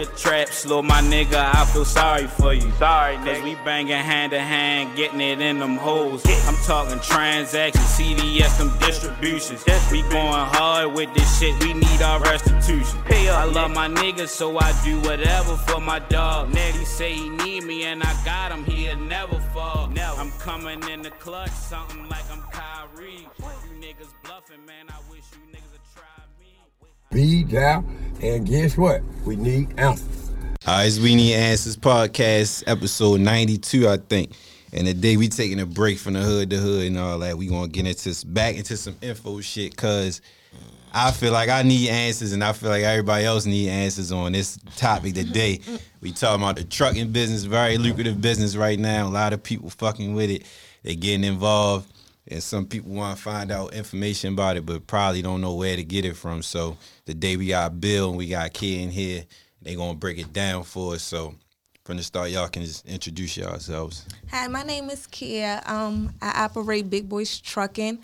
Your 0.00 0.08
trap 0.12 0.48
slow, 0.48 0.80
my 0.80 1.02
nigga, 1.02 1.34
I 1.54 1.66
feel 1.66 1.84
sorry 1.84 2.26
for 2.26 2.54
you. 2.54 2.72
Sorry, 2.78 3.16
Cause 3.16 3.42
we 3.42 3.54
banging 3.56 3.92
hand 3.92 4.32
to 4.32 4.40
hand, 4.40 4.96
getting 4.96 5.20
it 5.20 5.42
in 5.42 5.58
them 5.58 5.76
holes. 5.76 6.24
I'm 6.48 6.56
talking 6.64 6.98
transactions, 7.00 7.84
CDS, 7.84 8.56
them 8.56 8.72
distributions. 8.78 9.62
We 9.92 10.00
going 10.00 10.46
hard 10.56 10.94
with 10.94 11.12
this 11.12 11.38
shit, 11.38 11.52
we 11.62 11.74
need 11.74 12.00
our 12.00 12.18
restitution. 12.20 12.98
I 13.10 13.44
love 13.44 13.72
my 13.72 13.88
niggas, 13.88 14.28
so 14.28 14.58
I 14.58 14.72
do 14.82 14.98
whatever 15.00 15.54
for 15.56 15.82
my 15.82 15.98
dog. 15.98 16.48
He 16.56 16.84
say 16.86 17.12
he 17.12 17.28
need 17.28 17.64
me, 17.64 17.84
and 17.84 18.02
I 18.02 18.24
got 18.24 18.52
him, 18.52 18.64
he'll 18.64 18.96
never 18.96 19.38
fall. 19.52 19.92
I'm 20.16 20.30
coming 20.38 20.82
in 20.88 21.02
the 21.02 21.10
clutch, 21.10 21.50
something 21.50 22.08
like 22.08 22.24
I'm 22.32 22.40
Kyrie. 22.50 23.28
You 23.38 23.76
niggas 23.78 24.14
bluffing, 24.24 24.64
man, 24.64 24.86
I 24.88 24.96
wish 25.10 25.24
you 25.32 25.40
niggas 25.52 25.60
would 25.60 25.60
try 25.60 25.64
me. 25.64 25.69
Be 27.12 27.42
down, 27.42 27.92
and 28.22 28.46
guess 28.46 28.76
what? 28.76 29.02
We 29.26 29.34
need 29.34 29.76
answers. 29.80 30.30
All 30.64 30.76
right, 30.76 30.86
it's 30.86 31.00
We 31.00 31.16
Need 31.16 31.34
Answers 31.34 31.76
podcast, 31.76 32.62
episode 32.68 33.18
92, 33.18 33.88
I 33.88 33.96
think. 33.96 34.30
And 34.72 34.86
today 34.86 35.16
we 35.16 35.26
taking 35.26 35.58
a 35.58 35.66
break 35.66 35.98
from 35.98 36.12
the 36.12 36.20
hood 36.20 36.50
to 36.50 36.58
hood 36.58 36.86
and 36.86 36.96
all 36.96 37.18
that. 37.18 37.36
We 37.36 37.48
gonna 37.48 37.66
get 37.66 37.84
into 37.84 38.04
this 38.04 38.22
back 38.22 38.54
into 38.54 38.76
some 38.76 38.94
info 39.02 39.40
shit, 39.40 39.76
cause 39.76 40.20
I 40.94 41.10
feel 41.10 41.32
like 41.32 41.48
I 41.48 41.64
need 41.64 41.88
answers, 41.88 42.32
and 42.32 42.44
I 42.44 42.52
feel 42.52 42.70
like 42.70 42.84
everybody 42.84 43.24
else 43.24 43.44
need 43.44 43.70
answers 43.70 44.12
on 44.12 44.30
this 44.30 44.60
topic 44.76 45.14
today. 45.14 45.58
we 46.00 46.12
talking 46.12 46.44
about 46.44 46.58
the 46.58 46.64
trucking 46.64 47.10
business, 47.10 47.42
very 47.42 47.76
lucrative 47.76 48.20
business 48.20 48.54
right 48.54 48.78
now. 48.78 49.08
A 49.08 49.10
lot 49.10 49.32
of 49.32 49.42
people 49.42 49.68
fucking 49.68 50.14
with 50.14 50.30
it. 50.30 50.44
They 50.84 50.94
getting 50.94 51.24
involved, 51.24 51.92
and 52.28 52.42
some 52.42 52.66
people 52.66 52.92
want 52.92 53.16
to 53.16 53.22
find 53.22 53.50
out 53.50 53.74
information 53.74 54.34
about 54.34 54.56
it, 54.56 54.66
but 54.66 54.86
probably 54.86 55.22
don't 55.22 55.40
know 55.40 55.54
where 55.54 55.76
to 55.76 55.84
get 55.84 56.04
it 56.04 56.16
from. 56.16 56.42
So 56.42 56.76
the 57.06 57.14
day 57.14 57.36
we 57.36 57.48
got 57.48 57.80
Bill 57.80 58.10
and 58.10 58.18
we 58.18 58.28
got 58.28 58.52
Kid 58.52 58.80
in 58.80 58.90
here. 58.90 59.24
They 59.62 59.74
gonna 59.74 59.94
break 59.94 60.18
it 60.18 60.32
down 60.32 60.64
for 60.64 60.94
us. 60.94 61.02
So 61.02 61.34
from 61.84 61.96
the 61.96 62.02
start, 62.02 62.30
y'all 62.30 62.48
can 62.48 62.64
just 62.64 62.86
introduce 62.86 63.36
yourselves. 63.36 64.06
Hi, 64.30 64.46
my 64.46 64.62
name 64.62 64.90
is 64.90 65.06
Kia. 65.08 65.60
Um, 65.66 66.14
I 66.22 66.44
operate 66.44 66.88
Big 66.88 67.08
Boys 67.08 67.40
Trucking. 67.40 67.98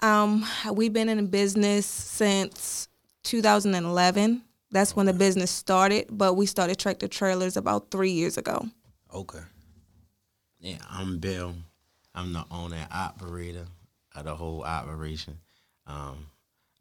Um, 0.00 0.44
we've 0.72 0.92
been 0.92 1.08
in 1.08 1.16
the 1.16 1.22
business 1.22 1.86
since 1.86 2.88
2011. 3.22 4.42
That's 4.70 4.94
when 4.96 5.06
the 5.06 5.12
business 5.12 5.50
started, 5.50 6.06
but 6.10 6.34
we 6.34 6.46
started 6.46 6.78
tractor 6.78 7.08
trailers 7.08 7.56
about 7.56 7.90
three 7.90 8.10
years 8.10 8.36
ago. 8.36 8.66
Okay. 9.12 9.40
Yeah, 10.58 10.78
I'm 10.90 11.18
Bill. 11.18 11.54
I'm 12.14 12.32
the 12.32 12.44
owner 12.50 12.76
and 12.76 12.88
operator 12.92 13.66
of 14.14 14.24
the 14.24 14.34
whole 14.34 14.62
operation. 14.62 15.38
Um, 15.86 16.26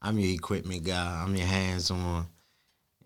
I'm 0.02 0.20
your 0.20 0.34
equipment 0.34 0.84
guy. 0.84 1.24
I'm 1.24 1.36
your 1.36 1.48
hands-on 1.48 2.28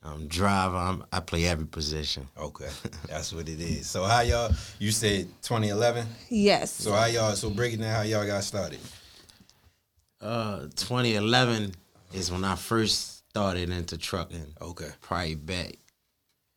um, 0.04 0.28
driver. 0.28 0.78
I'm, 0.78 1.04
I 1.12 1.20
play 1.20 1.48
every 1.48 1.66
position. 1.66 2.28
Okay, 2.38 2.70
that's 3.08 3.34
what 3.34 3.48
it 3.48 3.60
is. 3.60 3.88
So 3.88 4.04
how 4.04 4.22
y'all? 4.22 4.52
You 4.80 4.92
said 4.92 5.28
2011. 5.42 6.06
Yes. 6.30 6.72
So 6.72 6.94
how 6.94 7.06
y'all? 7.06 7.34
So 7.36 7.50
break 7.50 7.74
it 7.74 7.78
down. 7.78 7.94
How 7.96 8.02
y'all 8.02 8.26
got 8.26 8.44
started? 8.44 8.80
Uh, 10.20 10.62
2011 10.76 11.74
is 12.14 12.32
when 12.32 12.44
I 12.44 12.56
first 12.56 13.30
started 13.30 13.70
into 13.70 13.98
trucking. 13.98 14.56
Okay. 14.62 14.90
Probably 15.02 15.36
back. 15.36 15.76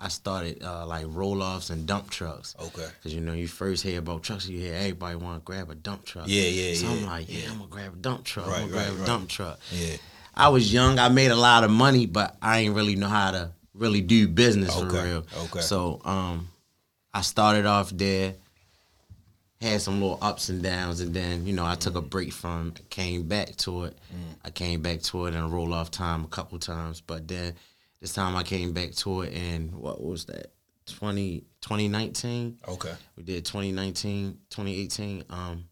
I 0.02 0.08
started 0.08 0.62
uh, 0.62 0.86
like 0.86 1.04
roll 1.08 1.42
offs 1.42 1.68
and 1.68 1.86
dump 1.86 2.08
trucks. 2.08 2.56
Okay. 2.58 2.86
Cause 3.02 3.12
you 3.12 3.20
know 3.20 3.34
you 3.34 3.46
first 3.46 3.82
hear 3.82 3.98
about 3.98 4.22
trucks, 4.22 4.48
you 4.48 4.58
hear 4.58 4.74
everybody 4.74 5.16
want 5.16 5.40
to 5.40 5.44
grab 5.44 5.70
a 5.70 5.74
dump 5.74 6.06
truck. 6.06 6.24
Yeah, 6.26 6.44
yeah, 6.44 6.74
so 6.74 6.86
yeah, 6.86 6.92
I'm 6.92 7.06
like, 7.06 7.26
yeah, 7.28 7.50
I'm 7.50 7.58
gonna 7.58 7.70
grab 7.70 7.92
a 7.92 7.96
dump 7.96 8.24
truck. 8.24 8.46
Right, 8.46 8.54
I'm 8.54 8.60
gonna 8.62 8.72
grab 8.72 8.86
right, 8.86 8.94
a 8.94 8.98
right. 8.98 9.06
dump 9.06 9.28
truck. 9.28 9.60
Yeah. 9.70 9.96
I 10.34 10.48
was 10.48 10.72
young. 10.72 10.98
I 10.98 11.10
made 11.10 11.30
a 11.30 11.36
lot 11.36 11.64
of 11.64 11.70
money, 11.70 12.06
but 12.06 12.36
I 12.40 12.60
ain't 12.60 12.74
really 12.74 12.96
know 12.96 13.08
how 13.08 13.30
to 13.32 13.50
really 13.74 14.00
do 14.00 14.26
business 14.26 14.74
for 14.74 14.86
real. 14.86 15.26
okay. 15.44 15.60
So 15.60 16.00
um, 16.04 16.48
I 17.12 17.20
started 17.20 17.66
off 17.66 17.90
there, 17.90 18.34
had 19.60 19.82
some 19.82 20.00
little 20.00 20.18
ups 20.22 20.48
and 20.48 20.62
downs, 20.62 21.00
and 21.00 21.12
then 21.12 21.46
you 21.46 21.52
know 21.52 21.66
I 21.66 21.74
took 21.74 21.94
a 21.94 22.00
break 22.00 22.32
from, 22.32 22.72
came 22.88 23.24
back 23.24 23.56
to 23.58 23.84
it. 23.84 23.98
Mm. 24.14 24.36
I 24.44 24.50
came 24.50 24.80
back 24.80 25.02
to 25.02 25.26
it 25.26 25.34
in 25.34 25.40
a 25.40 25.48
roll 25.48 25.74
off 25.74 25.90
time 25.90 26.24
a 26.24 26.28
couple 26.28 26.58
times, 26.58 27.02
but 27.02 27.28
then 27.28 27.54
this 28.00 28.12
time 28.14 28.34
I 28.36 28.42
came 28.42 28.72
back 28.72 28.92
to 28.92 29.22
it, 29.22 29.34
and 29.34 29.72
what 29.74 30.02
was 30.02 30.24
that? 30.26 30.52
20, 30.86 31.44
2019. 31.60 32.58
Okay. 32.68 32.94
We 33.16 33.22
did 33.22 33.44
2019, 33.44 34.38
2018 34.50 35.24
um, 35.30 35.64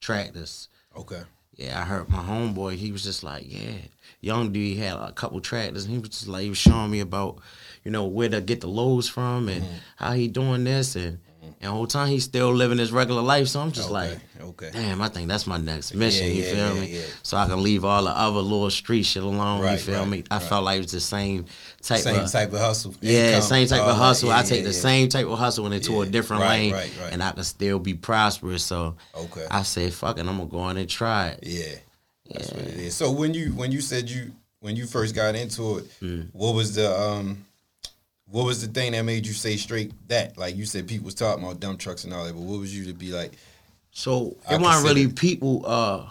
tractors. 0.00 0.68
Okay. 0.96 1.22
Yeah, 1.54 1.80
I 1.80 1.84
heard 1.84 2.08
my 2.10 2.18
homeboy. 2.18 2.74
He 2.76 2.92
was 2.92 3.02
just 3.02 3.22
like, 3.22 3.44
yeah, 3.46 3.78
young 4.20 4.52
dude 4.52 4.62
he 4.66 4.76
had 4.76 4.96
a 4.96 5.12
couple 5.12 5.40
tractors, 5.40 5.84
and 5.84 5.92
he 5.94 5.98
was 5.98 6.10
just 6.10 6.28
like, 6.28 6.42
he 6.42 6.48
was 6.50 6.58
showing 6.58 6.90
me 6.90 7.00
about, 7.00 7.38
you 7.84 7.90
know, 7.90 8.04
where 8.06 8.28
to 8.28 8.40
get 8.40 8.60
the 8.60 8.68
loads 8.68 9.08
from 9.08 9.48
and 9.48 9.62
Mm-hmm. 9.62 9.74
how 9.96 10.12
he 10.12 10.28
doing 10.28 10.64
this, 10.64 10.96
and 10.96 11.18
and 11.60 11.68
the 11.68 11.70
whole 11.70 11.86
time 11.86 12.08
he's 12.08 12.24
still 12.24 12.52
living 12.52 12.78
his 12.78 12.92
regular 12.92 13.22
life. 13.22 13.48
So 13.48 13.60
I'm 13.60 13.72
just 13.72 13.90
Okay, 13.90 13.92
like, 13.94 14.18
okay. 14.40 14.70
damn, 14.72 15.00
I 15.02 15.08
think 15.08 15.28
that's 15.28 15.46
my 15.46 15.56
next 15.56 15.94
mission. 15.94 16.26
Yeah, 16.26 16.32
you 16.32 16.42
yeah, 16.44 16.52
feel 16.52 16.74
yeah, 16.76 16.80
me? 16.80 17.02
So 17.22 17.36
I 17.36 17.46
can 17.46 17.62
leave 17.62 17.84
all 17.84 18.04
the 18.04 18.10
other 18.10 18.40
little 18.40 18.70
street 18.70 19.04
shit 19.04 19.22
alone. 19.22 19.60
Right, 19.62 19.72
you 19.72 19.78
feel 19.78 20.00
right, 20.00 20.08
me? 20.08 20.24
I 20.30 20.36
right. 20.38 20.42
felt 20.42 20.64
like 20.64 20.78
it 20.78 20.82
was 20.82 20.92
the 20.92 21.00
same 21.00 21.46
type 21.82 22.00
Same 22.00 22.20
of 22.24 22.30
type 22.32 22.52
of 22.52 22.58
hustle. 22.60 22.94
yeah, 23.00 23.28
income, 23.28 23.42
same 23.42 23.66
type 23.68 23.82
of 23.82 23.96
hustle. 23.96 24.30
I 24.30 24.42
take 24.42 24.64
the 24.64 24.72
same 24.72 25.08
type 25.08 25.26
of 25.26 25.38
hustle 25.38 25.66
and 25.66 25.74
into 25.74 26.00
a 26.02 26.06
different 26.06 26.42
lane, 26.42 26.72
right, 26.72 26.90
right. 27.00 27.12
and 27.12 27.22
I 27.22 27.32
can 27.32 27.44
still 27.44 27.78
be 27.78 27.94
prosperous. 27.94 28.62
So 28.64 28.96
Okay. 29.14 29.46
I 29.50 29.62
say, 29.62 29.90
fuck 29.90 30.18
it, 30.18 30.20
I'm 30.26 30.38
gonna 30.38 30.46
go 30.46 30.68
in 30.70 30.76
and 30.76 30.88
try 30.88 31.28
it. 31.28 31.40
Yeah. 31.42 31.74
That's 32.30 32.50
what 32.50 32.62
it 32.62 32.74
is. 32.74 32.94
So 32.96 33.10
when 33.12 33.34
you 33.34 33.50
when 33.54 33.70
you 33.70 33.80
said 33.80 34.10
you 34.10 34.32
when 34.60 34.74
you 34.74 34.86
first 34.86 35.14
got 35.14 35.36
into 35.36 35.78
it, 35.78 35.84
Mm. 36.02 36.28
what 36.32 36.54
was 36.56 36.74
the 36.74 36.90
um 37.00 37.44
what 38.28 38.44
was 38.46 38.60
the 38.66 38.72
thing 38.72 38.92
that 38.92 39.02
made 39.02 39.26
you 39.26 39.32
say 39.32 39.56
straight 39.56 39.92
that? 40.08 40.36
Like 40.36 40.56
you 40.56 40.64
said 40.66 40.86
people 40.88 41.04
was 41.06 41.14
talking 41.14 41.42
about 41.44 41.60
dump 41.60 41.78
trucks 41.78 42.04
and 42.04 42.12
all 42.12 42.24
that, 42.24 42.32
but 42.34 42.42
what 42.42 42.58
was 42.60 42.76
you 42.76 42.86
to 42.86 42.92
be 42.92 43.12
like, 43.12 43.32
So 43.92 44.36
I 44.48 44.54
it 44.54 44.60
wasn't 44.60 44.86
really 44.88 45.08
people. 45.12 45.64
Uh, 45.66 46.08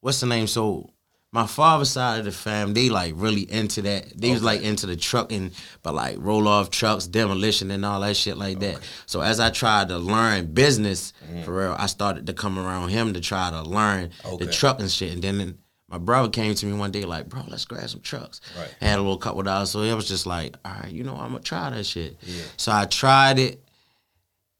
what's 0.00 0.20
the 0.20 0.26
name? 0.26 0.46
So 0.46 0.90
my 1.32 1.46
father's 1.48 1.90
side 1.90 2.20
of 2.20 2.26
the 2.26 2.30
fam, 2.32 2.74
they 2.74 2.88
like 2.90 3.14
really 3.16 3.50
into 3.50 3.82
that. 3.82 4.12
They 4.16 4.30
was 4.30 4.42
like 4.42 4.62
into 4.62 4.86
the 4.86 4.94
trucking, 4.94 5.50
but 5.82 5.94
like 5.94 6.16
roll 6.20 6.46
off 6.46 6.70
trucks, 6.70 7.06
demolition, 7.08 7.70
and 7.72 7.84
all 7.84 8.00
that 8.02 8.16
shit 8.16 8.36
like 8.36 8.60
that. 8.60 8.78
So 9.06 9.20
as 9.20 9.40
I 9.40 9.50
tried 9.50 9.88
to 9.88 9.98
learn 9.98 10.52
business 10.52 11.12
for 11.44 11.56
real, 11.58 11.74
I 11.76 11.86
started 11.86 12.26
to 12.28 12.34
come 12.34 12.56
around 12.58 12.90
him 12.90 13.14
to 13.14 13.20
try 13.20 13.50
to 13.50 13.62
learn 13.62 14.10
Okay. 14.24 14.44
the 14.44 14.52
trucking 14.52 14.88
shit, 14.88 15.12
and 15.14 15.22
then. 15.22 15.58
My 15.94 15.98
brother 15.98 16.28
came 16.28 16.52
to 16.56 16.66
me 16.66 16.72
one 16.72 16.90
day 16.90 17.04
like, 17.04 17.28
bro, 17.28 17.44
let's 17.46 17.64
grab 17.66 17.88
some 17.88 18.00
trucks. 18.00 18.40
Right. 18.58 18.68
Had 18.80 18.98
a 18.98 19.02
little 19.02 19.16
couple 19.16 19.44
dollars, 19.44 19.70
so 19.70 19.82
it 19.82 19.94
was 19.94 20.08
just 20.08 20.26
like, 20.26 20.56
all 20.64 20.72
right, 20.82 20.90
you 20.90 21.04
know, 21.04 21.14
I'm 21.14 21.28
gonna 21.30 21.38
try 21.38 21.70
that 21.70 21.86
shit. 21.86 22.16
Yeah. 22.22 22.42
So 22.56 22.72
I 22.72 22.86
tried 22.86 23.38
it. 23.38 23.62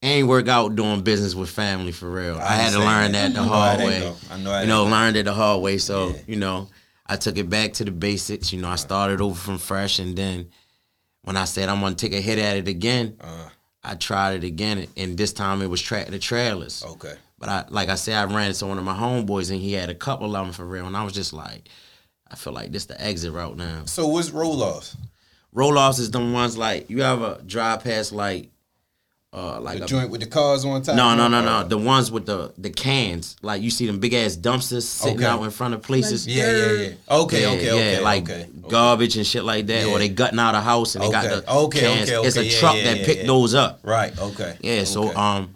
Ain't 0.01 0.29
work 0.29 0.47
out 0.47 0.77
doing 0.77 1.01
business 1.01 1.35
with 1.35 1.49
family 1.49 1.91
for 1.91 2.09
real. 2.09 2.37
I, 2.37 2.53
had 2.53 2.71
to 2.71 2.79
learn 2.79 3.11
that. 3.11 3.33
that 3.33 3.33
the 3.33 3.39
I 3.41 3.43
know 3.43 3.49
hard 3.51 3.79
way. 3.79 3.99
go. 3.99 4.15
I 4.31 4.37
know 4.37 4.51
how 4.53 4.61
you 4.61 4.67
know, 4.67 4.85
learned 4.85 5.17
it 5.17 5.25
the 5.25 5.33
hard 5.33 5.61
way. 5.61 5.77
So 5.77 6.11
Yeah. 6.11 6.15
you 6.25 6.35
know, 6.37 6.69
I 7.05 7.17
took 7.17 7.37
it 7.37 7.49
back 7.49 7.73
to 7.73 7.83
the 7.83 7.91
basics. 7.91 8.53
You 8.53 8.61
know, 8.61 8.69
I 8.69 8.77
started 8.77 9.19
over 9.19 9.35
from 9.35 9.57
fresh, 9.57 9.99
and 9.99 10.15
then 10.15 10.51
when 11.23 11.35
I 11.35 11.43
said 11.43 11.67
I'm 11.67 11.81
gonna 11.81 11.95
take 11.95 12.13
a 12.13 12.21
hit 12.21 12.39
at 12.39 12.55
it 12.55 12.69
again, 12.69 13.17
uh 13.19 13.49
I 13.83 13.95
tried 13.95 14.35
it 14.37 14.45
again, 14.45 14.87
and 14.95 15.17
this 15.17 15.33
time 15.33 15.61
it 15.61 15.67
was 15.69 15.81
track 15.81 16.07
the 16.07 16.17
trailers. 16.17 16.81
okay. 16.87 17.15
But 17.37 17.49
I, 17.49 17.65
like 17.69 17.89
I 17.89 17.95
said, 17.95 18.15
I 18.15 18.33
ran 18.33 18.47
into 18.49 18.65
one 18.65 18.77
of 18.77 18.83
my 18.85 18.93
homeboys, 18.95 19.51
and 19.51 19.59
he 19.59 19.73
had 19.73 19.89
a 19.89 19.95
couple 19.95 20.35
of 20.35 20.45
them 20.45 20.53
for 20.53 20.65
real, 20.65 20.87
and 20.87 20.95
I 20.95 21.03
was 21.03 21.13
just 21.13 21.33
like, 21.33 21.67
I 22.29 22.35
feel 22.35 22.53
like 22.53 22.71
this 22.71 22.85
the 22.85 22.99
exit 23.01 23.33
route 23.33 23.57
now. 23.57 23.83
So 23.85 24.07
what's 24.07 24.31
roll 24.31 24.63
offs? 24.63 24.95
Roll 25.51 25.77
offs 25.77 25.99
is 25.99 26.11
the 26.11 26.19
ones 26.19 26.57
like 26.57 26.89
you 26.89 27.01
ever 27.01 27.39
drive 27.45 27.83
past 27.83 28.11
like, 28.13 28.49
uh, 29.33 29.59
like 29.59 29.79
The 29.79 29.83
a 29.83 29.87
joint 29.87 30.09
with 30.11 30.21
the 30.21 30.27
cars 30.27 30.63
on 30.63 30.81
top? 30.81 30.95
No, 30.95 31.13
no, 31.13 31.27
no, 31.27 31.39
Uh, 31.39 31.41
no. 31.63 31.67
The 31.67 31.77
ones 31.77 32.09
with 32.09 32.25
the 32.25 32.53
the 32.57 32.69
cans, 32.69 33.35
like 33.41 33.61
you 33.61 33.69
see 33.69 33.85
them 33.85 33.99
big 33.99 34.13
ass 34.13 34.37
dumpsters 34.37 34.83
sitting 34.83 35.17
Okay. 35.17 35.25
out 35.25 35.43
in 35.43 35.49
front 35.51 35.73
of 35.73 35.81
places. 35.81 36.25
Yeah, 36.25 36.49
yeah, 36.51 36.71
yeah. 36.71 36.89
Okay, 37.11 37.41
Yeah, 37.41 37.47
okay, 37.49 37.65
yeah, 37.65 37.71
okay. 37.97 37.99
like 38.01 38.23
okay. 38.29 38.47
garbage 38.69 39.17
and 39.17 39.27
shit 39.27 39.43
like 39.43 39.67
that, 39.67 39.85
Yeah. 39.87 39.91
or 39.93 39.99
they 39.99 40.07
gutting 40.09 40.39
out 40.39 40.55
a 40.55 40.61
house 40.61 40.95
and 40.95 41.03
they 41.03 41.11
got 41.11 41.23
the 41.25 41.51
Okay, 41.53 41.79
cans. 41.81 42.09
okay, 42.11 42.27
It's 42.27 42.37
a. 42.37 42.49
Truck 42.59 42.75
that 42.75 42.97
yeah, 42.99 43.05
pick 43.05 43.17
yeah. 43.19 43.27
those 43.27 43.53
up. 43.53 43.81
Right, 43.83 44.17
okay. 44.17 44.57
Yeah, 44.61 44.85
so 44.85 45.09
Okay. 45.09 45.15
um, 45.15 45.55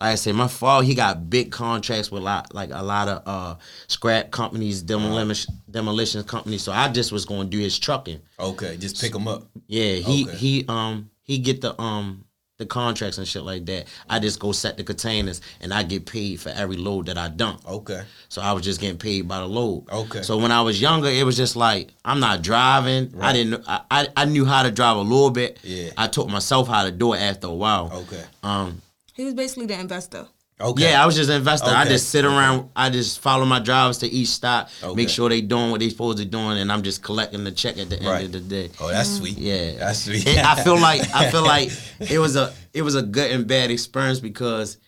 like 0.00 0.12
I 0.12 0.14
said, 0.16 0.34
my 0.34 0.48
father 0.48 0.84
he 0.84 0.94
got 0.94 1.30
big 1.30 1.50
contracts 1.50 2.10
with 2.10 2.20
a 2.22 2.24
lot 2.24 2.54
like 2.54 2.70
a 2.72 2.82
lot 2.82 3.08
of 3.08 3.22
uh 3.26 3.54
scrap 3.88 4.30
companies, 4.30 4.82
demolition 4.82 5.54
demolition 5.70 6.22
companies. 6.24 6.62
So 6.62 6.72
I 6.72 6.88
just 6.88 7.12
was 7.12 7.24
going 7.24 7.50
to 7.50 7.56
do 7.56 7.58
his 7.62 7.78
trucking. 7.78 8.20
Okay, 8.38 8.76
just 8.76 9.00
pick 9.00 9.12
them 9.12 9.26
up. 9.28 9.44
Yeah, 9.66 9.94
he 9.94 10.26
Okay. 10.26 10.36
he 10.36 10.64
um 10.68 11.10
he 11.22 11.38
get 11.38 11.60
the 11.60 11.80
um 11.80 12.24
the 12.58 12.64
contracts 12.64 13.18
and 13.18 13.28
shit 13.28 13.42
like 13.42 13.66
that. 13.66 13.86
I 14.08 14.18
just 14.18 14.38
go 14.40 14.50
set 14.52 14.78
the 14.78 14.84
containers 14.84 15.42
and 15.60 15.74
I 15.74 15.82
get 15.82 16.06
paid 16.06 16.40
for 16.40 16.48
every 16.48 16.76
load 16.78 17.04
that 17.06 17.18
I 17.18 17.28
dump. 17.28 17.60
Okay. 17.68 18.02
So 18.30 18.40
I 18.40 18.52
was 18.52 18.64
just 18.64 18.80
getting 18.80 18.96
paid 18.96 19.28
by 19.28 19.40
the 19.40 19.46
load. 19.46 19.84
Okay. 19.92 20.22
So 20.22 20.38
when 20.38 20.50
I 20.50 20.62
was 20.62 20.80
younger, 20.80 21.08
it 21.08 21.24
was 21.26 21.36
just 21.36 21.54
like 21.56 21.90
I'm 22.04 22.18
not 22.20 22.40
driving. 22.42 23.12
I 23.20 23.32
didn't. 23.34 23.62
I, 23.68 23.80
I 23.90 24.08
I 24.16 24.24
knew 24.26 24.44
how 24.46 24.62
to 24.62 24.70
drive 24.70 24.96
a 24.96 25.00
little 25.02 25.30
bit. 25.30 25.58
Yeah. 25.62 25.90
I 25.98 26.06
taught 26.06 26.28
myself 26.30 26.66
how 26.68 26.84
to 26.84 26.90
do 26.92 27.12
it 27.12 27.18
after 27.18 27.46
a 27.46 27.54
while. 27.54 27.90
Okay. 27.92 28.24
Um. 28.42 28.80
He 29.16 29.24
was 29.24 29.34
basically 29.34 29.66
the 29.66 29.78
investor. 29.80 30.26
Okay. 30.58 30.84
Yeah, 30.90 31.02
I 31.02 31.06
was 31.06 31.14
just 31.16 31.28
investing. 31.28 31.68
I 31.70 31.82
Okay. 31.82 31.90
just 31.90 32.08
sit 32.08 32.24
around. 32.24 32.70
I 32.74 32.88
just 32.88 33.20
follow 33.20 33.44
my 33.44 33.58
drivers 33.58 33.98
to 33.98 34.06
each 34.08 34.28
stop, 34.28 34.70
Okay. 34.82 34.94
make 34.94 35.08
sure 35.10 35.28
they 35.28 35.42
doing 35.42 35.70
what 35.70 35.80
they 35.80 35.90
supposed 35.90 36.16
to 36.18 36.24
doing, 36.24 36.58
and 36.58 36.72
I'm 36.72 36.82
just 36.82 37.02
collecting 37.02 37.44
the 37.44 37.52
check 37.52 37.76
at 37.76 37.90
the 37.90 37.96
end 37.96 38.06
Right. 38.06 38.24
of 38.24 38.32
the 38.32 38.40
day. 38.40 38.70
Oh, 38.80 38.88
that's 38.88 39.08
mm-hmm. 39.10 39.18
sweet. 39.18 39.38
Yeah, 39.38 39.72
That's 39.78 39.98
sweet. 40.04 40.26
And 40.26 40.46
I 40.46 40.62
feel 40.62 40.78
like 40.78 41.02
I 41.14 41.30
feel 41.30 41.42
like 41.54 41.70
it 42.00 42.18
was 42.18 42.36
a 42.36 42.54
it 42.72 42.82
was 42.82 42.94
a 42.94 43.02
good 43.02 43.30
and 43.32 43.46
bad 43.46 43.70
experience 43.70 44.18
because 44.20 44.78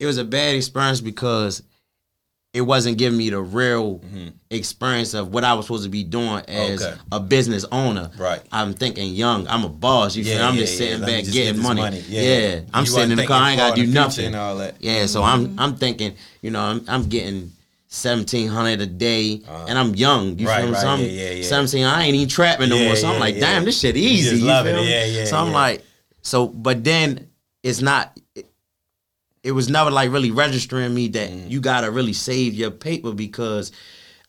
it 0.00 0.06
was 0.06 0.18
a 0.18 0.24
bad 0.24 0.56
experience 0.56 1.00
because 1.00 1.62
it 2.58 2.62
wasn't 2.62 2.98
giving 2.98 3.16
me 3.16 3.30
the 3.30 3.40
real 3.40 4.00
experience 4.50 5.14
of 5.14 5.32
what 5.32 5.44
I 5.44 5.54
was 5.54 5.66
supposed 5.66 5.84
to 5.84 5.88
be 5.90 6.02
doing 6.02 6.42
as 6.48 6.80
Mm-hmm. 6.80 6.82
Okay. 6.92 7.00
a 7.12 7.20
business 7.20 7.64
owner. 7.70 8.10
Right. 8.18 8.40
I'm 8.50 8.74
thinking 8.74 9.14
young. 9.14 9.46
I'm 9.46 9.62
a 9.64 9.68
boss. 9.68 10.16
You 10.16 10.24
feel? 10.24 10.38
Yeah, 10.38 10.48
I'm 10.48 10.54
yeah, 10.54 10.60
just 10.62 10.72
yeah. 10.72 10.78
sitting 10.78 11.00
Let 11.00 11.06
me 11.06 11.12
back 11.14 11.24
just 11.24 11.34
getting 11.34 11.54
this 11.54 11.62
money. 11.62 11.80
money. 11.82 12.04
Yeah, 12.08 12.20
Yeah, 12.22 12.38
yeah. 12.56 12.60
I'm 12.74 12.84
You 12.84 12.90
sitting 12.90 13.10
in 13.12 13.16
the 13.18 13.26
car. 13.26 13.40
I 13.42 13.50
ain't 13.52 13.58
gotta 13.60 13.76
do 13.76 13.82
far 13.82 13.84
in 13.84 13.90
the 13.94 14.00
future 14.00 14.22
nothing 14.22 14.26
and 14.26 14.36
all 14.36 14.56
that. 14.56 14.74
Yeah, 14.80 15.06
so 15.06 15.22
I'm 15.22 15.58
I'm 15.58 15.76
thinking, 15.76 16.16
you 16.42 16.50
know, 16.50 16.60
I'm 16.60 16.84
I'm 16.88 17.04
getting 17.08 17.52
seventeen 17.86 18.48
hundred 18.48 18.80
a 18.80 18.86
day, 18.86 19.40
and 19.68 19.78
I'm 19.78 19.94
young. 19.94 20.38
You. 20.38 20.46
Right, 20.48 20.58
feel 20.62 20.66
me? 20.68 20.72
right, 20.72 20.82
So 20.82 20.88
I'm 20.88 21.00
yeah, 21.00 21.06
yeah, 21.06 21.30
yeah. 21.30 21.42
seventeen. 21.44 21.84
I 21.84 22.04
ain't 22.04 22.16
even 22.16 22.28
trapping 22.28 22.68
no 22.70 22.76
Yeah, 22.76 22.86
more. 22.86 22.96
So 22.96 23.06
yeah, 23.08 23.14
I'm 23.14 23.20
like, 23.20 23.34
yeah. 23.36 23.40
damn, 23.40 23.64
this 23.64 23.78
shit 23.80 23.96
You 23.96 24.02
easy. 24.08 24.30
just 24.30 24.42
You 24.42 24.48
loving 24.48 24.74
feel 24.74 24.82
it. 24.82 24.86
me? 24.86 24.90
Yeah, 24.90 25.04
yeah, 25.20 25.24
So 25.26 25.36
I'm 25.36 25.52
like, 25.52 25.84
so 26.22 26.48
but 26.48 26.82
then 26.84 27.28
it's 27.62 27.80
not. 27.80 28.18
It, 29.48 29.52
was 29.52 29.68
never 29.68 29.90
like 29.90 30.10
really 30.12 30.30
registering 30.30 30.94
me 30.94 31.08
that 31.08 31.30
Mm. 31.30 31.50
you 31.50 31.60
gotta 31.60 31.90
really 31.90 32.12
save 32.12 32.54
your 32.54 32.70
paper 32.70 33.12
because 33.12 33.72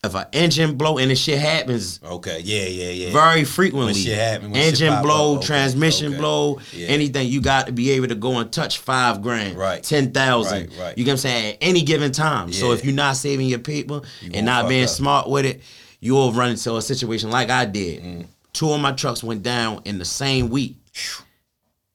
if 0.02 0.14
an 0.14 0.24
engine 0.32 0.76
blow 0.76 0.96
and 0.96 1.10
this 1.10 1.18
shit 1.20 1.38
happens 1.38 2.00
Okay. 2.02 2.40
Yeah, 2.42 2.64
yeah, 2.64 2.90
yeah. 2.90 3.12
very 3.12 3.44
frequently. 3.44 3.92
When 3.92 4.02
shit 4.02 4.16
happen, 4.18 4.50
when 4.50 4.60
shit 4.62 4.68
Engine 4.72 4.94
pop 4.94 5.02
blow, 5.04 5.36
okay, 5.36 5.46
transmission 5.46 6.08
okay. 6.12 6.16
blow, 6.18 6.58
Yeah. 6.72 6.86
anything. 6.88 7.28
You 7.28 7.42
got 7.42 7.66
to 7.66 7.72
be 7.72 7.90
able 7.90 8.08
to 8.08 8.14
go 8.14 8.38
and 8.38 8.50
touch 8.50 8.78
five 8.78 9.20
grand, 9.20 9.58
Right. 9.58 9.82
ten 9.82 10.10
thousand. 10.12 10.70
Right, 10.70 10.78
right. 10.80 10.98
You 10.98 11.04
get 11.04 11.10
what 11.10 11.14
I'm 11.14 11.18
saying? 11.18 11.52
At 11.52 11.58
any 11.60 11.82
given 11.82 12.12
time. 12.12 12.50
So 12.52 12.72
if 12.72 12.82
you're 12.84 12.94
not 12.94 13.16
saving 13.16 13.48
your 13.48 13.58
paper 13.58 14.00
gonna 14.22 14.32
and 14.34 14.46
not 14.46 14.68
being 14.70 14.84
up. 14.84 14.88
smart 14.90 15.28
with 15.28 15.44
it, 15.44 15.60
you'll 16.00 16.32
run 16.32 16.50
into 16.52 16.74
a 16.76 16.80
situation 16.82 17.30
like 17.30 17.50
I 17.50 17.66
did. 17.66 18.02
Mm. 18.02 18.26
Two 18.54 18.72
of 18.72 18.80
my 18.80 18.92
trucks 18.92 19.22
went 19.22 19.42
down 19.42 19.82
in 19.84 19.98
the 19.98 20.04
same 20.06 20.48
week, 20.48 20.76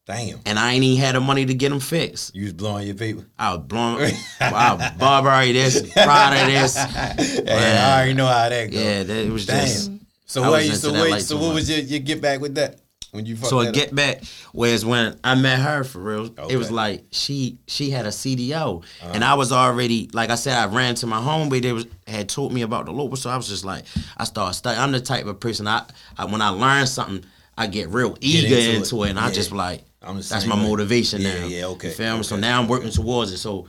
Damn. 0.06 0.40
and 0.46 0.60
I 0.60 0.74
ain't 0.74 0.84
even 0.84 1.04
had 1.04 1.16
the 1.16 1.20
money 1.20 1.46
to 1.48 1.54
get 1.56 1.70
them 1.70 1.80
fixed. 1.80 2.36
You 2.36 2.44
was 2.44 2.54
blowing 2.54 2.86
your 2.86 2.96
paper. 2.96 3.26
I 3.40 3.56
was 3.56 3.66
blowing, 3.66 4.14
I 4.40 4.74
was 4.74 4.92
Burberry 5.00 5.52
this, 5.52 5.82
Prada 5.94 6.46
this. 6.46 6.76
Yeah, 7.46 7.88
I 7.88 7.98
already 7.98 8.14
know 8.14 8.28
how 8.28 8.48
that 8.50 8.72
goes. 8.72 8.80
Yeah, 8.80 9.04
that, 9.04 9.26
it 9.26 9.32
was 9.32 9.46
Damn. 9.48 9.66
just. 9.66 9.92
So 10.28 10.42
what? 10.42 10.64
was 10.68 10.82
so 10.82 10.94
wait. 10.94 11.22
So 11.22 11.38
what 11.38 11.48
much. 11.48 11.56
was 11.56 11.70
your, 11.70 11.80
your 11.80 12.00
get 12.02 12.22
back 12.22 12.40
with 12.40 12.56
that 12.56 12.80
when 13.12 13.26
you 13.26 13.36
So 13.38 13.62
a 13.62 13.68
up? 13.70 13.74
get 13.74 13.96
back 13.96 14.22
was 14.54 14.86
when 14.86 15.18
I 15.24 15.34
met 15.36 15.60
her 15.60 15.84
for 15.84 16.00
real. 16.00 16.50
It 16.50 16.58
was 16.58 16.70
like 16.72 17.06
she 17.12 17.58
she 17.68 17.90
had 17.90 18.06
a 18.06 18.10
CDL, 18.10 18.84
uh-huh. 18.84 19.12
and 19.14 19.24
I 19.24 19.34
was 19.36 19.52
already 19.52 20.10
like 20.14 20.30
I 20.30 20.36
said 20.36 20.58
I 20.58 20.72
ran 20.72 20.96
to 20.96 21.08
my 21.08 21.22
home, 21.22 21.50
but 21.50 21.64
they 21.64 21.72
was 21.72 21.88
had 22.06 22.30
told 22.30 22.54
me 22.54 22.62
about 22.62 22.86
the 22.86 22.92
local, 22.92 23.16
so 23.16 23.30
I 23.30 23.38
was 23.38 23.48
just 23.48 23.66
like 23.66 23.86
I 24.18 24.24
started 24.26 24.54
studying. 24.54 24.84
I'm 24.84 24.92
the 24.92 25.00
type 25.02 25.26
of 25.26 25.40
person 25.40 25.68
I, 25.68 25.84
I 26.18 26.26
when 26.26 26.42
I 26.42 26.50
learn 26.50 26.86
something, 26.86 27.24
I 27.58 27.68
get 27.68 27.90
real 27.90 28.18
eager 28.22 28.56
into 28.56 28.76
into, 28.76 29.04
it. 29.04 29.08
it. 29.08 29.10
and 29.12 29.20
I 29.20 29.32
just 29.32 29.52
like 29.52 29.84
I'm 30.06 30.18
the 30.18 30.24
that's 30.24 30.46
my 30.46 30.56
motivation 30.56 31.22
Yeah, 31.22 31.40
now. 31.40 31.48
yeah, 31.48 31.66
okay, 31.66 31.90
You 31.90 31.94
feel 31.94 32.18
me? 32.18 32.24
So 32.24 32.36
okay, 32.36 32.42
now 32.42 32.62
I'm 32.62 32.68
working 32.68 32.90
towards 32.92 33.32
it. 33.32 33.38
So 33.38 33.68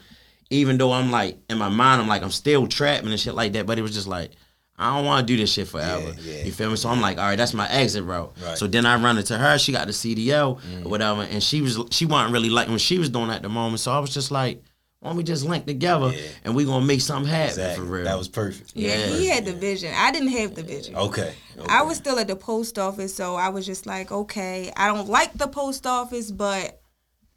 even 0.50 0.78
though 0.78 0.92
I'm 0.92 1.10
like 1.10 1.38
in 1.50 1.58
my 1.58 1.68
mind, 1.68 2.00
I'm 2.02 2.08
like 2.08 2.22
I'm 2.22 2.30
still 2.30 2.66
trapping 2.66 3.10
and 3.10 3.18
shit 3.20 3.34
like 3.34 3.52
that, 3.54 3.66
but 3.66 3.78
it 3.78 3.82
was 3.82 3.94
just 3.94 4.06
like. 4.08 4.32
I 4.78 4.94
don't 4.94 5.06
want 5.06 5.26
to 5.26 5.32
do 5.32 5.38
this 5.40 5.50
shit 5.54 5.68
forever. 5.68 6.12
Yeah, 6.20 6.34
yeah. 6.34 6.44
you 6.44 6.52
feel 6.52 6.68
me? 6.68 6.76
So 6.76 6.90
I'm 6.90 7.00
like, 7.00 7.16
all 7.16 7.24
right, 7.24 7.36
that's 7.36 7.54
my 7.54 7.66
exit 7.70 8.04
route. 8.04 8.36
Right. 8.42 8.52
Mm. 8.52 8.58
So 8.58 8.66
then 8.66 8.84
I 8.84 9.02
run 9.02 9.16
into 9.16 9.38
her. 9.38 9.56
She 9.56 9.72
got 9.72 9.86
the 9.86 9.94
CDL 9.94 10.84
or 10.84 10.88
whatever, 10.90 11.22
and 11.22 11.42
she 11.42 11.62
was 11.62 11.78
she 11.92 12.04
wasn't 12.04 12.34
really 12.34 12.50
like 12.50 12.68
what 12.68 12.78
she 12.82 12.98
was 12.98 13.08
doing 13.08 13.30
at 13.30 13.40
the 13.40 13.48
moment. 13.48 13.80
So 13.80 13.90
I 13.90 13.98
was 14.00 14.12
just 14.12 14.30
like, 14.30 14.62
why 15.06 15.10
don't 15.10 15.18
we 15.18 15.22
just 15.22 15.44
link 15.44 15.66
together 15.66 16.10
Yeah. 16.12 16.20
and 16.44 16.56
we 16.56 16.64
gonna 16.64 16.84
make 16.84 17.00
something 17.00 17.30
happen 17.30 17.50
Exactly. 17.50 17.84
for 17.86 17.92
real? 17.92 18.04
That 18.04 18.18
was 18.18 18.26
perfect. 18.26 18.72
Yeah, 18.74 18.96
he 18.96 19.26
had 19.28 19.44
the 19.44 19.52
vision. 19.52 19.94
I 19.94 20.10
didn't 20.10 20.30
have 20.30 20.56
the 20.56 20.64
vision. 20.64 20.96
Okay. 20.96 21.32
okay. 21.56 21.66
I 21.72 21.82
was 21.82 21.96
still 21.96 22.18
at 22.18 22.26
the 22.26 22.34
post 22.34 22.76
office, 22.76 23.14
so 23.14 23.36
I 23.36 23.50
was 23.50 23.64
just 23.64 23.86
like, 23.86 24.10
okay, 24.10 24.72
I 24.76 24.88
don't 24.88 25.08
like 25.08 25.32
the 25.34 25.46
post 25.46 25.86
office, 25.86 26.32
but 26.32 26.82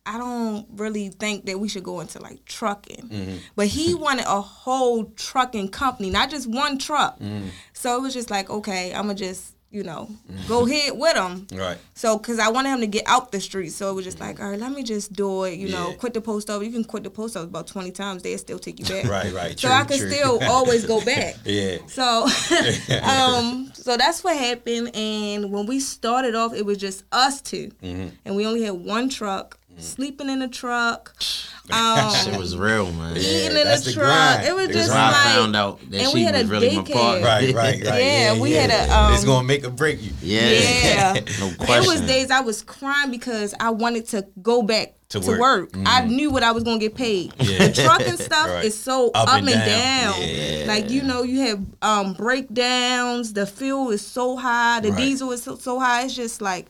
I 0.03 0.17
don't 0.17 0.65
really 0.71 1.09
think 1.09 1.45
that 1.45 1.59
we 1.59 1.69
should 1.69 1.83
go 1.83 1.99
into 1.99 2.19
like 2.19 2.43
trucking. 2.45 3.07
Mm-hmm. 3.09 3.37
But 3.55 3.67
he 3.67 3.93
wanted 4.05 4.25
a 4.27 4.41
whole 4.41 5.05
trucking 5.15 5.69
company, 5.69 6.09
not 6.09 6.31
just 6.31 6.47
one 6.47 6.79
truck. 6.79 7.19
Mm-hmm. 7.19 7.49
So 7.73 7.95
it 7.97 8.01
was 8.01 8.15
just 8.15 8.31
like, 8.31 8.49
okay, 8.49 8.91
I'm 8.93 9.03
gonna 9.03 9.13
just, 9.13 9.53
you 9.71 9.83
know, 9.83 10.09
go 10.47 10.65
ahead 10.65 10.93
with 10.97 11.15
him. 11.15 11.45
Right. 11.53 11.77
So, 11.93 12.17
cause 12.17 12.39
I 12.39 12.49
wanted 12.49 12.69
him 12.69 12.79
to 12.81 12.87
get 12.87 13.03
out 13.07 13.31
the 13.31 13.39
street, 13.39 13.69
so 13.69 13.91
it 13.91 13.93
was 13.93 14.05
just 14.05 14.19
like, 14.19 14.39
all 14.39 14.49
right, 14.49 14.59
let 14.59 14.71
me 14.71 14.81
just 14.83 15.13
do 15.13 15.43
it. 15.43 15.55
You 15.59 15.69
know, 15.69 15.93
quit 15.93 16.13
the 16.15 16.21
post 16.21 16.49
office. 16.49 16.65
You 16.65 16.73
can 16.73 16.83
quit 16.83 17.03
the 17.03 17.09
post 17.11 17.35
office 17.37 17.49
about 17.49 17.67
twenty 17.67 17.91
times; 17.91 18.23
they'll 18.23 18.37
still 18.37 18.57
take 18.59 18.79
you 18.79 18.85
back. 18.85 19.05
Right, 19.09 19.31
right. 19.33 19.59
So 19.59 19.67
True, 19.67 19.77
I 19.77 19.83
could 19.83 19.99
true. 19.99 20.09
still 20.11 20.39
always 20.43 20.85
go 20.85 20.99
back. 21.05 21.35
Yeah. 21.45 21.77
So, 21.87 22.23
um, 23.03 23.71
so 23.73 23.97
that's 23.97 24.23
what 24.23 24.35
happened. 24.37 24.95
And 24.95 25.51
when 25.51 25.65
we 25.65 25.79
started 25.79 26.35
off, 26.35 26.53
it 26.53 26.65
was 26.65 26.77
just 26.77 27.03
us 27.11 27.41
2 27.41 27.69
Mm-hmm. 27.83 28.07
and 28.25 28.35
we 28.35 28.45
only 28.47 28.63
had 28.63 28.73
one 28.73 29.09
truck. 29.09 29.58
Sleeping 29.79 30.29
in 30.29 30.39
the 30.39 30.47
truck, 30.47 31.15
That 31.69 32.23
shit 32.25 32.33
um, 32.33 32.39
was 32.39 32.57
real, 32.57 32.91
man. 32.91 33.15
eating 33.15 33.47
in 33.57 33.63
that's 33.63 33.83
the 33.83 33.91
the 33.91 33.95
truck. 33.95 34.07
grind. 34.07 34.47
It 34.47 34.55
was 34.55 34.67
The 34.67 34.73
just 34.73 34.89
So 34.89 34.95
I 34.95 35.11
like, 35.11 35.15
found 35.35 35.55
out 35.55 35.79
that 35.91 36.01
and 36.01 36.07
she 36.09 36.13
we 36.15 36.23
had 36.23 36.33
was 36.33 36.43
a 36.43 36.47
really 36.47 36.75
my 36.75 36.81
daycare. 36.83 36.93
partner. 36.93 37.25
Right, 37.27 37.53
right, 37.55 37.83
right. 37.85 38.03
Yeah, 38.03 38.39
we 38.39 38.51
had 38.53 38.71
a, 38.71 38.91
um, 38.97 39.13
it's 39.13 39.23
gonna 39.23 39.47
make 39.47 39.63
or 39.63 39.69
break 39.69 40.01
you. 40.01 40.11
Yeah, 40.21 40.49
Yeah. 40.49 41.13
no 41.39 41.47
It 41.59 41.87
was 41.87 42.01
days 42.01 42.31
I 42.31 42.41
was 42.41 42.63
crying 42.63 43.11
because 43.11 43.53
I 43.59 43.69
wanted 43.69 44.07
to 44.09 44.25
go 44.41 44.63
back 44.63 44.95
To 45.09 45.19
to, 45.19 45.27
work. 45.27 45.39
work. 45.39 45.69
I 45.85 46.05
knew 46.05 46.31
what 46.31 46.41
I 46.41 46.51
was 46.53 46.63
gonna 46.63 46.79
get 46.79 46.95
paid. 46.95 47.33
Yeah. 47.39 47.67
The 47.67 47.73
trucking 47.83 48.17
stuff 48.17 48.47
Right. 48.49 48.65
is 48.65 48.75
so 48.79 49.11
Up 49.11 49.27
up, 49.29 49.37
and 49.37 49.49
and, 49.49 49.59
down. 49.59 50.13
down. 50.13 50.21
Yeah. 50.27 50.63
Like 50.67 50.89
you 50.89 51.03
know, 51.03 51.21
you 51.21 51.41
have 51.41 51.59
um, 51.83 52.13
breakdowns. 52.13 53.33
The 53.33 53.45
fuel 53.45 53.91
is 53.91 54.05
so 54.05 54.35
high. 54.37 54.79
The 54.79 54.89
Right. 54.91 54.97
diesel 54.97 55.31
is 55.31 55.43
so, 55.43 55.55
so 55.55 55.79
high. 55.79 56.03
It's 56.05 56.15
just 56.15 56.41
like 56.41 56.65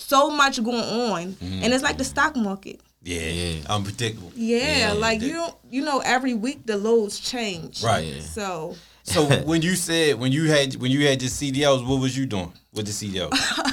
so 0.00 0.30
much 0.30 0.62
going 0.62 0.76
on, 0.82 1.32
Mm-hmm. 1.34 1.62
and 1.64 1.72
it's 1.74 1.82
like 1.84 1.98
the 1.98 2.04
stock 2.04 2.36
market. 2.36 2.80
Yeah. 3.02 3.20
yeah. 3.28 3.60
Unpredictable. 3.68 4.30
Yeah, 4.34 4.92
like 4.96 5.22
you 5.22 5.32
don't, 5.32 5.54
you 5.70 5.84
know, 5.84 6.00
every 6.04 6.34
week 6.34 6.66
the 6.66 6.76
loads 6.76 7.18
change. 7.18 7.82
Right. 7.82 8.20
So 8.22 8.76
So 9.04 9.24
when 9.44 9.62
you 9.62 9.74
said 9.74 10.18
when 10.18 10.32
you 10.32 10.50
had 10.50 10.74
when 10.76 10.90
you 10.90 11.06
had 11.06 11.22
your 11.22 11.30
CDLs, 11.30 11.86
what 11.86 12.00
was 12.00 12.16
you 12.16 12.26
doing 12.26 12.52
with 12.74 12.86
the 12.86 12.92
CDLs? 12.92 13.32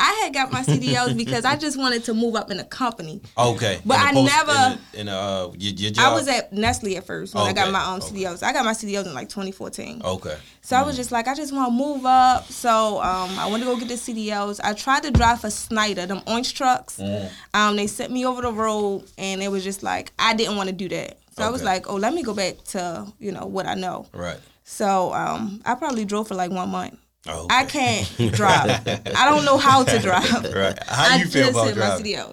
I 0.00 0.22
had 0.24 0.34
got 0.34 0.50
my 0.50 0.62
CDLs 0.62 1.16
because 1.16 1.44
I 1.44 1.56
just 1.56 1.76
wanted 1.78 2.04
to 2.04 2.14
move 2.14 2.34
up 2.34 2.50
in 2.50 2.58
a 2.58 2.64
company. 2.64 3.20
Okay. 3.36 3.80
But 3.84 3.98
I 3.98 4.12
post- 4.12 4.32
never- 4.32 4.50
in, 4.52 4.78
the, 4.92 5.00
in 5.00 5.06
the, 5.06 5.12
uh 5.12 5.52
your, 5.58 5.72
your 5.74 5.90
job. 5.90 6.12
I 6.12 6.14
was 6.14 6.26
at 6.28 6.52
Nestle 6.52 6.96
at 6.96 7.04
first 7.04 7.34
when 7.34 7.44
I 7.44 7.52
got 7.52 7.70
my 7.70 7.84
own 7.86 8.00
okay. 8.00 8.24
CDLs. 8.24 8.42
I 8.42 8.52
got 8.52 8.64
my 8.64 8.72
CDLs 8.72 9.06
in 9.06 9.14
like 9.14 9.28
2014. 9.28 10.02
Okay. 10.04 10.36
So 10.62 10.76
I 10.76 10.82
was 10.82 10.96
just 10.96 11.12
like, 11.12 11.28
I 11.28 11.34
just 11.34 11.52
want 11.52 11.68
to 11.68 11.76
move 11.76 12.06
up. 12.06 12.46
So 12.50 13.02
um, 13.02 13.38
I 13.38 13.48
went 13.50 13.62
to 13.62 13.68
go 13.68 13.76
get 13.76 13.88
the 13.88 13.94
CDLs. 13.94 14.60
I 14.62 14.72
tried 14.72 15.02
to 15.02 15.10
drive 15.10 15.40
for 15.40 15.50
Schneider, 15.50 16.06
them 16.06 16.22
orange 16.26 16.54
trucks. 16.54 16.98
Mm. 16.98 17.30
Um, 17.54 17.76
they 17.76 17.86
sent 17.86 18.12
me 18.12 18.24
over 18.26 18.42
the 18.42 18.52
road, 18.52 19.04
and 19.18 19.42
it 19.42 19.48
was 19.48 19.64
just 19.64 19.82
like 19.82 20.12
I 20.18 20.34
didn't 20.34 20.56
want 20.56 20.68
to 20.68 20.74
do 20.74 20.88
that. 20.88 21.18
So 21.36 21.44
I 21.44 21.50
was 21.50 21.62
like, 21.62 21.88
oh, 21.88 21.96
let 21.96 22.12
me 22.12 22.22
go 22.22 22.34
back 22.34 22.62
to 22.68 23.06
you 23.18 23.32
know 23.32 23.46
what 23.46 23.66
I 23.66 23.74
know. 23.74 24.06
Right. 24.12 24.38
So 24.64 25.12
um, 25.12 25.62
I 25.64 25.74
probably 25.74 26.04
drove 26.04 26.28
for 26.28 26.34
like 26.34 26.50
one 26.50 26.68
month. 26.68 26.98
Oh, 27.28 27.46
I 27.50 27.64
can't 27.64 28.06
drive. 28.32 28.70
I 28.88 29.28
don't 29.28 29.44
know 29.44 29.58
how 29.58 29.84
to 29.84 29.98
drive. 29.98 30.44
Right. 30.54 30.78
How 30.86 31.14
I 31.14 31.16
you 31.16 31.26
feel 31.26 31.46
just 31.46 31.50
about 31.50 31.74
driving? 31.74 32.16
my 32.16 32.32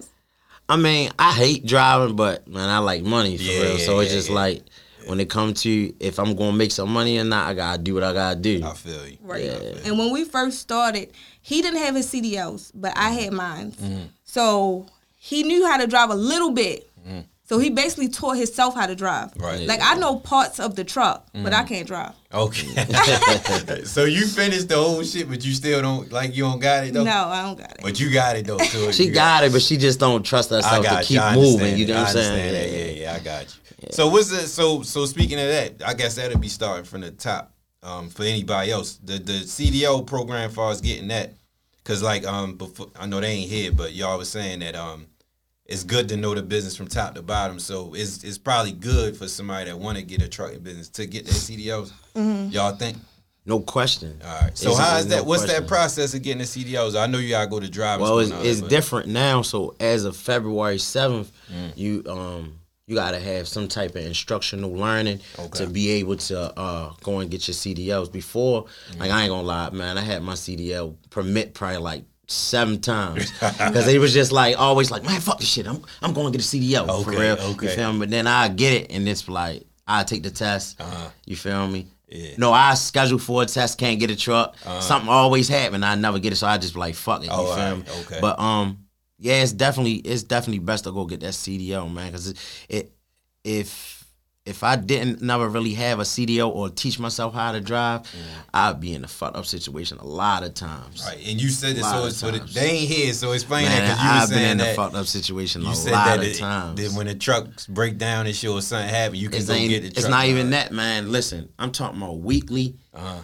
I 0.70 0.76
mean, 0.78 1.12
I 1.18 1.32
hate 1.34 1.66
driving, 1.66 2.16
but 2.16 2.48
man, 2.48 2.70
I 2.70 2.80
like 2.80 3.04
money 3.04 3.38
for 3.38 3.44
Yeah, 3.44 3.62
real. 3.62 3.78
yeah, 3.78 3.86
so 3.86 4.00
it's 4.00 4.12
just 4.12 4.30
yeah. 4.30 4.36
like 4.36 4.64
when 5.08 5.20
it 5.20 5.30
comes 5.30 5.62
to 5.64 5.94
if 6.00 6.20
I'm 6.20 6.36
gonna 6.36 6.56
make 6.58 6.72
some 6.72 6.90
money 6.92 7.18
or 7.18 7.24
not, 7.24 7.48
I 7.48 7.54
gotta 7.54 7.82
do 7.82 7.94
what 7.94 8.04
I 8.04 8.14
gotta 8.14 8.40
do. 8.40 8.62
I 8.64 8.74
feel 8.74 9.08
you. 9.08 9.18
Right. 9.22 9.44
And 9.86 9.98
when 9.98 10.12
we 10.12 10.26
first 10.26 10.60
started, 10.60 11.12
he 11.42 11.62
didn't 11.62 11.80
have 11.80 11.96
his 11.96 12.08
CDLs, 12.08 12.72
but 12.76 12.92
I 12.98 13.12
had 13.12 13.32
mine. 13.34 13.72
Mm-hmm. 13.72 14.04
So 14.26 14.86
he 15.16 15.44
knew 15.44 15.66
how 15.66 15.78
to 15.78 15.88
drive 15.88 16.10
a 16.10 16.16
little 16.16 16.52
bit. 16.52 16.90
Mm-hmm. 17.08 17.20
So 17.48 17.60
he 17.60 17.70
basically 17.70 18.10
taught 18.10 18.36
himself 18.36 18.76
how 18.76 18.88
to 18.88 18.96
drive. 18.96 19.32
Right. 19.38 19.66
Like 19.66 19.80
I 19.82 19.96
know 19.96 20.18
parts 20.18 20.60
of 20.60 20.76
the 20.76 20.84
truck, 20.84 21.28
but 21.34 21.54
I 21.54 21.64
can't 21.64 21.88
drive. 21.88 22.12
Okay. 22.34 22.68
so 23.86 24.04
you 24.04 24.28
finished 24.28 24.68
the 24.68 24.76
whole 24.76 25.02
shit, 25.04 25.30
but 25.30 25.46
you 25.46 25.54
still 25.54 25.82
don't 25.82 26.12
like 26.12 26.36
you 26.36 26.44
don't 26.44 26.60
got 26.60 26.86
it 26.86 26.94
though. 26.94 27.06
No, 27.06 27.30
I 27.30 27.44
don't 27.44 27.58
got 27.58 27.72
it. 27.72 27.80
But 27.82 28.02
you 28.02 28.12
got 28.12 28.36
it 28.36 28.48
though. 28.48 28.58
So 28.58 28.92
She 28.98 29.06
you 29.06 29.12
got 29.14 29.46
it, 29.46 29.54
but 29.54 29.62
she 29.62 29.78
just 29.78 29.98
don't 29.98 30.26
trust 30.26 30.50
herself 30.50 30.86
to 30.86 31.02
keep 31.04 31.22
I 31.22 31.36
moving. 31.36 31.78
You 31.78 31.88
know 31.88 31.94
what 31.94 32.08
I 32.08 32.10
I'm 32.10 32.16
saying? 32.16 32.54
that. 32.54 32.70
Yeah, 32.70 33.02
yeah, 33.04 33.14
I 33.14 33.20
got 33.20 33.46
you. 33.46 33.88
So 33.92 34.10
what's 34.10 34.30
the 34.30 34.40
so 34.40 34.82
so 34.82 35.06
speaking 35.06 35.40
of 35.40 35.48
that, 35.48 35.82
I 35.86 35.94
guess 35.94 36.16
that'll 36.16 36.40
be 36.40 36.50
starting 36.50 36.84
from 36.84 37.02
the 37.02 37.12
top. 37.12 37.54
Um, 37.82 38.10
for 38.10 38.24
anybody 38.24 38.72
else, 38.72 38.98
the 38.98 39.20
the 39.20 39.44
CDL 39.44 40.06
program, 40.06 40.50
far 40.50 40.72
as 40.72 40.82
getting 40.82 41.08
that, 41.10 41.36
cause 41.86 42.04
like 42.04 42.26
um, 42.28 42.58
before 42.58 42.88
I 43.00 43.06
know 43.06 43.22
they 43.22 43.30
ain't 43.30 43.50
here, 43.50 43.72
but 43.72 43.94
y'all 43.94 44.18
was 44.18 44.30
saying 44.30 44.60
that 44.60 44.76
um, 44.76 45.06
it's 45.68 45.84
good 45.84 46.10
to 46.10 46.18
know 46.18 46.34
the 46.34 46.42
business 46.42 46.76
from 46.78 46.88
top 46.88 47.16
to 47.16 47.22
bottom. 47.22 47.60
So 47.60 47.94
it's 47.94 48.24
it's 48.24 48.38
probably 48.38 48.72
good 48.72 49.16
for 49.18 49.28
somebody 49.28 49.70
that 49.70 49.78
want 49.78 49.98
to 49.98 50.04
get 50.04 50.22
a 50.22 50.28
trucking 50.30 50.60
business 50.62 50.90
to 50.90 51.06
get 51.06 51.26
their 51.26 51.34
CDLs. 51.34 51.92
Y'all 52.54 52.76
think? 52.76 52.98
No 53.46 53.60
question. 53.62 54.20
All 54.26 54.42
right. 54.42 54.58
So 54.58 54.72
It's- 54.72 54.86
how 54.86 54.96
it's 54.96 55.06
is 55.06 55.08
that? 55.12 55.18
no 55.18 55.24
what's 55.24 55.44
question. 55.46 55.62
that 55.64 55.68
process 55.70 56.14
of 56.14 56.22
getting 56.22 56.40
the 56.40 56.44
CDLs? 56.46 56.96
I 57.00 57.08
know 57.08 57.18
you 57.18 57.30
gotta 57.30 57.50
go 57.50 57.60
to 57.60 57.70
drivers. 57.70 58.02
Well, 58.04 58.20
it's, 58.20 58.30
school 58.30 58.40
and 58.40 58.46
all 58.48 58.52
it's 58.52 58.62
that, 58.62 58.70
different 58.70 59.08
now. 59.10 59.42
So 59.42 59.76
as 59.80 60.04
of 60.06 60.16
February 60.18 60.80
seventh, 60.80 61.32
Mm. 61.54 61.72
you 61.78 62.04
um 62.10 62.60
you 62.88 62.96
gotta 62.96 63.20
have 63.20 63.48
some 63.50 63.68
type 63.68 63.92
of 63.98 64.06
instructional 64.06 64.72
learning 64.74 65.20
Okay. 65.38 65.60
to 65.66 65.68
be 65.70 65.90
able 65.92 66.16
to 66.16 66.58
uh, 66.58 66.94
go 67.04 67.20
and 67.20 67.30
get 67.30 67.46
your 67.48 67.56
CDLs. 67.56 68.10
Before, 68.12 68.66
like 68.98 69.12
I 69.12 69.24
ain't 69.24 69.30
gonna 69.30 69.44
lie, 69.48 69.70
man, 69.72 69.98
I 69.98 70.02
had 70.02 70.24
my 70.24 70.34
CDL 70.36 70.96
permit 71.10 71.54
probably 71.54 71.80
like 71.80 72.04
seven 72.28 72.80
times 72.82 73.32
because 73.40 73.86
they 73.86 73.98
was 74.00 74.14
just 74.14 74.32
like 74.32 74.60
always 74.60 74.92
like, 74.92 75.04
man, 75.04 75.20
fuck 75.22 75.40
this 75.40 75.48
shit. 75.50 75.68
I'm 75.68 75.82
I'm 76.02 76.14
going 76.14 76.32
to 76.32 76.38
get 76.38 76.46
a 76.46 76.48
CDL 76.48 77.04
for 77.04 77.12
Okay, 77.12 77.20
real. 77.22 77.34
okay. 77.52 77.70
You 77.70 77.76
feel 77.76 77.94
me? 77.94 78.00
But 78.00 78.10
then 78.10 78.28
I 78.28 78.48
get 78.50 78.74
it, 78.74 78.92
and 78.92 79.08
it's 79.08 79.28
like 79.28 79.64
I 79.88 80.04
take 80.04 80.24
the 80.24 80.32
test. 80.32 80.80
Uh-huh. 80.82 81.10
You 81.26 81.36
feel 81.36 81.68
me? 81.68 81.88
Yeah. 82.10 82.36
No, 82.38 82.54
I 82.54 82.74
schedule 82.76 83.20
for 83.20 83.44
a 83.44 83.46
test, 83.46 83.78
can't 83.78 84.00
get 84.00 84.10
a 84.12 84.16
truck. 84.16 84.56
Something 84.80 85.10
always 85.10 85.50
happen, 85.50 85.84
I 85.84 85.96
never 85.96 86.20
get 86.20 86.32
it, 86.34 86.38
so 86.38 86.48
I 86.48 86.58
just 86.58 86.74
be 86.74 86.80
like, 86.80 86.96
fuck 86.96 87.22
it. 87.22 87.26
You 87.26 87.56
feel 87.56 87.78
me? 87.78 87.84
okay. 88.06 88.20
But 88.22 88.40
um, 88.40 88.86
yeah, 89.20 89.42
it's 89.44 89.52
definitely 89.52 89.96
it's 89.96 90.24
definitely 90.24 90.60
best 90.60 90.86
to 90.86 90.92
go 90.92 91.06
get 91.06 91.20
that 91.22 91.34
CDL, 91.34 91.92
man, 91.94 92.12
because 92.12 92.30
it, 92.30 92.38
it 92.70 92.92
if 93.44 93.97
if 94.48 94.64
I 94.64 94.76
didn't 94.78 95.22
never 95.22 95.48
really 95.50 95.74
have 95.74 96.00
a 96.00 96.04
CDL 96.04 96.50
or 96.50 96.70
teach 96.70 96.98
myself 97.00 97.34
how 97.34 97.52
to 97.52 97.60
drive, 97.62 98.02
I'd 98.54 98.80
be 98.80 98.94
in 98.94 99.04
a 99.04 99.08
fucked 99.08 99.36
up 99.36 99.46
situation 99.46 99.98
a 100.00 100.06
lot 100.06 100.44
of 100.44 100.54
times. 100.54 101.04
Right, 101.06 101.18
and 101.28 101.42
you 101.42 101.50
said 101.50 101.76
that 101.76 101.84
so. 101.84 102.06
It's 102.06 102.22
the, 102.22 102.32
times. 102.32 102.54
they 102.54 102.70
ain't 102.70 102.90
here, 102.90 103.14
so 103.14 103.34
explain 103.34 103.66
Man, 103.66 103.78
that 103.82 103.96
because 103.98 104.04
you 104.32 104.36
I've 104.38 104.42
been 104.42 104.60
in 104.62 104.68
a 104.68 104.74
fucked 104.74 104.96
up 104.96 105.06
situation 105.06 105.62
You 105.62 105.70
a 105.72 105.76
said 105.76 105.92
lot 105.92 106.06
that, 106.06 106.18
of 106.20 106.24
it- 106.26 106.38
times. 106.38 106.82
that 106.82 106.98
when 106.98 107.08
the 107.08 107.16
trucks 107.16 107.68
break 107.68 107.98
down 107.98 108.26
and 108.26 108.36
shit 108.36 108.50
or 108.50 108.62
something 108.62 108.90
happen, 108.90 109.16
you 109.18 109.30
can 109.30 109.40
It's, 109.40 109.48
go 109.48 109.54
get 109.56 109.82
the 109.84 109.90
truck. 109.90 109.98
it's 109.98 110.08
not 110.08 110.26
even 110.26 110.50
that, 110.52 110.72
man. 110.72 111.12
Listen, 111.12 111.50
I'm 111.60 111.72
talking 111.72 112.02
about 112.02 112.20
weekly. 112.20 112.76
Uh-huh. 112.94 113.20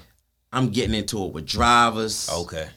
I'm 0.51 0.69
getting 0.69 0.93
into 0.93 1.23
it 1.25 1.33
with 1.33 1.45
drivers. 1.47 2.29
Okay. 2.31 2.67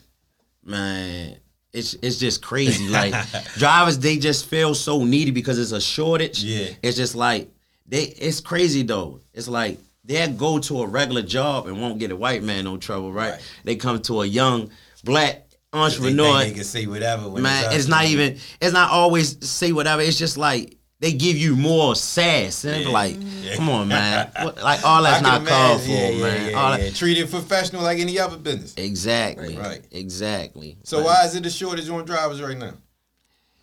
man 0.65 1.37
it's 1.73 1.95
it's 2.01 2.17
just 2.19 2.43
crazy 2.43 2.89
like 2.89 3.13
drivers 3.59 3.99
they 3.99 4.17
just 4.17 4.47
feel 4.47 4.75
so 4.75 5.05
needy 5.05 5.31
because 5.31 5.59
it's 5.59 5.73
a 5.73 5.81
shortage 5.81 6.43
Yeah. 6.43 6.69
it's 6.83 6.97
just 6.97 7.15
like 7.15 7.51
they 7.89 8.05
it's 8.05 8.41
crazy 8.41 8.83
though 8.83 9.21
it's 9.35 9.49
like 9.49 9.79
they'll 10.05 10.33
go 10.33 10.59
to 10.59 10.83
a 10.83 10.87
regular 10.87 11.23
job 11.23 11.67
and 11.67 11.81
won't 11.81 11.99
get 11.99 12.11
a 12.11 12.17
white 12.17 12.43
man 12.43 12.65
no 12.65 12.77
trouble 12.77 13.13
right, 13.13 13.33
Right. 13.33 13.41
they 13.65 13.77
come 13.77 14.01
to 14.03 14.23
a 14.23 14.27
young 14.27 14.71
black 15.05 15.49
They 15.73 15.79
entrepreneur 15.79 16.39
think 16.41 16.49
they 16.53 16.55
can 16.55 16.65
say 16.65 16.87
whatever. 16.87 17.29
When 17.29 17.43
man 17.43 17.73
it's, 17.73 17.89
not 17.89 18.05
even 18.07 18.39
it's 18.61 18.73
not 18.73 18.91
always 18.91 19.37
say 19.49 19.73
whatever 19.73 20.01
it's 20.03 20.19
just 20.19 20.37
like 20.37 20.77
they 20.99 21.13
give 21.13 21.37
you 21.37 21.55
more 21.57 21.95
sass 21.95 22.65
and 22.65 22.85
Yeah. 22.85 22.89
like 22.89 23.17
Yeah. 23.43 23.57
come 23.57 23.69
on 23.69 23.89
man 23.89 24.31
What- 24.43 24.63
like 24.63 24.83
all 24.85 25.03
that's 25.03 25.23
not 25.23 25.39
can 25.45 25.49
called 25.49 25.83
for 25.83 25.89
yeah, 25.89 26.11
man 26.23 26.51
Yeah, 26.51 26.57
All 26.59 26.71
that- 26.79 26.95
Treat 26.95 27.19
it 27.19 27.31
professional 27.31 27.83
like 27.83 27.99
any 27.99 28.19
other 28.19 28.39
business. 28.39 28.75
exactly 28.77 29.57
Right. 29.57 29.85
exactly 29.91 30.79
So 30.85 31.03
why 31.03 31.25
is 31.27 31.35
it 31.35 31.45
a 31.47 31.51
shortage 31.51 31.89
on 31.91 32.05
drivers 32.05 32.41
right 32.41 32.57
now? 32.57 32.75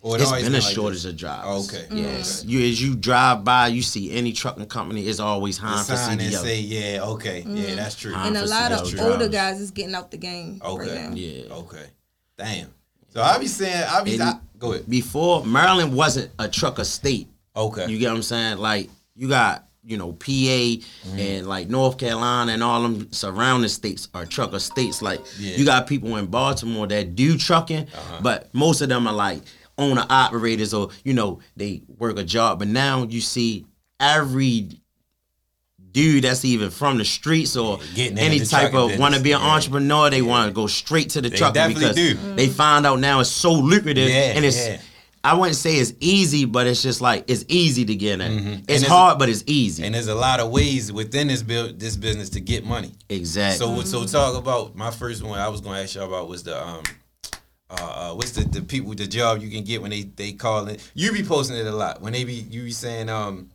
Or 0.04 0.16
it 0.16 0.20
It's 0.20 0.28
always 0.30 0.44
been 0.44 0.54
a 0.54 0.58
like 0.58 0.74
shortage 0.74 1.02
this? 1.04 1.12
of 1.12 1.16
drivers. 1.16 1.72
Okay. 1.74 1.86
Yes. 1.90 2.44
You 2.44 2.60
as 2.68 2.80
you 2.82 2.94
drive 2.94 3.42
by, 3.42 3.68
you 3.68 3.80
see 3.80 4.12
any 4.12 4.32
trucking 4.34 4.66
company 4.66 5.06
is 5.06 5.18
always 5.18 5.56
The 5.58 5.66
hiring 5.66 5.84
for 5.86 5.96
sign 5.96 6.20
and 6.20 6.30
CDL. 6.34 6.42
say, 6.42 6.60
yeah, 6.60 7.02
okay, 7.04 7.42
yeah, 7.48 7.74
that's 7.74 7.94
true. 7.94 8.12
High 8.12 8.26
And 8.26 8.36
a 8.36 8.40
for 8.42 8.46
lot 8.48 8.72
of 8.72 8.80
CDL 8.86 9.00
older 9.00 9.16
drivers. 9.16 9.28
guys 9.30 9.60
is 9.62 9.70
getting 9.70 9.94
out 9.94 10.10
the 10.10 10.18
game 10.18 10.60
Okay. 10.62 10.90
right 10.92 11.10
now. 11.10 11.16
yeah. 11.16 11.54
Okay. 11.54 11.86
Damn. 12.36 12.68
So 13.14 13.22
I 13.22 13.38
be 13.38 13.46
saying, 13.46 13.84
I 13.88 14.02
be, 14.02 14.14
And- 14.14 14.22
I, 14.24 14.34
go 14.58 14.72
ahead. 14.72 14.90
Before 14.90 15.42
Maryland 15.46 15.94
wasn't 15.94 16.30
a 16.38 16.48
trucker 16.48 16.84
state. 16.84 17.28
Okay. 17.56 17.86
You 17.88 17.98
get 17.98 18.10
what 18.10 18.16
I'm 18.16 18.22
saying? 18.22 18.58
Like 18.58 18.90
you 19.16 19.28
got 19.28 19.64
you 19.86 19.96
know 19.96 20.12
PA 20.12 20.26
Mm-hmm. 20.26 21.18
and 21.18 21.46
like 21.46 21.68
North 21.70 21.96
Carolina 21.98 22.52
and 22.52 22.62
all 22.62 22.82
them 22.82 23.10
surrounding 23.12 23.68
states 23.70 24.08
are 24.12 24.26
trucker 24.26 24.58
states. 24.58 25.00
Like 25.00 25.20
Yeah. 25.38 25.50
Uh-huh. 25.52 25.58
you 25.60 25.64
got 25.64 25.86
people 25.86 26.14
in 26.16 26.26
Baltimore 26.26 26.86
that 26.88 27.14
do 27.14 27.38
trucking, 27.38 27.86
but 28.20 28.52
most 28.54 28.80
of 28.82 28.88
them 28.90 29.06
are 29.06 29.14
like 29.14 29.40
owner 29.78 30.04
operators 30.10 30.72
or 30.74 30.90
you 31.04 31.12
know 31.14 31.40
they 31.56 31.82
work 31.98 32.18
a 32.18 32.24
job. 32.24 32.58
But 32.58 32.68
now 32.68 33.04
you 33.04 33.20
see 33.20 33.66
every 34.00 34.68
dude 35.92 36.24
that's 36.24 36.44
even 36.44 36.70
from 36.70 36.98
the 36.98 37.04
streets 37.04 37.56
or 37.56 37.78
Getting 37.94 38.18
any 38.18 38.40
type 38.40 38.74
of 38.74 38.98
want 38.98 39.14
to 39.14 39.20
be 39.20 39.32
an. 39.32 39.40
Yeah. 39.40 39.46
entrepreneur, 39.46 40.10
they 40.10 40.22
want 40.22 40.48
to 40.48 40.52
go 40.54 40.66
straight 40.66 41.10
to 41.10 41.20
the 41.20 41.28
They 41.28 41.36
trucking 41.36 41.54
definitely 41.54 41.88
because 41.88 41.96
do. 42.24 42.34
they 42.34 42.48
find 42.48 42.84
out 42.86 42.98
now 42.98 43.20
it's 43.20 43.30
so 43.30 43.52
lucrative 43.52 44.08
Yeah, 44.08 44.32
and 44.34 44.44
it's. 44.44 44.56
yeah. 44.66 44.78
I 45.26 45.32
wouldn't 45.32 45.56
say 45.56 45.76
it's 45.76 45.94
easy, 46.00 46.44
but 46.44 46.66
it's 46.66 46.82
just 46.82 47.00
like 47.00 47.24
it's 47.30 47.46
easy 47.48 47.86
to 47.86 47.94
get 47.94 48.20
in. 48.20 48.30
It's 48.30 48.34
Mm-hmm. 48.44 48.52
it's- 48.68 48.86
hard, 48.86 49.18
but 49.18 49.30
it's 49.30 49.42
easy. 49.46 49.82
And 49.84 49.94
there's 49.94 50.08
a 50.08 50.14
lot 50.14 50.38
of 50.38 50.50
ways 50.50 50.92
within 50.92 51.28
this 51.28 51.42
build, 51.42 51.80
this 51.80 51.96
business 51.96 52.28
to 52.30 52.40
get 52.40 52.66
money. 52.66 52.92
exactly. 53.08 53.58
So 53.66 53.80
so 53.84 54.04
talk 54.04 54.36
about 54.36 54.76
my 54.76 54.90
first 54.90 55.22
one. 55.22 55.38
I 55.38 55.48
was 55.48 55.62
going 55.62 55.76
to 55.76 55.82
ask 55.82 55.94
y'all 55.94 56.04
about 56.08 56.28
was 56.28 56.42
the 56.42 56.62
um. 56.62 56.82
Uh, 57.80 58.10
uh, 58.12 58.14
what's 58.14 58.32
the, 58.32 58.44
the 58.44 58.62
people 58.62 58.94
the 58.94 59.06
job 59.06 59.40
you 59.40 59.50
can 59.50 59.64
get 59.64 59.80
when 59.82 59.90
they 59.90 60.02
they 60.02 60.32
call 60.32 60.68
it? 60.68 60.80
You 60.94 61.12
be 61.12 61.22
posting 61.22 61.56
it 61.56 61.66
a 61.66 61.72
lot 61.72 62.00
when 62.00 62.12
they 62.12 62.24
be 62.24 62.34
you 62.34 62.64
be 62.64 62.70
saying 62.72 63.08
um 63.08 63.50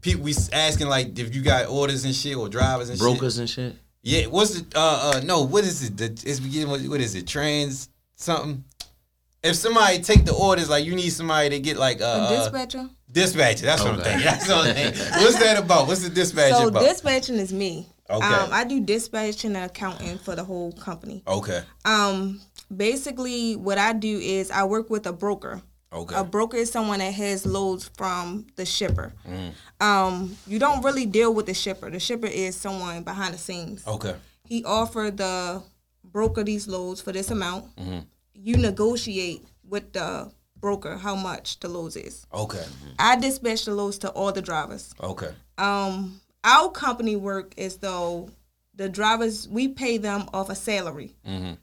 people 0.00 0.24
be 0.24 0.34
asking 0.52 0.88
like 0.88 1.18
if 1.18 1.34
you 1.34 1.42
got 1.42 1.68
orders 1.68 2.04
and 2.04 2.14
shit 2.14 2.36
or 2.36 2.48
drivers 2.48 2.88
and 2.88 2.98
shit. 2.98 3.02
Brokers 3.02 3.38
and 3.38 3.48
shit. 3.48 3.76
Yeah, 4.02 4.26
what's 4.26 4.60
the 4.60 4.78
uh 4.78 5.14
uh 5.16 5.20
no, 5.24 5.42
what 5.42 5.64
is 5.64 5.82
it? 5.82 5.96
The 5.96 6.06
it's 6.28 6.40
beginning 6.40 6.70
with 6.70 6.86
what 6.88 7.00
is 7.00 7.14
it? 7.14 7.26
Trans 7.26 7.88
something? 8.16 8.64
If 9.42 9.56
somebody 9.56 10.00
take 10.00 10.24
the 10.24 10.32
orders, 10.34 10.70
like 10.70 10.84
you 10.84 10.94
need 10.94 11.10
somebody 11.10 11.50
to 11.50 11.58
get 11.58 11.76
like 11.76 12.00
uh, 12.00 12.04
A 12.04 12.08
uh 12.08 12.28
dispatcher. 12.36 12.88
dispatcher. 13.10 13.66
That's 13.66 13.82
what 13.82 13.94
I'm 13.94 14.00
Okay. 14.00 14.10
thinking. 14.10 14.24
That's 14.24 14.48
what 14.48 14.68
I'm 14.68 14.74
thinking. 14.92 15.02
What's 15.22 15.38
that 15.40 15.58
about? 15.58 15.88
What's 15.88 16.02
the 16.02 16.10
dispatcher 16.10 16.54
So 16.54 16.68
about? 16.68 16.82
dispatching 16.84 17.36
is 17.36 17.52
me. 17.52 17.88
Okay. 18.08 18.26
Um, 18.26 18.50
I 18.52 18.64
do 18.64 18.78
dispatching 18.80 19.56
and 19.56 19.64
accounting 19.70 20.18
for 20.18 20.36
the 20.36 20.44
whole 20.44 20.72
company. 20.72 21.22
okay. 21.26 21.62
Um, 21.84 22.40
basically, 22.76 23.56
what 23.56 23.78
I 23.78 23.92
do 23.92 24.18
is 24.18 24.50
I 24.50 24.64
work 24.64 24.90
with 24.90 25.06
a 25.06 25.12
broker. 25.12 25.62
Okay. 25.92 26.14
A 26.16 26.24
broker 26.24 26.56
is 26.56 26.70
someone 26.70 27.00
that 27.00 27.12
has 27.12 27.44
loads 27.44 27.90
from 27.96 28.46
the 28.56 28.64
shipper. 28.64 29.12
Mm-hmm. 29.28 29.86
Um, 29.86 30.36
you 30.46 30.58
don't 30.58 30.82
really 30.82 31.04
deal 31.04 31.34
with 31.34 31.46
the 31.46 31.54
shipper. 31.54 31.90
The 31.90 32.00
shipper 32.00 32.28
is 32.28 32.56
someone 32.56 33.02
behind 33.02 33.34
the 33.34 33.38
scenes. 33.38 33.86
Okay. 33.86 34.14
He 34.46 34.64
offered 34.64 35.18
the 35.18 35.62
broker 36.04 36.44
these 36.44 36.66
loads 36.66 37.00
for 37.00 37.12
this 37.12 37.30
amount. 37.30 37.76
Mm-hmm. 37.76 37.98
You 38.34 38.56
negotiate 38.56 39.44
with 39.68 39.92
the 39.92 40.32
broker 40.58 40.96
how 40.96 41.14
much 41.14 41.60
the 41.60 41.68
loads 41.68 41.96
is. 41.96 42.26
Okay. 42.32 42.64
I 42.98 43.16
dispatch 43.16 43.66
the 43.66 43.74
loads 43.74 43.98
to 43.98 44.10
all 44.10 44.32
the 44.32 44.42
drivers. 44.42 44.94
Okay. 44.98 45.30
Um, 45.58 46.20
our 46.44 46.70
company 46.70 47.16
work 47.16 47.52
is 47.56 47.76
though 47.76 48.30
the 48.74 48.88
drivers 48.88 49.48
we 49.48 49.68
pay 49.68 49.98
them 49.98 50.28
off 50.32 50.48
a 50.50 50.54
salary, 50.54 51.14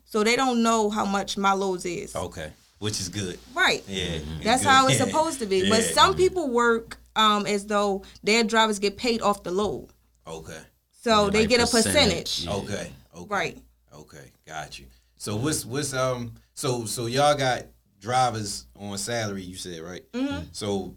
so 0.06 0.24
they 0.24 0.36
don't 0.36 0.62
know 0.64 0.90
how 0.90 1.06
much 1.06 1.38
my 1.38 1.54
loads 1.54 1.86
is. 1.86 2.16
Okay. 2.16 2.52
Which 2.80 3.00
is 3.02 3.10
good. 3.10 3.38
Right. 3.54 3.84
Yeah. 3.88 4.20
That's 4.44 4.62
good. 4.64 4.70
how 4.70 4.88
it's 4.88 5.00
Yeah. 5.00 5.06
supposed 5.06 5.40
to 5.40 5.46
be. 5.46 5.70
But 5.70 5.82
Yeah. 5.82 5.92
some 5.94 6.16
people 6.16 6.50
work 6.50 6.98
um, 7.16 7.46
as 7.46 7.66
though 7.66 8.04
their 8.24 8.44
drivers 8.44 8.80
get 8.80 8.96
paid 8.96 9.22
off 9.22 9.44
the 9.44 9.52
load, 9.52 9.90
Okay. 10.26 10.62
so 11.02 11.30
they 11.30 11.42
like 11.42 11.50
get 11.50 11.60
a 11.60 11.64
percentage. 11.68 11.94
percentage. 11.94 12.46
Yeah. 12.46 12.54
Okay. 12.54 12.92
Okay. 13.16 13.28
Right. 13.30 13.58
Okay. 13.94 14.32
Got 14.48 14.80
you. 14.80 14.86
So 15.18 15.36
what's 15.36 15.66
what's 15.66 15.94
um 15.94 16.36
so 16.54 16.86
so 16.86 17.08
y'all 17.08 17.36
got 17.36 17.66
drivers 18.00 18.66
on 18.80 18.98
salary 18.98 19.44
you 19.44 19.56
said 19.58 19.82
right? 19.82 20.10
Mm-hmm. 20.14 20.46
So 20.54 20.96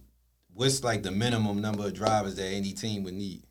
what's 0.54 0.84
like 0.84 1.02
the 1.02 1.10
minimum 1.10 1.60
number 1.60 1.86
of 1.86 1.94
drivers 1.94 2.36
that 2.36 2.46
any 2.46 2.72
team 2.72 3.02
would 3.02 3.14
need? 3.14 3.42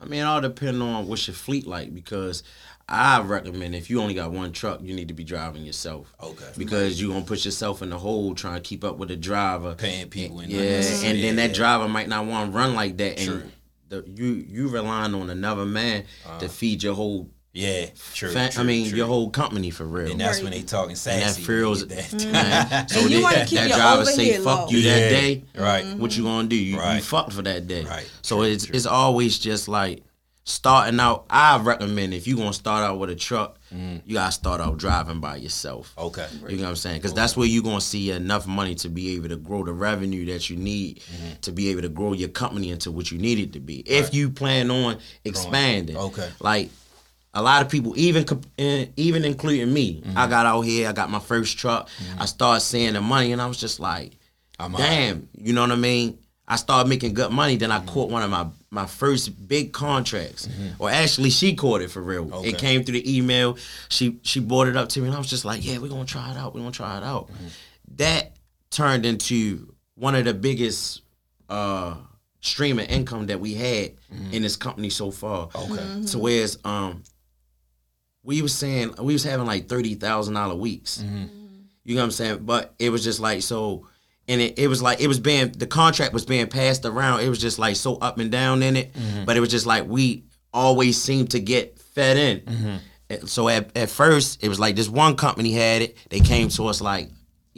I 0.00 0.04
mean, 0.04 0.20
it 0.20 0.24
all 0.24 0.40
depend 0.40 0.82
on 0.82 1.08
what's 1.08 1.26
your 1.26 1.34
fleet 1.34 1.66
like 1.66 1.94
because 1.94 2.42
I 2.88 3.20
recommend 3.20 3.74
if 3.74 3.90
you 3.90 4.00
only 4.00 4.14
got 4.14 4.32
one 4.32 4.52
truck, 4.52 4.80
you 4.80 4.94
need 4.94 5.08
to 5.08 5.14
be 5.14 5.24
driving 5.24 5.64
yourself. 5.64 6.14
Okay. 6.22 6.46
Because 6.56 7.00
you're 7.00 7.12
gonna 7.12 7.24
put 7.24 7.44
yourself 7.44 7.82
in 7.82 7.90
the 7.90 7.98
hole 7.98 8.34
trying 8.34 8.54
to 8.54 8.60
keep 8.60 8.82
up 8.82 8.96
with 8.96 9.10
the 9.10 9.16
driver. 9.16 9.74
Paying 9.74 10.08
people 10.08 10.40
and 10.40 10.50
Yeah, 10.50 10.82
and 11.04 11.22
then 11.22 11.36
that 11.36 11.52
driver 11.52 11.86
might 11.86 12.08
not 12.08 12.24
want 12.24 12.50
to 12.50 12.56
run 12.56 12.74
like 12.74 12.96
that, 12.96 13.20
and 13.20 13.52
the, 13.90 14.04
you 14.06 14.26
you 14.26 14.68
relying 14.68 15.14
on 15.14 15.28
another 15.28 15.66
man 15.66 16.04
to 16.24 16.30
uh-huh. 16.30 16.48
feed 16.48 16.82
your 16.82 16.94
whole. 16.94 17.28
Yeah, 17.54 17.86
true. 18.14 18.30
fa- 18.30 18.50
I 18.58 18.62
mean, 18.62 18.88
true. 18.88 18.98
your 18.98 19.06
whole 19.06 19.30
company 19.30 19.70
for 19.70 19.84
real. 19.84 20.10
And 20.12 20.20
that's 20.20 20.36
Right. 20.38 20.44
when 20.44 20.52
they 20.52 20.62
talking 20.62 20.90
And 20.90 20.98
sassy. 20.98 21.40
that 21.40 21.46
feels, 21.46 21.80
when 21.80 21.88
they 21.88 21.96
get 21.96 22.10
that. 22.10 22.32
man. 22.32 22.88
So 22.88 23.00
And 23.00 23.10
you 23.10 23.16
they- 23.16 23.22
wanna 23.22 23.36
that, 23.36 23.48
keep 23.48 23.58
that 23.58 23.68
your 23.68 23.78
driver 23.78 24.04
say 24.04 24.36
fuck 24.38 24.66
low. 24.66 24.68
you 24.70 24.78
Yeah. 24.78 24.94
that 25.00 25.08
day. 25.10 25.44
Right. 25.56 25.86
What 25.96 26.16
you 26.16 26.24
gonna 26.24 26.46
do? 26.48 26.56
You, 26.56 26.80
you 26.80 27.00
fucked 27.00 27.32
for 27.32 27.42
that 27.42 27.66
day. 27.66 27.82
Right. 27.84 28.08
So 28.22 28.36
True, 28.36 28.44
it's 28.44 28.66
true. 28.66 28.76
it's 28.76 28.86
always 28.86 29.38
just 29.38 29.66
like 29.66 30.02
starting 30.44 30.98
out. 31.00 31.24
I 31.28 31.58
recommend 31.58 32.14
if 32.14 32.26
you 32.26 32.36
gonna 32.36 32.52
start 32.52 32.84
out 32.84 32.98
with 32.98 33.10
a 33.10 33.14
truck, 33.16 33.56
Mm. 33.74 34.00
you 34.06 34.14
gotta 34.14 34.32
start 34.32 34.60
out 34.62 34.78
driving 34.78 35.20
by 35.20 35.36
yourself. 35.36 35.92
Okay. 35.98 36.26
You 36.48 36.56
know 36.56 36.62
what 36.64 36.68
I'm 36.70 36.76
saying? 36.76 36.98
Because 36.98 37.12
that's 37.12 37.36
where 37.36 37.46
you're 37.46 37.62
gonna 37.62 37.80
see 37.82 38.10
enough 38.10 38.46
money 38.46 38.74
to 38.76 38.88
be 38.88 39.14
able 39.16 39.28
to 39.30 39.36
grow 39.36 39.62
the 39.64 39.72
revenue 39.72 40.24
that 40.32 40.48
you 40.48 40.56
need 40.56 41.00
Mm-hmm. 41.00 41.40
to 41.42 41.52
be 41.52 41.68
able 41.70 41.82
to 41.82 41.88
grow 41.90 42.12
your 42.14 42.28
company 42.30 42.70
into 42.70 42.90
what 42.90 43.10
you 43.10 43.18
need 43.18 43.38
it 43.38 43.52
to 43.54 43.60
be. 43.60 43.80
If 43.80 44.14
you 44.14 44.30
plan 44.30 44.70
on 44.70 44.98
expanding, 45.24 45.96
Okay. 45.96 46.28
Like 46.40 46.70
a 47.34 47.42
lot 47.42 47.62
of 47.62 47.68
people, 47.70 47.92
even 47.98 48.24
even 48.96 49.24
including 49.24 49.72
me, 49.72 50.00
Mm-hmm. 50.00 50.18
I 50.18 50.26
got 50.26 50.46
out 50.46 50.62
here. 50.62 50.88
I 50.88 50.92
got 50.92 51.10
my 51.10 51.20
first 51.20 51.58
truck. 51.58 51.88
I 52.18 52.26
started 52.26 52.60
seeing 52.60 52.94
the 52.94 53.00
money, 53.00 53.32
and 53.32 53.40
I 53.42 53.46
was 53.46 53.58
just 53.58 53.80
like, 53.80 54.12
I'm 54.58 54.74
out. 54.74 54.78
damn. 54.78 55.28
You 55.36 55.52
know 55.52 55.60
what 55.62 55.70
I 55.72 55.76
mean? 55.76 56.18
I 56.50 56.56
started 56.56 56.88
making 56.88 57.12
good 57.14 57.30
money. 57.30 57.56
Then 57.56 57.70
Mm-hmm. 57.70 57.88
I 57.88 57.92
caught 57.92 58.10
one 58.10 58.22
of 58.22 58.30
my 58.30 58.46
my 58.70 58.86
first 58.86 59.46
big 59.48 59.72
contracts, 59.72 60.48
or 60.78 60.90
actually 60.90 61.30
she 61.30 61.54
caught 61.54 61.80
it 61.82 61.90
for 61.90 62.02
real. 62.02 62.32
Okay. 62.34 62.48
It 62.50 62.58
came 62.58 62.84
through 62.84 62.94
the 63.00 63.16
email. 63.18 63.56
She 63.88 64.18
she 64.22 64.40
brought 64.40 64.68
it 64.68 64.76
up 64.76 64.88
to 64.90 65.00
me, 65.00 65.06
and 65.06 65.14
I 65.14 65.18
was 65.18 65.28
just 65.30 65.44
like, 65.44 65.64
yeah, 65.64 65.78
we're 65.78 65.88
gonna 65.90 66.04
try 66.06 66.30
it 66.30 66.36
out. 66.36 66.54
We're 66.54 66.60
gonna 66.60 66.72
try 66.72 66.96
it 66.98 67.04
out. 67.04 67.28
Mm-hmm. 67.28 67.46
That 67.96 68.32
turned 68.70 69.04
into 69.06 69.72
one 69.94 70.14
of 70.14 70.24
the 70.24 70.34
biggest 70.34 71.02
uh 71.50 71.96
stream 72.40 72.78
of 72.78 72.88
income 72.88 73.26
that 73.26 73.40
we 73.40 73.52
had 73.54 73.92
in 74.32 74.42
this 74.42 74.56
company 74.56 74.90
so 74.90 75.10
far. 75.10 75.48
Okay. 75.54 76.06
So 76.06 76.18
whereas 76.18 76.58
um 76.64 77.02
we 78.22 78.42
was 78.42 78.54
saying 78.54 78.94
we 79.00 79.12
was 79.12 79.24
having 79.24 79.46
like 79.46 79.68
thirty 79.68 79.94
thousand 79.94 80.34
dollar 80.34 80.54
weeks. 80.54 80.98
Mm-hmm. 80.98 81.16
Mm-hmm. 81.16 81.46
You 81.84 81.94
know 81.94 82.02
what 82.02 82.06
I'm 82.06 82.10
saying? 82.10 82.44
But 82.44 82.74
it 82.78 82.90
was 82.90 83.02
just 83.02 83.20
like 83.20 83.42
so 83.42 83.86
and 84.28 84.40
it, 84.40 84.58
it 84.58 84.68
was 84.68 84.82
like 84.82 85.00
it 85.00 85.08
was 85.08 85.18
being 85.18 85.52
the 85.52 85.66
contract 85.66 86.12
was 86.12 86.26
being 86.26 86.46
passed 86.46 86.84
around. 86.84 87.20
It 87.20 87.28
was 87.28 87.40
just 87.40 87.58
like 87.58 87.76
so 87.76 87.96
up 87.96 88.18
and 88.18 88.30
down 88.30 88.62
in 88.62 88.76
it. 88.76 88.92
Mm-hmm. 88.92 89.24
But 89.24 89.36
it 89.36 89.40
was 89.40 89.50
just 89.50 89.66
like 89.66 89.86
we 89.86 90.24
always 90.52 91.00
seemed 91.00 91.30
to 91.30 91.40
get 91.40 91.78
fed 91.78 92.16
in. 92.16 92.80
And 93.10 93.28
So 93.28 93.48
at, 93.48 93.74
at 93.76 93.88
first 93.88 94.44
it 94.44 94.48
was 94.48 94.60
like 94.60 94.76
this 94.76 94.88
one 94.88 95.16
company 95.16 95.52
had 95.52 95.82
it. 95.82 95.96
They 96.10 96.20
came 96.20 96.48
to 96.50 96.66
us 96.66 96.80
like, 96.80 97.08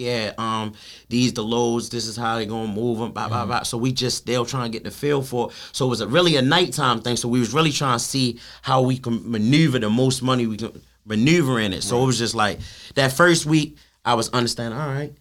yeah, 0.01 0.33
um, 0.39 0.73
these 1.09 1.33
the 1.35 1.43
loads. 1.45 1.91
This 1.91 2.07
is 2.07 2.17
how 2.17 2.37
they 2.37 2.47
gonna 2.47 2.73
move 2.73 2.99
them. 2.99 3.13
Blah 3.13 3.29
blah 3.29 3.45
blah. 3.47 3.63
So 3.63 3.77
we 3.77 3.93
just 3.93 4.17
still 4.17 4.45
trying 4.47 4.71
to 4.71 4.77
get 4.77 4.85
the 4.85 4.91
feel 4.91 5.23
for. 5.23 5.51
It. 5.51 5.57
So 5.73 5.87
it 5.87 5.91
was 5.91 6.01
a, 6.01 6.09
really 6.09 6.37
a 6.37 6.43
nighttime 6.43 7.01
thing. 7.03 7.17
So 7.17 7.29
we 7.29 7.39
was 7.39 7.53
really 7.53 7.73
trying 7.73 7.99
to 7.99 8.05
see 8.05 8.41
how 8.63 8.81
we 8.83 8.97
can 8.99 9.31
maneuver 9.31 9.79
the 9.79 9.91
most 9.91 10.23
money 10.23 10.47
we 10.47 10.57
can 10.57 10.73
maneuver 11.05 11.61
in 11.61 11.73
it. 11.73 11.83
So 11.83 12.03
it 12.03 12.07
was 12.07 12.19
just 12.19 12.35
like 12.35 12.59
that 12.95 13.13
first 13.13 13.45
week. 13.47 13.77
I 14.05 14.15
was 14.15 14.31
understanding. 14.31 14.81
All 14.81 14.89
right, 14.89 15.13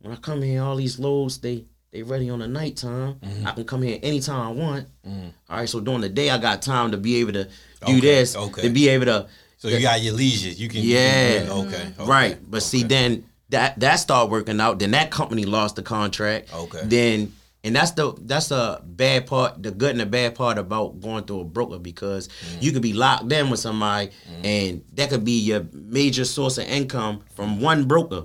when 0.00 0.12
I 0.14 0.16
come 0.16 0.40
here, 0.42 0.62
all 0.62 0.76
these 0.76 0.98
loads 0.98 1.38
they 1.38 1.66
they 1.90 2.02
ready 2.02 2.30
on 2.30 2.38
the 2.38 2.48
nighttime. 2.48 3.16
Mm-hmm. 3.20 3.46
I 3.46 3.52
can 3.52 3.64
come 3.64 3.82
here 3.82 3.98
anytime 4.02 4.40
I 4.40 4.50
want. 4.50 4.88
All 5.06 5.56
right, 5.58 5.68
so 5.68 5.80
during 5.80 6.00
the 6.00 6.08
day 6.08 6.30
I 6.30 6.38
got 6.38 6.62
time 6.62 6.90
to 6.92 6.96
be 6.96 7.16
able 7.16 7.34
to 7.34 7.44
do 7.44 7.50
Okay, 7.98 8.00
this. 8.00 8.34
okay. 8.34 8.62
To 8.62 8.70
be 8.70 8.88
able 8.88 9.04
to. 9.06 9.26
So 9.58 9.68
you 9.68 9.80
got 9.80 10.00
your 10.00 10.14
leisure. 10.14 10.48
You 10.48 10.68
can. 10.68 10.80
you 10.82 10.94
Yeah. 10.96 11.40
can- 11.42 11.50
okay, 11.50 11.92
okay. 11.98 12.10
Right. 12.10 12.38
But 12.50 12.62
see, 12.64 12.82
then 12.82 13.24
that 13.52 13.78
that 13.80 13.96
started 13.96 14.30
working 14.30 14.60
out. 14.60 14.78
Then 14.80 14.90
that 14.90 15.10
company 15.10 15.44
lost 15.44 15.76
the 15.76 15.82
contract. 15.82 16.52
Okay. 16.54 16.80
Then 16.84 17.32
and 17.64 17.76
that's 17.76 17.92
the 17.92 18.12
that's 18.22 18.48
the 18.48 18.80
bad 18.84 19.26
part, 19.26 19.62
the 19.62 19.70
good 19.70 19.92
and 19.92 20.00
the 20.00 20.06
bad 20.06 20.34
part 20.34 20.58
about 20.58 21.00
going 21.00 21.22
through 21.24 21.40
a 21.40 21.44
broker 21.44 21.78
because 21.78 22.26
Mm. 22.28 22.62
you 22.62 22.72
could 22.72 22.82
be 22.82 22.92
locked 22.92 23.30
in 23.32 23.50
with 23.50 23.60
somebody 23.60 24.10
and 24.42 24.82
that 24.94 25.10
could 25.10 25.24
be 25.24 25.38
your 25.38 25.64
major 25.72 26.24
source 26.24 26.58
of 26.58 26.64
income 26.66 27.20
from 27.36 27.60
one 27.60 27.84
broker 27.84 28.24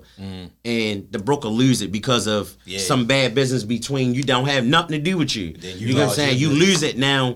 and 0.65 1.07
the 1.12 1.19
broker 1.19 1.50
lose 1.50 1.84
it 1.84 1.91
because 1.91 2.25
of 2.25 2.48
Mm. 2.48 2.55
Yeah. 2.65 2.79
some 2.79 3.05
bad 3.05 3.36
business 3.36 3.63
between 3.63 4.15
you 4.15 4.24
don't 4.24 4.48
have 4.48 4.65
nothing 4.65 4.98
to 4.98 5.03
do 5.12 5.17
with 5.19 5.36
you. 5.36 5.53
Then 5.53 5.77
you, 5.77 5.89
you 5.89 5.93
know 5.93 6.01
what 6.07 6.10
I'm 6.10 6.15
saying? 6.15 6.39
You 6.39 6.50
lose 6.50 6.81
it 6.81 6.98
now 6.98 7.36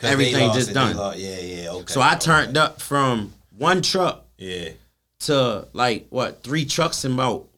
everything 0.00 0.52
just 0.52 0.72
done. 0.72 0.96
Yeah, 1.18 1.38
yeah, 1.40 1.70
okay. 1.70 1.92
So 1.92 2.00
I 2.00 2.12
okay. 2.12 2.20
turned 2.20 2.56
up 2.56 2.80
from 2.80 3.32
one 3.56 3.82
truck 3.82 4.24
Yeah. 4.38 4.70
To 5.20 5.68
like 5.72 6.06
what 6.10 6.42
three 6.42 6.64
trucks 6.64 7.04
in 7.04 7.12
about 7.12 7.48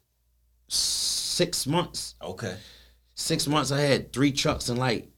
six 0.68 1.66
months. 1.66 2.14
Okay. 2.22 2.56
Six 3.14 3.46
months, 3.46 3.72
I 3.72 3.80
had 3.80 4.12
three 4.12 4.32
trucks 4.32 4.68
and 4.68 4.78
like 4.78 5.08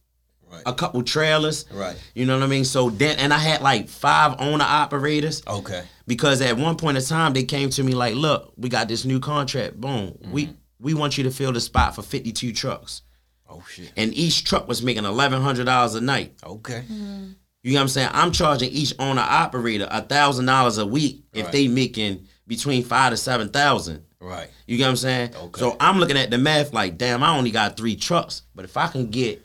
Right. 0.50 0.62
a 0.64 0.72
couple 0.72 1.02
trailers. 1.02 1.66
Right. 1.70 1.94
You 2.14 2.24
know 2.24 2.34
what 2.38 2.42
I 2.42 2.46
mean? 2.46 2.64
So 2.64 2.88
then, 2.88 3.18
and 3.18 3.34
I 3.34 3.38
had 3.38 3.60
like 3.60 3.86
five 3.86 4.36
owner 4.38 4.64
operators 4.66 5.42
Okay. 5.46 5.82
because 6.06 6.40
at 6.40 6.56
one 6.56 6.76
point 6.76 6.96
in 6.96 7.04
time 7.04 7.34
they 7.34 7.44
came 7.44 7.68
to 7.68 7.82
me 7.82 7.92
like, 7.92 8.14
"Look, 8.14 8.54
we 8.56 8.70
got 8.70 8.88
this 8.88 9.04
new 9.04 9.20
contract. 9.20 9.78
Boom, 9.78 10.06
mm-hmm. 10.12 10.32
we 10.32 10.56
we 10.80 10.94
want 10.94 11.18
you 11.18 11.24
to 11.24 11.30
fill 11.30 11.52
the 11.52 11.60
spot 11.60 11.94
for 11.94 12.00
fifty 12.00 12.32
two 12.32 12.54
trucks, 12.54 13.02
Oh 13.46 13.62
shit. 13.68 13.92
and 13.94 14.14
each 14.14 14.44
truck 14.44 14.66
was 14.66 14.82
making 14.82 15.04
eleven 15.04 15.42
hundred 15.42 15.66
dollars 15.66 15.94
a 15.96 16.00
night. 16.00 16.32
Okay. 16.42 16.82
Mm. 16.90 17.34
You 17.68 17.74
know 17.74 17.80
what 17.80 17.82
I'm 17.82 17.88
saying? 17.88 18.10
I'm 18.14 18.32
charging 18.32 18.70
each 18.70 18.94
owner 18.98 19.20
operator 19.20 19.86
a 19.90 20.00
thousand 20.00 20.46
dollars 20.46 20.78
a 20.78 20.86
week 20.86 21.22
if 21.34 21.44
Right. 21.44 21.52
they 21.52 21.68
making 21.68 22.26
between 22.46 22.82
five 22.82 23.10
to 23.10 23.16
seven 23.18 23.50
thousand. 23.50 24.04
Right. 24.20 24.48
You 24.66 24.78
get 24.78 24.84
what 24.84 24.90
I'm 24.90 24.96
saying? 24.96 25.34
Okay. 25.36 25.60
So 25.60 25.76
I'm 25.78 25.98
looking 25.98 26.16
at 26.16 26.30
the 26.30 26.38
math 26.38 26.72
like, 26.72 26.96
damn, 26.96 27.22
I 27.22 27.36
only 27.36 27.50
got 27.50 27.76
three 27.76 27.94
trucks. 27.94 28.42
But 28.54 28.64
if 28.64 28.76
I 28.78 28.86
can 28.86 29.10
get 29.10 29.44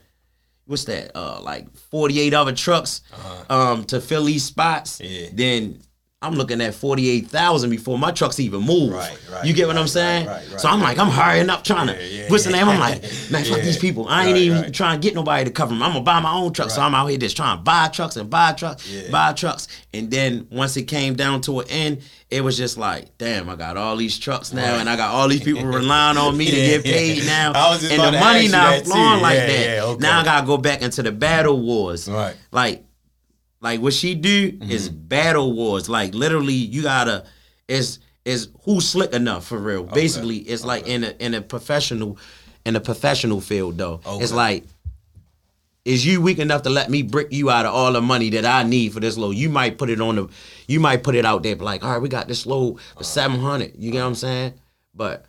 what's 0.65 0.85
that, 0.85 1.11
uh 1.15 1.41
like 1.41 1.67
48 1.91 2.33
other 2.33 2.53
trucks 2.53 3.01
um 3.49 3.83
to 3.85 3.99
fill 3.99 4.23
these 4.23 4.45
spots, 4.45 5.01
Uh-huh. 5.01 5.09
Yeah. 5.09 5.27
then 5.33 5.81
I'm 6.23 6.35
looking 6.35 6.61
at 6.61 6.73
48,000 6.73 7.69
before 7.69 7.99
my 7.99 8.11
trucks 8.11 8.39
even 8.39 8.61
move. 8.61 8.93
Right, 8.93 9.17
right, 9.31 9.45
You 9.45 9.53
get 9.53 9.67
what 9.67 9.75
right, 9.75 9.81
I'm 9.81 9.87
saying? 9.87 10.27
right, 10.27 10.49
right, 10.49 10.59
so 10.59 10.69
I'm 10.69 10.79
like, 10.81 10.97
I'm 10.97 11.09
hurrying 11.09 11.49
up 11.49 11.63
trying 11.63 11.87
to, 11.87 11.93
Yeah, 11.93 12.23
yeah, 12.23 12.29
what's 12.29 12.45
the 12.45 12.51
name? 12.51 12.67
I'm 12.69 12.79
like, 12.79 13.01
man, 13.31 13.43
fuck 13.43 13.57
Yeah. 13.57 13.63
these 13.63 13.77
people. 13.77 14.07
I 14.07 14.25
ain't 14.27 14.37
even 14.37 14.71
trying 14.71 14.99
to 15.01 15.05
get 15.05 15.15
nobody 15.15 15.43
to 15.45 15.51
cover 15.51 15.73
them. 15.73 15.83
I'm 15.83 15.91
gonna 15.91 16.03
buy 16.03 16.19
my 16.21 16.33
own 16.33 16.53
truck. 16.53 16.69
So 16.69 16.81
I'm 16.81 16.95
out 16.95 17.07
here 17.07 17.17
just 17.17 17.36
trying 17.36 17.57
to 17.57 17.63
buy 17.63 17.89
trucks 17.89 18.15
and 18.15 18.29
buy 18.29 18.53
trucks, 18.53 18.89
buy 19.12 19.33
trucks. 19.33 19.67
And 19.93 20.09
then 20.09 20.47
once 20.49 20.77
it 20.77 20.83
came 20.83 21.15
down 21.15 21.41
to 21.41 21.59
an 21.59 21.67
end, 21.69 22.01
it 22.31 22.41
was 22.43 22.57
just 22.57 22.77
like, 22.77 23.15
damn, 23.17 23.49
I 23.49 23.55
got 23.55 23.77
all 23.77 23.95
these 23.95 24.17
trucks 24.17 24.53
now, 24.53 24.79
and 24.79 24.89
I 24.89 24.95
got 24.95 25.13
all 25.13 25.27
these 25.27 25.43
people 25.43 25.65
relying 25.65 26.17
on 26.17 26.36
me 26.36 26.45
to 26.45 26.51
get 26.51 26.83
paid 26.95 27.25
now. 27.25 27.51
I 27.53 27.69
was 27.69 27.81
just 27.81 27.91
and 27.93 28.01
the 28.01 28.19
money 28.19 28.47
not 28.47 28.86
flowing 28.86 29.21
like 29.21 29.38
that. 29.38 29.79
okay. 29.83 29.99
Now 29.99 30.21
I 30.21 30.23
gotta 30.23 30.47
go 30.47 30.57
back 30.57 30.81
into 30.81 31.03
the 31.03 31.12
battle 31.12 31.59
wars. 31.59 32.09
Right. 32.09 32.36
Like, 32.51 32.86
like 33.63 33.82
what 33.82 33.93
she 33.93 34.13
do 34.13 34.52
Mm-hmm. 34.52 34.69
is 34.69 34.89
battle 34.89 35.54
wars. 35.54 35.89
Like 35.89 36.13
literally, 36.13 36.54
you 36.54 36.84
gotta 36.84 37.26
is 37.67 37.97
is 38.26 38.49
who 38.63 38.80
slick 38.82 39.13
enough 39.13 39.47
for 39.47 39.58
real. 39.58 39.84
Basically, 39.84 40.38
it's 40.38 40.63
like 40.63 40.86
in 40.88 41.04
a 41.04 41.10
in 41.26 41.34
a 41.34 41.41
professional 41.41 42.17
in 42.65 42.76
a 42.76 42.80
professional 42.80 43.41
field 43.41 43.78
though. 43.78 44.02
It's 44.21 44.32
like 44.32 44.65
is 45.86 46.06
you 46.06 46.21
weak 46.21 46.39
enough 46.39 46.62
to 46.62 46.69
let 46.69 46.89
me 46.89 47.02
brick 47.02 47.28
you 47.32 47.49
out 47.49 47.65
of 47.65 47.73
all 47.73 47.91
the 47.91 48.02
money 48.02 48.30
that 48.30 48.45
I 48.45 48.63
need 48.63 48.93
for 48.93 49.02
this 49.02 49.17
load? 49.17 49.32
You 49.36 49.49
might 49.49 49.78
put 49.78 49.89
it 49.89 49.99
on 49.99 50.15
the, 50.15 50.30
you 50.65 50.80
might 50.80 51.04
put 51.04 51.13
it 51.13 51.26
out 51.26 51.43
there, 51.43 51.58
but 51.58 51.65
like, 51.65 51.84
all 51.84 51.91
right, 51.91 52.02
we 52.02 52.08
got 52.08 52.30
this 52.30 52.47
Uh-huh. 52.47 52.71
for 52.97 53.04
seven 53.04 53.39
hundred. 53.41 53.73
You 53.78 53.91
get 53.91 53.99
what 53.99 54.08
I'm 54.08 54.15
saying? 54.15 54.54
But 54.95 55.26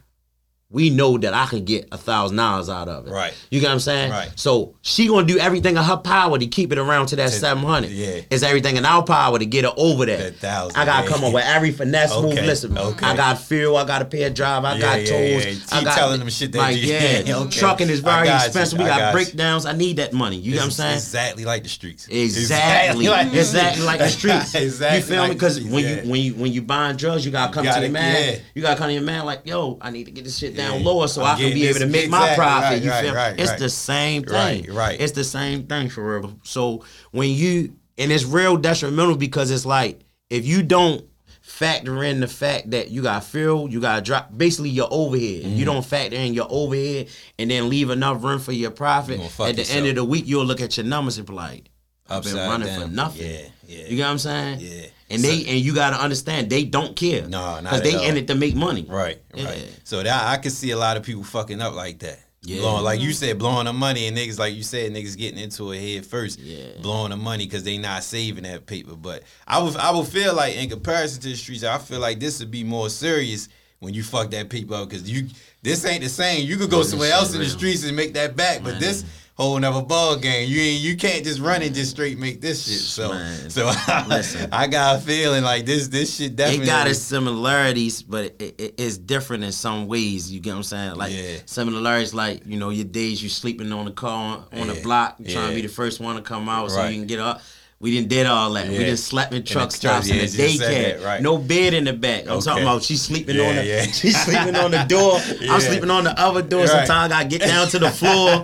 we 0.74 0.90
know 0.90 1.16
that 1.16 1.32
I 1.32 1.46
can 1.46 1.64
get 1.64 1.88
a 1.92 1.96
thousand 1.96 2.36
dollars 2.36 2.68
out 2.68 2.88
of 2.88 3.06
it. 3.06 3.10
Right. 3.10 3.32
You 3.50 3.60
get 3.60 3.68
what 3.68 3.72
I'm 3.74 3.80
saying? 3.80 4.10
Right. 4.10 4.30
So 4.34 4.74
she 4.82 5.06
gonna 5.08 5.26
do 5.26 5.38
everything 5.38 5.76
in 5.76 5.82
her 5.82 5.96
power 5.96 6.36
to 6.38 6.46
keep 6.46 6.72
it 6.72 6.78
around 6.78 7.06
to 7.06 7.16
that 7.16 7.30
To- 7.30 7.34
seven 7.38 7.62
hundred. 7.62 7.92
yeah. 7.92 8.20
It's 8.30 8.42
everything 8.42 8.76
in 8.76 8.84
our 8.84 9.02
power 9.04 9.38
to 9.38 9.46
get 9.46 9.64
her 9.64 9.72
over 9.76 10.04
that. 10.04 10.18
That 10.18 10.34
thousand, 10.36 10.76
I 10.78 10.84
gotta 10.84 11.08
come 11.08 11.24
up 11.24 11.32
with 11.32 11.44
every 11.46 11.70
finesse 11.70 12.10
move. 12.20 12.34
Listen, 12.34 12.76
okay. 12.76 13.06
I 13.06 13.16
got 13.16 13.38
fuel. 13.38 13.76
I 13.76 13.84
got 13.86 14.00
to 14.00 14.04
pay 14.04 14.24
a 14.24 14.30
driver. 14.30 14.66
I 14.66 14.74
Yeah, 14.74 14.80
got 14.80 15.00
yeah, 15.00 15.06
tolls. 15.06 15.44
yeah. 15.46 15.50
I 15.70 15.76
Keep 15.78 15.84
got 15.84 15.96
telling 15.96 16.18
them 16.20 16.28
shit 16.28 16.52
that 16.52 16.58
like 16.58 16.76
you- 16.76 16.92
yeah. 16.92 17.18
yeah, 17.24 17.36
okay. 17.42 17.58
Trucking 17.58 17.88
is 17.88 18.00
very 18.00 18.26
got 18.26 18.40
you. 18.42 18.46
expensive. 18.46 18.78
We 18.78 18.84
I 18.84 18.88
got, 18.88 18.98
got 18.98 19.06
you. 19.06 19.12
breakdowns. 19.24 19.66
I 19.66 19.72
need 19.72 19.96
that 19.98 20.12
money. 20.12 20.36
You 20.36 20.52
know 20.52 20.58
what 20.58 20.64
I'm 20.64 20.70
saying? 20.72 20.94
Exactly 20.96 21.44
like 21.44 21.62
the 21.62 21.68
streets. 21.68 22.08
Exactly, 22.08 23.08
like 23.08 23.30
the 23.30 23.38
exactly 23.38 23.84
like 23.84 23.98
the 24.00 24.08
streets. 24.18 24.54
exactly. 24.54 24.98
You 24.98 25.04
feel 25.04 25.18
like 25.20 25.28
me? 25.30 25.34
Because 25.34 25.60
when 25.62 25.84
you 25.84 26.10
when 26.10 26.20
you 26.20 26.34
when 26.34 26.52
you 26.52 26.62
buying 26.62 26.96
drugs, 26.96 27.24
you 27.24 27.30
gotta 27.32 27.52
come 27.52 27.64
to 27.64 27.70
gotta- 27.70 27.86
the 27.86 27.92
man. 27.92 28.32
yeah. 28.34 28.38
You 28.54 28.62
gotta 28.62 28.76
come 28.78 28.88
to 28.88 28.92
your 28.94 29.02
man 29.02 29.24
like, 29.24 29.42
yo, 29.44 29.78
I 29.80 29.90
need 29.90 30.04
to 30.04 30.10
get 30.10 30.24
this 30.24 30.36
shit 30.38 30.56
down 30.56 30.63
Yeah. 30.72 30.84
lower 30.84 31.08
so 31.08 31.22
I'm 31.22 31.36
i 31.36 31.40
can 31.40 31.52
be 31.52 31.66
able 31.66 31.80
to 31.80 31.86
make 31.86 32.08
my 32.10 32.34
profit. 32.34 32.70
right, 32.70 32.82
you 32.82 32.90
feel 32.90 33.14
right, 33.14 33.38
It's 33.38 33.52
the 33.54 33.68
same 33.68 34.22
thing. 34.24 34.72
Right. 34.72 35.00
It's 35.00 35.12
the 35.12 35.24
same 35.24 35.64
thing 35.66 35.88
for 35.88 36.20
real. 36.20 36.38
So 36.42 36.84
when 37.10 37.30
you 37.30 37.76
and 37.98 38.10
it's 38.10 38.24
real 38.24 38.56
detrimental 38.56 39.16
because 39.16 39.50
it's 39.50 39.66
like 39.66 40.00
if 40.30 40.46
you 40.46 40.62
don't 40.62 41.04
factor 41.40 42.02
in 42.02 42.20
the 42.20 42.26
fact 42.26 42.70
that 42.70 42.90
you 42.90 43.02
got 43.02 43.22
fuel, 43.22 43.70
you 43.70 43.80
got 43.80 43.96
to 43.96 44.02
drop 44.02 44.36
basically 44.36 44.70
your 44.70 44.88
overhead. 44.90 45.44
Mm-hmm. 45.44 45.56
You 45.56 45.64
don't 45.64 45.84
factor 45.84 46.16
in 46.16 46.34
your 46.34 46.46
overhead 46.48 47.08
and 47.38 47.50
then 47.50 47.68
leave 47.68 47.90
enough 47.90 48.24
room 48.24 48.40
for 48.40 48.52
your 48.52 48.70
profit. 48.70 49.20
At 49.38 49.56
the 49.56 49.68
end 49.70 49.86
of 49.86 49.94
the 49.94 50.04
week, 50.04 50.24
you'll 50.26 50.46
look 50.46 50.60
at 50.60 50.76
your 50.76 50.86
numbers 50.86 51.18
and 51.18 51.26
be 51.26 51.34
like, 51.34 51.70
I've 52.08 52.24
been 52.24 52.36
running 52.36 52.66
down. 52.66 52.80
for 52.80 52.88
nothing. 52.88 53.26
Yeah, 53.26 53.46
yeah. 53.66 53.86
You 53.86 53.96
get 53.96 54.04
what 54.04 54.10
I'm 54.10 54.18
saying? 54.18 54.58
Yeah. 54.60 54.86
And 55.10 55.22
they 55.22 55.44
and 55.46 55.60
you 55.60 55.74
gotta 55.74 55.96
understand 56.00 56.48
they 56.50 56.64
don't 56.64 56.96
care. 56.96 57.28
No, 57.28 57.60
not 57.60 57.64
because 57.64 57.82
they 57.82 57.94
all. 57.94 58.04
in 58.04 58.16
it 58.16 58.26
to 58.28 58.34
make 58.34 58.54
money. 58.54 58.86
Right, 58.88 59.20
Yeah. 59.34 59.44
right. 59.46 59.80
So 59.84 60.02
that 60.02 60.26
I 60.26 60.38
can 60.38 60.50
see 60.50 60.70
a 60.70 60.78
lot 60.78 60.96
of 60.96 61.02
people 61.02 61.22
fucking 61.24 61.60
up 61.60 61.74
like 61.74 61.98
that. 62.00 62.20
Yeah. 62.46 62.60
Blowing, 62.60 62.84
like 62.84 63.00
you 63.00 63.12
said, 63.12 63.38
blowing 63.38 63.64
the 63.64 63.72
money 63.72 64.06
and 64.06 64.16
niggas, 64.16 64.38
like 64.38 64.54
you 64.54 64.62
said, 64.62 64.92
niggas 64.92 65.16
getting 65.16 65.38
into 65.38 65.72
it 65.72 65.80
head 65.80 66.04
first, 66.06 66.38
Yeah. 66.38 66.64
blowing 66.82 67.10
the 67.10 67.16
money 67.16 67.46
because 67.46 67.64
they 67.64 67.78
not 67.78 68.04
saving 68.04 68.44
that 68.44 68.66
paper. 68.66 68.96
But 68.96 69.22
I 69.46 69.62
would, 69.62 69.76
I 69.76 69.90
would 69.90 70.06
feel 70.06 70.34
like 70.34 70.54
in 70.56 70.68
comparison 70.68 71.22
to 71.22 71.28
the 71.28 71.36
streets, 71.36 71.64
I 71.64 71.78
feel 71.78 72.00
like 72.00 72.20
this 72.20 72.40
would 72.40 72.50
be 72.50 72.62
more 72.62 72.90
serious 72.90 73.48
when 73.80 73.94
you 73.94 74.02
fuck 74.02 74.30
that 74.32 74.50
paper 74.50 74.74
up 74.74 74.90
because 74.90 75.10
you, 75.10 75.28
this 75.62 75.84
ain't 75.86 76.02
the 76.02 76.08
same. 76.10 76.46
You 76.46 76.58
could 76.58 76.68
go 76.70 76.78
Yeah, 76.78 76.84
somewhere 76.84 77.12
else 77.12 77.34
in 77.34 77.40
the 77.40 77.48
streets 77.48 77.82
and 77.84 77.96
make 77.96 78.12
that 78.14 78.36
back, 78.36 78.62
but 78.62 78.78
this 78.78 79.04
whole 79.34 79.58
nother 79.58 79.82
ball 79.82 80.16
game. 80.16 80.48
You 80.48 80.60
you 80.60 80.96
can't 80.96 81.24
just 81.24 81.40
run 81.40 81.60
and 81.62 81.74
just 81.74 81.90
straight 81.90 82.18
make 82.18 82.40
this 82.40 82.64
shit. 82.66 82.78
So, 82.80 83.08
Man, 83.10 83.50
so 83.50 83.66
listen. 84.08 84.48
I 84.52 84.66
got 84.68 84.96
a 84.96 85.00
feeling 85.00 85.42
like 85.42 85.66
this, 85.66 85.88
this 85.88 86.16
shit 86.16 86.36
definitely. 86.36 86.64
It 86.66 86.68
got 86.68 86.86
its 86.86 87.00
similarities, 87.00 88.02
but 88.02 88.26
it, 88.38 88.54
it, 88.58 88.74
it's 88.78 88.96
different 88.98 89.42
in 89.44 89.52
some 89.52 89.86
ways. 89.88 90.30
You 90.30 90.40
get 90.40 90.50
what 90.50 90.56
I'm 90.58 90.62
saying? 90.62 90.94
Like 90.94 91.12
Yeah. 91.12 91.38
similarities, 91.46 92.14
like 92.14 92.46
you 92.46 92.58
know, 92.58 92.70
your 92.70 92.84
days 92.84 93.22
you 93.22 93.28
sleeping 93.28 93.72
on 93.72 93.86
the 93.86 93.90
car 93.92 94.44
on 94.52 94.68
the 94.68 94.74
Yeah. 94.76 94.82
block, 94.82 95.16
you 95.18 95.32
trying 95.32 95.48
to 95.50 95.54
be 95.54 95.62
the 95.62 95.68
first 95.68 96.00
one 96.00 96.16
to 96.16 96.22
come 96.22 96.48
out 96.48 96.70
so 96.70 96.78
Right. 96.78 96.90
you 96.92 96.98
can 97.00 97.06
get 97.06 97.18
up. 97.20 97.40
We 97.84 97.90
didn't 97.90 98.08
did 98.08 98.24
all 98.26 98.50
that. 98.54 98.66
We 98.68 98.72
Yeah. 98.74 98.78
didn't 98.86 98.96
slept 98.96 99.34
in 99.34 99.42
the 99.42 99.46
truck 99.46 99.64
truck, 99.68 99.72
stops 99.72 100.08
in 100.08 100.16
yeah, 100.16 100.24
the 100.24 100.30
you 100.30 100.48
just 100.48 100.58
said 100.58 100.70
daycare. 100.96 100.98
that, 101.00 101.04
right. 101.04 101.20
No 101.22 101.36
bed 101.36 101.74
in 101.74 101.84
the 101.84 101.92
back. 101.92 102.22
I'm 102.24 102.30
Okay. 102.38 102.44
talking 102.46 102.62
about 102.62 102.82
she's 102.82 103.02
sleeping 103.02 103.36
Yeah, 103.36 103.48
on 103.48 103.56
the 103.56 103.64
yeah. 103.66 103.82
she's 104.00 104.18
sleeping 104.24 104.56
on 104.56 104.70
the 104.70 104.84
door. 104.84 105.20
Yeah. 105.40 105.52
I'm 105.52 105.60
sleeping 105.60 105.90
on 105.90 106.04
the 106.04 106.18
other 106.18 106.40
door. 106.40 106.60
Right. 106.62 106.68
Sometimes 106.70 107.12
I 107.12 107.24
gotta 107.24 107.28
get 107.28 107.42
down 107.42 107.68
to 107.68 107.78
the 107.78 107.90
floor. 107.90 108.42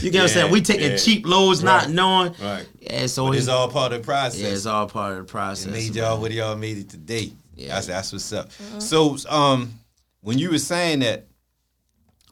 You 0.00 0.10
get 0.10 0.22
what 0.22 0.22
I'm 0.22 0.28
saying? 0.36 0.50
We 0.52 0.62
taking 0.62 0.92
yeah. 0.92 0.96
cheap 0.96 1.26
loads, 1.26 1.62
not 1.62 1.90
knowing. 1.90 2.34
Right. 2.40 2.66
Yeah, 2.80 3.06
so 3.08 3.26
But 3.26 3.32
it's, 3.34 3.40
it's 3.42 3.48
all 3.48 3.68
part 3.68 3.92
of 3.92 4.00
the 4.00 4.04
process. 4.06 4.40
yeah, 4.40 4.48
it's 4.48 4.64
all 4.64 4.86
part 4.88 5.12
of 5.12 5.18
the 5.18 5.24
process. 5.30 5.66
It 5.66 5.70
made 5.72 5.94
y'all 5.94 6.18
what 6.18 6.30
y'all 6.32 6.56
made 6.56 6.78
it 6.78 6.88
today. 6.88 7.32
Yeah. 7.56 7.74
That's 7.74 7.88
that's 7.88 8.10
what's 8.12 8.32
up. 8.32 8.50
So 8.78 9.18
um 9.28 9.74
when 10.22 10.38
you 10.38 10.50
were 10.50 10.58
saying 10.58 11.00
that, 11.00 11.26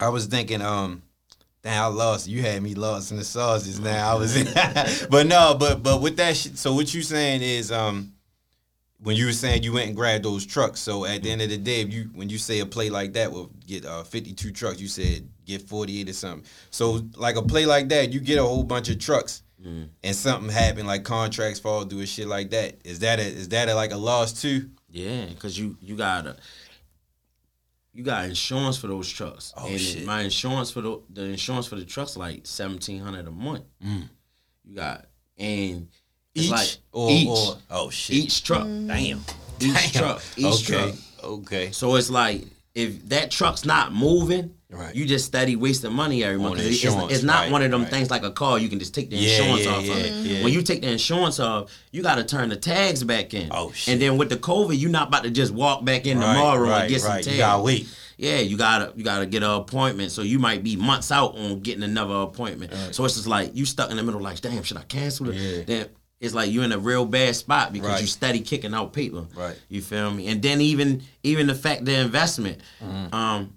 I 0.01 0.09
was 0.09 0.25
thinking 0.27 0.63
um 0.63 1.03
Damn, 1.67 1.83
I 1.83 1.87
lost. 1.87 2.29
You 2.29 2.43
had 2.43 2.63
me 2.63 2.77
lost 2.77 3.11
in 3.11 3.17
the 3.17 3.25
sauces. 3.25 3.81
Now 3.81 4.13
I 4.13 4.15
was, 4.15 4.37
in, 4.37 4.47
but 5.11 5.27
no, 5.27 5.57
but 5.59 5.83
but 5.83 6.01
with 6.01 6.17
that 6.19 6.37
shit. 6.37 6.57
So 6.57 6.73
what 6.73 6.95
you 6.95 7.03
saying 7.03 7.43
is, 7.43 7.73
um, 7.73 8.13
when 9.03 9.17
you 9.17 9.27
were 9.27 9.33
saying 9.33 9.65
you 9.65 9.73
went 9.73 9.89
and 9.89 9.97
grabbed 9.97 10.25
those 10.25 10.47
trucks. 10.47 10.79
So 10.79 11.05
at 11.05 11.25
the 11.25 11.31
end 11.33 11.43
of 11.43 11.51
the 11.51 11.59
day, 11.59 11.81
if 11.81 11.93
you 11.93 12.05
when 12.15 12.29
you 12.29 12.39
say 12.39 12.61
a 12.61 12.67
play 12.67 12.89
like 12.89 13.15
that 13.15 13.33
will 13.33 13.51
get 13.67 13.85
uh, 13.85 14.05
52 14.05 14.53
trucks, 14.53 14.81
you 14.81 14.87
said 14.87 15.29
get 15.45 15.61
48 15.61 16.09
or 16.09 16.13
something. 16.13 16.49
So 16.71 17.01
like 17.17 17.35
a 17.35 17.43
play 17.43 17.67
like 17.67 17.89
that, 17.89 18.13
you 18.13 18.21
get 18.21 18.39
a 18.39 18.45
whole 18.45 18.63
bunch 18.63 18.89
of 18.89 19.01
trucks. 19.01 19.43
And 20.05 20.15
something 20.15 20.49
happened, 20.49 20.87
like 20.87 21.03
contracts 21.03 21.59
fall 21.59 21.85
through 21.85 21.99
and 21.99 22.09
shit 22.09 22.29
like 22.29 22.51
that. 22.51 22.77
Is 22.85 23.01
that 23.01 23.19
a, 23.19 23.23
is 23.23 23.49
that 23.49 23.69
a, 23.69 23.75
like 23.75 23.91
a 23.91 23.97
loss 23.97 24.41
too? 24.41 24.71
Yeah, 24.89 25.27
cause 25.41 25.59
you 25.59 25.77
you 25.81 25.97
got 25.97 26.39
you 27.97 28.05
got 28.05 28.27
insurance 28.27 28.77
for 28.77 28.89
those 28.89 29.09
trucks. 29.09 29.55
Oh, 29.57 29.67
and 29.67 29.81
shit. 29.81 30.05
my 30.05 30.21
insurance 30.23 30.71
for 30.71 30.83
the 30.83 31.01
the 31.11 31.23
insurance 31.25 31.67
for 31.67 31.77
the 31.77 31.85
trucks 31.85 32.17
like 32.17 32.41
seventeen 32.47 33.01
hundred 33.01 33.27
a 33.27 33.31
month. 33.31 33.65
Mm. 33.85 34.09
You 34.65 34.77
got 34.77 35.07
and 35.39 35.89
it's 36.35 36.45
Each 36.47 36.51
like 36.51 36.69
or, 36.93 37.11
each 37.11 37.29
or 37.29 37.57
oh 37.71 37.91
shit, 37.91 38.17
each 38.17 38.43
truck. 38.45 38.65
Mm. 38.67 38.89
damn, 38.89 39.21
Each 39.61 39.93
Damn. 39.93 40.03
truck. 40.03 40.23
Each 40.37 40.71
okay, 40.71 40.91
truck. 40.91 40.95
okay, 41.25 41.71
So 41.73 41.95
it's 41.97 42.11
like 42.11 42.45
if 42.75 43.09
that 43.09 43.31
truck's 43.31 43.65
not 43.65 43.95
moving, 43.95 44.53
Right. 44.69 44.95
you 44.97 45.07
just 45.07 45.25
steady 45.27 45.55
wasting 45.55 45.93
money 45.93 46.25
every 46.25 46.39
month. 46.39 46.59
It's, 46.61 46.83
it's 46.85 47.23
not 47.23 47.43
right, 47.45 47.53
one 47.53 47.63
of 47.63 47.71
them 47.71 47.83
right. 47.83 47.91
things 47.91 48.11
like 48.11 48.25
a 48.25 48.33
car 48.33 48.59
you 48.59 48.69
can 48.69 48.81
just 48.81 48.95
take 48.95 49.11
the 49.11 49.17
Yeah, 49.17 49.39
insurance 49.43 49.65
yeah, 49.65 49.71
off 49.71 49.85
yeah, 49.85 49.93
of 49.95 50.27
it. 50.27 50.45
When 50.45 50.53
you 50.53 50.61
take 50.63 50.81
the 50.83 50.91
insurance 50.91 51.39
off, 51.39 51.71
you 51.93 52.03
got 52.03 52.17
to 52.17 52.25
turn 52.25 52.49
the 52.49 52.57
tags 52.57 53.05
back 53.05 53.33
in. 53.33 53.49
Oh, 53.53 53.71
shit. 53.71 53.93
And 53.93 54.03
then 54.03 54.19
with 54.19 54.29
the 54.29 54.37
COVID, 54.37 54.77
you're 54.79 54.91
not 54.91 55.07
about 55.09 55.23
to 55.23 55.31
just 55.31 55.53
walk 55.55 55.85
back 55.85 56.05
in 56.07 56.19
tomorrow 56.19 56.69
and 56.69 56.89
get 56.89 57.01
some 57.01 57.11
right. 57.11 57.19
You 57.19 57.25
tags. 57.25 57.39
gotta 57.39 57.63
wait. 57.63 57.89
Yeah, 58.19 58.39
you 58.39 58.57
gotta 58.57 58.93
you 58.97 59.05
gotta 59.05 59.27
get 59.27 59.43
an 59.45 59.51
appointment. 59.51 60.11
So 60.11 60.23
you 60.23 60.39
might 60.41 60.65
be 60.65 60.75
months 60.75 61.13
out 61.13 61.37
on 61.37 61.61
getting 61.61 61.83
another 61.85 62.15
appointment. 62.15 62.73
So 62.93 63.05
it's 63.05 63.15
just 63.15 63.27
like 63.29 63.55
you 63.55 63.67
stuck 63.67 63.91
in 63.91 63.97
the 63.99 64.03
middle, 64.03 64.21
like, 64.21 64.41
damn, 64.41 64.63
should 64.65 64.79
I 64.79 64.83
cancel 64.83 65.29
it? 65.31 65.67
Then 65.67 65.87
it's 66.19 66.33
like 66.35 66.51
you're 66.51 66.65
in 66.65 66.73
a 66.73 66.79
real 66.79 67.05
bad 67.05 67.37
spot 67.37 67.73
because 67.75 67.89
Right. 67.91 68.01
you 68.01 68.07
steady 68.07 68.41
kicking 68.41 68.73
out 68.75 68.95
people. 68.95 69.29
Right. 69.37 69.55
You 69.69 69.83
feel 69.83 70.11
me? 70.11 70.29
And 70.29 70.41
then 70.43 70.61
even 70.63 71.03
even 71.23 71.47
the 71.47 71.55
fact 71.55 71.85
the 71.85 71.95
investment, 72.01 72.63
Mm-hmm. 72.83 73.15
um, 73.15 73.53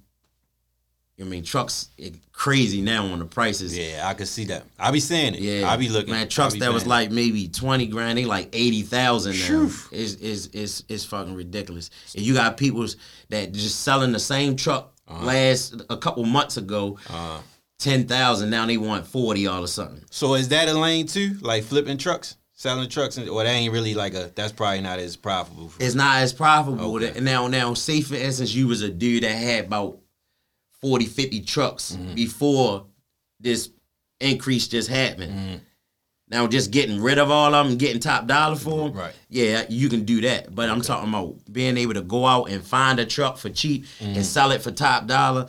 I 1.20 1.24
mean 1.26 1.44
trucks 1.44 1.90
crazy 2.32 2.82
now 2.82 3.06
on 3.08 3.20
the 3.20 3.26
prices. 3.26 3.78
Yeah, 3.78 4.04
I 4.08 4.14
could 4.14 4.28
see 4.28 4.46
that. 4.46 4.64
I 4.80 4.92
be 4.92 5.00
saying 5.00 5.36
it. 5.36 5.42
Yeah, 5.42 5.70
I 5.70 5.76
be 5.78 5.90
looking. 5.90 6.12
Man, 6.14 6.30
trucks 6.30 6.56
that 6.60 6.72
was 6.74 6.88
like 6.88 7.12
maybe 7.12 7.48
twenty 7.50 7.88
grand, 7.88 8.18
they 8.18 8.26
like 8.26 8.50
eighty 8.54 8.82
thousand 8.84 9.34
now. 9.40 9.70
Is 9.92 10.16
is 10.16 10.48
is 10.48 10.84
is 10.88 11.06
fucking 11.06 11.36
ridiculous. 11.36 11.90
And 12.16 12.24
you 12.24 12.34
got 12.34 12.58
people 12.58 12.86
that 13.30 13.52
just 13.52 13.82
selling 13.82 14.12
the 14.14 14.20
same 14.20 14.56
truck 14.56 14.94
Uh-huh. 15.08 15.26
last 15.26 15.82
a 15.90 15.98
couple 15.98 16.24
months 16.26 16.58
ago, 16.58 16.98
ten 17.80 18.08
thousand. 18.08 18.50
Now 18.50 18.66
they 18.66 18.78
want 18.78 19.06
forty 19.08 19.48
all 19.48 19.58
of 19.60 19.64
a 19.64 19.68
sudden. 19.68 20.06
So 20.12 20.36
is 20.36 20.50
that 20.50 20.70
a 20.70 20.74
lane 20.74 21.08
too? 21.08 21.38
Like 21.42 21.64
flipping 21.64 21.98
trucks, 21.98 22.38
selling 22.54 22.90
trucks, 22.90 23.18
and 23.18 23.28
or 23.30 23.44
that 23.44 23.50
ain't 23.50 23.74
really 23.74 23.94
like 23.94 24.14
a. 24.14 24.32
That's 24.36 24.52
probably 24.54 24.82
not 24.82 25.00
as 25.00 25.16
profitable. 25.16 25.70
For, 25.70 25.84
It's 25.84 25.96
not 25.96 26.22
as 26.22 26.32
profitable. 26.34 26.96
Okay. 26.96 27.14
And 27.16 27.26
now 27.26 27.48
now 27.48 27.74
say 27.74 28.02
for 28.02 28.16
instance 28.16 28.54
you 28.54 28.68
was 28.68 28.82
a 28.82 28.90
dude 28.90 29.24
that 29.24 29.32
had 29.36 29.66
about 29.66 29.98
40, 30.82 31.06
50 31.06 31.42
trucks 31.42 31.92
Mm-hmm. 31.96 32.14
before 32.16 32.86
this 33.40 33.70
increase 34.20 34.68
just 34.68 34.90
happened. 34.90 35.34
Mm-hmm. 35.34 35.56
Now 36.32 36.46
just 36.46 36.70
getting 36.72 37.02
rid 37.02 37.18
of 37.18 37.32
all 37.32 37.56
of 37.56 37.68
them, 37.68 37.78
getting 37.78 38.00
top 38.00 38.28
dollar 38.28 38.56
for 38.56 38.90
them, 38.90 38.98
Right. 38.98 39.14
Yeah, 39.30 39.66
you 39.68 39.90
can 39.90 40.04
do 40.06 40.22
that. 40.22 40.54
But 40.54 40.70
I'm 40.70 40.82
talking 40.82 41.10
about 41.10 41.36
being 41.52 41.76
able 41.78 41.96
to 41.96 42.02
go 42.02 42.26
out 42.26 42.50
and 42.52 42.64
find 42.64 43.00
a 43.00 43.06
truck 43.06 43.38
for 43.38 43.50
cheap 43.50 43.86
Mm-hmm. 44.00 44.16
and 44.18 44.26
sell 44.26 44.52
it 44.52 44.62
for 44.62 44.72
top 44.72 45.08
dollar. 45.08 45.48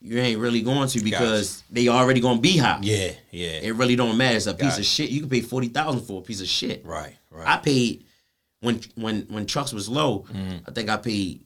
You 0.00 0.18
ain't 0.20 0.38
really 0.40 0.62
going 0.62 0.88
to 0.88 1.00
because 1.00 1.64
they 1.68 1.88
already 1.88 2.20
gonna 2.20 2.40
be 2.40 2.56
hot. 2.56 2.84
yeah, 2.84 3.10
yeah. 3.32 3.58
It 3.60 3.74
really 3.74 3.96
don't 3.96 4.16
matter. 4.16 4.36
It's 4.36 4.46
a 4.46 4.54
piece 4.54 4.68
Gotcha. 4.70 4.80
of 4.80 4.86
shit. 4.86 5.10
You 5.10 5.20
can 5.20 5.28
pay 5.28 5.40
forty 5.40 5.66
thousand 5.68 6.02
for 6.02 6.20
a 6.20 6.22
piece 6.24 6.40
of 6.40 6.46
shit. 6.46 6.84
right, 6.86 7.16
right. 7.30 7.46
I 7.48 7.56
paid 7.56 8.04
when 8.60 8.80
when 8.94 9.22
when 9.22 9.46
trucks 9.46 9.72
was 9.72 9.88
low. 9.88 10.20
Mm-hmm. 10.32 10.58
I 10.68 10.70
think 10.70 10.88
I 10.90 10.96
paid. 10.96 11.42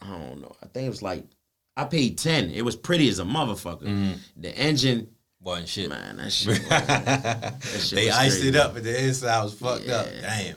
I 0.00 0.06
don't 0.08 0.40
know. 0.40 0.54
I 0.62 0.66
think 0.66 0.86
it 0.86 0.90
was 0.90 1.02
like 1.02 1.24
I 1.76 1.84
paid 1.84 2.18
ten. 2.18 2.50
It 2.50 2.64
was 2.64 2.76
pretty 2.76 3.08
as 3.08 3.18
a 3.18 3.24
motherfucker. 3.24 3.82
Mm-hmm. 3.82 4.12
The 4.36 4.56
engine, 4.56 5.08
Wasn't 5.40 5.68
shit. 5.68 5.90
man, 5.90 6.16
that 6.16 6.32
shit. 6.32 6.58
Was, 6.60 6.68
that 6.68 7.62
shit 7.62 7.90
they 7.98 8.06
was 8.06 8.14
iced 8.16 8.36
crazy. 8.40 8.48
it 8.48 8.56
up, 8.56 8.76
and 8.76 8.84
the 8.84 9.04
inside 9.04 9.42
was 9.44 9.54
fucked 9.54 9.88
up. 9.88 10.06
Damn. 10.20 10.56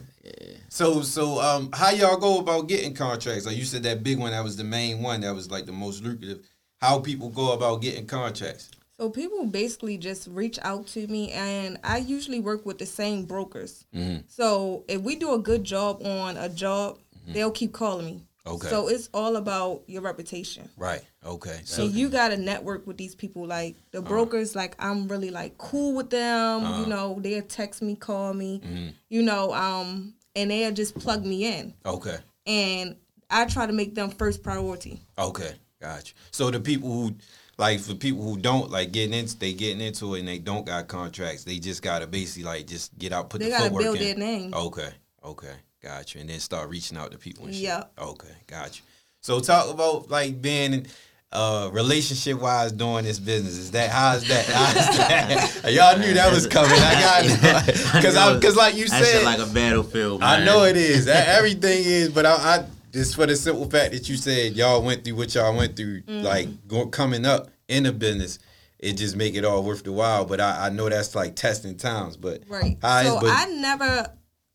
So 0.69 1.01
so 1.01 1.41
um, 1.41 1.69
how 1.73 1.89
y'all 1.89 2.17
go 2.17 2.39
about 2.39 2.67
getting 2.67 2.93
contracts? 2.93 3.45
Like 3.45 3.57
you 3.57 3.65
said, 3.65 3.83
that 3.83 4.03
big 4.03 4.19
one 4.19 4.31
that 4.31 4.43
was 4.43 4.55
the 4.55 4.63
main 4.63 5.01
one 5.01 5.21
that 5.21 5.33
was 5.33 5.49
like 5.49 5.65
the 5.65 5.71
most 5.71 6.03
lucrative. 6.03 6.45
How 6.79 6.99
people 6.99 7.29
go 7.29 7.53
about 7.53 7.81
getting 7.81 8.05
contracts? 8.05 8.69
So 8.97 9.09
people 9.09 9.45
basically 9.45 9.97
just 9.97 10.27
reach 10.27 10.59
out 10.61 10.85
to 10.87 11.07
me, 11.07 11.31
and 11.31 11.79
I 11.83 11.97
usually 11.97 12.39
work 12.39 12.65
with 12.65 12.77
the 12.79 12.85
same 12.85 13.25
brokers. 13.25 13.85
Mm-hmm. 13.95 14.21
So 14.27 14.83
if 14.87 15.01
we 15.01 15.15
do 15.15 15.33
a 15.33 15.39
good 15.39 15.63
job 15.63 16.01
on 16.05 16.37
a 16.37 16.49
job, 16.49 16.99
they'll 17.27 17.51
keep 17.51 17.73
calling 17.73 18.05
me. 18.05 18.23
Okay. 18.49 18.67
So 18.67 18.87
it's 18.87 19.09
all 19.13 19.35
about 19.35 19.83
your 19.87 20.01
reputation. 20.01 20.69
Right. 20.75 21.01
Okay. 21.25 21.59
So 21.63 21.83
you 21.85 22.09
got 22.09 22.29
to 22.29 22.37
network 22.37 22.87
with 22.87 22.97
these 22.97 23.15
people. 23.15 23.45
Like 23.45 23.75
the 23.91 23.99
uh-huh. 23.99 24.07
brokers, 24.07 24.55
like 24.55 24.75
I'm 24.79 25.07
really 25.07 25.29
like 25.29 25.57
cool 25.57 25.95
with 25.95 26.09
them. 26.09 26.61
You 26.61 26.67
uh-huh. 26.67 26.85
know, 26.85 27.19
they'll 27.19 27.43
text 27.43 27.81
me, 27.81 27.95
call 27.95 28.33
me. 28.33 28.59
Mm-hmm. 28.59 28.87
You 29.09 29.21
know, 29.21 29.53
um, 29.53 30.13
and 30.35 30.51
they'll 30.51 30.71
just 30.71 30.97
plug 30.97 31.25
me 31.25 31.45
in, 31.45 31.73
okay. 31.85 32.17
and 32.45 32.95
I 33.29 33.45
try 33.45 33.67
to 33.67 33.73
make 33.73 33.95
them 33.95 34.09
first 34.09 34.43
priority. 34.43 35.01
Okay, 35.17 35.53
gotcha. 35.81 36.13
So 36.31 36.49
the 36.51 36.59
people 36.59 36.91
who 36.91 37.15
like 37.57 37.79
for 37.79 37.93
people 37.93 38.23
who 38.23 38.37
don't 38.37 38.71
like 38.71 38.91
getting 38.91 39.13
into 39.13 39.37
they 39.37 39.53
getting 39.53 39.81
into 39.81 40.15
it 40.15 40.19
and 40.19 40.27
they 40.27 40.39
don't 40.39 40.65
got 40.65 40.87
contracts, 40.87 41.43
they 41.43 41.59
just 41.59 41.81
gotta 41.81 42.07
basically 42.07 42.43
like 42.43 42.67
just 42.67 42.97
get 42.97 43.11
out, 43.11 43.29
put 43.29 43.39
They 43.39 43.45
the 43.45 43.51
gotta 43.51 43.63
footwork 43.65 43.83
build 43.83 43.97
in. 43.97 44.03
their 44.03 44.15
name. 44.15 44.53
Okay, 44.53 44.89
okay, 45.23 45.53
gotcha. 45.83 46.19
And 46.19 46.29
then 46.29 46.39
start 46.39 46.69
reaching 46.69 46.97
out 46.97 47.11
to 47.11 47.17
people 47.17 47.45
and 47.45 47.53
shit. 47.53 47.63
Yep. 47.63 47.91
Okay, 47.99 48.33
gotcha. 48.47 48.81
So 49.21 49.39
talk 49.39 49.69
about 49.73 50.09
like 50.09 50.41
being 50.41 50.87
uh 51.31 51.69
relationship 51.71 52.39
wise 52.41 52.71
doing 52.71 53.03
this 53.05 53.19
business. 53.19 53.57
Is 53.57 53.71
that 53.71 53.91
how's 53.91 54.27
that? 54.27 54.45
How's 54.45 54.97
that? 54.97 55.61
Y'all 55.71 55.97
knew 55.99 56.13
that 56.13 56.31
was 56.33 56.47
coming. 56.47 56.71
I 56.71 56.93
got 57.23 57.65
because 57.93 58.15
I 58.17 58.33
because 58.35 58.55
like 58.55 58.75
you 58.75 58.87
said 58.87 59.23
like 59.23 59.39
a 59.39 59.45
battlefield. 59.45 60.23
I 60.23 60.43
know 60.43 60.63
it 60.63 60.77
is. 60.77 61.07
Everything 61.07 61.83
is, 61.83 62.09
but 62.09 62.25
I, 62.25 62.31
I 62.33 62.65
just 62.91 63.15
for 63.15 63.25
the 63.27 63.35
simple 63.35 63.69
fact 63.69 63.91
that 63.93 64.09
you 64.09 64.15
said 64.17 64.53
y'all 64.53 64.81
went 64.81 65.03
through 65.03 65.15
what 65.15 65.33
y'all 65.35 65.55
went 65.55 65.75
through, 65.75 66.01
Mm-hmm. 66.01 66.23
like 66.25 66.67
go, 66.67 66.87
coming 66.87 67.25
up 67.25 67.49
in 67.67 67.83
the 67.83 67.91
business, 67.91 68.39
it 68.79 68.93
just 68.93 69.15
make 69.15 69.35
it 69.35 69.45
all 69.45 69.61
worth 69.61 69.83
the 69.83 69.91
while. 69.91 70.25
But 70.25 70.41
I, 70.41 70.67
I 70.67 70.69
know 70.69 70.89
that's 70.89 71.13
like 71.13 71.35
testing 71.35 71.77
times. 71.77 72.17
But 72.17 72.41
Right. 72.47 72.77
how 72.81 72.99
is- 73.01 73.07
so 73.07 73.19
but- 73.21 73.29
I 73.29 73.45
never 73.45 74.07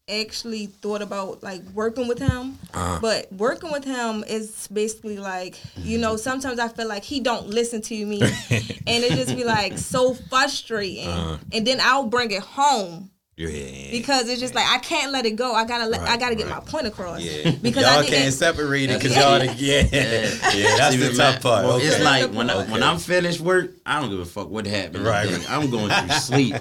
actually 0.09 0.67
thought 0.67 1.03
about 1.03 1.43
like 1.43 1.63
working 1.73 2.09
with 2.09 2.19
him. 2.19 2.59
Uh-huh. 2.73 2.99
But 3.01 3.33
working 3.33 3.73
with 3.73 3.85
him 3.85 4.25
is 4.27 4.69
basically 4.69 5.17
like, 5.17 5.59
you 5.77 5.99
know, 5.99 6.17
sometimes 6.17 6.59
I 6.59 6.69
feel 6.69 6.89
like 6.89 7.05
he 7.05 7.21
don't 7.21 7.49
listen 7.49 7.81
to 7.83 8.07
me 8.07 8.21
and 8.51 9.05
it 9.05 9.13
just 9.13 9.35
be 9.35 9.45
like 9.45 9.79
so 9.79 10.15
frustrating. 10.15 11.09
Uh-huh. 11.09 11.39
And 11.53 11.67
then 11.67 11.79
I'll 11.81 12.07
bring 12.07 12.31
it 12.31 12.43
home 12.43 13.11
yeah, 13.37 13.91
because 13.91 14.29
it's 14.29 14.41
just 14.41 14.55
like 14.55 14.67
I 14.69 14.79
can't 14.79 15.11
let 15.13 15.27
it 15.27 15.33
go. 15.33 15.53
I 15.55 15.65
gotta 15.65 15.87
let 15.87 16.01
I 16.03 16.17
gotta 16.17 16.35
get 16.37 16.47
right. 16.49 16.65
my 16.65 16.71
point 16.71 16.87
across. 16.87 17.21
yeah, 17.21 17.51
Because 17.63 17.83
y'all 17.83 17.99
I 17.99 18.03
didn't 18.03 18.15
can't 18.23 18.35
separate 18.35 18.91
it 18.91 19.01
because 19.03 19.17
y'all, 19.17 19.39
the, 19.39 19.47
yeah, 19.57 19.83
yeah, 19.93 20.77
that's 20.77 20.95
See, 20.95 21.01
the 21.01 21.09
tough 21.09 21.19
man, 21.19 21.41
part. 21.43 21.65
well, 21.65 21.77
okay. 21.77 21.87
It's 21.87 22.01
like 22.03 22.31
when 22.33 22.49
I, 22.51 22.55
Okay. 22.63 22.73
when 22.73 22.83
I'm 22.83 22.99
finished 22.99 23.41
work, 23.41 23.73
I 23.85 24.01
don't 24.01 24.11
give 24.11 24.21
a 24.21 24.25
fuck 24.25 24.49
what 24.51 24.67
happened. 24.67 25.05
Right, 25.05 25.29
today. 25.29 25.45
I'm 25.49 25.71
going 25.71 25.91
through 25.91 26.17
sleep. 26.19 26.55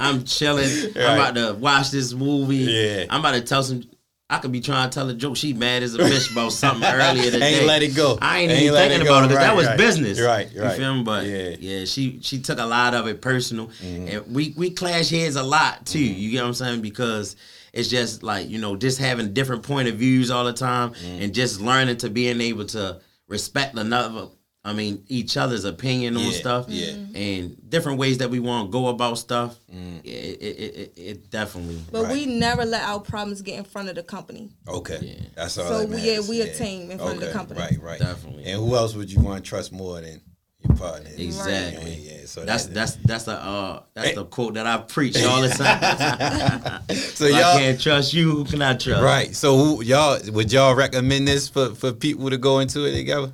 I'm 0.00 0.24
chilling. 0.24 0.66
Right. 0.96 1.04
I'm 1.06 1.18
about 1.20 1.34
to 1.36 1.54
watch 1.54 1.90
this 1.90 2.12
movie. 2.12 2.56
Yeah. 2.56 3.04
I'm 3.10 3.20
about 3.20 3.32
to 3.34 3.40
tell 3.42 3.62
some. 3.62 3.84
I 4.28 4.38
could 4.38 4.50
be 4.50 4.60
trying 4.60 4.90
to 4.90 4.94
tell 4.94 5.08
a 5.08 5.14
joke. 5.14 5.36
She 5.36 5.52
mad 5.52 5.84
as 5.84 5.94
a 5.94 5.98
bitch 5.98 6.32
about 6.32 6.50
something 6.52 6.82
earlier 6.88 7.30
today. 7.30 7.58
Ain't 7.58 7.66
let 7.66 7.82
it 7.84 7.94
go. 7.94 8.18
I 8.20 8.40
ain't, 8.40 8.50
Ain't 8.50 8.62
even 8.62 8.74
thinking 8.74 9.02
about 9.06 9.24
it 9.24 9.28
because 9.28 9.36
Right, 9.36 9.46
that 9.46 9.56
was 9.56 9.66
right. 9.68 9.78
business. 9.78 10.20
Right, 10.20 10.52
You 10.52 10.62
right. 10.62 10.76
feel 10.76 10.94
me? 10.96 11.02
But 11.04 11.26
Yeah. 11.26 11.36
Mm-hmm. 11.36 11.62
yeah. 11.62 11.84
she 11.84 12.18
she 12.22 12.40
took 12.40 12.58
a 12.58 12.64
lot 12.66 12.94
of 12.94 13.06
it 13.06 13.20
personal, 13.22 13.70
and 13.82 14.26
we 14.34 14.52
we 14.56 14.70
clash 14.70 15.10
heads 15.10 15.36
a 15.36 15.44
lot 15.44 15.86
too. 15.86 16.00
Mm-hmm. 16.00 16.18
You 16.20 16.30
get 16.32 16.40
what 16.42 16.48
I'm 16.48 16.54
saying? 16.54 16.82
Because 16.82 17.36
it's 17.72 17.88
just 17.88 18.24
like 18.24 18.48
you 18.48 18.58
know, 18.58 18.74
just 18.74 18.98
having 18.98 19.32
different 19.32 19.62
point 19.62 19.86
of 19.86 19.94
views 19.94 20.30
all 20.32 20.44
the 20.44 20.52
time, 20.52 20.90
Mm-hmm. 20.90 21.22
and 21.22 21.32
just 21.34 21.60
learning 21.60 21.98
to 21.98 22.10
being 22.10 22.40
able 22.40 22.64
to 22.66 23.00
respect 23.28 23.78
another. 23.78 24.26
I 24.66 24.72
mean, 24.72 25.04
each 25.06 25.36
other's 25.36 25.64
opinion 25.64 26.16
on 26.16 26.32
stuff, 26.32 26.66
yeah. 26.68 26.90
and 27.14 27.56
different 27.70 27.98
ways 28.00 28.18
that 28.18 28.30
we 28.30 28.40
want 28.40 28.66
to 28.66 28.72
go 28.72 28.88
about 28.88 29.16
stuff. 29.16 29.56
Yeah, 29.68 30.10
it, 30.12 30.42
it, 30.42 30.74
it, 30.76 30.92
it 30.96 31.30
definitely. 31.30 31.80
But 31.92 32.04
Right. 32.04 32.12
we 32.12 32.26
never 32.26 32.64
let 32.64 32.82
our 32.82 32.98
problems 32.98 33.42
get 33.42 33.58
in 33.58 33.64
front 33.64 33.88
of 33.90 33.94
the 33.94 34.02
company. 34.02 34.50
okay, 34.66 35.28
that's 35.36 35.56
all. 35.56 35.68
So, 35.68 35.78
that 35.78 35.88
we- 35.88 35.96
matters. 35.96 36.06
yeah, 36.06 36.30
we 36.30 36.40
a 36.40 36.52
team 36.52 36.90
in 36.90 36.98
front 36.98 37.14
of 37.14 37.20
the 37.20 37.30
company. 37.30 37.60
Right, 37.60 37.80
right, 37.80 38.00
Definitely. 38.00 38.44
And 38.46 38.60
who 38.60 38.74
else 38.74 38.94
would 38.96 39.10
you 39.12 39.20
want 39.20 39.44
to 39.44 39.48
trust 39.48 39.72
more 39.72 40.00
than 40.00 40.20
your 40.66 40.76
partner? 40.76 41.10
Exactly. 41.16 41.92
Yeah, 41.94 42.10
yeah. 42.20 42.26
So 42.26 42.44
That's 42.44 42.64
that- 42.64 42.74
that's 42.74 42.96
that's 43.04 43.28
a 43.28 43.32
uh, 43.40 43.82
that's 43.94 44.16
the 44.16 44.24
quote 44.24 44.54
that 44.54 44.66
I 44.66 44.78
preach 44.78 45.16
all 45.22 45.42
the 45.42 45.48
time. 45.48 46.82
so 47.14 47.26
y'all 47.26 47.56
can't 47.58 47.80
trust 47.80 48.12
you. 48.12 48.32
Who 48.32 48.44
can 48.44 48.62
I 48.62 48.74
trust? 48.74 49.00
Right. 49.02 49.34
So 49.34 49.56
who, 49.56 49.84
y'all 49.84 50.18
would 50.32 50.52
y'all 50.52 50.74
recommend 50.74 51.28
this 51.28 51.48
for 51.48 51.74
for 51.76 51.92
people 51.92 52.30
to 52.30 52.36
go 52.36 52.58
into 52.58 52.84
it 52.84 52.94
together? 52.96 53.32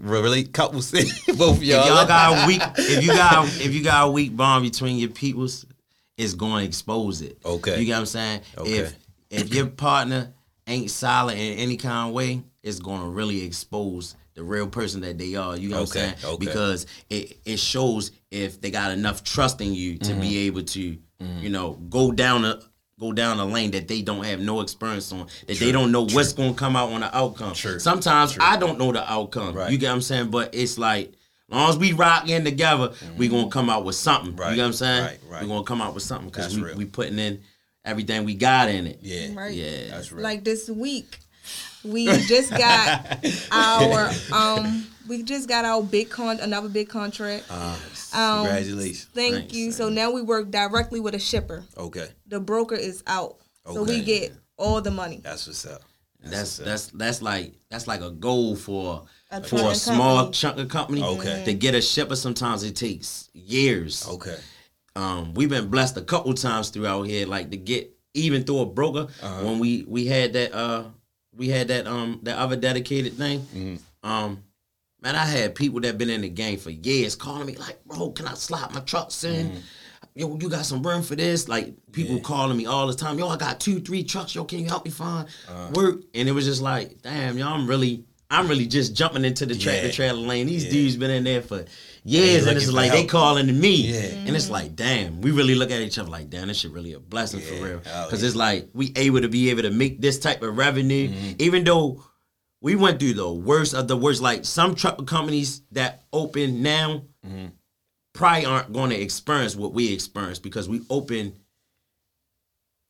Relate 0.00 0.52
couples. 0.52 0.90
Both 1.36 1.56
of 1.56 1.62
If 1.62 1.68
y'all. 1.68 1.86
y'all 1.86 2.06
got 2.06 2.44
a 2.44 2.46
weak, 2.46 2.62
if 2.76 3.02
you 3.04 3.08
got, 3.12 3.46
if 3.60 3.74
you 3.74 3.82
got 3.82 4.08
a 4.08 4.10
weak 4.10 4.36
bond 4.36 4.64
between 4.64 4.98
your 4.98 5.10
peoples, 5.10 5.66
it's 6.16 6.34
going 6.34 6.62
to 6.62 6.66
expose 6.68 7.22
it. 7.22 7.38
Okay. 7.44 7.78
You 7.80 7.86
get 7.86 7.92
what 7.94 8.00
I'm 8.00 8.06
saying? 8.06 8.40
Okay. 8.58 8.70
If 8.78 8.94
if 9.30 9.54
your 9.54 9.66
partner 9.66 10.32
ain't 10.66 10.90
solid 10.90 11.38
in 11.38 11.58
any 11.58 11.76
kind 11.76 12.08
of 12.08 12.14
way, 12.14 12.42
it's 12.62 12.78
going 12.80 13.00
to 13.02 13.08
really 13.08 13.44
expose 13.44 14.16
the 14.34 14.42
real 14.42 14.66
person 14.68 15.00
that 15.02 15.18
they 15.18 15.34
are. 15.34 15.56
You 15.56 15.68
know 15.68 15.76
what 15.76 15.80
I'm 15.82 15.86
saying? 15.86 16.14
okay. 16.24 16.36
Because 16.44 16.86
it 17.08 17.38
it 17.44 17.58
shows 17.58 18.10
if 18.30 18.60
they 18.60 18.70
got 18.70 18.90
enough 18.92 19.22
trust 19.24 19.60
in 19.60 19.74
you 19.74 19.98
to 19.98 20.10
Mm-hmm. 20.12 20.20
be 20.20 20.38
able 20.46 20.62
to, 20.62 20.98
you 21.40 21.48
know, 21.50 21.72
go 21.88 22.12
down 22.12 22.44
a 22.44 22.60
go 22.98 23.12
down 23.12 23.38
a 23.38 23.44
lane 23.44 23.70
that 23.72 23.88
they 23.88 24.02
don't 24.02 24.24
have 24.24 24.40
no 24.40 24.60
experience 24.60 25.12
on, 25.12 25.26
that 25.46 25.58
they 25.58 25.72
don't 25.72 25.92
know 25.92 26.02
what's 26.02 26.32
going 26.32 26.52
to 26.54 26.58
come 26.58 26.76
out 26.76 26.90
on 26.92 27.00
the 27.00 27.16
outcome. 27.16 27.54
True, 27.54 27.78
Sometimes 27.78 28.36
I 28.40 28.56
don't 28.56 28.78
know 28.78 28.92
the 28.92 29.10
outcome. 29.10 29.54
Right. 29.54 29.70
You 29.70 29.78
get 29.78 29.88
what 29.88 29.94
I'm 29.94 30.02
saying? 30.02 30.30
But 30.30 30.54
it's 30.54 30.78
like 30.78 31.12
long 31.48 31.70
as 31.70 31.78
we 31.78 31.92
rock 31.92 32.28
in 32.28 32.44
together, 32.44 32.92
we 33.16 33.28
gonna 33.28 33.48
come 33.48 33.70
out 33.70 33.84
with 33.84 33.94
something. 33.96 34.32
Mm-hmm. 34.32 34.40
Right, 34.40 34.50
You 34.50 34.56
get 34.56 34.62
what 34.62 34.66
I'm 34.68 34.72
saying? 34.74 35.04
right, 35.04 35.18
right. 35.28 35.42
We 35.42 35.48
gonna 35.48 35.64
come 35.64 35.80
out 35.80 35.94
with 35.94 36.02
something 36.02 36.28
because 36.28 36.56
we 36.56 36.62
real. 36.62 36.76
we 36.76 36.84
putting 36.84 37.18
in 37.18 37.40
everything 37.84 38.24
we 38.24 38.34
got 38.34 38.68
in 38.68 38.86
it. 38.86 38.98
yeah. 39.02 39.28
Right. 39.34 39.54
Yeah. 39.54 39.90
That's 39.90 40.12
real. 40.12 40.22
Like 40.22 40.44
this 40.44 40.68
week, 40.68 41.18
we 41.84 42.06
just 42.06 42.50
got 42.50 43.24
our 43.52 44.10
um 44.32 44.86
we 45.08 45.22
just 45.22 45.48
got 45.48 45.64
our 45.64 45.82
big 45.82 46.10
con 46.10 46.38
another 46.40 46.68
big 46.68 46.88
contract. 46.88 47.44
Uh, 47.50 47.76
Um, 48.12 48.44
Congratulations. 48.46 49.06
Thank 49.14 49.34
Thanks, 49.34 49.54
you. 49.54 49.70
So 49.72 49.88
now 49.88 50.10
we 50.10 50.22
work 50.22 50.50
directly 50.50 51.00
with 51.00 51.14
a 51.14 51.18
shipper. 51.18 51.64
Okay. 51.76 52.08
The 52.26 52.40
broker 52.40 52.74
is 52.74 53.02
out, 53.06 53.36
so 53.66 53.82
we 53.84 54.02
get 54.02 54.32
all 54.56 54.80
the 54.80 54.90
money. 54.90 55.20
That's 55.22 55.46
what's 55.46 55.66
up. 55.66 55.82
That's 56.20 56.56
that's 56.56 56.86
that's 56.88 57.22
like 57.22 57.52
that's 57.70 57.86
like 57.86 58.00
a 58.00 58.10
goal 58.10 58.56
for 58.56 59.06
A 59.30 59.42
for 59.42 59.56
a 59.56 59.58
trucking 59.60 59.74
small 59.74 60.16
company. 60.16 60.32
chunk 60.34 60.58
of 60.58 60.68
company. 60.68 61.02
Okay. 61.02 61.44
To 61.44 61.54
get 61.54 61.74
a 61.74 61.80
shipper, 61.80 62.16
sometimes 62.16 62.64
it 62.64 62.74
takes 62.76 63.30
years. 63.34 64.06
Okay. 64.08 64.36
um, 64.96 65.32
we've 65.34 65.48
been 65.50 65.68
blessed 65.68 65.96
a 65.96 66.02
couple 66.02 66.34
times 66.34 66.70
throughout 66.70 67.02
here, 67.04 67.26
like 67.26 67.50
to 67.50 67.56
get 67.56 67.90
even 68.14 68.42
through 68.44 68.60
a 68.60 68.66
broker 68.66 69.06
Uh-huh. 69.22 69.44
when 69.44 69.58
we 69.60 69.84
we 69.86 70.06
had 70.06 70.32
that 70.32 70.52
uh 70.52 70.84
we 71.38 71.48
had 71.48 71.68
that 71.68 71.86
um 71.86 72.20
that 72.24 72.36
other 72.36 72.56
dedicated 72.56 73.14
thing. 73.14 73.40
Mm-hmm. 73.40 73.76
Um, 74.10 74.42
man, 75.00 75.14
I 75.16 75.24
had 75.24 75.54
people 75.54 75.80
that 75.80 75.96
been 75.96 76.10
in 76.10 76.20
the 76.20 76.28
game 76.28 76.58
for 76.58 76.70
years 76.70 77.16
calling 77.16 77.46
me 77.46 77.56
like, 77.56 77.82
bro, 77.86 78.10
can 78.10 78.26
I 78.26 78.34
slot 78.34 78.74
my 78.74 78.80
trucks 78.80 79.24
in? 79.24 79.46
Mm-hmm. 79.50 79.58
Yo, 80.14 80.36
you 80.40 80.48
got 80.48 80.66
some 80.66 80.82
room 80.82 81.02
for 81.02 81.14
this? 81.14 81.48
Like 81.48 81.74
people 81.92 82.18
calling 82.20 82.56
me 82.58 82.66
all 82.66 82.88
the 82.88 82.94
time. 82.94 83.18
Yo, 83.18 83.28
I 83.28 83.36
got 83.36 83.60
two, 83.60 83.78
three 83.80 84.02
trucks. 84.02 84.34
Yo, 84.34 84.44
can 84.44 84.58
you 84.58 84.66
help 84.66 84.84
me 84.84 84.90
find 84.90 85.28
Uh-huh. 85.48 85.70
work? 85.74 86.00
And 86.12 86.28
it 86.28 86.32
was 86.32 86.44
just 86.44 86.60
like, 86.60 87.00
damn, 87.02 87.38
yo, 87.38 87.46
I'm 87.46 87.68
really, 87.68 88.04
I'm 88.28 88.48
really 88.48 88.66
just 88.66 88.94
jumping 88.96 89.24
into 89.24 89.46
the 89.46 89.56
tractor 89.56 89.86
Yeah. 89.86 89.92
trailer 89.92 90.18
lane. 90.18 90.48
These 90.48 90.64
Yeah. 90.64 90.70
dudes 90.72 90.96
been 90.96 91.12
in 91.12 91.22
there 91.24 91.40
for 91.42 91.64
years, 92.08 92.36
and 92.36 92.44
looking 92.46 92.56
it's 92.58 92.66
for 92.66 92.72
like 92.72 92.92
they 92.92 93.04
calling 93.06 93.46
to 93.48 93.52
me, 93.52 93.92
Yeah. 93.92 94.00
and 94.26 94.34
it's 94.36 94.50
like, 94.50 94.74
damn, 94.76 95.20
we 95.20 95.30
really 95.30 95.54
look 95.54 95.70
at 95.70 95.80
each 95.80 95.98
other 95.98 96.08
like, 96.10 96.30
damn, 96.30 96.48
this 96.48 96.58
shit 96.58 96.70
really 96.72 96.92
a 96.94 97.00
blessing 97.00 97.40
Yeah. 97.40 97.46
for 97.58 97.64
real. 97.64 97.80
Oh, 97.86 98.04
Because 98.04 98.22
yeah. 98.22 98.26
it's 98.28 98.36
like 98.36 98.68
we 98.72 98.92
able 98.96 99.20
to 99.20 99.28
be 99.28 99.50
able 99.50 99.62
to 99.62 99.70
make 99.70 100.00
this 100.00 100.18
type 100.18 100.42
of 100.42 100.56
revenue, 100.56 101.08
Mm-hmm. 101.08 101.32
even 101.38 101.64
though 101.64 102.02
we 102.60 102.74
went 102.74 102.98
through 102.98 103.14
the 103.14 103.30
worst 103.32 103.72
of 103.74 103.86
the 103.88 103.96
worst. 103.96 104.20
Like 104.20 104.44
some 104.44 104.74
truck 104.74 105.06
companies 105.06 105.62
that 105.72 106.02
open 106.12 106.62
now 106.62 107.02
Mm-hmm. 107.26 107.46
probably 108.14 108.46
aren't 108.46 108.72
going 108.72 108.90
to 108.90 108.96
experience 109.00 109.54
what 109.54 109.72
we 109.72 109.92
experienced 109.92 110.42
because 110.42 110.68
we 110.68 110.80
open 110.90 111.34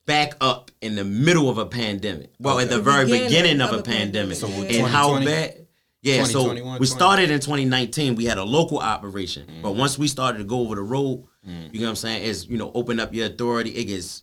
back 0.06 0.34
up 0.40 0.70
in 0.80 0.94
the 0.96 1.04
middle 1.04 1.50
of 1.50 1.58
a 1.58 1.66
pandemic. 1.66 2.32
Well, 2.40 2.60
at 2.60 2.70
the 2.70 2.80
very 2.80 3.04
Beginning 3.04 3.26
beginning 3.28 3.60
of 3.60 3.70
of 3.70 3.76
a 3.76 3.78
a 3.80 3.82
pandemic. 3.82 4.38
pandemic. 4.40 4.72
So 4.72 4.78
and 4.84 4.86
how 4.86 5.22
bad. 5.22 5.57
Yeah, 6.02 6.24
so 6.24 6.78
we 6.78 6.86
started 6.86 7.30
in 7.30 7.40
2019. 7.40 8.14
We 8.14 8.24
had 8.24 8.38
a 8.38 8.44
local 8.44 8.78
operation, 8.78 9.46
but 9.62 9.74
once 9.74 9.98
we 9.98 10.06
started 10.08 10.38
to 10.38 10.44
go 10.44 10.60
over 10.60 10.74
the 10.76 10.82
road, 10.82 11.24
you 11.42 11.80
know 11.80 11.86
what 11.86 11.90
I'm 11.90 11.96
saying? 11.96 12.22
Is 12.22 12.46
you 12.46 12.56
know 12.58 12.70
open 12.74 13.00
up 13.00 13.12
your 13.12 13.26
authority, 13.26 13.70
it 13.70 13.84
gets 13.86 14.22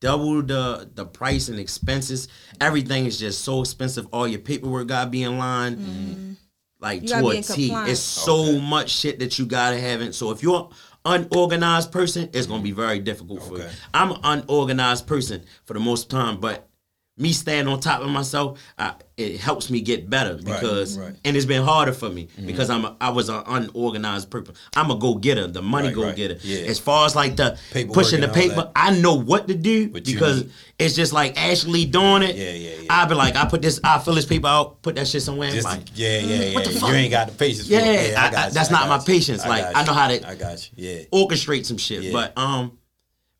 double 0.00 0.42
the 0.42 0.90
the 0.94 1.06
price 1.06 1.48
and 1.48 1.58
expenses. 1.58 2.28
Everything 2.60 3.06
is 3.06 3.18
just 3.18 3.42
so 3.42 3.60
expensive. 3.62 4.06
All 4.12 4.28
your 4.28 4.40
paperwork 4.40 4.88
gotta 4.88 5.08
be 5.10 5.22
in 5.22 5.38
line, 5.38 5.76
mm-hmm. 5.76 6.32
like 6.80 7.02
You 7.02 7.08
to 7.08 7.14
gotta 7.14 7.26
a 7.26 7.30
be 7.30 7.36
in 7.38 7.42
T. 7.42 7.66
compliance. 7.68 7.90
It's 7.92 8.00
so 8.00 8.42
Okay. 8.42 8.60
much 8.60 8.90
shit 8.90 9.18
that 9.20 9.38
you 9.38 9.46
gotta 9.46 9.80
have 9.80 10.02
it. 10.02 10.14
So 10.14 10.30
if 10.30 10.42
you're 10.42 10.68
an 11.06 11.24
unorganized 11.32 11.90
person, 11.90 12.28
it's 12.34 12.46
gonna 12.46 12.62
be 12.62 12.72
very 12.72 12.98
difficult 12.98 13.42
for 13.44 13.58
you. 13.58 13.64
I'm 13.94 14.12
an 14.12 14.20
unorganized 14.22 15.06
person 15.06 15.44
for 15.64 15.72
the 15.74 15.80
most 15.80 16.10
time, 16.10 16.38
but 16.38 16.68
me 17.18 17.32
staying 17.32 17.66
on 17.66 17.80
top 17.80 18.02
of 18.02 18.10
myself, 18.10 18.60
I, 18.78 18.92
it 19.16 19.40
helps 19.40 19.70
me 19.70 19.80
get 19.80 20.10
better 20.10 20.34
because, 20.34 20.98
right. 20.98 21.14
and 21.24 21.34
it's 21.34 21.46
been 21.46 21.62
harder 21.62 21.92
for 21.94 22.10
me 22.10 22.28
because 22.44 22.68
I'm 22.68 22.84
a, 22.84 22.94
I 23.00 23.08
was 23.08 23.30
an 23.30 23.42
unorganized 23.46 24.30
person. 24.30 24.54
I'm 24.76 24.90
a 24.90 24.96
go 24.98 25.14
getter, 25.14 25.46
the 25.46 25.62
money 25.62 25.86
Right, 25.88 25.94
go 25.94 26.02
right. 26.04 26.14
getter. 26.16 26.36
Yeah. 26.42 26.66
As 26.66 26.78
far 26.78 27.06
as 27.06 27.16
like 27.16 27.36
the 27.36 27.58
Paperwork 27.72 27.94
pushing 27.94 28.20
the 28.20 28.28
paper. 28.28 28.70
I 28.76 28.98
know 29.00 29.14
what 29.14 29.48
to 29.48 29.54
do 29.54 29.88
because 29.88 30.44
it's 30.78 30.94
just 30.94 31.14
like 31.14 31.40
Ashley 31.40 31.86
doing 31.86 32.22
it. 32.22 32.36
Yeah, 32.36 32.50
yeah, 32.52 32.80
yeah. 32.82 32.86
I 32.90 33.06
be 33.06 33.14
like, 33.14 33.34
I 33.34 33.46
put 33.46 33.62
this, 33.62 33.80
I 33.82 33.98
fill 33.98 34.14
this 34.14 34.26
paper 34.26 34.48
out, 34.48 34.82
put 34.82 34.96
that 34.96 35.08
shit 35.08 35.22
somewhere. 35.22 35.50
Just 35.50 35.64
like, 35.64 35.84
yeah, 35.94 36.18
yeah, 36.18 36.42
yeah. 36.48 36.54
what 36.54 36.64
the 36.66 36.70
fuck? 36.72 36.90
You 36.90 36.96
ain't 36.96 37.10
got 37.10 37.28
the 37.28 37.34
patience. 37.34 37.66
Yeah, 37.68 37.80
for 37.80 37.86
it. 37.86 38.14
I- 38.18 38.26
I- 38.26 38.30
got 38.30 38.48
you, 38.48 38.52
that's 38.54 38.68
I 38.68 38.72
not 38.72 38.80
got 38.82 38.88
my 38.90 38.96
you. 38.98 39.18
patience. 39.18 39.46
Like, 39.46 39.64
I 39.74 39.84
know 39.84 39.94
how 39.94 40.08
to- 40.08 40.28
I 40.28 40.34
got 40.34 40.70
you. 40.76 40.88
Yeah. 40.90 41.02
orchestrate 41.10 41.64
some 41.64 41.78
shit. 41.78 42.02
Yeah. 42.02 42.12
But 42.12 42.36
um, 42.36 42.76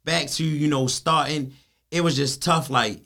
back 0.04 0.28
to 0.28 0.44
you 0.44 0.68
know 0.68 0.86
starting, 0.86 1.52
it 1.90 2.00
was 2.00 2.16
just 2.16 2.42
tough. 2.42 2.70
Like 2.70 3.00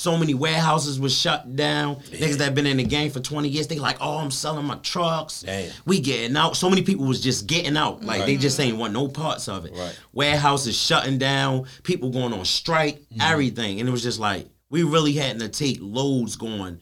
so 0.00 0.16
many 0.16 0.32
warehouses 0.32 0.98
was 0.98 1.14
shut 1.14 1.54
down. 1.54 1.96
Niggas 1.96 2.38
that 2.38 2.54
been 2.54 2.66
in 2.66 2.78
the 2.78 2.84
game 2.84 3.10
for 3.10 3.20
twenty 3.20 3.50
years, 3.50 3.66
they 3.66 3.78
like, 3.78 3.98
oh, 4.00 4.16
I'm 4.16 4.30
selling 4.30 4.64
my 4.64 4.76
trucks. 4.76 5.42
Damn. 5.42 5.70
We 5.84 6.00
getting 6.00 6.36
out. 6.36 6.56
So 6.56 6.70
many 6.70 6.82
people 6.82 7.04
was 7.04 7.20
just 7.20 7.46
getting 7.46 7.76
out. 7.76 8.02
Like 8.02 8.24
they 8.24 8.36
just 8.36 8.58
ain't 8.58 8.78
want 8.78 8.94
no 8.94 9.08
parts 9.08 9.46
of 9.46 9.66
it. 9.66 9.72
Right. 9.74 9.98
Warehouses 10.12 10.76
shutting 10.76 11.18
down. 11.18 11.66
People 11.82 12.08
going 12.10 12.32
on 12.32 12.44
strike. 12.46 13.00
Mm-hmm. 13.00 13.20
Everything, 13.20 13.78
and 13.78 13.88
it 13.88 13.92
was 13.92 14.02
just 14.02 14.18
like 14.18 14.48
we 14.70 14.84
really 14.84 15.12
had 15.12 15.38
to 15.40 15.48
take 15.48 15.78
loads 15.80 16.36
going, 16.36 16.80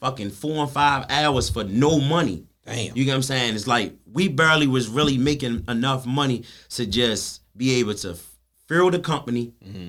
fucking 0.00 0.30
four 0.30 0.62
and 0.62 0.70
five 0.70 1.06
hours 1.08 1.48
for 1.48 1.64
no 1.64 1.98
money. 1.98 2.46
Damn. 2.66 2.94
You 2.94 3.04
get 3.06 3.12
what 3.12 3.16
I'm 3.16 3.22
saying? 3.22 3.54
It's 3.54 3.66
like 3.66 3.94
we 4.12 4.28
barely 4.28 4.66
was 4.66 4.86
really 4.88 5.16
making 5.16 5.64
enough 5.66 6.04
money 6.04 6.44
to 6.70 6.84
just 6.84 7.40
be 7.56 7.76
able 7.76 7.94
to 7.94 8.16
fill 8.68 8.90
the 8.90 8.98
company 8.98 9.54
Mm-hmm. 9.66 9.88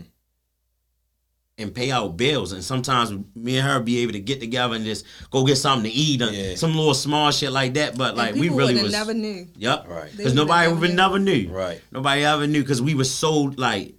And 1.61 1.73
pay 1.73 1.91
out 1.91 2.17
bills. 2.17 2.51
And 2.51 2.63
sometimes 2.63 3.11
me 3.35 3.57
and 3.57 3.67
her 3.67 3.79
be 3.79 3.99
able 3.99 4.13
to 4.13 4.19
get 4.19 4.39
together 4.39 4.75
and 4.75 4.83
just 4.85 5.05
go 5.29 5.45
get 5.45 5.55
something 5.57 5.89
to 5.91 5.95
eat, 5.97 6.21
or 6.21 6.31
Yeah. 6.31 6.55
some 6.55 6.75
little 6.75 6.93
small 6.93 7.31
shit 7.31 7.51
like 7.51 7.73
that. 7.75 7.97
But 7.97 8.15
like 8.17 8.35
we 8.35 8.49
really 8.49 8.81
was 8.81 8.91
never 8.91 9.13
knew. 9.13 9.47
Yep. 9.57 9.87
Right. 9.87 10.03
They 10.11 10.17
Because 10.17 10.33
would've 10.33 10.35
nobody 10.47 10.67
never 10.69 10.87
knew. 10.87 10.95
never 10.95 11.19
knew. 11.19 11.49
Right. 11.49 11.81
Nobody 11.91 12.23
ever 12.23 12.47
knew 12.47 12.61
because 12.61 12.81
we 12.81 12.95
were 12.95 13.03
so 13.03 13.33
like, 13.57 13.95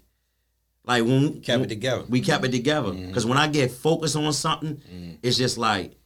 like 0.84 1.04
when 1.04 1.40
Kept 1.42 1.62
it 1.64 1.68
together. 1.68 2.04
we 2.08 2.20
kept 2.20 2.44
it 2.44 2.50
together. 2.50 2.88
Mm-hmm. 2.90 3.06
Because 3.06 3.24
when 3.24 3.38
I 3.38 3.46
get 3.48 3.70
focused 3.70 4.16
on 4.16 4.32
something, 4.32 5.18
it's 5.22 5.36
just 5.36 5.56
like 5.58 5.96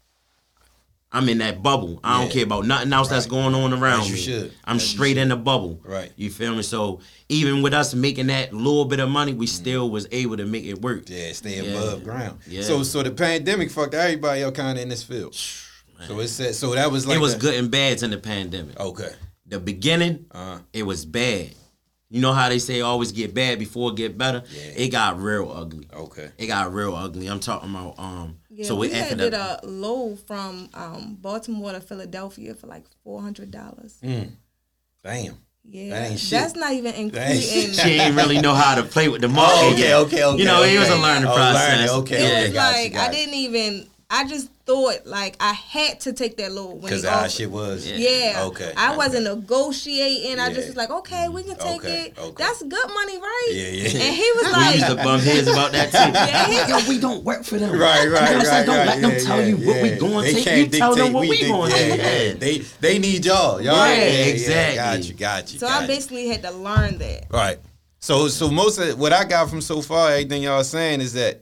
I'm 1.13 1.29
in 1.29 1.39
that 1.39 1.63
bubble. 1.63 2.01
I 2.05 2.21
don't 2.21 2.31
care 2.33 2.43
about 2.45 2.67
nothing 2.67 2.93
else 2.93 3.09
that's 3.09 3.27
going 3.27 3.55
on 3.55 3.73
around 3.73 4.01
As 4.03 4.09
you 4.09 4.15
me. 4.17 4.21
should. 4.21 4.53
I'm 4.65 4.77
As 4.77 4.87
straight 4.89 5.17
in 5.17 5.29
the 5.29 5.37
bubble. 5.37 5.81
Right. 5.85 6.13
You 6.17 6.31
feel 6.31 6.55
me? 6.55 6.63
So 6.63 7.01
even 7.29 7.63
with 7.63 7.73
us 7.73 7.95
making 7.95 8.27
that 8.27 8.53
little 8.53 8.85
bit 8.85 8.99
of 9.01 9.09
money, 9.09 9.33
we 9.33 9.47
still 9.47 9.89
was 9.89 10.07
able 10.11 10.37
to 10.37 10.45
make 10.45 10.65
it 10.65 10.83
work. 10.83 11.05
Yeah, 11.09 11.33
stay 11.33 11.63
Yeah. 11.63 11.71
above 11.79 12.05
ground. 12.05 12.41
Yeah. 12.47 12.63
So 12.63 12.83
so 12.83 13.03
the 13.03 13.13
pandemic 13.13 13.71
fucked 13.71 13.95
everybody 13.95 14.43
up 14.43 14.55
kind 14.55 14.77
of 14.77 14.83
in 14.83 14.89
this 14.89 15.03
field. 15.05 15.35
So 15.35 16.19
it 16.21 16.29
said 16.29 16.55
so 16.55 16.75
that 16.75 16.91
was 16.91 17.07
like 17.07 17.17
it 17.17 17.21
was 17.21 17.35
the- 17.35 17.41
good 17.41 17.55
and 17.55 17.71
bad 17.71 18.03
in 18.03 18.11
the 18.11 18.19
pandemic. 18.19 18.79
Okay. 18.79 19.11
The 19.47 19.61
beginning, 19.61 20.27
Uh-huh. 20.33 20.59
it 20.73 20.83
was 20.83 21.07
bad. 21.07 21.51
You 22.09 22.21
know 22.21 22.33
how 22.33 22.49
they 22.49 22.61
say 22.61 22.81
always 22.83 23.11
get 23.11 23.35
bad 23.35 23.59
before 23.59 23.91
it 23.91 23.97
get 23.97 24.17
better? 24.17 24.45
Yeah. 24.53 24.63
It 24.77 24.89
got 24.91 25.21
real 25.21 25.51
ugly. 25.51 25.89
Okay. 25.93 26.31
It 26.39 26.47
got 26.47 26.73
real 26.73 26.95
ugly. 26.95 27.27
I'm 27.27 27.41
talking 27.41 27.69
about 27.71 27.99
um. 27.99 28.39
Yeah, 28.49 28.65
so 28.67 28.77
we 28.77 28.87
it 28.89 28.95
had 28.95 29.19
did 29.19 29.33
the- 29.33 29.61
a 29.63 29.67
load 29.67 30.21
from 30.27 30.69
um, 30.73 31.19
Baltimore 31.21 31.73
to 31.73 31.81
Philadelphia 31.81 32.55
for 32.55 32.69
like 32.69 32.85
four 33.03 33.21
hundred 33.21 33.51
dollars. 33.51 33.99
Mm. 34.03 34.31
Damn. 35.03 35.37
Yeah, 35.69 35.91
That 35.91 36.11
ain't 36.13 36.21
shit. 36.21 36.31
that's 36.31 36.55
not 36.55 36.73
even 36.75 36.95
including. 36.95 37.41
shit. 37.41 37.75
she 37.75 37.99
ain't 37.99 38.15
really 38.15 38.41
know 38.41 38.55
how 38.55 38.77
to 38.77 38.85
play 38.85 39.09
with 39.09 39.21
the 39.21 39.29
market. 39.29 39.53
Oh, 39.57 39.73
okay, 39.73 39.81
yet. 39.89 39.97
okay, 39.97 40.23
okay. 40.25 40.39
You 40.39 40.45
know, 40.45 40.63
it 40.63 40.79
was 40.79 40.89
a 40.89 40.93
okay. 40.93 41.03
learning 41.03 41.29
Oh, 41.29 41.35
process. 41.35 41.91
learning, 41.91 42.03
okay, 42.05 42.21
Yeah. 42.23 42.29
okay. 42.29 42.45
It's 42.45 42.55
Got 42.55 42.77
you, 42.77 42.83
like 42.85 42.93
got 42.93 43.09
I 43.09 43.13
didn't 43.13 43.35
even. 43.35 43.87
I 44.09 44.29
just 44.29 44.49
thought 44.67 45.07
like 45.07 45.37
I 45.41 45.53
had 45.53 46.01
to 46.01 46.13
take 46.13 46.37
that 46.39 46.51
load 46.53 46.73
when 46.73 46.81
Because 46.83 47.03
he 47.03 47.09
how 47.09 47.29
shit 47.29 47.51
was. 47.51 47.87
Yeah. 47.89 47.97
Yeah. 47.99 48.43
Okay, 48.47 48.73
I 48.77 48.89
okay. 48.89 48.97
wasn't 48.97 49.25
negotiating. 49.25 50.39
I 50.41 50.53
just 50.53 50.67
was 50.69 50.77
like, 50.77 50.91
okay, 50.91 51.29
we 51.29 51.43
can 51.45 51.57
take 51.57 51.81
Okay, 51.81 52.07
it. 52.07 52.19
okay. 52.19 52.35
That's 52.45 52.63
good 52.63 52.89
money, 52.93 53.19
right? 53.19 53.49
Yeah, 53.53 53.69
yeah. 53.69 54.01
And 54.05 54.15
he 54.15 54.33
was 54.35 54.53
like, 54.53 54.67
We 54.75 54.81
used 54.81 54.87
to 54.91 54.97
bump 54.97 55.23
heads 55.23 55.49
about 55.49 55.73
that 55.73 55.91
too. 55.91 55.97
Yeah, 56.17 56.67
he- 56.67 56.71
Yo, 56.85 56.89
we 56.89 56.99
don't 57.01 57.23
work 57.25 57.45
for 57.45 57.59
them. 57.59 57.79
Right, 57.79 58.03
You 58.05 58.11
know 58.11 58.15
right, 58.17 58.23
what 58.23 58.31
I'm 58.37 58.45
saying? 58.45 58.57
right, 58.59 58.67
Don't 58.67 58.77
right. 58.77 58.87
let 58.87 59.01
them 59.03 59.11
yeah, 59.13 59.19
tell 59.19 59.41
yeah, 59.41 59.47
you 59.47 59.57
what 59.57 59.83
we 59.83 59.91
going 59.97 60.35
to 60.35 60.43
take. 60.43 60.73
You 60.73 60.79
tell 60.79 60.95
them 60.97 61.13
what 61.13 61.21
we 61.29 61.39
dic- 61.39 61.49
going 61.49 61.71
to 61.71 61.77
take. 61.79 62.39
They 62.41 62.59
they 62.81 62.99
need 62.99 63.25
y'all. 63.25 63.61
Y'all. 63.61 63.77
Right, 63.77 63.97
yeah, 63.99 64.05
yeah, 64.05 64.25
exactly. 64.27 64.77
Got 64.77 65.09
you, 65.09 65.15
got 65.15 65.53
you. 65.53 65.59
so 65.61 65.67
I 65.69 65.87
basically 65.87 66.29
had 66.29 66.43
to 66.43 66.51
learn 66.51 66.99
that. 66.99 67.27
Right. 67.31 67.59
So 68.01 68.29
so 68.29 68.51
most 68.51 68.79
of 68.79 68.99
what 68.99 69.13
I 69.13 69.25
got 69.25 69.49
from 69.49 69.61
so 69.61 69.81
far, 69.81 70.11
everything 70.11 70.43
y'all 70.43 70.65
saying 70.65 71.01
is 71.01 71.13
that 71.15 71.41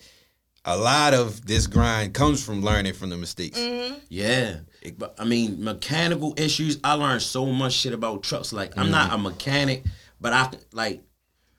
a 0.64 0.77
lot 0.77 1.12
of 1.14 1.44
this 1.46 1.66
grind 1.66 2.14
comes 2.14 2.42
from 2.44 2.62
learning 2.62 2.94
from 2.94 3.11
the 3.11 3.16
mistakes. 3.16 3.59
Mm-hmm. 3.59 3.98
Yeah. 4.09 4.57
But 4.98 5.14
I 5.18 5.24
mean, 5.24 5.62
mechanical 5.62 6.35
issues. 6.37 6.79
I 6.83 6.94
learned 6.94 7.22
so 7.22 7.46
much 7.46 7.72
shit 7.72 7.92
about 7.92 8.22
trucks. 8.22 8.53
Like 8.53 8.77
I'm 8.77 8.90
not 8.90 9.11
mm. 9.11 9.14
a 9.14 9.18
mechanic, 9.18 9.85
but 10.20 10.33
I 10.33 10.50
like 10.72 11.03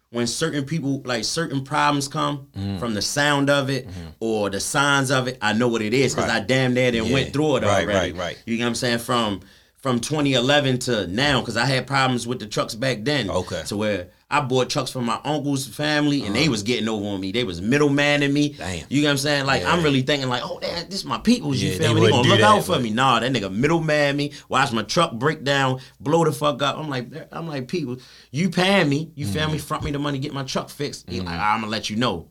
when 0.09 0.27
certain 0.27 0.63
people 0.65 1.01
like 1.05 1.23
certain 1.23 1.63
problems 1.63 2.07
come 2.07 2.47
mm. 2.55 2.79
from 2.79 2.93
the 2.93 3.01
sound 3.01 3.49
of 3.49 3.69
it 3.69 3.87
mm-hmm. 3.87 4.07
or 4.19 4.49
the 4.49 4.59
signs 4.59 5.11
of 5.11 5.27
it. 5.27 5.37
I 5.41 5.53
know 5.53 5.67
what 5.67 5.81
it 5.81 5.93
is 5.93 6.15
because 6.15 6.29
Right. 6.29 6.41
I 6.41 6.45
damn 6.45 6.73
near 6.73 6.91
then 6.91 7.05
Yeah. 7.05 7.13
went 7.13 7.33
through 7.33 7.57
it 7.57 7.63
Right, 7.63 7.83
already. 7.83 8.13
right, 8.13 8.15
right. 8.15 8.37
You 8.45 8.57
get 8.57 8.63
what 8.63 8.69
I'm 8.69 8.75
saying? 8.75 8.99
From 8.99 9.41
from 9.75 9.99
2011 9.99 10.79
to 10.79 11.05
now, 11.07 11.41
because 11.41 11.57
I 11.57 11.65
had 11.65 11.85
problems 11.85 12.25
with 12.25 12.39
the 12.39 12.47
trucks 12.47 12.73
back 12.73 13.03
then. 13.03 13.29
Okay. 13.29 13.61
So 13.65 13.77
where 13.77 14.07
I 14.27 14.41
bought 14.41 14.71
trucks 14.71 14.89
from 14.89 15.05
my 15.05 15.19
uncle's 15.23 15.67
family, 15.67 16.25
and 16.25 16.35
they 16.35 16.49
was 16.49 16.63
getting 16.63 16.89
over 16.89 17.05
on 17.09 17.21
me. 17.21 17.31
They 17.31 17.43
was 17.43 17.61
middleman 17.61 18.21
me. 18.33 18.53
Uh-huh. 18.59 18.63
Damn. 18.63 18.85
You 18.89 19.01
get 19.01 19.07
what 19.07 19.11
I'm 19.11 19.17
saying? 19.17 19.45
Like 19.45 19.63
I'm 19.63 19.83
really 19.83 20.01
thinking 20.01 20.27
like, 20.29 20.41
oh, 20.43 20.59
that, 20.61 20.89
this 20.89 21.01
is 21.01 21.05
my 21.05 21.19
people's. 21.19 21.61
You 21.61 21.69
Yeah, 21.71 21.77
feel 21.77 21.93
they 21.93 21.99
me? 22.01 22.05
They 22.07 22.11
gonna 22.11 22.27
look 22.29 22.39
that, 22.39 22.43
out 22.57 22.63
for 22.63 22.71
but- 22.73 22.81
me. 22.81 22.89
Nah, 22.89 23.19
that 23.19 23.31
nigga 23.31 23.53
middleman 23.53 24.17
me. 24.17 24.33
Watch 24.49 24.71
my 24.71 24.81
truck 24.81 25.13
break 25.13 25.43
down, 25.43 25.79
blow 25.99 26.25
the 26.25 26.31
fuck 26.31 26.61
up. 26.63 26.75
I'm 26.77 26.89
like, 26.89 27.07
I'm 27.31 27.47
like, 27.47 27.67
people, 27.67 27.97
you 28.31 28.49
paying 28.49 28.89
me? 28.89 29.11
You 29.15 29.27
feel 29.27 29.43
Mm-hmm. 29.43 29.51
me? 29.53 29.57
Front 29.59 29.83
me 29.83 29.91
the 29.91 29.99
money, 29.99 30.17
get 30.17 30.33
my 30.33 30.43
truck 30.43 30.69
fixed. 30.69 31.07
He 31.07 31.21
like, 31.21 31.39
I'm 31.39 31.59
gonna 31.61 31.71
let 31.71 31.91
you 31.91 31.95
know. 31.95 32.29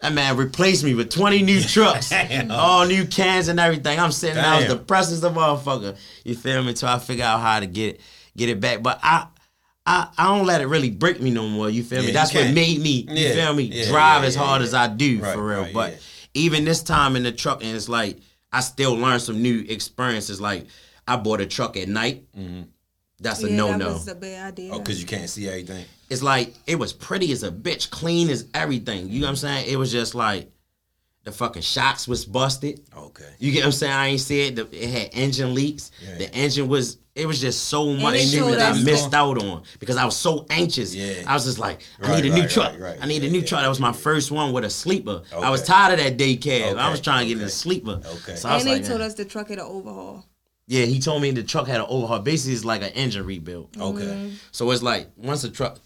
That 0.00 0.12
man 0.12 0.36
replaced 0.36 0.84
me 0.84 0.94
with 0.94 1.10
20 1.10 1.42
new 1.42 1.60
trucks, 1.62 2.12
all 2.50 2.86
new 2.86 3.04
cans 3.06 3.48
and 3.48 3.58
everything. 3.58 3.98
I'm 3.98 4.12
sitting 4.12 4.36
there, 4.36 4.44
I 4.46 4.58
was 4.58 4.66
Damn. 4.66 4.76
depressed 4.78 5.10
as 5.10 5.24
a 5.24 5.30
motherfucker. 5.30 5.96
You 6.24 6.36
feel 6.36 6.62
me? 6.62 6.68
Until 6.68 6.90
I 6.90 7.00
figure 7.00 7.24
out 7.24 7.40
how 7.40 7.58
to 7.58 7.66
get 7.66 7.96
it, 7.96 8.00
get 8.36 8.48
it 8.48 8.60
back. 8.60 8.80
But 8.84 9.00
I, 9.02 9.26
I, 9.90 10.08
I 10.18 10.36
don't 10.36 10.46
let 10.46 10.60
it 10.60 10.66
really 10.66 10.90
break 10.90 11.20
me 11.20 11.30
no 11.30 11.48
more. 11.48 11.70
You 11.70 11.82
feel 11.82 11.98
Yeah, 11.98 12.02
me? 12.02 12.06
you 12.08 12.12
That's 12.12 12.34
what 12.34 12.42
can't. 12.42 12.54
made 12.54 12.80
me. 12.80 13.06
You 13.08 13.32
feel 13.32 13.54
me? 13.54 13.64
yeah, 13.64 13.86
Drive 13.88 14.22
yeah, 14.22 14.28
as 14.28 14.36
yeah, 14.36 14.42
hard 14.42 14.60
yeah. 14.60 14.66
as 14.66 14.74
I 14.74 14.86
do 14.88 15.20
Right, 15.20 15.34
for 15.34 15.46
real. 15.46 15.62
right, 15.62 15.72
but 15.72 15.92
yeah. 15.92 15.98
even 16.34 16.64
this 16.64 16.82
time 16.82 17.16
in 17.16 17.22
the 17.22 17.32
truck, 17.32 17.64
and 17.64 17.74
it's 17.74 17.88
like 17.88 18.18
I 18.52 18.60
still 18.60 18.94
learned 18.94 19.22
some 19.22 19.40
new 19.42 19.64
experiences. 19.68 20.40
Like 20.40 20.66
I 21.06 21.16
bought 21.16 21.40
a 21.40 21.46
truck 21.46 21.76
at 21.78 21.88
night. 21.88 22.24
Mm-hmm. 22.38 22.62
That's 23.20 23.42
a 23.42 23.50
yeah, 23.50 23.56
no 23.56 23.68
that 23.68 23.78
no. 23.78 23.92
was 23.94 24.06
a 24.08 24.14
bad 24.14 24.52
idea. 24.52 24.72
Oh, 24.74 24.78
because 24.78 25.00
you 25.00 25.06
can't 25.06 25.28
see 25.28 25.48
everything. 25.48 25.84
It's 26.10 26.22
like 26.22 26.54
it 26.66 26.76
was 26.78 26.92
pretty 26.92 27.32
as 27.32 27.42
a 27.42 27.50
bitch, 27.50 27.90
clean 27.90 28.28
as 28.30 28.46
everything. 28.54 29.08
You 29.08 29.20
know 29.20 29.26
what 29.26 29.30
I'm 29.30 29.36
saying? 29.36 29.68
It 29.68 29.76
was 29.76 29.90
just 29.90 30.14
like 30.14 30.50
the 31.24 31.32
fucking 31.32 31.62
shocks 31.62 32.06
was 32.06 32.24
busted. 32.24 32.80
Okay. 32.96 33.24
You 33.38 33.52
get 33.52 33.60
what 33.60 33.66
I'm 33.66 33.72
saying? 33.72 33.92
I 33.92 34.06
ain't 34.08 34.20
see 34.20 34.46
it. 34.48 34.56
The- 34.56 34.68
It 34.84 34.90
had 34.90 35.10
engine 35.14 35.54
leaks. 35.54 35.90
Yeah. 36.06 36.18
The 36.18 36.34
engine 36.34 36.68
was. 36.68 36.98
It 37.18 37.26
was 37.26 37.40
just 37.40 37.64
so 37.64 37.92
much 37.94 38.20
shit 38.20 38.44
that 38.44 38.60
I 38.60 38.70
us- 38.70 38.82
missed 38.84 39.12
out 39.12 39.42
on 39.42 39.62
because 39.80 39.96
I 39.96 40.04
was 40.04 40.16
so 40.16 40.46
anxious. 40.50 40.94
Yeah. 40.94 41.24
I 41.26 41.34
was 41.34 41.44
just 41.44 41.58
like, 41.58 41.80
I 42.02 42.08
Right, 42.10 42.22
need 42.22 42.30
a 42.30 42.34
new 42.34 42.40
right, 42.42 42.50
truck. 42.50 42.72
right, 42.72 42.80
right. 42.80 42.98
I 43.02 43.06
need 43.06 43.24
a 43.24 43.30
new 43.30 43.40
yeah, 43.40 43.44
truck. 43.46 43.62
That 43.62 43.68
was 43.68 43.80
my 43.80 43.92
first 43.92 44.30
one 44.30 44.52
with 44.52 44.64
a 44.64 44.70
sleeper. 44.70 45.22
I 45.36 45.50
was 45.50 45.62
tired 45.62 45.98
of 45.98 46.04
that 46.04 46.16
day 46.16 46.36
cab. 46.36 46.76
I 46.76 46.90
was 46.90 47.00
trying 47.00 47.26
to 47.26 47.34
get 47.34 47.40
in 47.40 47.46
a 47.46 47.50
sleeper. 47.50 48.00
Okay. 48.04 48.36
So 48.36 48.48
I 48.48 48.54
was 48.54 48.62
and 48.64 48.70
they 48.72 48.78
like, 48.78 48.86
told 48.86 49.00
man. 49.00 49.08
us 49.08 49.14
the 49.14 49.24
truck 49.24 49.48
had 49.48 49.58
an 49.58 49.64
overhaul. 49.66 50.24
yeah, 50.66 50.84
he 50.84 51.00
told 51.00 51.22
me 51.22 51.30
the 51.32 51.42
truck 51.42 51.66
had 51.66 51.80
an 51.80 51.86
overhaul. 51.88 52.20
Basically, 52.20 52.54
it's 52.54 52.64
like 52.64 52.82
an 52.82 52.90
engine 52.90 53.24
rebuild. 53.26 53.76
Okay. 53.80 54.02
Mm-hmm. 54.04 54.34
So 54.52 54.70
it's 54.70 54.82
like 54.82 55.08
once 55.16 55.42
a 55.44 55.50
truck 55.50 55.78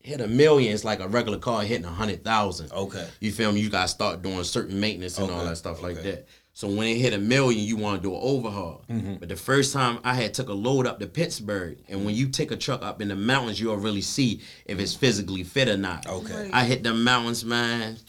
hit 0.00 0.20
a 0.20 0.28
million, 0.28 0.74
it's 0.74 0.84
like 0.84 1.00
a 1.00 1.08
regular 1.08 1.38
car 1.38 1.62
hitting 1.62 1.86
a 1.86 1.88
hundred 1.88 2.22
thousand. 2.22 2.70
Okay. 2.72 3.06
You 3.20 3.32
feel 3.32 3.52
me? 3.52 3.60
You 3.60 3.70
gotta 3.70 3.88
start 3.88 4.20
doing 4.20 4.44
certain 4.44 4.78
maintenance 4.78 5.18
and 5.18 5.30
all 5.30 5.44
that 5.46 5.56
stuff 5.56 5.82
like 5.82 6.02
that. 6.02 6.26
So 6.56 6.68
when 6.68 6.86
it 6.86 6.98
hit 6.98 7.12
a 7.12 7.18
million, 7.18 7.64
you 7.64 7.76
want 7.76 8.00
to 8.00 8.08
do 8.08 8.14
an 8.14 8.20
overhaul. 8.22 8.84
Mm-hmm. 8.88 9.14
But 9.14 9.28
the 9.28 9.34
first 9.34 9.72
time 9.72 9.98
I 10.04 10.14
had 10.14 10.34
took 10.34 10.48
a 10.48 10.52
load 10.52 10.86
up 10.86 11.00
to 11.00 11.06
Pittsburgh, 11.08 11.78
and 11.88 12.04
when 12.06 12.14
you 12.14 12.28
take 12.28 12.52
a 12.52 12.56
truck 12.56 12.80
up 12.84 13.02
in 13.02 13.08
the 13.08 13.16
mountains, 13.16 13.60
you'll 13.60 13.76
really 13.76 14.00
see 14.00 14.40
if 14.64 14.78
it's 14.78 14.94
physically 14.94 15.42
fit 15.42 15.68
or 15.68 15.76
not. 15.76 16.06
Okay. 16.06 16.44
Right. 16.44 16.54
I 16.54 16.62
hit 16.64 16.84
the 16.84 16.94
mountains, 16.94 17.44
man. 17.44 17.96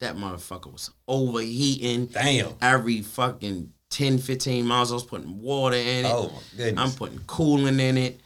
That 0.00 0.14
motherfucker 0.16 0.70
was 0.70 0.90
overheating. 1.08 2.06
Damn. 2.08 2.52
Every 2.60 3.00
fucking 3.00 3.72
10, 3.88 4.18
15 4.18 4.66
miles, 4.66 4.90
I 4.92 4.94
was 4.94 5.04
putting 5.04 5.40
water 5.40 5.76
in 5.78 6.04
it. 6.04 6.12
Oh, 6.12 6.24
my 6.34 6.58
goodness. 6.58 6.84
I'm 6.84 6.98
putting 6.98 7.18
cooling 7.26 7.80
in 7.80 7.96
it. 7.96 8.20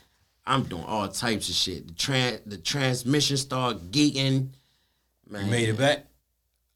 I'm 0.44 0.64
doing 0.64 0.82
all 0.82 1.06
types 1.06 1.48
of 1.48 1.54
shit. 1.54 1.86
The 1.86 1.92
tran 1.92 2.40
the 2.44 2.58
transmission 2.58 3.36
started 3.36 3.92
geeking. 3.92 4.48
Man, 5.28 5.44
You 5.44 5.50
made 5.52 5.68
it 5.68 5.78
back? 5.78 6.06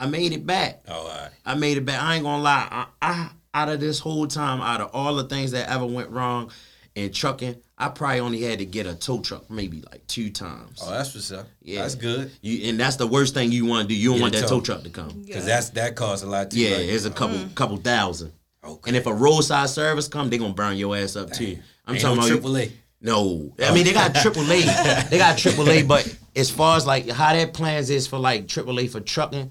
I 0.05 0.11
made 0.11 0.33
it 0.33 0.47
back. 0.47 0.83
Oh, 0.88 0.93
all 0.93 1.09
right. 1.09 1.31
I 1.47 1.55
made 1.55 1.79
it 1.79 1.85
back. 1.85 2.03
I 2.03 2.17
ain't 2.17 2.25
gonna 2.25 2.43
lie. 2.43 2.69
I, 2.71 2.87
I 3.01 3.31
out 3.55 3.69
of 3.69 3.81
this 3.81 4.01
whole 4.01 4.27
time, 4.27 4.61
out 4.61 4.81
of 4.81 4.90
all 4.93 5.14
the 5.14 5.25
things 5.25 5.53
that 5.53 5.71
ever 5.71 5.87
went 5.87 6.11
wrong 6.11 6.51
in 6.95 7.11
trucking, 7.12 7.57
I 7.79 7.88
probably 7.88 8.21
only 8.21 8.43
had 8.43 8.59
to 8.59 8.67
get 8.67 8.87
a 8.87 8.95
tow 8.95 9.21
truck 9.21 9.51
maybe 9.51 9.83
like 9.90 10.07
two 10.07 10.31
times. 10.31 10.81
Oh, 10.85 10.90
that's 10.90 11.14
what's 11.14 11.33
up. 11.33 11.47
Yeah. 11.62 11.83
That's 11.83 11.95
good. 11.95 12.31
You 12.43 12.69
and 12.69 12.79
that's 12.79 12.97
the 12.97 13.07
worst 13.07 13.35
thing 13.35 13.51
you 13.51 13.64
want 13.64 13.88
to 13.88 13.95
do. 13.95 13.99
You 13.99 14.11
don't 14.11 14.19
Get 14.19 14.23
want 14.23 14.35
that 14.35 14.43
tow. 14.43 14.59
tow 14.59 14.61
truck 14.61 14.83
to 14.83 14.90
come. 14.90 15.23
Because 15.25 15.47
that's 15.47 15.71
that 15.71 15.97
costs 15.97 16.25
a 16.25 16.29
lot 16.29 16.51
too. 16.51 16.61
Yeah, 16.61 16.77
right? 16.77 16.88
it's 16.88 17.05
a 17.05 17.11
couple 17.11 17.37
mm. 17.37 17.55
couple 17.55 17.77
thousand. 17.79 18.33
Okay. 18.62 18.88
And 18.88 18.97
if 18.97 19.07
a 19.07 19.14
roadside 19.14 19.71
service 19.71 20.09
come, 20.09 20.31
they 20.31 20.38
gonna 20.38 20.55
burn 20.55 20.77
your 20.77 20.97
ass 20.97 21.17
up 21.17 21.33
too. 21.33 21.59
I'm 21.87 21.95
Ain't 21.95 22.03
talking 22.03 22.17
no 22.17 22.23
about 22.23 22.29
triple 22.29 22.59
A. 22.59 22.73
No, 23.01 23.53
I 23.62 23.75
mean 23.75 23.85
they 23.85 23.93
got 23.93 24.17
oh. 24.17 24.21
triple 24.23 24.43
A. 24.45 25.07
they 25.11 25.19
got 25.19 25.37
triple 25.38 25.69
A, 25.69 25.83
but 25.83 26.17
as 26.37 26.51
far 26.51 26.77
as 26.77 26.87
like 26.87 27.09
how 27.09 27.33
that 27.33 27.55
plans 27.55 27.90
is 27.90 28.07
for 28.07 28.19
like 28.19 28.49
triple 28.49 28.79
A 28.81 28.87
for 28.87 29.01
trucking, 29.01 29.51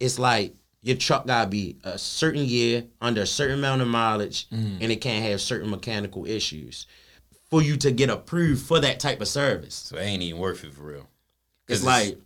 it's 0.00 0.18
like 0.18 0.54
your 0.82 0.96
truck 0.96 1.26
gotta 1.26 1.48
be 1.48 1.76
a 1.84 1.98
certain 1.98 2.44
year 2.44 2.84
under 3.00 3.22
a 3.22 3.26
certain 3.26 3.58
amount 3.58 3.82
of 3.82 3.88
mileage, 3.88 4.48
Mm. 4.50 4.78
and 4.80 4.92
it 4.92 5.00
can't 5.00 5.24
have 5.24 5.40
certain 5.40 5.68
mechanical 5.70 6.26
issues 6.26 6.86
for 7.50 7.62
you 7.62 7.76
to 7.78 7.90
get 7.90 8.10
approved 8.10 8.64
for 8.66 8.80
that 8.80 9.00
type 9.00 9.20
of 9.20 9.28
service. 9.28 9.74
So 9.74 9.96
it 9.96 10.02
ain't 10.02 10.22
even 10.22 10.40
worth 10.40 10.64
it 10.64 10.74
for 10.74 10.82
real. 10.84 11.08
It's 11.68 11.82
like 11.84 12.18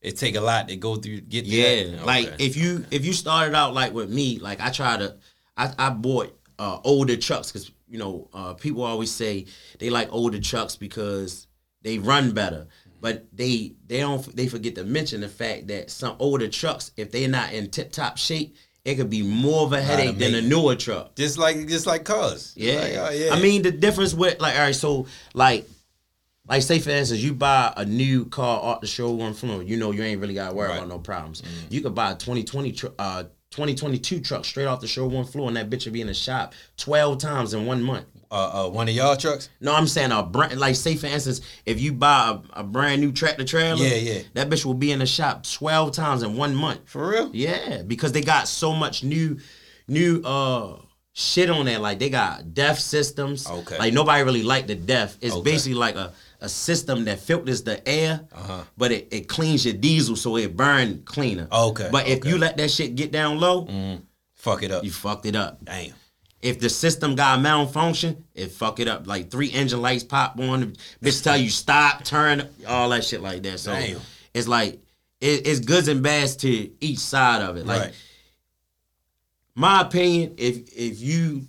it 0.00 0.16
take 0.16 0.36
a 0.36 0.40
lot 0.40 0.68
to 0.68 0.76
go 0.76 0.96
through 0.96 1.20
get 1.22 1.44
Yeah, 1.44 1.96
that. 1.96 2.06
like 2.06 2.32
if 2.38 2.56
you 2.56 2.84
if 2.90 3.04
you 3.04 3.12
started 3.12 3.54
out 3.54 3.74
like 3.74 3.92
with 3.92 4.08
me, 4.10 4.38
like 4.38 4.60
I 4.60 4.70
try 4.70 4.96
to, 4.96 5.16
I, 5.56 5.72
I 5.78 5.90
bought 5.90 6.34
uh, 6.58 6.78
older 6.84 7.16
trucks 7.16 7.50
because 7.52 7.70
you 7.88 7.98
know 7.98 8.28
uh, 8.32 8.54
people 8.54 8.82
always 8.84 9.10
say 9.10 9.46
they 9.80 9.90
like 9.90 10.08
older 10.12 10.38
trucks 10.40 10.76
because 10.76 11.46
they 11.82 11.98
run 11.98 12.32
better, 12.32 12.68
but 13.00 13.26
they 13.32 13.74
they 13.86 14.00
don't 14.00 14.34
they 14.36 14.48
forget 14.48 14.74
to 14.76 14.84
mention 14.84 15.20
the 15.20 15.28
fact 15.28 15.68
that 15.68 15.90
some 15.90 16.16
older 16.18 16.48
trucks 16.48 16.90
if 16.96 17.10
they're 17.10 17.28
not 17.28 17.52
in 17.52 17.70
tip 17.70 17.92
top 17.92 18.16
shape, 18.18 18.56
it 18.84 18.94
could 18.96 19.10
be 19.10 19.22
more 19.22 19.62
of 19.64 19.72
a 19.72 19.80
headache 19.82 20.18
than 20.18 20.34
a 20.34 20.40
newer 20.42 20.74
truck. 20.76 21.14
just 21.14 21.38
like 21.38 21.66
just 21.68 21.86
like 21.86 22.04
cars. 22.04 22.52
Yeah. 22.56 22.80
Like, 22.80 22.92
oh, 22.96 23.10
yeah. 23.10 23.34
I 23.34 23.40
mean 23.40 23.62
the 23.62 23.70
difference 23.70 24.14
with 24.14 24.40
like 24.40 24.54
all 24.56 24.62
right, 24.62 24.74
so 24.74 25.06
like 25.34 25.66
like 26.48 26.62
say 26.62 26.78
for 26.78 26.90
instance, 26.90 27.20
you 27.20 27.34
buy 27.34 27.72
a 27.76 27.84
new 27.84 28.24
car 28.24 28.58
off 28.60 28.80
the 28.80 28.86
showroom 28.86 29.34
floor, 29.34 29.62
you 29.62 29.76
know 29.76 29.90
you 29.92 30.02
ain't 30.02 30.20
really 30.20 30.34
gotta 30.34 30.54
worry 30.54 30.68
Right. 30.70 30.76
about 30.78 30.88
no 30.88 30.98
problems. 30.98 31.42
You 31.70 31.80
could 31.82 31.94
buy 31.94 32.12
a 32.12 32.14
2020 32.14 32.72
tr- 32.72 32.86
uh 32.98 33.24
2022 33.50 34.20
truck 34.20 34.44
straight 34.44 34.66
off 34.66 34.80
the 34.80 34.86
showroom 34.86 35.24
floor 35.24 35.48
and 35.48 35.56
that 35.56 35.70
bitch 35.70 35.86
will 35.86 35.92
be 35.92 36.00
in 36.02 36.06
the 36.06 36.14
shop 36.14 36.52
12 36.76 37.18
times 37.18 37.54
in 37.54 37.64
one 37.66 37.82
month. 37.82 38.04
Uh, 38.30 38.66
uh, 38.66 38.68
one 38.68 38.88
of 38.88 38.94
y'all 38.94 39.16
trucks. 39.16 39.48
No, 39.60 39.74
I'm 39.74 39.86
saying 39.86 40.12
a 40.12 40.22
brand 40.22 40.58
like 40.60 40.76
say 40.76 40.96
for 40.96 41.06
instance, 41.06 41.40
if 41.64 41.80
you 41.80 41.92
buy 41.92 42.38
a, 42.54 42.60
a 42.60 42.62
brand 42.64 43.00
new 43.00 43.10
tractor 43.12 43.44
trailer, 43.44 43.82
Yeah, 43.84 43.94
yeah. 43.94 44.22
that 44.34 44.50
bitch 44.50 44.64
will 44.66 44.74
be 44.74 44.92
in 44.92 44.98
the 44.98 45.06
shop 45.06 45.44
12 45.44 45.92
times 45.92 46.22
in 46.22 46.36
one 46.36 46.54
month. 46.54 46.80
For 46.84 47.08
real? 47.08 47.30
Yeah, 47.32 47.82
because 47.86 48.12
they 48.12 48.20
got 48.20 48.46
so 48.46 48.74
much 48.74 49.02
new, 49.02 49.38
new 49.86 50.20
uh 50.22 50.76
shit 51.14 51.48
on 51.50 51.64
there. 51.64 51.78
Like 51.78 51.98
they 51.98 52.10
got 52.10 52.52
DEF 52.54 52.78
systems. 52.78 53.48
Okay. 53.48 53.78
Like 53.78 53.94
nobody 53.94 54.22
really 54.22 54.42
like 54.42 54.66
the 54.66 54.74
DEF. 54.74 55.16
It's 55.22 55.34
Okay. 55.34 55.50
basically 55.50 55.78
like 55.78 55.96
a, 55.96 56.12
a 56.42 56.48
system 56.50 57.06
that 57.06 57.18
filters 57.20 57.62
the 57.62 57.76
air, 57.88 58.20
Uh-huh. 58.30 58.62
but 58.76 58.92
it, 58.92 59.08
it 59.10 59.28
cleans 59.28 59.64
your 59.64 59.74
diesel 59.74 60.14
so 60.16 60.36
it 60.36 60.54
burn 60.56 61.02
cleaner. 61.06 61.48
Okay, 61.50 61.88
But 61.90 62.06
if 62.06 62.18
okay. 62.18 62.28
you 62.28 62.38
let 62.38 62.56
that 62.58 62.70
shit 62.70 62.94
get 62.94 63.10
down 63.10 63.40
low, 63.40 63.66
Fuck 64.36 64.62
it 64.62 64.70
up. 64.70 64.84
you 64.84 64.90
fucked 64.92 65.26
it 65.26 65.34
up. 65.34 65.64
Damn. 65.64 65.94
If 66.40 66.60
the 66.60 66.68
system 66.68 67.16
got 67.16 67.38
a 67.38 67.42
malfunction, 67.42 68.24
it 68.34 68.52
fuck 68.52 68.78
it 68.78 68.88
up. 68.88 69.06
Like 69.06 69.30
three 69.30 69.50
engine 69.50 69.82
lights 69.82 70.04
pop 70.04 70.38
on, 70.38 70.74
bitch 71.02 71.22
tell 71.22 71.36
you 71.36 71.50
stop, 71.50 72.04
turn, 72.04 72.48
all 72.66 72.88
that 72.90 73.04
shit 73.04 73.20
like 73.20 73.42
that. 73.42 73.58
So 73.58 73.72
Damn. 73.72 74.00
it's 74.32 74.46
like 74.46 74.74
it, 75.20 75.46
it's 75.46 75.60
goods 75.60 75.88
and 75.88 76.02
bads 76.02 76.36
to 76.36 76.70
each 76.80 76.98
side 76.98 77.42
of 77.42 77.56
it. 77.56 77.66
Like 77.66 77.80
right. 77.80 77.94
my 79.56 79.80
opinion, 79.80 80.34
if 80.38 80.72
if 80.76 81.00
you 81.00 81.46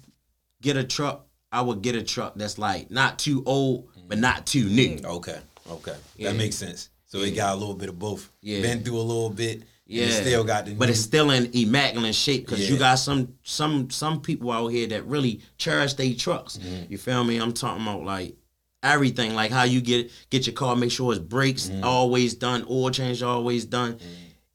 get 0.62 0.76
a 0.76 0.84
truck, 0.84 1.28
I 1.52 1.62
would 1.62 1.82
get 1.84 1.96
a 1.96 2.02
truck 2.02 2.34
that's 2.36 2.58
like 2.58 2.90
not 2.90 3.20
too 3.20 3.44
old 3.46 3.90
but 4.10 4.18
mm. 4.18 4.22
not 4.22 4.46
too 4.46 4.68
new. 4.68 5.00
Okay. 5.06 5.40
Okay. 5.70 5.96
Yeah. 6.18 6.32
That 6.32 6.38
makes 6.38 6.58
sense. 6.58 6.90
So 7.06 7.20
it 7.20 7.32
got 7.32 7.54
a 7.54 7.58
little 7.58 7.76
bit 7.76 7.90
of 7.90 7.98
both. 7.98 8.30
Yeah. 8.42 8.62
Been 8.62 8.84
through 8.84 8.98
a 8.98 9.02
little 9.02 9.30
bit. 9.30 9.64
Yeah, 9.90 10.06
Yeah. 10.06 10.22
still 10.22 10.44
got 10.44 10.66
the. 10.68 10.74
but 10.76 10.86
new- 10.86 10.92
it's 10.92 11.02
still 11.02 11.32
in 11.32 11.50
immaculate 11.54 12.14
shape 12.16 12.46
because 12.46 12.70
you 12.70 12.78
got 12.78 12.96
some 12.96 13.34
some 13.44 13.90
some 13.90 14.22
people 14.22 14.52
out 14.52 14.68
here 14.68 14.88
that 14.88 15.06
really 15.08 15.42
cherish 15.58 15.94
their 15.96 16.14
trucks. 16.14 16.58
Mm-hmm. 16.58 16.92
You 16.92 16.98
feel 17.00 17.24
me? 17.24 17.38
I'm 17.38 17.54
talking 17.54 17.82
about 17.82 18.04
like 18.04 18.36
everything, 18.84 19.34
like 19.36 19.52
how 19.52 19.64
you 19.64 19.82
get 19.82 20.12
get 20.30 20.46
your 20.48 20.54
car, 20.54 20.76
make 20.76 20.92
sure 20.92 21.12
its 21.12 21.20
brakes 21.20 21.70
Mm-hmm. 21.70 21.84
always 21.84 22.36
done, 22.36 22.66
oil 22.70 22.92
change 22.92 23.24
always 23.24 23.66
done. 23.66 23.98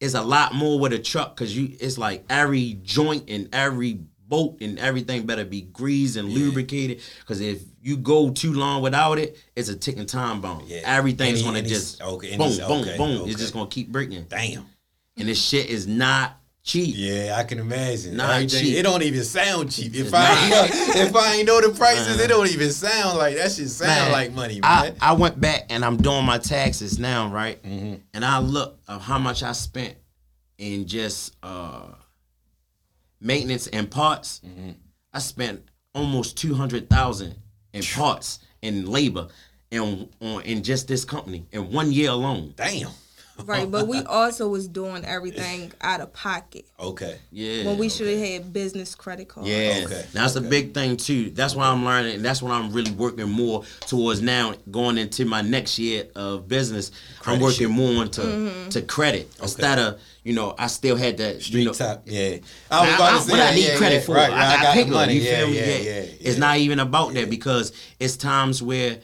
It's 0.01 0.15
a 0.15 0.23
lot 0.23 0.55
more 0.55 0.79
with 0.79 0.93
a 0.93 0.99
truck 0.99 1.35
because 1.37 1.57
you 1.57 1.77
it's 1.81 1.99
like 1.99 2.25
every 2.31 2.79
joint 2.83 3.25
and 3.29 3.49
every 3.53 4.01
bolt 4.27 4.59
and 4.61 4.79
everything 4.79 5.27
better 5.27 5.45
be 5.45 5.63
greased 5.63 6.17
and 6.17 6.29
lubricated. 6.29 7.01
Because 7.21 7.41
if 7.41 7.63
you 7.83 7.97
go 7.97 8.31
too 8.31 8.53
long 8.55 8.83
without 8.83 9.19
it, 9.19 9.37
it's 9.57 9.69
a 9.69 9.77
ticking 9.77 10.07
time 10.07 10.41
bomb. 10.41 10.65
Yeah. 10.67 10.81
Everything's 10.85 11.39
Any- 11.41 11.43
gonna 11.45 11.59
any- 11.59 11.69
just 11.69 12.01
okay, 12.03 12.37
boom, 12.37 12.57
boom, 12.57 12.81
okay, 12.83 12.97
boom. 12.97 13.21
okay. 13.23 13.31
It's 13.31 13.41
just 13.41 13.53
gonna 13.53 13.67
keep 13.69 13.91
breaking 13.91 14.27
Damn. 14.29 14.67
And 15.17 15.29
this 15.29 15.41
shit 15.43 15.67
is 15.71 15.87
not 15.87 16.39
cheap. 16.63 16.95
Yeah, 16.97 17.35
I 17.37 17.45
can 17.45 17.59
imagine. 17.59 18.17
Not 18.17 18.31
Everything- 18.31 18.65
cheap. 18.65 18.77
It 18.77 18.83
don't 18.83 19.03
even 19.03 19.23
sound 19.25 19.71
cheap. 19.71 19.95
If 19.95 20.07
It's 20.07 20.13
I 20.15 20.49
know, 20.49 20.67
if 20.71 21.15
I 21.15 21.35
ain't 21.35 21.47
know 21.47 21.61
the 21.61 21.71
prices, 21.77 22.19
it 22.21 22.29
don't 22.29 22.49
even 22.51 22.71
sound 22.71 23.19
like 23.19 23.37
that. 23.37 23.53
Shit 23.53 23.69
sound 23.69 23.89
Man, 23.89 24.13
like 24.13 24.33
money, 24.33 24.61
I. 24.63 24.95
I 25.01 25.13
went 25.13 25.41
back 25.41 25.67
and 25.71 25.85
I'm 25.85 25.97
doing 25.97 26.25
my 26.25 26.39
taxes 26.39 26.99
now, 26.99 27.29
right? 27.29 27.63
Mm-hmm. 27.63 27.97
And 28.15 28.25
I 28.25 28.39
look 28.39 28.79
of 28.89 29.03
how 29.03 29.19
much 29.19 29.43
I 29.43 29.53
spent 29.53 29.97
in 30.59 30.87
just 30.87 31.37
uh 31.43 31.89
maintenance 33.21 33.67
and 33.69 33.91
parts. 33.91 34.41
Mm-hmm. 34.45 34.71
I 35.13 35.19
spent 35.19 35.63
almost 35.95 36.37
two 36.37 36.55
hundred 36.55 36.89
thousand 36.91 37.35
in 37.73 37.83
parts 37.83 38.41
and 38.63 38.89
labor 38.89 39.29
and 39.71 40.09
on 40.21 40.43
in 40.43 40.63
just 40.63 40.89
this 40.89 41.05
company 41.05 41.47
in 41.53 41.71
one 41.73 41.93
year 41.93 42.11
alone. 42.11 42.55
Damn. 42.57 42.91
Right, 43.45 43.69
but 43.71 43.89
we 43.89 43.99
also 44.05 44.49
was 44.49 44.69
doing 44.69 45.05
everything 45.05 45.73
out 45.81 46.01
of 46.01 46.13
pocket 46.13 46.67
Okay. 46.79 47.19
Yeah. 47.33 47.65
when 47.67 47.79
we 47.79 47.89
should 47.89 48.07
have 48.07 48.19
had 48.21 48.53
business 48.53 48.95
credit 48.95 49.29
cards. 49.29 49.49
Yeah, 49.49 49.83
Okay, 49.87 50.05
that's 50.13 50.37
okay. 50.37 50.47
a 50.47 50.49
big 50.49 50.73
thing 50.73 50.97
too. 50.97 51.31
That's 51.31 51.55
what 51.57 51.65
I'm 51.67 51.85
learning. 51.85 52.23
That's 52.23 52.41
what 52.41 52.53
I'm 52.53 52.73
really 52.73 52.93
working 52.93 53.29
more 53.29 53.65
towards 53.87 54.23
now. 54.23 54.55
Going 54.71 54.99
into 54.99 55.25
my 55.25 55.41
next 55.43 55.79
year 55.81 56.05
of 56.15 56.47
business, 56.47 56.93
Credit 57.19 57.37
I'm 57.39 57.43
working 57.43 57.59
shit. 57.59 57.71
more 57.71 58.03
into 58.05 58.21
Mm-hmm. 58.21 58.69
to 58.71 58.83
credit 58.83 59.29
instead 59.43 59.79
of 59.81 60.01
you 60.23 60.33
know 60.33 60.55
I 60.59 60.69
still 60.69 60.97
had 60.97 61.17
that 61.19 61.43
Street 61.43 61.61
you 61.61 61.67
know, 61.67 61.73
top. 61.73 62.03
Yeah. 62.07 62.37
I, 62.71 62.79
I 62.79 62.87
was 62.87 62.95
about 62.95 63.01
I- 63.13 63.17
to 63.19 63.23
say 63.25 63.31
what 63.33 63.41
I 63.41 63.55
need 63.55 63.67
yeah, 63.69 63.77
credit 63.77 63.95
yeah. 63.97 64.01
for. 64.03 64.15
Right, 64.15 64.31
I, 64.31 64.37
right. 64.37 64.59
I, 64.59 64.63
got 64.63 64.75
pick 64.75 64.87
the 64.87 64.93
her, 64.93 64.97
money. 65.01 65.15
You 65.15 65.21
Yeah, 65.23 65.39
feel 65.39 65.49
me? 65.49 65.57
yeah, 65.59 65.65
Yeah, 65.67 65.77
yeah, 65.79 65.91
It's 66.21 66.25
yeah. 66.35 66.39
not 66.39 66.57
even 66.59 66.79
about 66.79 67.15
that 67.15 67.29
because 67.31 67.73
it's 67.99 68.17
times 68.17 68.63
where 68.63 68.99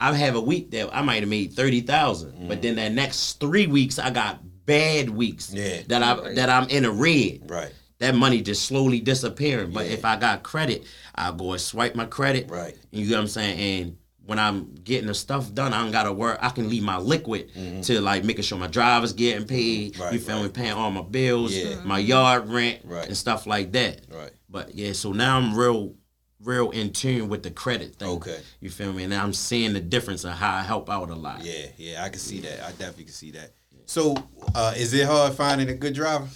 I 0.00 0.14
have 0.14 0.34
a 0.34 0.40
week 0.40 0.70
that 0.70 0.88
I 0.94 1.02
might 1.02 1.20
have 1.20 1.28
made 1.28 1.52
thirty 1.52 1.80
but 1.82 2.62
then 2.62 2.76
that 2.76 2.92
next 2.92 3.38
three 3.40 3.66
weeks 3.66 3.98
I 3.98 4.10
got 4.10 4.40
bad 4.66 5.10
weeks. 5.10 5.50
Mm. 5.50 5.56
Yeah. 5.56 5.82
That 5.88 6.02
I 6.02 6.34
that 6.34 6.48
I'm 6.50 6.68
in 6.68 6.84
a 6.84 6.90
red. 6.90 7.50
Right. 7.50 7.72
That 7.98 8.14
money 8.14 8.40
just 8.40 8.64
slowly 8.64 9.00
disappearing. 9.00 9.72
But 9.72 9.86
Yeah. 9.86 9.92
if 9.92 10.04
I 10.06 10.16
got 10.16 10.42
credit, 10.42 10.84
I'll 11.14 11.34
go 11.34 11.52
and 11.52 11.60
swipe 11.60 11.94
my 11.94 12.06
credit. 12.06 12.50
Right. 12.50 12.74
You 12.90 13.06
get 13.06 13.14
what 13.14 13.20
I'm 13.20 13.26
saying? 13.28 13.58
And 13.82 13.96
when 14.24 14.38
I'm 14.38 14.74
getting 14.84 15.08
the 15.08 15.14
stuff 15.14 15.52
done, 15.52 15.74
I 15.74 15.82
don't 15.82 15.90
gotta 15.90 16.12
work. 16.12 16.38
I 16.40 16.48
can 16.50 16.70
leave 16.70 16.82
my 16.84 16.96
liquid 16.98 17.50
to 17.82 18.00
like 18.00 18.24
making 18.24 18.44
sure 18.44 18.56
my 18.58 18.68
driver's 18.68 19.12
getting 19.12 19.46
paid. 19.46 19.94
Mm-hmm. 19.94 20.02
Right, 20.02 20.12
you 20.14 20.18
feel 20.20 20.42
me? 20.42 20.48
Paying 20.48 20.72
all 20.72 20.90
my 20.90 21.02
bills, 21.02 21.52
Yeah. 21.54 21.80
my 21.84 21.98
yard 21.98 22.48
rent, 22.48 22.80
Right. 22.84 23.06
and 23.06 23.16
stuff 23.16 23.46
like 23.46 23.72
that. 23.72 24.02
Right. 24.08 24.30
But 24.48 24.74
yeah, 24.74 24.92
so 24.92 25.12
now 25.12 25.36
I'm 25.36 25.54
real, 25.54 25.94
real 26.42 26.70
in 26.70 26.92
tune 26.92 27.28
with 27.28 27.42
the 27.42 27.50
credit 27.50 27.96
thing. 27.96 28.08
Okay. 28.08 28.38
You 28.60 28.70
feel 28.70 28.92
me? 28.92 29.04
And 29.04 29.14
I'm 29.14 29.32
seeing 29.32 29.72
the 29.72 29.80
difference 29.80 30.24
of 30.24 30.32
how 30.32 30.54
I 30.56 30.62
help 30.62 30.88
out 30.90 31.10
a 31.10 31.14
lot. 31.14 31.44
Yeah, 31.44 31.66
yeah, 31.76 32.04
I 32.04 32.08
can 32.08 32.18
see 32.18 32.40
that. 32.40 32.60
I 32.64 32.70
definitely 32.72 33.04
can 33.04 33.12
see 33.12 33.30
that. 33.32 33.52
So, 33.86 34.14
uh, 34.54 34.72
is 34.76 34.94
it 34.94 35.06
hard 35.06 35.34
finding 35.34 35.68
a 35.68 35.74
good 35.74 35.94
driver? 35.94 36.28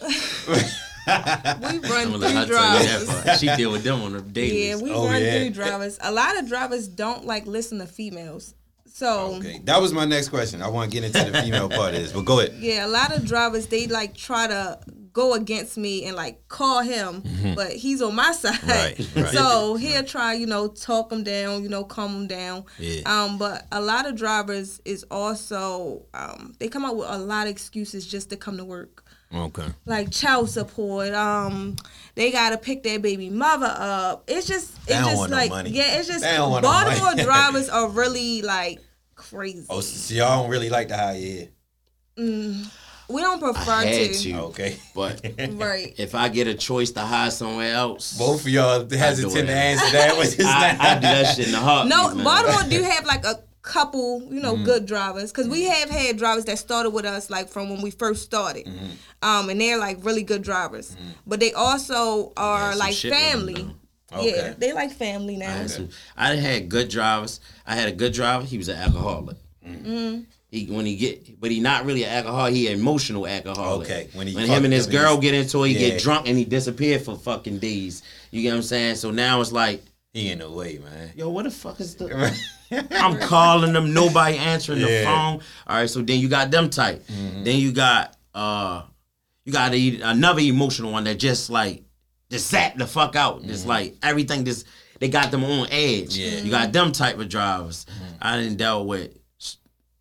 We 1.08 1.78
run 1.78 2.10
gonna 2.12 2.18
let 2.18 2.34
her 2.34 2.44
three 2.46 2.56
tell 2.56 2.82
you 2.82 2.86
that 2.86 3.06
drivers. 3.24 3.40
She 3.40 3.56
deal 3.56 3.72
with 3.72 3.82
them 3.82 4.02
on 4.02 4.14
a 4.14 4.20
daily. 4.20 4.68
Yeah, 4.68 4.76
we 4.76 4.92
Oh, 4.92 5.06
run 5.06 5.22
yeah. 5.22 5.38
three 5.38 5.48
drivers. 5.50 5.98
A 6.02 6.12
lot 6.12 6.38
of 6.38 6.48
drivers 6.48 6.86
don't 6.86 7.24
like 7.24 7.46
listen 7.46 7.78
to 7.78 7.86
females. 7.86 8.54
So 8.98 9.36
Okay, 9.36 9.60
that 9.62 9.80
was 9.80 9.92
my 9.92 10.04
next 10.04 10.28
question. 10.28 10.60
I 10.60 10.66
want 10.66 10.90
to 10.90 11.00
get 11.00 11.04
into 11.04 11.30
the 11.30 11.40
female 11.40 11.68
part 11.68 11.94
of 11.94 12.00
this, 12.00 12.10
but 12.10 12.24
go 12.24 12.40
ahead. 12.40 12.54
yeah, 12.58 12.84
a 12.84 12.88
lot 12.88 13.16
of 13.16 13.24
drivers 13.24 13.68
they 13.68 13.86
like 13.86 14.16
try 14.16 14.48
to 14.48 14.80
go 15.12 15.34
against 15.34 15.78
me 15.78 16.04
and 16.04 16.16
like 16.16 16.48
call 16.48 16.80
him, 16.82 17.22
but 17.54 17.70
he's 17.72 18.02
on 18.02 18.16
my 18.16 18.32
side. 18.42 18.54
Mm-hmm. 18.54 19.18
Right, 19.20 19.24
right. 19.24 19.32
So 19.32 19.76
he'll 19.76 20.02
try, 20.02 20.32
you 20.34 20.46
know, 20.46 20.66
talk 20.66 21.12
him 21.12 21.22
down, 21.22 21.62
you 21.62 21.68
know, 21.68 21.84
calm 21.84 22.12
him 22.22 22.26
down. 22.26 22.64
Yeah. 22.76 23.02
Um, 23.06 23.38
but 23.38 23.66
a 23.70 23.80
lot 23.80 24.04
of 24.04 24.16
drivers 24.16 24.80
is 24.84 25.04
also 25.12 26.04
um, 26.12 26.56
they 26.58 26.66
come 26.68 26.84
up 26.84 26.96
with 26.96 27.08
a 27.08 27.18
lot 27.18 27.46
of 27.46 27.52
excuses 27.52 28.04
just 28.04 28.30
to 28.30 28.36
come 28.36 28.56
to 28.56 28.64
work. 28.64 29.04
Okay. 29.32 29.66
Like 29.86 30.10
child 30.10 30.50
support, 30.50 31.12
um, 31.14 31.76
they 32.16 32.32
gotta 32.32 32.58
pick 32.58 32.82
their 32.82 32.98
baby 32.98 33.30
mother 33.30 33.72
up. 33.78 34.24
It's 34.26 34.48
just, 34.48 34.76
it's 34.88 34.98
just 35.06 35.16
want 35.16 35.30
no 35.30 35.36
like, 35.36 35.66
yeah, 35.68 35.98
it's 35.98 36.08
just 36.08 36.24
They 36.24 36.36
no 36.36 36.60
Baltimore 36.60 37.14
drivers 37.24 37.68
are 37.68 37.88
really 37.88 38.42
like 38.42 38.80
crazy. 39.30 39.66
Oh, 39.70 39.80
so 39.80 40.14
y'all 40.14 40.42
don't 40.42 40.50
really 40.50 40.70
like 40.70 40.88
the 40.88 40.96
high 40.96 41.14
head. 41.14 41.52
we 42.16 43.22
don't 43.22 43.40
prefer 43.40 43.70
I 43.70 43.84
had 43.86 44.12
to. 44.12 44.18
to, 44.32 44.40
Okay. 44.46 44.76
but 44.94 45.24
Right. 45.52 45.94
if 45.98 46.14
I 46.14 46.28
get 46.28 46.46
a 46.46 46.54
choice 46.54 46.90
to 46.92 47.00
hire 47.00 47.30
somewhere 47.30 47.72
else, 47.74 48.18
Both 48.18 48.42
of 48.42 48.48
y'all 48.48 48.88
hesitant 48.88 49.36
it. 49.36 49.46
to 49.46 49.52
answer 49.54 49.92
that. 49.92 50.18
Which 50.18 50.38
is 50.38 50.40
I, 50.46 50.72
not- 50.72 50.80
I 50.80 50.94
do 50.96 51.00
that 51.00 51.36
shit 51.36 51.46
in 51.46 51.52
the 51.52 51.58
heart. 51.58 51.88
No, 51.88 52.14
man. 52.14 52.24
Baltimore 52.24 52.68
do 52.68 52.82
have 52.82 53.06
like 53.06 53.24
a 53.24 53.42
couple, 53.62 54.22
you 54.22 54.40
Mm. 54.40 54.42
know, 54.42 54.56
good 54.56 54.86
drivers 54.86 55.30
because 55.30 55.46
we 55.48 55.64
have 55.64 55.90
had 55.90 56.16
drivers 56.16 56.44
that 56.46 56.58
started 56.58 56.90
with 56.90 57.04
us 57.04 57.28
like 57.30 57.48
from 57.48 57.68
when 57.70 57.82
we 57.82 57.90
first 57.90 58.22
started, 58.24 58.66
Mm-hmm. 58.66 58.86
um, 59.28 59.48
and 59.50 59.60
they're 59.60 59.78
like 59.78 59.98
really 60.04 60.22
good 60.22 60.42
drivers. 60.42 60.96
But 61.26 61.40
they 61.40 61.52
also 61.52 62.32
are 62.36 62.70
some 62.72 62.78
like 62.78 62.94
shit 62.94 63.10
them, 63.12 63.20
family. 63.46 63.74
Though. 64.10 64.22
Yeah, 64.22 64.54
they 64.56 64.72
like 64.72 64.90
family 64.92 65.36
I 65.36 65.38
now. 65.38 65.46
had, 65.54 65.70
some, 65.70 65.88
I 66.16 66.34
had 66.34 66.68
good 66.68 66.88
drivers. 66.88 67.40
I 67.66 67.74
had 67.74 67.88
a 67.88 67.92
good 67.92 68.12
driver. 68.12 68.44
He 68.44 68.58
was 68.58 68.68
an 68.68 68.76
alcoholic. 68.76 69.36
Mm. 69.66 70.24
He 70.50 70.64
when 70.66 70.86
he 70.86 70.96
get, 70.96 71.38
but 71.40 71.50
he 71.50 71.60
not 71.60 71.84
really 71.84 72.04
an 72.04 72.10
alcoholic. 72.10 72.54
He 72.54 72.68
an 72.68 72.78
emotional 72.80 73.26
alcoholic. 73.26 73.86
Okay, 73.90 74.08
when 74.14 74.26
he 74.26 74.34
When, 74.34 74.46
him 74.46 74.64
and 74.64 74.72
his 74.72 74.86
up, 74.86 74.92
girl 74.92 75.10
he's- 75.12 75.20
get 75.20 75.34
into 75.34 75.62
it, 75.64 75.68
he 75.68 75.74
Yeah. 75.74 75.88
get 75.90 76.02
drunk 76.02 76.26
and 76.26 76.38
he 76.38 76.44
disappeared 76.44 77.02
for 77.02 77.16
fucking 77.16 77.58
days. 77.58 78.02
You 78.30 78.40
get 78.42 78.50
what 78.50 78.56
I'm 78.56 78.62
saying? 78.62 78.94
So 78.96 79.10
now 79.10 79.40
it's 79.42 79.52
like, 79.52 79.82
he 80.14 80.30
in 80.30 80.38
the 80.38 80.50
way, 80.50 80.78
man. 80.82 81.12
yo, 81.14 81.28
what 81.28 81.44
the 81.44 81.50
fuck 81.50 81.78
is 81.80 81.94
the? 81.96 82.34
I'm 82.92 83.18
calling 83.20 83.74
them, 83.74 83.92
nobody 83.92 84.38
answering 84.38 84.80
the 84.80 85.02
phone. 85.04 85.40
All 85.66 85.76
right, 85.76 85.88
so 85.88 86.00
then 86.00 86.18
you 86.18 86.28
got 86.30 86.50
them 86.50 86.70
type. 86.70 87.06
Then 87.06 87.58
you 87.58 87.72
got 87.72 88.16
uh, 88.34 88.82
you 89.44 89.52
got 89.52 89.74
a, 89.74 90.00
another 90.00 90.40
emotional 90.40 90.92
one 90.92 91.04
that 91.04 91.18
just 91.18 91.50
like 91.50 91.82
just 92.30 92.48
sat 92.48 92.76
the 92.76 92.86
fuck 92.86 93.16
out. 93.16 93.42
Just 93.42 93.60
mm-hmm. 93.60 93.70
like 93.70 93.96
everything 94.02 94.44
just 94.44 94.66
they 95.00 95.08
got 95.08 95.30
them 95.30 95.44
on 95.44 95.68
edge. 95.70 96.16
Yeah. 96.16 96.40
You 96.40 96.50
got 96.50 96.72
them 96.72 96.92
type 96.92 97.18
of 97.18 97.28
drivers. 97.28 97.86
Mm-hmm. 97.86 98.14
I 98.20 98.36
didn't 98.40 98.56
deal 98.56 98.86
with 98.86 99.16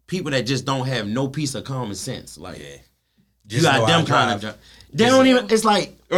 people 0.08 0.32
that 0.32 0.44
just 0.44 0.66
don't 0.66 0.88
have 0.88 1.08
no 1.08 1.28
piece 1.28 1.56
of 1.56 1.64
common 1.64 1.96
sense. 1.96 2.38
Like 2.38 2.60
Yeah. 2.60 2.78
you 3.50 3.62
got 3.62 3.88
them 3.88 4.06
kind 4.06 4.34
of 4.34 4.42
drive. 4.42 4.54
dri- 4.56 4.62
They 4.94 5.06
don't 5.06 5.28
even. 5.28 5.50
It's 5.50 5.66
like 5.66 5.98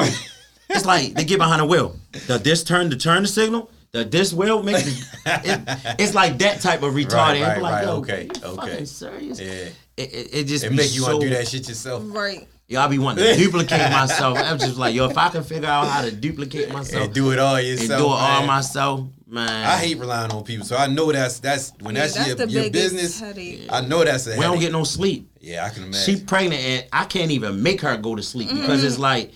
it's 0.69 0.85
like 0.85 1.13
they 1.13 1.25
get 1.25 1.37
behind 1.37 1.61
the 1.61 1.65
wheel. 1.65 1.95
The 2.27 2.37
this 2.37 2.63
turn 2.63 2.89
to 2.89 2.97
turn 2.97 3.23
the 3.23 3.27
signal. 3.27 3.69
The 3.91 4.05
this 4.05 4.31
wheel 4.31 4.61
make 4.61 4.85
the, 4.85 4.91
it, 5.25 5.95
it's 5.99 6.13
like 6.13 6.37
that 6.39 6.61
type 6.61 6.83
of 6.83 6.93
retarded. 6.93 7.41
Right, 7.41 7.41
right, 7.41 7.61
like, 7.61 7.73
right, 7.73 7.85
yo, 7.85 7.95
okay, 7.97 8.23
you 8.23 8.29
okay. 8.43 8.55
fucking 8.55 8.85
serious? 8.85 9.39
Yeah. 9.39 9.69
It, 9.97 10.13
it, 10.13 10.29
it 10.33 10.43
just 10.45 10.63
It 10.63 10.69
be 10.69 10.75
make 10.77 10.93
you 10.93 11.01
so, 11.01 11.11
want 11.11 11.21
to 11.21 11.29
do 11.29 11.35
that 11.35 11.47
shit 11.47 11.67
yourself. 11.67 12.03
Right. 12.05 12.47
Yo, 12.69 12.79
I 12.79 12.87
be 12.87 12.99
wanting 12.99 13.25
to 13.25 13.35
duplicate 13.43 13.91
myself. 13.91 14.37
I'm 14.37 14.59
just 14.59 14.77
like, 14.77 14.93
yo, 14.93 15.09
if 15.09 15.17
I 15.17 15.29
can 15.29 15.43
figure 15.43 15.67
out 15.67 15.87
how 15.87 16.03
to 16.03 16.11
duplicate 16.11 16.71
myself 16.71 17.05
And 17.05 17.13
do 17.15 17.31
it 17.31 17.39
all 17.39 17.55
and 17.55 17.65
yourself. 17.65 17.99
do 17.99 18.05
it 18.05 18.09
all 18.09 18.39
man. 18.39 18.45
myself, 18.45 19.07
man. 19.25 19.65
I 19.65 19.77
hate 19.77 19.97
relying 19.97 20.29
on 20.31 20.43
people, 20.43 20.67
so 20.67 20.77
I 20.77 20.85
know 20.85 21.11
that's 21.11 21.39
that's 21.39 21.73
when 21.81 21.95
Yeah, 21.95 22.01
that's, 22.01 22.13
that's 22.13 22.27
your, 22.27 22.35
the 22.35 22.47
your 22.47 22.69
business. 22.69 23.19
headache. 23.19 23.65
I 23.71 23.81
know 23.81 24.03
that's 24.03 24.27
a 24.27 24.37
we 24.37 24.43
don't 24.43 24.59
get 24.59 24.71
no 24.71 24.83
sleep. 24.83 25.31
Yeah, 25.39 25.65
I 25.65 25.69
can 25.69 25.81
imagine. 25.85 26.15
She 26.17 26.23
pregnant 26.23 26.61
and 26.61 26.85
I 26.93 27.05
can't 27.05 27.31
even 27.31 27.63
make 27.63 27.81
her 27.81 27.97
go 27.97 28.15
to 28.15 28.21
sleep 28.21 28.49
because 28.49 28.81
mm-hmm. 28.81 28.87
it's 28.87 28.99
like 28.99 29.31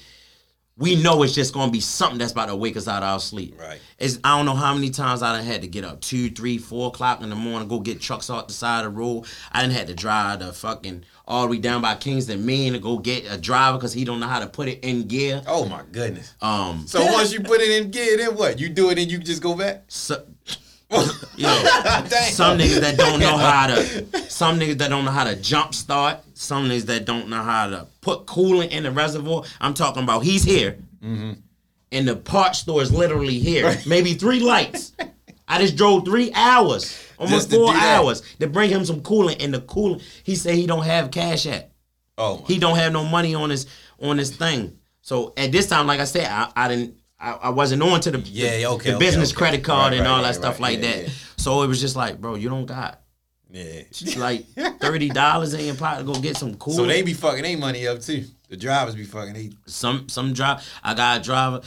we 0.77 0.95
know 0.95 1.21
it's 1.21 1.33
just 1.33 1.53
gonna 1.53 1.71
be 1.71 1.79
something 1.79 2.17
that's 2.17 2.31
about 2.31 2.47
to 2.47 2.55
wake 2.55 2.75
us 2.75 2.87
out 2.87 3.03
of 3.03 3.09
our 3.09 3.19
sleep. 3.19 3.55
Right. 3.59 3.79
It's 3.99 4.17
I 4.23 4.35
don't 4.35 4.45
know 4.47 4.55
how 4.55 4.73
many 4.73 4.89
times 4.89 5.21
I 5.21 5.35
done 5.35 5.45
had 5.45 5.61
to 5.61 5.67
get 5.67 5.83
up 5.85 6.01
two, 6.01 6.29
three, 6.31 6.57
four 6.57 6.87
o'clock 6.87 7.21
in 7.21 7.29
the 7.29 7.35
morning, 7.35 7.67
go 7.67 7.79
get 7.79 8.01
trucks 8.01 8.29
off 8.29 8.47
the 8.47 8.53
side 8.53 8.85
of 8.85 8.93
the 8.93 8.99
road. 8.99 9.25
I 9.51 9.61
didn't 9.61 9.73
had 9.73 9.87
to 9.87 9.93
drive 9.93 10.39
the 10.39 10.51
fucking 10.51 11.03
all 11.27 11.43
the 11.43 11.51
way 11.51 11.57
down 11.59 11.81
by 11.81 11.95
Kingston, 11.95 12.45
Maine 12.45 12.73
to 12.73 12.79
go 12.79 12.97
get 12.97 13.31
a 13.31 13.37
driver 13.37 13.77
because 13.77 13.93
he 13.93 14.03
don't 14.03 14.19
know 14.19 14.27
how 14.27 14.39
to 14.39 14.47
put 14.47 14.67
it 14.67 14.83
in 14.83 15.07
gear. 15.07 15.41
oh 15.47 15.65
my 15.65 15.83
goodness. 15.91 16.33
Um, 16.41 16.85
So 16.87 17.05
once 17.05 17.31
you 17.31 17.41
put 17.41 17.61
it 17.61 17.69
in 17.81 17.91
gear, 17.91 18.17
then 18.17 18.35
what? 18.35 18.59
You 18.59 18.69
do 18.69 18.89
it 18.89 18.97
and 18.97 19.11
you 19.11 19.19
just 19.19 19.41
go 19.43 19.55
back? 19.55 19.83
so, 19.87 20.25
yo, 21.35 21.49
some 22.31 22.57
niggas 22.57 22.79
that 22.81 22.95
don't 22.97 23.19
know 23.19 23.37
how 23.37 23.67
to 23.67 24.29
some 24.29 24.59
niggas 24.59 24.77
that 24.77 24.89
don't 24.89 25.05
know 25.05 25.11
how 25.11 25.23
to 25.23 25.35
jump 25.35 25.73
start 25.73 26.19
some 26.33 26.69
niggas 26.69 26.83
that 26.83 27.05
don't 27.05 27.29
know 27.29 27.41
how 27.41 27.67
to 27.67 27.87
put 28.01 28.25
coolant 28.25 28.69
in 28.69 28.83
the 28.83 28.91
reservoir 28.91 29.43
i'm 29.61 29.73
talking 29.73 30.03
about 30.03 30.23
he's 30.23 30.43
here. 30.43 30.77
Mm-hmm. 31.03 31.33
And 31.91 32.07
the 32.07 32.15
part 32.15 32.55
store 32.55 32.81
is 32.81 32.91
literally 32.91 33.37
here. 33.37 33.77
Maybe 33.85 34.13
three 34.15 34.39
lights. 34.39 34.93
I 35.47 35.59
just 35.59 35.75
drove 35.75 36.05
three 36.05 36.31
hours 36.33 36.97
almost 37.19 37.51
to 37.51 37.57
four 37.57 37.73
that. 37.73 37.99
hours 37.99 38.21
to 38.39 38.47
bring 38.47 38.69
him 38.71 38.85
some 38.85 39.01
coolant. 39.01 39.43
And 39.43 39.53
the 39.53 39.59
coolant 39.61 40.01
he 40.23 40.35
said 40.35 40.55
he 40.55 40.65
don't 40.65 40.85
have 40.85 41.11
cash 41.11 41.45
at. 41.45 41.71
Oh 42.17 42.43
he 42.47 42.57
don't 42.57 42.77
have 42.77 42.93
no 42.93 43.03
money 43.03 43.35
on 43.35 43.49
his 43.49 43.67
on 44.01 44.17
his 44.17 44.35
thing. 44.35 44.79
So 45.01 45.33
at 45.37 45.51
this 45.51 45.67
time, 45.67 45.85
like 45.85 45.99
I 45.99 46.05
said, 46.05 46.27
I, 46.27 46.51
I 46.55 46.67
didn't 46.67 46.97
I, 47.23 47.31
I 47.43 47.49
wasn't 47.49 47.81
on 47.83 48.01
to 48.01 48.11
the 48.11 48.19
Yeah, 48.19 48.57
the, 48.57 48.65
okay, 48.65 48.89
the 48.91 48.95
okay, 48.97 49.05
business 49.05 49.31
okay. 49.31 49.37
credit 49.37 49.63
card 49.63 49.91
Right, 49.91 49.99
and 49.99 50.05
right, 50.07 50.11
all 50.11 50.21
that 50.21 50.27
right, 50.27 50.35
stuff 50.35 50.59
right. 50.59 50.73
like 50.73 50.83
Yeah, 50.83 50.91
that. 50.91 51.03
yeah. 51.03 51.09
So 51.37 51.61
it 51.63 51.67
was 51.67 51.79
just 51.81 51.95
like, 51.95 52.19
bro, 52.21 52.35
you 52.35 52.49
don't 52.49 52.65
got 52.65 53.01
Yeah. 53.51 53.83
like 54.17 54.45
thirty 54.79 55.09
dollars 55.09 55.53
in 55.53 55.65
your 55.65 55.75
pocket 55.75 55.99
to 56.05 56.13
go 56.13 56.19
get 56.19 56.37
some 56.37 56.55
cool. 56.55 56.73
So 56.73 56.85
they 56.85 57.01
be 57.01 57.13
fucking 57.13 57.43
their 57.43 57.57
money 57.57 57.87
up 57.87 58.01
too. 58.01 58.25
The 58.49 58.57
drivers 58.57 58.95
be 58.95 59.03
fucking 59.05 59.33
they 59.33 59.51
some 59.65 60.09
some 60.09 60.33
drive. 60.33 60.67
I 60.83 60.93
got 60.93 61.19
a 61.21 61.23
driver. 61.23 61.61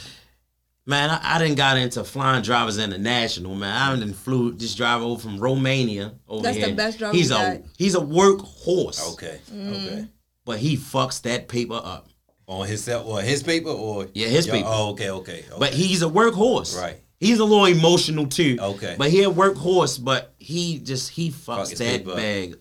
Man, 0.85 1.09
I, 1.09 1.19
I 1.35 1.39
didn't 1.39 1.57
got 1.57 1.75
into 1.77 2.01
flying 2.05 2.41
drivers 2.43 2.77
international. 2.77 3.55
Man, 3.55 3.75
I 3.75 3.99
done 3.99 4.13
flew 4.13 4.53
this 4.53 4.73
driver 4.73 5.03
over 5.03 5.21
from 5.21 5.37
Romania 5.37 6.13
over 6.29 6.43
That's 6.43 6.57
the 6.65 6.71
best 6.71 6.97
driver 6.99 7.13
He's 7.13 7.29
a 7.29 7.33
got. 7.33 7.57
he's 7.77 7.95
a 7.95 7.99
workhorse. 7.99 9.13
Okay. 9.13 9.39
Mm-hmm. 9.51 9.73
Okay. 9.73 10.07
but 10.45 10.59
he 10.59 10.77
fucks 10.77 11.21
that 11.23 11.49
paper 11.49 11.81
up. 11.83 12.07
On 12.47 12.65
his 12.65 12.83
cell 12.83 13.05
or 13.05 13.21
his 13.21 13.43
paper 13.43 13.69
or 13.69 14.07
Yeah, 14.13 14.27
his 14.27 14.47
paper. 14.47 14.67
Oh, 14.69 14.91
okay, 14.91 15.09
okay. 15.09 15.43
okay. 15.49 15.59
But 15.59 15.73
he's 15.73 16.01
a 16.01 16.05
workhorse. 16.05 16.79
Right. 16.79 17.01
He's 17.19 17.39
a 17.39 17.43
little 17.43 17.65
emotional 17.65 18.27
too. 18.27 18.57
Okay. 18.59 18.95
But 18.97 19.09
he 19.09 19.23
a 19.23 19.29
workhorse, 19.29 20.01
but 20.03 20.33
he 20.37 20.79
just 20.79 21.09
he 21.09 21.29
Fuck 21.29 21.59
fucks 21.59 21.69
his 21.71 21.79
that 21.79 22.05
bag 22.05 22.55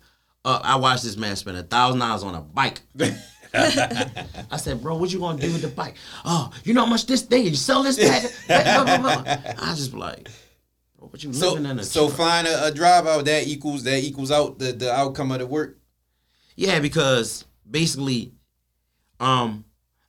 up. 0.44 0.62
I 0.64 0.76
watched 0.76 1.04
this 1.04 1.16
man 1.16 1.36
spend 1.36 1.56
a 1.58 1.62
thousand 1.62 2.00
dollars 2.00 2.22
on 2.22 2.34
a 2.34 2.40
bike. 2.40 2.80
I 3.54 4.56
said, 4.56 4.82
bro, 4.82 4.96
what 4.96 5.12
you 5.12 5.18
gonna 5.18 5.40
do 5.40 5.52
with 5.52 5.62
the 5.62 5.68
bike? 5.68 5.94
Oh, 6.24 6.50
you 6.64 6.74
know 6.74 6.84
how 6.84 6.90
much 6.90 7.06
this 7.06 7.22
thing? 7.22 7.44
You 7.44 7.54
sell 7.54 7.82
this 7.82 7.96
bag? 7.96 8.30
blah, 8.48 8.98
blah, 8.98 9.22
blah. 9.22 9.36
I 9.58 9.74
just 9.74 9.92
be 9.92 9.98
like, 9.98 10.28
bro, 10.98 11.08
what 11.08 11.22
you 11.22 11.32
so 11.32 11.52
living 11.52 11.66
in 11.66 11.78
a 11.78 11.84
so 11.84 12.06
truck? 12.06 12.18
find 12.18 12.46
a, 12.46 12.66
a 12.66 12.70
drive 12.72 13.06
out 13.06 13.24
that 13.26 13.46
equals 13.46 13.84
that 13.84 14.02
equals 14.02 14.30
out 14.30 14.58
the, 14.58 14.72
the 14.72 14.92
outcome 14.92 15.32
of 15.32 15.38
the 15.38 15.46
work. 15.46 15.78
Yeah, 16.56 16.80
because 16.80 17.44
basically, 17.70 18.32
um, 19.20 19.65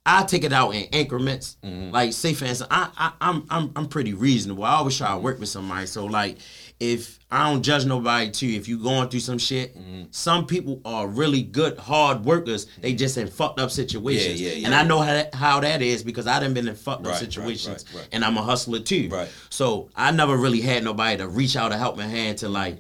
I 0.08 0.24
take 0.24 0.46
it 0.46 0.54
out 0.54 0.72
in 0.72 0.84
increments. 0.86 1.58
Mm-hmm. 1.62 1.92
Like, 1.92 2.14
say 2.14 2.34
for 2.34 2.46
instance, 2.46 2.70
I, 2.72 2.90
I 2.98 3.12
I'm 3.20 3.46
I'm 3.50 3.72
I'm 3.76 3.88
pretty 3.88 4.14
reasonable. 4.14 4.64
I 4.64 4.76
always 4.76 4.98
try 4.98 5.12
to 5.12 5.20
work 5.20 5.38
with 5.38 5.50
somebody. 5.50 5.86
So 5.86 6.06
like, 6.06 6.38
if 6.80 7.20
I 7.30 7.52
don't 7.52 7.62
judge 7.62 7.86
nobody 7.86 8.32
too, 8.32 8.48
if 8.48 8.70
you 8.70 8.82
going 8.82 9.10
through 9.10 9.20
some 9.20 9.38
shit, 9.38 9.78
mm-hmm. 9.78 10.04
some 10.12 10.48
people 10.48 10.80
are 10.86 11.08
really 11.08 11.44
good 11.44 11.78
hard 11.78 12.24
workers. 12.24 12.68
They 12.80 12.92
mm-hmm. 12.92 12.98
just 12.98 13.18
in 13.18 13.28
fucked 13.28 13.60
up 13.60 13.70
situations. 13.70 14.40
Yeah, 14.40 14.52
yeah, 14.52 14.68
And. 14.68 14.76
I 14.76 14.84
know 14.84 15.00
how 15.00 15.12
that, 15.12 15.36
how 15.36 15.60
that 15.60 15.82
is 15.82 16.04
because 16.04 16.26
I 16.26 16.40
done 16.40 16.54
been 16.54 16.70
in 16.70 16.76
fucked 16.76 17.06
Right, 17.06 17.14
up 17.14 17.20
situations, 17.20 17.84
right, 17.92 18.02
right. 18.02 18.10
and 18.14 18.24
I'm 18.24 18.38
a 18.38 18.42
hustler 18.42 18.80
too. 18.80 19.10
Right. 19.12 19.30
So 19.50 19.90
I 19.94 20.12
never 20.12 20.38
really 20.38 20.62
had 20.62 20.86
nobody 20.86 21.18
to 21.18 21.28
reach 21.28 21.58
out 21.58 21.74
a 21.74 21.78
helping 21.78 22.10
hand 22.10 22.38
to 22.40 22.50
like 22.50 22.78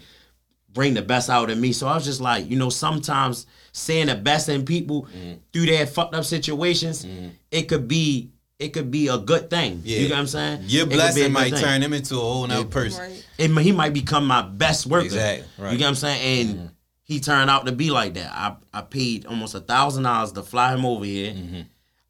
bring 0.74 0.94
the 0.94 1.02
best 1.02 1.30
out 1.30 1.50
of 1.50 1.58
me. 1.58 1.74
So 1.74 1.88
I 1.88 1.96
was 1.96 2.06
just 2.06 2.22
like, 2.22 2.50
you 2.50 2.56
know, 2.56 2.70
sometimes 2.70 3.48
seeing 3.78 4.08
the 4.08 4.16
best 4.16 4.50
in 4.50 4.66
people 4.66 5.04
Mm-hmm. 5.04 5.34
through 5.54 5.66
their 5.68 5.86
fucked 5.88 6.16
up 6.16 6.26
situations, 6.26 7.06
it 7.52 7.64
could 7.64 7.88
be 7.88 8.32
it 8.60 8.70
could 8.74 8.90
be 8.90 9.08
a 9.08 9.18
good 9.20 9.52
thing. 9.52 9.82
Yeah. 9.84 10.00
You 10.00 10.10
know 10.10 10.16
what 10.16 10.22
I'm 10.22 10.28
saying? 10.28 10.62
Your 10.66 10.82
It 10.82 10.86
could 10.86 10.90
be 10.90 10.96
a 10.96 10.98
blessing 10.98 11.32
might 11.32 11.54
thing. 11.54 11.62
turn 11.64 11.84
him 11.84 11.94
into 11.94 12.16
a 12.16 12.20
whole 12.20 12.48
nother 12.48 12.66
person. 12.66 13.04
Right. 13.04 13.26
It, 13.38 13.52
he 13.62 13.72
might 13.72 13.94
become 13.94 14.26
my 14.26 14.42
best 14.42 14.88
worker. 14.88 15.06
Exactly, 15.06 15.46
right. 15.60 15.66
Mm-hmm. 15.68 15.74
You 15.74 15.80
know 15.80 15.86
what 15.86 15.90
I'm 15.90 15.96
saying? 15.96 16.50
And 16.50 16.72
he 17.04 17.20
turned 17.20 17.52
out 17.52 17.68
to 17.68 17.72
be 17.72 17.92
like 17.92 18.16
that. 18.16 18.32
I, 18.34 18.56
I 18.74 18.82
paid 18.82 19.28
almost 19.28 19.54
a 19.54 19.60
thousand 19.60 20.04
dollars 20.04 20.32
to 20.32 20.42
fly 20.44 20.74
him 20.74 20.86
over 20.88 21.06
here. 21.06 21.34
Mm-hmm. 21.34 21.62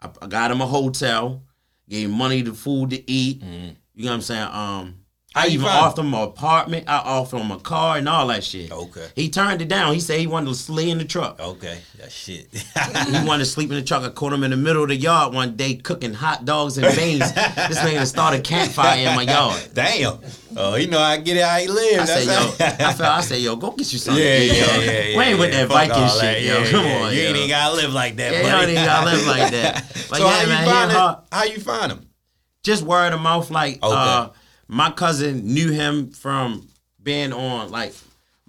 I, 0.02 0.10
I 0.22 0.28
got 0.28 0.50
him 0.52 0.62
a 0.62 0.66
hotel, 0.66 1.44
gave 1.90 2.06
him 2.08 2.16
money 2.18 2.42
to 2.44 2.54
food 2.54 2.92
to 2.92 3.12
eat. 3.12 3.42
Mm-hmm. 3.42 3.70
You 3.96 4.06
know 4.06 4.12
what 4.12 4.16
I'm 4.16 4.22
saying? 4.22 4.48
Um, 4.50 4.96
I 5.38 5.48
even 5.48 5.66
offered 5.68 6.02
him 6.02 6.14
an 6.14 6.22
apartment. 6.24 6.86
I 6.88 6.98
offered 6.98 7.38
him 7.40 7.52
a 7.52 7.60
car 7.60 7.98
and 7.98 8.08
all 8.10 8.28
that 8.28 8.44
shit. 8.44 8.72
Okay. 8.72 9.08
He 9.16 9.30
turned 9.30 9.62
it 9.62 9.68
down. 9.68 9.94
He 9.94 10.00
said 10.00 10.20
he 10.20 10.28
wanted 10.28 10.48
to 10.50 10.56
sleep 10.56 10.90
in 10.90 10.98
the 10.98 11.06
truck. 11.06 11.40
Okay, 11.40 11.78
that 12.00 12.12
shit. 12.12 12.48
He 13.08 13.26
wanted 13.26 13.46
to 13.46 13.50
sleep 13.50 13.70
in 13.70 13.76
the 13.76 13.84
truck. 13.84 14.04
I 14.04 14.10
caught 14.10 14.34
him 14.34 14.44
in 14.44 14.52
the 14.52 14.58
middle 14.58 14.84
of 14.84 14.90
the 14.90 14.96
yard 14.96 15.34
one 15.34 15.56
day 15.56 15.76
cooking 15.76 16.14
hot 16.14 16.46
dogs 16.46 16.78
and 16.78 16.88
beans. 16.98 17.20
this 17.34 17.80
nigga 17.80 18.06
started 18.06 18.40
a 18.42 18.44
campfire 18.44 19.08
in 19.08 19.16
my 19.16 19.24
yard. 19.24 19.62
Damn. 19.74 20.20
Oh, 20.56 20.76
you 20.76 20.88
know 20.88 21.00
I 21.00 21.18
get 21.18 21.38
it 21.38 21.44
how 21.44 21.58
he 21.60 21.68
live. 21.68 22.02
I 22.02 22.06
said, 22.06 22.26
yo, 22.26 22.56
I 22.88 22.94
felt, 22.94 23.02
I 23.02 23.22
said, 23.22 23.40
yo, 23.42 23.56
go 23.56 23.72
get 23.72 23.92
you 23.94 24.00
something. 24.00 24.24
Yeah, 24.24 24.38
yeah, 24.38 24.54
yo. 24.54 24.82
yeah, 24.82 24.92
yeah. 25.04 25.18
We 25.18 25.24
ain't 25.26 25.40
with 25.40 25.52
that 25.52 25.68
Viking 25.68 26.08
shit, 26.08 26.22
that. 26.22 26.42
yo. 26.42 26.60
Yeah, 26.64 26.72
Come 26.72 26.86
yeah. 26.86 26.96
on, 27.04 27.14
You 27.14 27.22
yo. 27.22 27.28
ain't 27.28 27.38
even 27.38 27.50
gotta 27.50 27.76
live 27.76 27.94
like 27.94 28.16
that, 28.16 28.32
Yeah, 28.34 28.38
you 28.40 28.44
buddy. 28.46 28.62
don't 28.62 28.70
even 28.72 28.86
gotta 28.86 29.06
live 29.12 29.28
like 29.28 29.52
that. 29.52 29.86
But 30.10 30.18
so 30.18 30.26
yeah, 30.26 30.32
how 30.32 30.42
you 30.42 30.48
man, 30.48 30.64
he 30.64 30.70
find 30.70 30.92
it? 30.92 31.24
How 31.32 31.44
you 31.44 31.60
find 31.60 31.92
him? 31.92 32.10
Just 32.64 32.84
word 32.84 33.14
of 33.14 33.22
mouth. 33.22 33.52
Like, 33.52 33.84
Okay. 33.84 33.96
uh, 33.96 34.30
my 34.68 34.92
cousin 34.92 35.46
knew 35.54 35.72
him 35.72 36.12
from 36.12 36.68
being 37.02 37.34
on 37.34 37.70
like. 37.72 37.94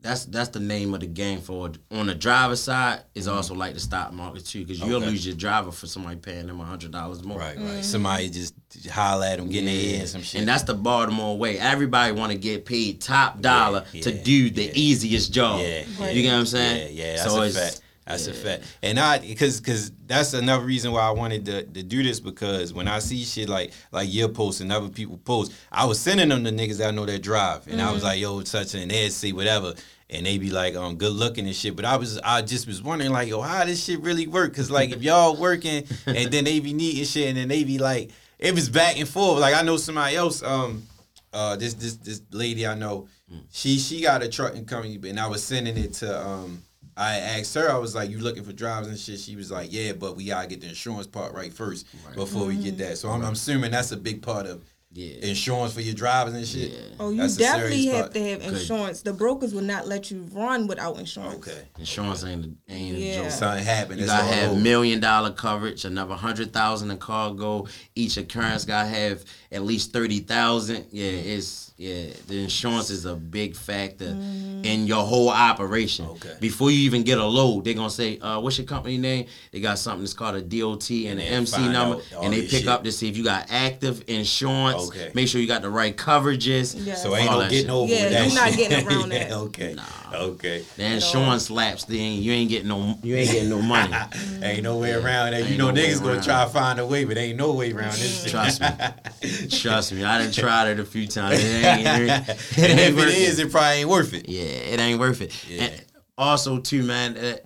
that's 0.00 0.24
that's 0.26 0.48
the 0.50 0.60
name 0.60 0.94
of 0.94 1.00
the 1.00 1.06
game 1.06 1.40
for 1.40 1.70
on 1.90 2.06
the 2.06 2.14
driver 2.14 2.56
side 2.56 3.00
is 3.14 3.26
also 3.28 3.54
like 3.54 3.74
the 3.74 3.80
stock 3.80 4.12
market 4.12 4.44
too. 4.46 4.60
Because 4.60 4.78
you'll 4.80 4.88
Mm-hmm. 4.88 4.96
Okay. 5.02 5.10
lose 5.10 5.26
your 5.26 5.34
driver 5.36 5.72
for 5.72 5.86
somebody 5.86 6.16
paying 6.16 6.46
them 6.46 6.58
hundred 6.60 6.92
dollars 6.92 7.24
more. 7.24 7.38
Right, 7.38 7.58
right. 7.58 7.84
Somebody 7.84 8.28
just 8.30 8.54
holler 8.90 9.26
at 9.26 9.38
them, 9.38 9.48
getting 9.48 9.66
their 9.66 9.80
head 9.92 10.00
and 10.00 10.08
some 10.08 10.22
shit. 10.22 10.40
And 10.40 10.48
that's 10.48 10.62
the 10.64 10.74
Baltimore 10.74 11.36
way. 11.38 11.58
Everybody 11.58 12.12
want 12.12 12.32
to 12.32 12.38
get 12.38 12.64
paid 12.66 13.00
top 13.00 13.40
dollar 13.40 13.84
to 13.92 14.12
yeah, 14.12 14.22
do 14.22 14.50
the 14.50 14.64
yeah. 14.64 14.72
easiest 14.74 15.32
job. 15.32 15.60
Yeah, 15.60 15.84
You 16.10 16.22
get 16.22 16.32
what 16.32 16.38
I'm 16.40 16.46
saying? 16.46 16.94
Yeah, 16.96 17.04
yeah, 17.04 17.16
that's 17.16 17.32
So 17.32 17.42
a 17.42 17.46
it's- 17.46 17.70
fact. 17.76 17.80
That's 18.06 18.28
a 18.28 18.32
fact. 18.32 18.62
And 18.84 19.00
I, 19.00 19.18
because, 19.18 19.60
because 19.60 19.90
that's 20.06 20.32
another 20.32 20.64
reason 20.64 20.92
why 20.92 21.00
I 21.00 21.10
wanted 21.10 21.44
to, 21.46 21.64
to 21.64 21.82
do 21.82 22.04
this 22.04 22.20
because 22.20 22.72
when 22.72 22.86
I 22.86 23.00
see 23.00 23.24
shit 23.24 23.48
like 23.48 23.72
like 23.90 24.12
your 24.12 24.28
post 24.28 24.60
and 24.60 24.70
other 24.70 24.88
people 24.88 25.18
post, 25.18 25.52
I 25.72 25.86
was 25.86 25.98
sending 25.98 26.28
them 26.28 26.44
to 26.44 26.50
niggas 26.50 26.78
that 26.78 26.88
I 26.88 26.90
know 26.92 27.04
that 27.04 27.22
drive, 27.22 27.66
and 27.66 27.82
I 27.82 27.92
was 27.92 28.04
like, 28.04 28.20
yo, 28.20 28.42
such 28.44 28.74
and 28.74 28.90
they'd 28.90 29.32
whatever, 29.32 29.74
and 30.08 30.24
they 30.24 30.38
be 30.38 30.50
like, 30.50 30.76
um, 30.76 30.96
good 30.96 31.12
looking 31.12 31.46
and 31.46 31.54
shit. 31.54 31.74
But 31.74 31.84
I 31.84 31.96
was, 31.96 32.18
I 32.18 32.42
just 32.42 32.68
was 32.68 32.80
wondering 32.80 33.10
like, 33.10 33.28
yo, 33.28 33.40
how 33.40 33.64
this 33.64 33.84
shit 33.84 34.00
really 34.00 34.28
work? 34.28 34.54
Cause 34.54 34.70
like 34.70 34.90
if 34.90 35.02
y'all 35.02 35.36
working 35.36 35.84
and 36.06 36.30
then 36.30 36.44
they 36.44 36.60
be 36.60 36.72
needing 36.72 37.04
shit, 37.04 37.28
and 37.28 37.36
then 37.36 37.48
they 37.48 37.64
be 37.64 37.78
like, 37.78 38.12
it 38.38 38.54
was 38.54 38.68
back 38.68 39.00
and 39.00 39.08
forth. 39.08 39.40
Like 39.40 39.54
I 39.54 39.62
know 39.62 39.78
somebody 39.78 40.14
else, 40.14 40.44
um, 40.44 40.84
uh, 41.32 41.56
this 41.56 41.74
this 41.74 41.96
this 41.96 42.22
lady 42.30 42.68
I 42.68 42.76
know, 42.76 43.08
she 43.50 43.78
she 43.78 44.00
got 44.00 44.22
a 44.22 44.28
trucking 44.28 44.66
company, 44.66 45.00
and 45.08 45.18
I 45.18 45.26
was 45.26 45.42
sending 45.42 45.76
it 45.76 45.94
to 45.94 46.24
um. 46.24 46.62
I 46.96 47.16
asked 47.18 47.54
her, 47.54 47.70
I 47.70 47.76
was 47.78 47.94
like, 47.94 48.10
"You 48.10 48.18
looking 48.18 48.42
for 48.44 48.52
drivers 48.52 48.88
and 48.88 48.98
shit?" 48.98 49.20
She 49.20 49.36
was 49.36 49.50
like, 49.50 49.72
"Yeah, 49.72 49.92
but 49.92 50.16
we 50.16 50.24
gotta 50.26 50.46
get 50.48 50.60
the 50.62 50.68
insurance 50.68 51.06
part 51.06 51.34
right 51.34 51.52
first 51.52 51.86
before 52.14 52.46
we 52.46 52.56
get 52.56 52.78
that." 52.78 52.98
So 52.98 53.10
I'm, 53.10 53.22
I'm 53.24 53.34
assuming 53.34 53.70
that's 53.70 53.92
a 53.92 53.96
big 53.96 54.22
part 54.22 54.46
of 54.46 54.62
Yeah. 54.92 55.16
insurance 55.28 55.74
for 55.74 55.82
your 55.82 55.94
drivers 55.94 56.32
and 56.32 56.46
shit. 56.46 56.72
Oh, 56.98 57.10
you 57.10 57.18
That's 57.18 57.36
definitely 57.36 57.84
have 57.86 58.00
part. 58.00 58.14
to 58.14 58.28
have 58.30 58.40
insurance. 58.42 59.02
The 59.02 59.12
brokers 59.12 59.52
will 59.52 59.60
not 59.60 59.86
let 59.86 60.10
you 60.10 60.26
run 60.32 60.66
without 60.68 60.98
insurance. 60.98 61.34
Okay, 61.46 61.64
Insurance 61.78 62.24
ain't 62.24 62.46
a, 62.46 62.72
ain't 62.72 62.96
a 62.96 63.14
joke. 63.16 63.30
something 63.30 63.62
happened. 63.64 64.00
You 64.00 64.06
gotta 64.06 64.24
have 64.32 64.52
over. 64.52 64.60
million 64.60 64.98
dollar 65.00 65.32
coverage, 65.32 65.84
another 65.84 66.14
hundred 66.14 66.54
thousand 66.54 66.90
in 66.90 66.96
cargo. 66.96 67.66
Each 67.94 68.16
occurrence 68.16 68.64
gotta 68.64 68.88
have 68.88 69.22
at 69.52 69.62
least 69.62 69.92
thirty 69.92 70.20
thousand. 70.20 70.86
Yeah, 70.90 71.10
it's 71.10 71.72
yeah. 71.76 72.06
The 72.26 72.42
insurance 72.42 72.90
is 72.90 73.04
a 73.04 73.14
big 73.14 73.54
factor 73.54 74.06
in 74.06 74.86
your 74.86 75.04
whole 75.04 75.28
operation. 75.28 76.06
Okay. 76.06 76.34
Before 76.40 76.70
you 76.70 76.78
even 76.80 77.02
get 77.02 77.18
a 77.18 77.24
load, 77.24 77.64
they're 77.64 77.74
gonna 77.74 77.90
say, 77.90 78.18
uh, 78.18 78.40
"What's 78.40 78.58
your 78.58 78.66
company 78.66 78.98
name?" 78.98 79.26
They 79.52 79.60
got 79.60 79.78
something 79.78 80.00
that's 80.02 80.14
called 80.14 80.36
a 80.36 80.42
DOT 80.42 80.90
and, 81.06 81.12
And 81.12 81.20
an 81.20 81.26
then 81.26 81.32
MC 81.34 81.52
find 81.56 81.72
number, 81.72 82.02
and 82.22 82.32
they 82.32 82.42
pick 82.42 82.50
shit. 82.60 82.68
up 82.68 82.84
to 82.84 82.92
see 82.92 83.08
if 83.08 83.16
you 83.16 83.24
got 83.24 83.46
active 83.50 84.02
insurance. 84.08 84.26
insurance. 84.36 84.88
Okay. 84.88 85.10
Make 85.14 85.28
sure 85.28 85.40
you 85.40 85.46
got 85.46 85.62
the 85.62 85.70
right 85.70 85.96
coverages. 85.96 86.74
Yeah. 86.84 86.94
So 86.94 87.14
ain't 87.16 87.30
no 87.30 87.40
getting 87.42 87.58
shit. 87.60 87.70
over 87.70 87.92
Yeah, 87.92 88.02
with 88.04 88.12
that 88.12 88.26
you're 88.26 88.34
not 88.34 88.48
shit. 88.52 88.68
getting 88.70 88.88
around 88.88 89.10
Yeah, 89.12 89.18
that. 89.28 89.32
Okay. 89.32 89.76
Okay. 90.14 90.64
The 90.76 90.84
insurance 90.84 91.50
lapse, 91.50 91.84
then 91.84 92.22
you 92.22 92.32
ain't 92.32 92.48
getting 92.50 92.68
no 92.68 92.96
you 93.02 93.16
ain't 93.16 93.30
getting 93.30 93.50
no 93.50 93.60
money. 93.60 93.94
Ain't 94.42 94.62
no 94.62 94.78
way 94.78 94.92
around 94.92 95.32
that. 95.32 95.48
You 95.50 95.58
know 95.58 95.70
no 95.70 95.80
niggas 95.80 96.02
gonna 96.02 96.22
try 96.22 96.44
to 96.44 96.50
find 96.50 96.78
a 96.78 96.86
way, 96.86 97.04
but 97.04 97.16
ain't 97.18 97.36
no 97.38 97.52
way 97.52 97.72
around 97.72 97.92
this. 97.92 98.30
Trust 98.30 98.60
me. 98.60 98.68
Trust 99.50 99.92
me. 99.92 100.04
I 100.04 100.18
done 100.18 100.32
tried 100.32 100.68
it 100.68 100.80
a 100.80 100.84
few 100.84 101.06
times. 101.06 101.38
It 101.38 101.64
ain't, 101.64 101.86
it 101.86 101.88
ain't, 101.88 102.28
it 102.28 102.70
and 102.70 102.80
ain't 102.80 102.98
if 102.98 103.38
it 103.38 103.46
it 103.46 103.50
probably 103.50 103.78
ain't 103.80 103.88
worth 103.88 104.14
it. 104.14 104.28
Yeah, 104.28 104.42
it 104.42 104.80
ain't 104.80 104.98
worth 105.00 105.20
it. 105.20 105.32
Yeah. 105.48 105.64
And 105.64 105.84
also, 106.18 106.58
too, 106.58 106.82
man, 106.82 107.16
uh, 107.16 107.36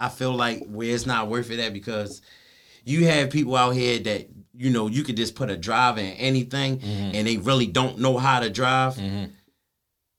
I 0.00 0.08
feel 0.08 0.32
like 0.34 0.64
where 0.66 0.94
it's 0.94 1.06
not 1.06 1.28
worth 1.28 1.50
it 1.50 1.60
at 1.60 1.72
because 1.72 2.22
you 2.84 3.06
have 3.06 3.30
people 3.30 3.56
out 3.56 3.70
here 3.70 3.98
that 4.00 4.28
you 4.54 4.70
know 4.70 4.86
you 4.88 5.02
could 5.04 5.16
just 5.16 5.34
put 5.34 5.48
a 5.50 5.56
drive 5.56 5.98
in 5.98 6.12
anything, 6.14 6.78
Mm-hmm. 6.78 7.14
and 7.16 7.26
they 7.26 7.36
really 7.38 7.66
don't 7.66 7.98
know 7.98 8.18
how 8.18 8.40
to 8.40 8.50
drive. 8.50 8.98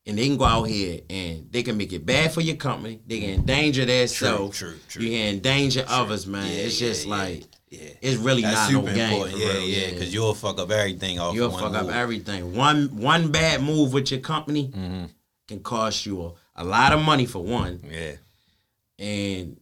And 0.05 0.17
they 0.17 0.27
can 0.27 0.35
go 0.37 0.43
out 0.43 0.63
here 0.63 0.99
and 1.09 1.49
they 1.49 1.63
can 1.63 1.77
make 1.77 1.93
it 1.93 2.05
bad 2.05 2.33
for 2.33 2.41
your 2.41 2.57
company. 2.57 2.99
They 3.07 3.21
can 3.21 3.29
endanger 3.29 3.85
themselves. 3.85 4.57
true, 4.57 4.75
true. 4.89 5.01
You 5.01 5.11
can 5.11 5.35
endanger 5.35 5.85
others, 5.87 6.27
man. 6.27 6.45
Yeah, 6.45 6.63
it's 6.63 6.81
yeah, 6.81 6.87
just 6.89 7.05
yeah, 7.05 7.15
like 7.15 7.43
yeah. 7.81 7.89
it's 8.01 8.17
really 8.17 8.41
That's 8.43 8.71
not 8.71 8.85
no 8.85 8.93
game. 8.93 9.11
important. 9.11 9.37
Yeah, 9.39 9.47
real, 9.53 9.61
yeah, 9.67 9.89
because 9.91 10.13
you'll 10.13 10.33
fuck 10.35 10.59
up 10.59 10.71
everything 10.71 11.19
off. 11.19 11.33
You'll 11.35 11.49
one 11.51 11.61
fuck 11.61 11.73
up 11.83 11.89
everything. 11.89 12.55
One 12.55 12.95
one 12.97 13.31
bad 13.31 13.61
move 13.61 13.93
with 13.93 14.11
your 14.11 14.19
company 14.21 14.67
Mm-hmm. 14.67 15.05
can 15.47 15.59
cost 15.61 16.05
you 16.05 16.15
a, 16.25 16.31
a 16.57 16.63
lot 16.63 16.93
of 16.93 17.01
money 17.01 17.25
for 17.25 17.41
one, 17.43 17.79
Yeah. 17.89 18.13
and 18.99 19.57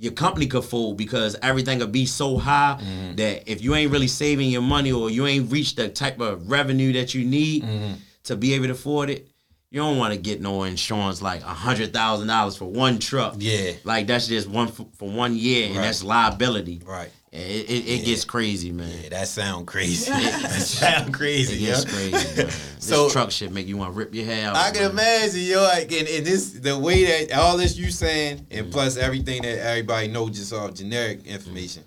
your 0.00 0.12
company 0.12 0.46
could 0.46 0.64
fold 0.64 0.96
because 0.96 1.34
everything 1.42 1.78
will 1.80 1.86
be 1.88 2.06
so 2.06 2.38
high 2.38 2.78
Mm-hmm. 2.80 3.16
that 3.16 3.50
if 3.50 3.62
you 3.62 3.74
ain't 3.74 3.90
really 3.90 4.06
saving 4.08 4.50
your 4.50 4.62
money 4.62 4.92
or 4.92 5.10
you 5.10 5.26
ain't 5.26 5.50
reached 5.50 5.76
the 5.76 5.88
type 5.88 6.20
of 6.20 6.50
revenue 6.50 6.92
that 6.92 7.14
you 7.14 7.24
need 7.24 7.62
Mm-hmm. 7.64 7.94
to 8.24 8.36
be 8.36 8.54
able 8.54 8.66
to 8.66 8.72
afford 8.72 9.10
it, 9.10 9.28
you 9.70 9.80
don't 9.80 9.98
want 9.98 10.14
to 10.14 10.18
get 10.18 10.40
no 10.40 10.62
insurance 10.62 11.20
like 11.20 11.42
a 11.42 11.46
hundred 11.46 11.92
thousand 11.92 12.28
dollars 12.28 12.56
for 12.56 12.64
one 12.64 12.98
truck. 12.98 13.34
Yeah. 13.38 13.72
like 13.84 14.06
that's 14.06 14.26
just 14.26 14.48
one 14.48 14.68
for, 14.68 14.86
for 14.96 15.08
one 15.10 15.36
year, 15.36 15.66
and 15.66 15.76
Right. 15.76 15.82
that's 15.82 16.02
liability. 16.02 16.80
Right. 16.86 17.10
And 17.30 17.42
It, 17.42 17.68
it, 17.68 17.86
it 17.86 18.04
gets 18.06 18.24
crazy, 18.24 18.72
man. 18.72 18.90
Yeah, 19.02 19.10
that 19.10 19.28
sound 19.28 19.66
crazy. 19.66 20.10
that 20.10 20.50
sound 20.62 21.12
crazy. 21.12 21.56
It 21.62 21.66
gets 21.66 21.84
yeah. 21.84 21.90
crazy, 21.90 22.42
man. 22.42 22.52
So- 22.78 23.04
this 23.04 23.12
truck 23.12 23.30
shit 23.30 23.52
make 23.52 23.66
you 23.66 23.76
want 23.76 23.92
to 23.92 23.98
rip 23.98 24.14
your 24.14 24.24
hair 24.24 24.48
out. 24.48 24.56
I 24.56 24.70
can 24.70 24.94
man. 24.94 25.22
imagine, 25.24 25.42
yo, 25.42 25.62
like, 25.62 25.92
and, 25.92 26.08
and 26.08 26.24
this 26.24 26.52
the 26.52 26.78
way 26.78 27.04
that 27.26 27.38
all 27.38 27.58
this 27.58 27.76
you 27.76 27.90
saying, 27.90 28.46
and 28.50 28.68
mm. 28.68 28.72
plus 28.72 28.96
everything 28.96 29.42
that 29.42 29.58
everybody 29.58 30.08
know 30.08 30.30
just 30.30 30.54
off 30.54 30.72
generic 30.72 31.26
information, 31.26 31.84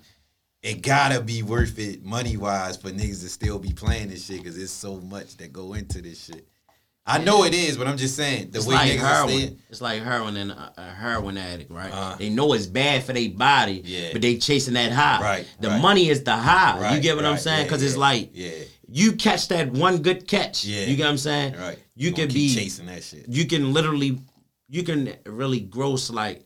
it 0.62 0.82
gotta 0.82 1.20
be 1.20 1.42
worth 1.42 1.76
it 1.80 2.04
money 2.04 2.36
wise 2.36 2.76
for 2.76 2.90
niggas 2.90 3.22
to 3.22 3.28
still 3.28 3.58
be 3.58 3.72
playing 3.72 4.10
this 4.10 4.26
shit 4.26 4.38
because 4.38 4.56
there's 4.56 4.70
so 4.70 4.98
much 5.00 5.36
that 5.38 5.52
go 5.52 5.72
into 5.74 6.00
this 6.00 6.26
shit. 6.26 6.46
I 7.04 7.18
know 7.18 7.42
it 7.44 7.52
is, 7.52 7.76
but 7.76 7.88
I'm 7.88 7.96
just 7.96 8.14
saying 8.14 8.52
the 8.52 8.58
It's 8.58 8.66
way 8.66 8.74
like 8.76 8.92
niggas 8.92 9.02
are 9.02 9.26
heroin. 9.28 9.58
It's 9.70 9.80
like 9.80 10.02
heroin 10.02 10.36
and 10.36 10.50
a, 10.52 10.72
a 10.78 10.82
heroin 10.90 11.36
addict, 11.36 11.70
right? 11.70 11.90
Uh-huh. 11.92 12.16
they 12.16 12.28
know 12.30 12.52
it's 12.52 12.66
bad 12.66 13.02
for 13.02 13.12
their 13.12 13.28
body, 13.30 13.82
Yeah. 13.84 14.10
but 14.12 14.22
they 14.22 14.36
chasing 14.38 14.74
that 14.74 14.92
high. 14.92 15.20
Right, 15.20 15.46
The 15.60 15.68
right. 15.68 15.82
money 15.82 16.08
is 16.08 16.22
the 16.22 16.36
high. 16.36 16.94
you 16.94 17.00
get 17.00 17.16
what 17.16 17.24
I'm 17.24 17.32
right, 17.32 17.40
saying? 17.40 17.58
yeah, 17.58 17.64
Because 17.64 17.82
it's 17.82 17.96
like 17.96 18.30
yeah. 18.34 18.50
you 18.88 19.12
catch 19.14 19.48
that 19.48 19.72
one 19.72 19.98
good 20.02 20.28
catch. 20.28 20.64
Yeah. 20.64 20.84
You 20.84 20.94
get 20.96 21.04
what 21.04 21.10
I'm 21.10 21.18
saying? 21.18 21.56
Right. 21.58 21.78
You 21.96 22.10
Gonna 22.12 22.22
can 22.22 22.28
keep 22.28 22.56
be 22.56 22.62
chasing 22.62 22.86
that 22.86 23.02
shit. 23.02 23.26
You 23.28 23.46
can 23.46 23.72
literally, 23.72 24.18
you 24.68 24.84
can 24.84 25.12
really 25.26 25.58
gross 25.60 26.08
like 26.08 26.44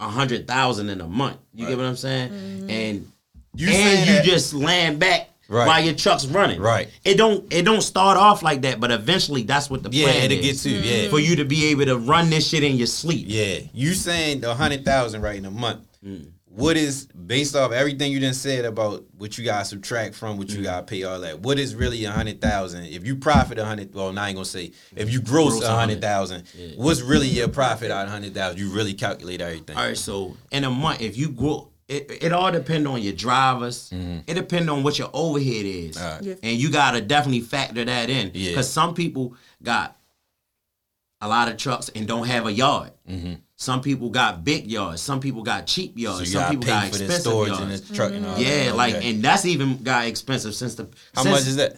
a 0.00 0.08
hundred 0.08 0.46
thousand 0.46 0.88
in 0.88 1.02
a 1.02 1.06
month. 1.06 1.36
You 1.52 1.66
get 1.66 1.76
what 1.76 1.86
I'm 1.86 1.96
saying? 1.96 2.32
And 2.70 3.12
You 3.54 3.68
and 3.68 4.06
you 4.08 4.14
that- 4.14 4.24
just 4.24 4.54
land 4.54 4.98
back. 4.98 5.28
Right. 5.48 5.66
While 5.66 5.84
your 5.84 5.94
truck's 5.94 6.26
running, 6.26 6.60
Right. 6.60 6.88
It 7.04 7.16
don't 7.16 7.52
it 7.52 7.62
don't 7.62 7.82
start 7.82 8.16
off 8.16 8.42
like 8.42 8.62
that, 8.62 8.80
but 8.80 8.90
eventually 8.90 9.42
that's 9.42 9.68
what 9.68 9.82
the 9.82 9.90
Yeah, 9.92 10.04
plan 10.06 10.30
it'll 10.30 10.38
is 10.44 10.62
get 10.62 10.70
to 10.70 10.70
yeah. 11.04 11.08
for 11.10 11.18
you 11.20 11.36
to 11.36 11.44
be 11.44 11.66
able 11.66 11.84
to 11.86 11.98
run 11.98 12.30
this 12.30 12.48
shit 12.48 12.64
in 12.64 12.76
your 12.76 12.86
sleep. 12.86 13.26
Yeah, 13.28 13.58
you 13.74 13.92
saying 13.94 14.40
the 14.40 14.54
hundred 14.54 14.84
thousand 14.84 15.20
right 15.22 15.36
in 15.36 15.44
a 15.44 15.50
month? 15.50 15.86
Mm. 16.04 16.30
What 16.46 16.76
is 16.76 17.06
based 17.06 17.56
off 17.56 17.72
everything 17.72 18.12
you 18.12 18.20
just 18.20 18.40
said 18.40 18.64
about 18.64 19.02
what 19.18 19.36
you 19.36 19.44
got 19.44 19.58
to 19.58 19.64
subtract 19.64 20.14
from 20.14 20.38
what 20.38 20.50
you 20.50 20.60
Mm. 20.60 20.64
got 20.64 20.76
to 20.78 20.82
pay 20.84 21.02
all 21.02 21.18
that? 21.20 21.40
What 21.40 21.58
is 21.58 21.74
really 21.74 22.04
a 22.04 22.12
hundred 22.12 22.40
thousand? 22.40 22.84
If 22.84 23.04
you 23.04 23.16
profit 23.16 23.58
a 23.58 23.64
hundred, 23.64 23.92
well, 23.92 24.12
now 24.12 24.22
I 24.22 24.28
ain't 24.28 24.36
gonna 24.36 24.44
say 24.44 24.70
if 24.94 25.12
you 25.12 25.20
gross 25.20 25.54
Gross 25.58 25.64
a 25.64 25.72
a 25.72 25.76
hundred 25.76 26.00
thousand, 26.00 26.44
what's 26.76 27.00
really 27.02 27.26
your 27.26 27.48
profit 27.48 27.90
out 27.90 28.06
of 28.06 28.12
hundred 28.12 28.34
thousand? 28.34 28.60
You 28.60 28.70
really 28.70 28.94
calculate 28.94 29.40
everything. 29.40 29.76
All 29.76 29.82
right, 29.84 29.98
so 29.98 30.36
in 30.52 30.62
a 30.64 30.70
month, 30.70 31.00
if 31.02 31.16
you 31.18 31.28
grow, 31.30 31.70
it, 31.88 32.10
it 32.22 32.32
all 32.32 32.50
depend 32.50 32.88
on 32.88 33.02
your 33.02 33.12
drivers. 33.12 33.90
It 34.26 34.34
depend 34.34 34.70
on 34.70 34.82
what 34.82 34.98
your 34.98 35.10
overhead 35.12 35.64
is, 35.66 35.96
Mm-hmm. 35.96 36.04
All 36.06 36.12
right. 36.14 36.22
Yeah. 36.22 36.34
and 36.42 36.58
you 36.58 36.70
gotta 36.70 37.00
definitely 37.00 37.40
factor 37.42 37.84
that 37.84 38.08
in. 38.10 38.30
Yeah. 38.34 38.50
Because 38.50 38.70
some 38.70 38.94
people 38.94 39.34
got 39.62 39.96
a 41.20 41.28
lot 41.28 41.48
of 41.48 41.56
trucks 41.56 41.88
and 41.94 42.06
don't 42.06 42.26
have 42.26 42.46
a 42.46 42.52
yard. 42.52 42.90
Some 43.56 43.80
people 43.82 44.10
got 44.10 44.44
big 44.44 44.66
yards. 44.66 45.00
Some 45.00 45.20
people 45.20 45.42
got 45.42 45.66
cheap 45.66 45.96
Mm-hmm. 45.96 46.00
So 46.04 46.10
yards. 46.16 46.32
you 46.32 46.38
some 46.40 46.50
people 46.50 46.64
pay 46.64 46.70
got 46.70 46.82
for 46.82 46.88
expensive 46.88 47.20
storage 47.20 47.48
yards. 47.50 47.62
and 47.62 47.72
the 47.72 47.94
truck 47.94 48.12
and 48.12 48.26
all 48.26 48.38
yeah, 48.38 48.64
that. 48.64 48.76
like 48.76 48.94
Okay. 48.96 49.10
and 49.10 49.22
that's 49.22 49.44
even 49.46 49.82
got 49.82 50.06
expensive 50.06 50.54
since 50.54 50.74
the 50.74 50.88
how 51.14 51.22
since- 51.22 51.32
much 51.34 51.46
is 51.46 51.56
that? 51.56 51.76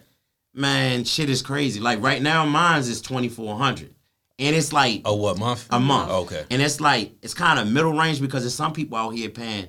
Man, 0.55 1.05
shit 1.05 1.29
is 1.29 1.43
crazy. 1.43 1.81
Like 1.81 2.03
right 2.03 2.23
now, 2.23 2.47
mine's 2.47 2.89
is 2.89 3.03
twenty 3.03 3.29
four 3.29 3.57
hundred, 3.59 3.95
and 4.39 4.57
it's 4.57 4.73
like 4.73 5.03
Oh, 5.05 5.15
what 5.17 5.39
month? 5.39 5.67
a 5.69 5.79
month. 5.79 6.11
Okay. 6.11 6.45
And 6.51 6.63
it's 6.63 6.81
like 6.81 7.13
it's 7.21 7.35
kind 7.35 7.59
of 7.59 7.71
middle 7.71 7.93
range 7.93 8.23
because 8.23 8.43
there's 8.43 8.55
some 8.55 8.73
people 8.73 8.97
out 8.97 9.11
here 9.11 9.29
paying 9.29 9.67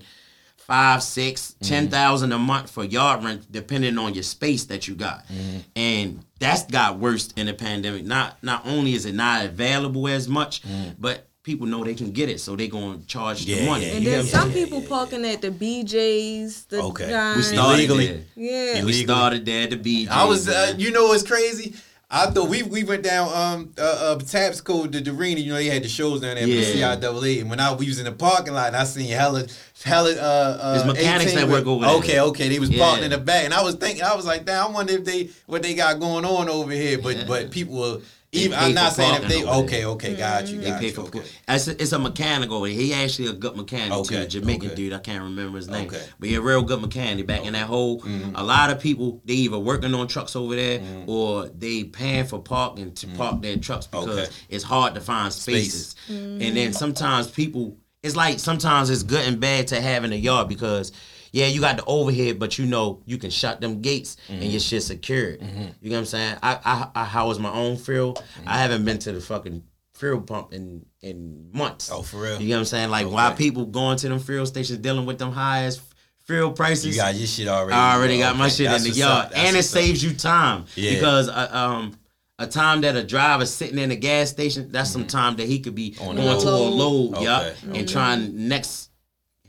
five, 0.68 1.02
six, 1.02 1.56
Mm-hmm. 1.60 1.66
ten 1.68 1.88
thousand 1.90 2.32
a 2.34 2.38
month 2.38 2.70
for 2.70 2.84
yard 2.84 3.24
rent, 3.24 3.52
depending 3.52 3.98
on 3.98 4.14
your 4.14 4.24
space 4.24 4.66
that 4.66 4.88
you 4.88 4.96
got. 4.96 5.26
Mm-hmm. 5.28 5.58
And 5.76 6.26
that's 6.40 6.64
got 6.66 7.00
worse 7.00 7.32
in 7.36 7.48
the 7.48 7.54
pandemic. 7.54 8.04
Not 8.06 8.38
not 8.44 8.66
only 8.68 8.94
is 8.94 9.06
it 9.06 9.16
not 9.16 9.46
available 9.46 10.08
as 10.08 10.28
much, 10.28 10.62
but 11.00 11.24
people 11.44 11.66
know 11.66 11.82
they 11.84 11.94
can 11.96 12.12
get 12.12 12.28
it, 12.30 12.40
so 12.42 12.56
they 12.58 12.68
gonna 12.68 13.00
charge. 13.08 13.44
Yeah, 13.46 13.60
the 13.62 13.66
money. 13.66 13.86
yeah, 13.88 13.92
And 13.94 14.04
You 14.04 14.12
then 14.12 14.24
get 14.26 14.32
some 14.32 14.52
saying? 14.52 14.66
people 14.66 14.82
parking 14.82 15.26
at 15.26 15.42
the 15.42 15.50
BJ's, 15.50 16.66
the 16.66 16.82
Okay. 16.84 17.06
We 17.08 17.12
guys. 17.12 17.38
we 17.38 17.44
started 17.44 17.74
Illegally. 17.90 18.08
there. 18.08 18.22
Yeah. 18.36 18.74
We 18.74 18.80
Illegally. 18.80 19.04
started 19.06 19.46
there 19.46 19.68
to 19.70 19.78
be. 19.78 20.08
I 20.10 20.26
was, 20.26 20.50
uh, 20.50 20.76
you 20.78 20.92
know, 20.92 21.14
it's 21.14 21.24
crazy. 21.24 21.74
I 22.10 22.28
thought 22.28 22.48
we 22.50 22.64
we 22.64 22.86
went 22.86 23.04
down 23.04 23.28
um 23.34 23.74
uh, 23.78 23.82
uh 23.82 24.20
Taps 24.20 24.62
Code 24.62 24.94
to 24.94 25.02
Dorina, 25.02 25.44
you 25.44 25.50
know 25.52 25.58
they 25.58 25.66
had 25.66 25.84
the 25.84 25.90
shows 25.90 26.22
down 26.22 26.36
there 26.36 26.44
for 26.46 26.50
Yeah. 26.54 26.96
the 26.96 27.08
CIAA, 27.08 27.42
and 27.42 27.50
when 27.50 27.60
I 27.60 27.74
we 27.74 27.88
was 27.88 28.00
in 28.00 28.06
the 28.06 28.14
parking 28.14 28.54
lot, 28.54 28.68
and 28.68 28.78
I 28.78 28.86
seen 28.86 29.10
hella 29.10 29.46
hella 29.84 30.12
uh, 30.14 30.16
uh 30.16 30.74
There's 30.74 30.86
mechanics 30.86 31.34
that 31.34 31.50
work 31.50 31.66
over 31.66 31.86
there. 31.86 31.96
Okay, 31.96 32.20
okay, 32.22 32.48
they 32.48 32.60
was 32.60 32.70
Yeah. 32.70 32.80
parking 32.86 33.04
in 33.06 33.12
the 33.12 33.18
back, 33.18 33.44
and 33.44 33.54
I 33.54 33.62
was 33.62 33.76
thinking, 33.76 34.04
I 34.04 34.16
was 34.16 34.26
like, 34.26 34.46
damn, 34.46 34.68
I 34.68 34.70
wonder 34.72 34.94
if 34.94 35.04
they 35.04 35.30
what 35.48 35.64
they 35.64 35.74
got 35.74 36.00
going 36.00 36.24
on 36.24 36.48
over 36.48 36.72
here, 36.72 36.98
but 36.98 37.18
Yeah. 37.18 37.24
but 37.28 37.52
people 37.52 37.76
were 37.78 37.98
even. 38.32 38.58
I'm 38.58 38.74
not 38.74 38.94
saying 38.94 39.24
if 39.24 39.30
they 39.30 39.44
over 39.44 39.64
okay, 39.66 39.80
there. 39.82 39.88
okay, 39.90 40.16
got 40.16 40.48
you, 40.48 40.60
They 40.60 40.70
got 40.70 40.80
pay 40.82 40.88
you, 40.88 40.92
for 40.94 41.02
okay. 41.02 41.22
it's 41.48 41.68
a, 41.68 41.82
it's 41.82 41.92
a 41.94 42.00
mechanic 42.00 42.52
over. 42.52 42.68
He 42.68 42.94
actually 42.94 43.30
a 43.30 43.34
good 43.34 43.56
mechanic 43.56 43.90
too, 43.94 44.00
Okay, 44.00 44.16
a 44.24 44.28
Jamaican 44.28 44.68
okay. 44.68 44.76
dude. 44.76 44.94
I 44.94 45.00
can't 45.00 45.24
remember 45.24 45.58
his 45.58 45.68
name, 45.70 45.88
Okay. 45.88 46.04
but 46.20 46.30
he 46.30 46.36
a 46.36 46.42
real 46.42 46.62
good 46.62 46.82
mechanic. 46.82 47.26
Back 47.26 47.46
in 47.46 47.54
that 47.54 47.68
hole, 47.68 48.02
Mm-hmm. 48.02 48.36
a 48.36 48.44
lot 48.44 48.70
of 48.70 48.80
people 48.80 49.22
they 49.26 49.34
either 49.36 49.58
working 49.60 49.94
on 49.94 50.08
trucks 50.08 50.36
over 50.36 50.56
there 50.56 50.82
or 51.08 51.48
they 51.48 51.84
paying 51.86 52.26
for 52.26 52.40
parking 52.40 52.94
to 52.96 53.08
park 53.08 53.42
their 53.42 53.58
trucks 53.58 53.88
because 53.88 54.08
Mm-hmm. 54.08 54.20
Okay. 54.20 54.32
it's 54.50 54.64
hard 54.64 54.96
to 54.96 55.02
find 55.02 55.32
spaces. 55.34 55.96
And 56.10 56.40
then 56.42 56.74
sometimes 56.74 57.28
people, 57.30 57.78
it's 58.04 58.16
like 58.16 58.40
sometimes 58.40 58.90
it's 58.90 59.04
good 59.04 59.26
and 59.28 59.40
bad 59.40 59.68
to 59.68 59.82
have 59.82 60.04
in 60.04 60.12
a 60.12 60.16
yard 60.16 60.48
because. 60.50 60.92
Yeah, 61.32 61.48
you 61.48 61.62
got 61.62 61.78
the 61.78 61.86
overhead, 61.86 62.40
but 62.40 62.58
you 62.58 62.66
know 62.66 63.02
you 63.06 63.18
can 63.18 63.30
shut 63.30 63.62
them 63.62 63.82
gates 63.82 64.18
and 64.30 64.42
Mm-hmm. 64.42 64.50
your 64.52 64.60
shit 64.60 64.84
secured. 64.84 65.42
You 65.42 65.90
know 65.90 65.96
what 65.96 65.98
I'm 66.00 66.06
saying? 66.06 66.36
I 66.44 66.60
I, 66.64 67.02
I 67.02 67.06
house 67.06 67.40
my 67.40 67.52
own 67.52 67.78
fuel. 67.78 68.14
Mm-hmm. 68.14 68.44
I 68.50 68.58
haven't 68.60 68.86
been 68.86 69.00
to 69.00 69.12
the 69.12 69.22
fucking 69.22 69.64
fuel 69.96 70.22
pump 70.22 70.54
in 70.54 70.86
in 71.02 71.50
months. 71.54 71.90
Oh, 71.92 72.02
for 72.02 72.22
real? 72.22 72.42
You 72.42 72.50
know 72.50 72.56
what 72.56 72.60
I'm 72.60 72.66
saying? 72.66 72.90
Like 72.90 73.10
why 73.10 73.34
people 73.34 73.66
going 73.66 73.98
to 73.98 74.10
them 74.10 74.20
fuel 74.20 74.46
stations 74.46 74.80
dealing 74.80 75.06
with 75.06 75.18
them 75.20 75.32
high 75.32 75.64
ass 75.64 75.82
fuel 76.26 76.52
prices? 76.52 76.96
You 76.96 77.02
got 77.02 77.16
your 77.16 77.28
shit 77.28 77.48
already. 77.48 77.74
I 77.74 77.96
already 77.96 78.18
got 78.20 78.36
my 78.38 78.46
Okay, 78.46 78.54
shit 78.56 78.72
in 78.72 78.84
the 78.84 78.90
yard, 78.92 79.32
and 79.34 79.56
it 79.56 79.60
what's 79.60 79.74
up. 79.76 79.82
saves 79.82 80.04
you 80.04 80.14
time 80.14 80.66
Yeah. 80.76 80.94
because 80.96 81.30
uh, 81.30 81.50
um. 81.52 81.98
A 82.40 82.46
time 82.46 82.82
that 82.82 82.96
a 82.96 83.04
driver 83.04 83.48
sitting 83.48 83.80
in 83.80 83.90
a 83.90 83.96
gas 83.96 84.30
station, 84.30 84.72
that's 84.72 84.92
some 84.92 85.08
time 85.08 85.38
that 85.38 85.48
he 85.48 85.58
could 85.60 85.74
be 85.74 85.94
Mm-hmm. 85.94 86.08
On 86.10 86.16
going 86.18 86.40
to 86.40 86.48
a 86.48 86.52
load. 86.52 86.70
load, 86.76 87.14
Okay, 87.16 87.24
yeah, 87.24 87.54
okay. 87.68 87.80
and 87.80 87.90
trying 87.90 88.48
next, 88.48 88.87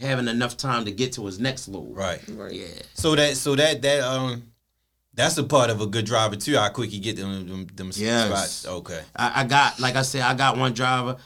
having 0.01 0.28
enough 0.28 0.57
time 0.57 0.84
to 0.84 0.90
get 0.92 1.12
to 1.14 1.26
his 1.26 1.38
next 1.38 1.68
load. 1.68 1.94
Right. 1.96 2.20
Right. 2.28 2.53
Yeah. 2.53 2.66
So 2.94 3.14
that 3.16 3.36
so 3.36 3.55
that 3.57 3.82
that 3.82 4.01
um 4.01 4.53
that's 5.14 5.36
a 5.38 5.42
part 5.44 5.68
of 5.70 5.80
a 5.80 5.86
good 5.86 6.05
driver 6.05 6.36
too. 6.36 6.57
How 6.57 6.68
quick 6.68 6.92
you 6.92 7.01
get 7.01 7.16
them 7.16 7.49
them, 7.49 7.66
them 7.74 7.90
Yes. 7.94 8.28
spots. 8.28 8.66
Okay. 8.66 9.03
I, 9.16 9.40
I 9.42 9.44
got, 9.44 9.80
like 9.80 9.96
I 9.96 10.03
said, 10.03 10.22
I 10.22 10.34
got 10.34 10.57
one 10.57 10.72
driver. 10.74 11.16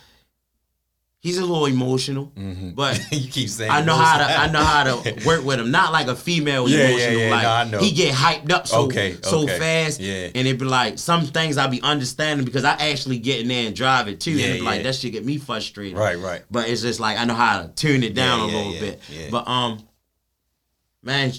He's 1.22 1.38
a 1.38 1.42
little 1.42 1.66
emotional, 1.66 2.32
but 2.74 3.00
you 3.12 3.30
keep 3.30 3.48
saying 3.48 3.70
I 3.70 3.80
know 3.84 3.94
how 3.94 4.18
to 4.18 4.24
I 4.24 4.50
know 4.50 4.58
how 4.64 4.82
to 4.82 5.22
work 5.26 5.44
with 5.44 5.60
him. 5.60 5.70
Not 5.70 5.92
like 5.92 6.08
a 6.08 6.16
female 6.16 6.68
Yeah, 6.68 6.78
yeah, 6.78 6.88
emotional. 6.88 7.20
yeah, 7.20 7.30
like 7.30 7.42
no, 7.44 7.50
I 7.50 7.64
know. 7.64 7.78
he 7.78 7.92
get 7.92 8.12
hyped 8.12 8.50
up 8.50 8.66
so 8.66 8.82
Okay, 8.86 9.16
so 9.22 9.44
okay, 9.44 9.56
fast. 9.56 10.00
yeah. 10.00 10.30
And 10.34 10.48
it 10.48 10.58
be 10.58 10.64
like 10.64 10.98
some 10.98 11.24
things 11.26 11.58
I 11.58 11.68
be 11.68 11.80
understanding 11.80 12.44
because 12.44 12.64
I 12.64 12.72
actually 12.72 13.18
get 13.20 13.38
in 13.40 13.46
there 13.46 13.68
and 13.68 13.76
drive 13.76 14.08
it 14.08 14.18
too. 14.18 14.32
Yeah, 14.32 14.46
and 14.46 14.54
it 14.56 14.58
be 14.58 14.64
like 14.64 14.82
that 14.82 14.96
shit 14.96 15.12
get 15.12 15.24
me 15.24 15.38
frustrated. 15.38 15.96
Right, 15.96 16.18
right. 16.18 16.42
But 16.50 16.68
it's 16.68 16.82
just 16.82 16.98
like 16.98 17.16
I 17.16 17.24
know 17.24 17.34
how 17.34 17.62
to 17.62 17.68
tune 17.68 18.02
it 18.02 18.14
down 18.14 18.40
Yeah, 18.40 18.44
a 18.44 18.48
yeah, 18.48 18.56
little 18.56 18.72
yeah, 18.74 18.80
bit. 18.80 19.00
yeah. 19.08 19.28
But 19.30 19.46
um 19.46 19.78
man 21.04 21.32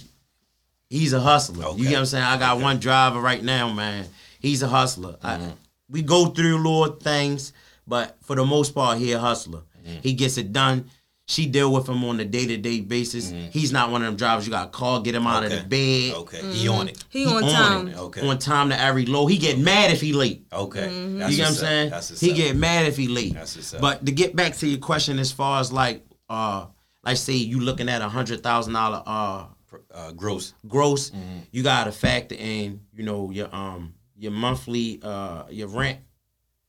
He's 0.90 1.12
a 1.12 1.20
hustler. 1.20 1.66
Okay. 1.66 1.78
You 1.82 1.84
get 1.86 1.94
what 1.96 2.00
I'm 2.02 2.06
saying? 2.06 2.24
I 2.24 2.38
got 2.38 2.62
one 2.62 2.78
driver 2.80 3.20
right 3.20 3.44
now, 3.44 3.74
man. 3.74 4.06
He's 4.40 4.62
a 4.62 4.68
hustler. 4.68 5.18
I, 5.24 5.54
we 5.90 6.04
go 6.04 6.28
through 6.28 6.58
little 6.58 6.96
things, 6.98 7.52
but 7.88 8.16
for 8.22 8.36
the 8.36 8.46
most 8.46 8.76
part, 8.76 9.00
he 9.00 9.12
a 9.14 9.18
hustler. 9.20 9.62
He 10.02 10.14
gets 10.14 10.38
it 10.38 10.52
done. 10.54 10.90
She 11.26 11.46
deal 11.46 11.72
with 11.72 11.88
him 11.88 12.04
on 12.04 12.20
a 12.20 12.26
day 12.26 12.46
to 12.48 12.58
day 12.58 12.82
basis. 12.82 13.32
He's 13.52 13.72
not 13.72 13.92
one 13.92 14.02
of 14.02 14.08
them 14.08 14.18
drivers 14.18 14.46
you 14.46 14.52
got 14.52 14.74
to 14.74 14.78
call, 14.78 15.00
get 15.02 15.16
him 15.16 15.26
out 15.26 15.46
of 15.46 15.52
the 15.52 15.62
bed. 15.64 16.16
Okay, 16.16 16.42
he 16.52 16.68
on 16.68 16.90
it. 16.90 17.02
He, 17.10 17.26
on 17.26 17.42
time. 17.44 17.88
it. 17.88 17.98
Okay. 17.98 18.28
On 18.28 18.38
time 18.38 18.70
to 18.70 18.80
every 18.80 19.06
low. 19.06 19.26
He 19.26 19.38
get 19.38 19.58
mad 19.58 19.92
if 19.92 20.02
he 20.02 20.12
late. 20.12 20.46
Okay, 20.52 20.82
That's 21.18 21.32
you 21.32 21.38
get 21.38 21.44
what 21.44 21.48
I'm 21.50 21.54
saying? 21.56 21.90
That's 21.92 22.10
what's 22.10 22.20
He 22.22 22.32
up. 22.32 22.36
get 22.38 22.56
mad 22.58 22.88
if 22.88 22.98
he 22.98 23.08
late. 23.08 23.34
That's 23.36 23.56
what's 23.56 23.74
up. 23.74 23.80
But 23.80 24.06
to 24.06 24.12
get 24.12 24.36
back 24.36 24.54
to 24.58 24.68
your 24.68 24.80
question, 24.80 25.18
as 25.18 25.32
far 25.32 25.62
as 25.62 25.72
like, 25.72 26.06
uh, 26.30 26.66
like 27.06 27.16
say 27.16 27.34
you 27.36 27.62
looking 27.62 27.88
at 27.88 28.02
a 28.02 28.10
hundred 28.10 28.44
thousand 28.44 28.74
dollar 28.74 29.02
uh 29.06 29.46
uh, 29.94 30.12
gross. 30.12 30.54
gross, 30.68 31.10
Mm-hmm. 31.12 31.38
you 31.52 31.64
gotta 31.64 31.92
factor 31.94 32.36
in, 32.38 32.82
you 32.94 33.04
know, 33.04 33.32
your 33.32 33.48
um 33.56 33.94
your 34.18 34.32
monthly 34.34 35.00
uh 35.02 35.44
your 35.50 35.70
rent. 35.70 36.00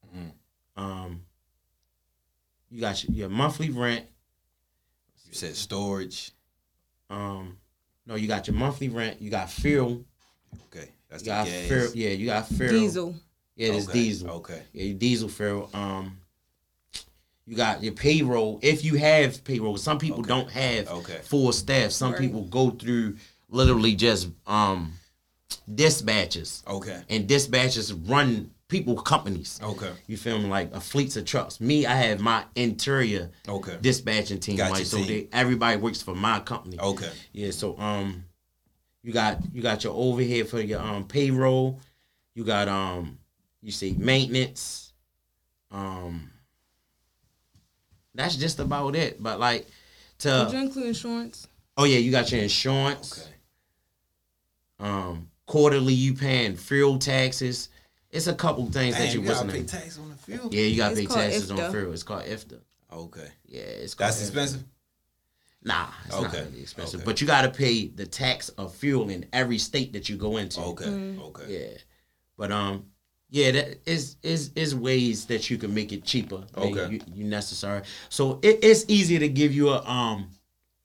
Mm-hmm. 0.06 0.82
Um, 0.82 1.22
you 2.74 2.80
got 2.80 3.04
your, 3.04 3.12
your 3.14 3.28
monthly 3.28 3.70
rent. 3.70 4.04
You 5.28 5.34
said 5.34 5.54
storage. 5.54 6.32
Um, 7.08 7.56
no, 8.04 8.16
you 8.16 8.26
got 8.26 8.48
your 8.48 8.56
monthly 8.56 8.88
rent. 8.88 9.22
You 9.22 9.30
got 9.30 9.48
fuel. 9.48 10.04
Okay, 10.66 10.88
that's 11.08 11.22
You 11.22 11.26
the 11.26 11.30
got 11.30 11.46
gas. 11.46 11.68
fuel. 11.68 11.90
Yeah, 11.94 12.08
you 12.10 12.26
got 12.26 12.48
fuel. 12.48 12.70
Diesel. 12.70 13.14
Yeah, 13.54 13.72
it's 13.74 13.88
Okay, 13.88 13.92
diesel. 14.00 14.30
Okay. 14.30 14.62
Yeah, 14.72 14.84
your 14.86 14.98
diesel 14.98 15.28
fuel. 15.28 15.70
Um, 15.72 16.18
you 17.46 17.54
got 17.56 17.82
your 17.84 17.92
payroll. 17.92 18.58
If 18.60 18.84
you 18.84 18.96
have 18.96 19.44
payroll, 19.44 19.76
some 19.76 19.98
people 19.98 20.20
Okay. 20.20 20.28
don't 20.28 20.50
have 20.50 20.88
Okay. 20.88 21.20
full 21.22 21.52
staff. 21.52 21.92
Some 21.92 22.10
Right. 22.12 22.20
people 22.20 22.42
go 22.46 22.70
through 22.70 23.18
literally 23.50 23.94
just 23.94 24.30
um 24.48 24.94
dispatches, 25.72 26.64
Okay. 26.66 27.02
and 27.08 27.28
dispatches 27.28 27.92
run 27.92 28.50
people 28.74 28.96
companies. 28.96 29.60
Okay. 29.62 29.92
You 30.08 30.16
feel 30.16 30.36
me? 30.36 30.46
Like 30.48 30.74
a 30.74 30.80
fleets 30.80 31.16
of 31.16 31.24
trucks. 31.24 31.60
Me, 31.60 31.86
I 31.86 31.94
have 31.94 32.18
my 32.18 32.44
interior 32.56 33.30
Okay. 33.48 33.78
dispatching 33.80 34.40
team. 34.40 34.56
Got 34.56 34.70
like 34.72 34.78
your 34.80 34.86
so, 34.86 34.96
team. 34.96 35.06
they 35.06 35.28
everybody 35.32 35.76
works 35.76 36.02
for 36.02 36.12
my 36.16 36.40
company. 36.40 36.80
Okay. 36.80 37.10
Yeah, 37.32 37.52
so 37.52 37.78
um 37.78 38.24
you 39.04 39.12
got 39.12 39.38
you 39.52 39.62
got 39.62 39.84
your 39.84 39.94
overhead 39.94 40.48
for 40.48 40.60
your 40.60 40.80
um 40.80 41.04
payroll. 41.06 41.78
You 42.34 42.42
got 42.42 42.66
um 42.66 43.18
you 43.62 43.70
see 43.70 43.94
maintenance. 43.96 44.92
Um 45.70 46.30
that's 48.12 48.34
just 48.34 48.58
about 48.58 48.96
it. 48.96 49.22
But 49.22 49.38
like 49.38 49.68
to 50.18 50.46
Did 50.50 50.52
you 50.52 50.64
include 50.64 50.86
insurance? 50.86 51.46
oh 51.76 51.84
yeah, 51.84 51.98
you 51.98 52.10
got 52.10 52.32
your 52.32 52.42
insurance. 52.42 53.22
Okay. 53.22 53.30
Um 54.80 55.30
quarterly 55.46 55.94
you 55.94 56.14
paying 56.14 56.56
fuel 56.56 56.98
taxes. 56.98 57.68
It's 58.14 58.26
a 58.28 58.34
couple 58.34 58.64
things 58.70 58.94
Damn, 58.94 59.06
that 59.06 59.14
you 59.14 59.20
you 59.20 59.26
gotta 59.26 59.46
wasn't 59.46 59.52
pay 59.52 59.58
in. 59.58 59.66
tax 59.66 59.98
on 59.98 60.08
the 60.08 60.16
fuel. 60.16 60.48
Yeah, 60.52 60.60
you 60.62 60.76
gotta 60.76 60.92
It's 60.92 61.00
pay 61.00 61.06
called 61.06 61.20
taxes 61.20 61.50
on 61.50 61.58
IFTA. 61.58 61.70
fuel. 61.72 61.92
It's 61.92 62.02
called 62.02 62.22
IFTA. 62.24 62.60
Okay. 62.92 63.28
Yeah, 63.46 63.60
it's 63.60 63.94
called 63.94 64.08
That's 64.08 64.18
IFTA. 64.18 64.26
expensive. 64.28 64.64
Nah, 65.66 65.86
it's 66.06 66.14
not 66.20 66.32
really 66.32 66.60
expensive. 66.60 67.00
Okay. 67.00 67.04
But 67.06 67.20
you 67.20 67.26
gotta 67.26 67.50
pay 67.50 67.88
the 67.88 68.06
tax 68.06 68.50
of 68.50 68.74
fuel 68.74 69.08
in 69.10 69.26
every 69.32 69.58
state 69.58 69.92
that 69.94 70.08
you 70.08 70.16
go 70.16 70.36
into. 70.36 70.60
Okay. 70.60 71.16
Okay. 71.20 71.42
Yeah, 71.48 71.78
but 72.36 72.52
um, 72.52 72.84
yeah, 73.30 73.50
that 73.50 73.78
is 73.86 74.16
is 74.22 74.50
is 74.54 74.74
ways 74.76 75.24
that 75.26 75.50
you 75.50 75.56
can 75.56 75.72
make 75.74 75.92
it 75.92 76.04
cheaper. 76.04 76.44
Okay. 76.56 76.92
you, 76.92 77.00
you 77.14 77.24
necessary. 77.24 77.82
So 78.10 78.38
it, 78.42 78.60
it's 78.62 78.84
easier 78.88 79.18
to 79.20 79.28
give 79.28 79.52
you 79.54 79.70
a 79.70 79.82
um 79.84 80.28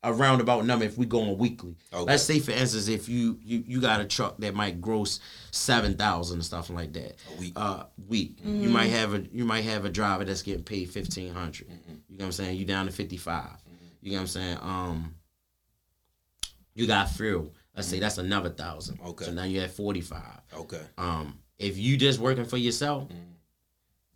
a 0.02 0.12
roundabout 0.12 0.64
number 0.64 0.84
if 0.86 0.96
we 0.96 1.04
go 1.04 1.20
on 1.20 1.36
weekly. 1.36 1.76
Okay. 1.92 2.04
Let's 2.04 2.22
say 2.22 2.38
for 2.38 2.52
instance, 2.52 2.88
if 2.88 3.08
you 3.08 3.38
you 3.42 3.62
you 3.66 3.80
got 3.80 4.00
a 4.00 4.04
truck 4.06 4.38
that 4.38 4.54
might 4.54 4.80
gross 4.80 5.20
seven 5.50 5.94
thousand 5.96 6.36
and 6.38 6.44
stuff 6.44 6.70
like 6.70 6.92
that 6.94 7.16
A 7.36 7.40
week. 7.40 7.52
uh 7.56 7.84
week. 8.08 8.38
You 8.42 8.70
might 8.70 8.88
have 8.88 9.12
a 9.14 9.24
you 9.30 9.44
might 9.44 9.64
have 9.64 9.84
a 9.84 9.90
driver 9.90 10.24
that's 10.24 10.42
getting 10.42 10.64
paid 10.64 10.90
fifteen 10.90 11.26
You 11.26 11.32
know 11.34 11.54
what 12.16 12.24
I'm 12.24 12.32
saying? 12.32 12.56
You 12.56 12.64
down 12.64 12.86
to 12.86 12.92
fifty 12.92 13.16
You 13.16 14.12
know 14.12 14.16
what 14.16 14.20
I'm 14.22 14.26
saying? 14.26 14.58
Um, 14.62 15.14
you 16.74 16.86
got 16.86 17.10
fuel. 17.10 17.52
Let's 17.76 17.88
say 17.88 17.98
that's 17.98 18.18
another 18.18 18.50
thousand. 18.50 19.00
Okay. 19.04 19.26
So 19.26 19.32
now 19.32 19.44
you're 19.44 19.64
at 19.64 19.70
forty 19.70 20.00
five. 20.00 20.40
Okay. 20.56 20.80
Um, 20.96 21.38
if 21.58 21.76
you 21.76 21.98
just 21.98 22.18
working 22.18 22.46
for 22.46 22.56
yourself 22.56 23.08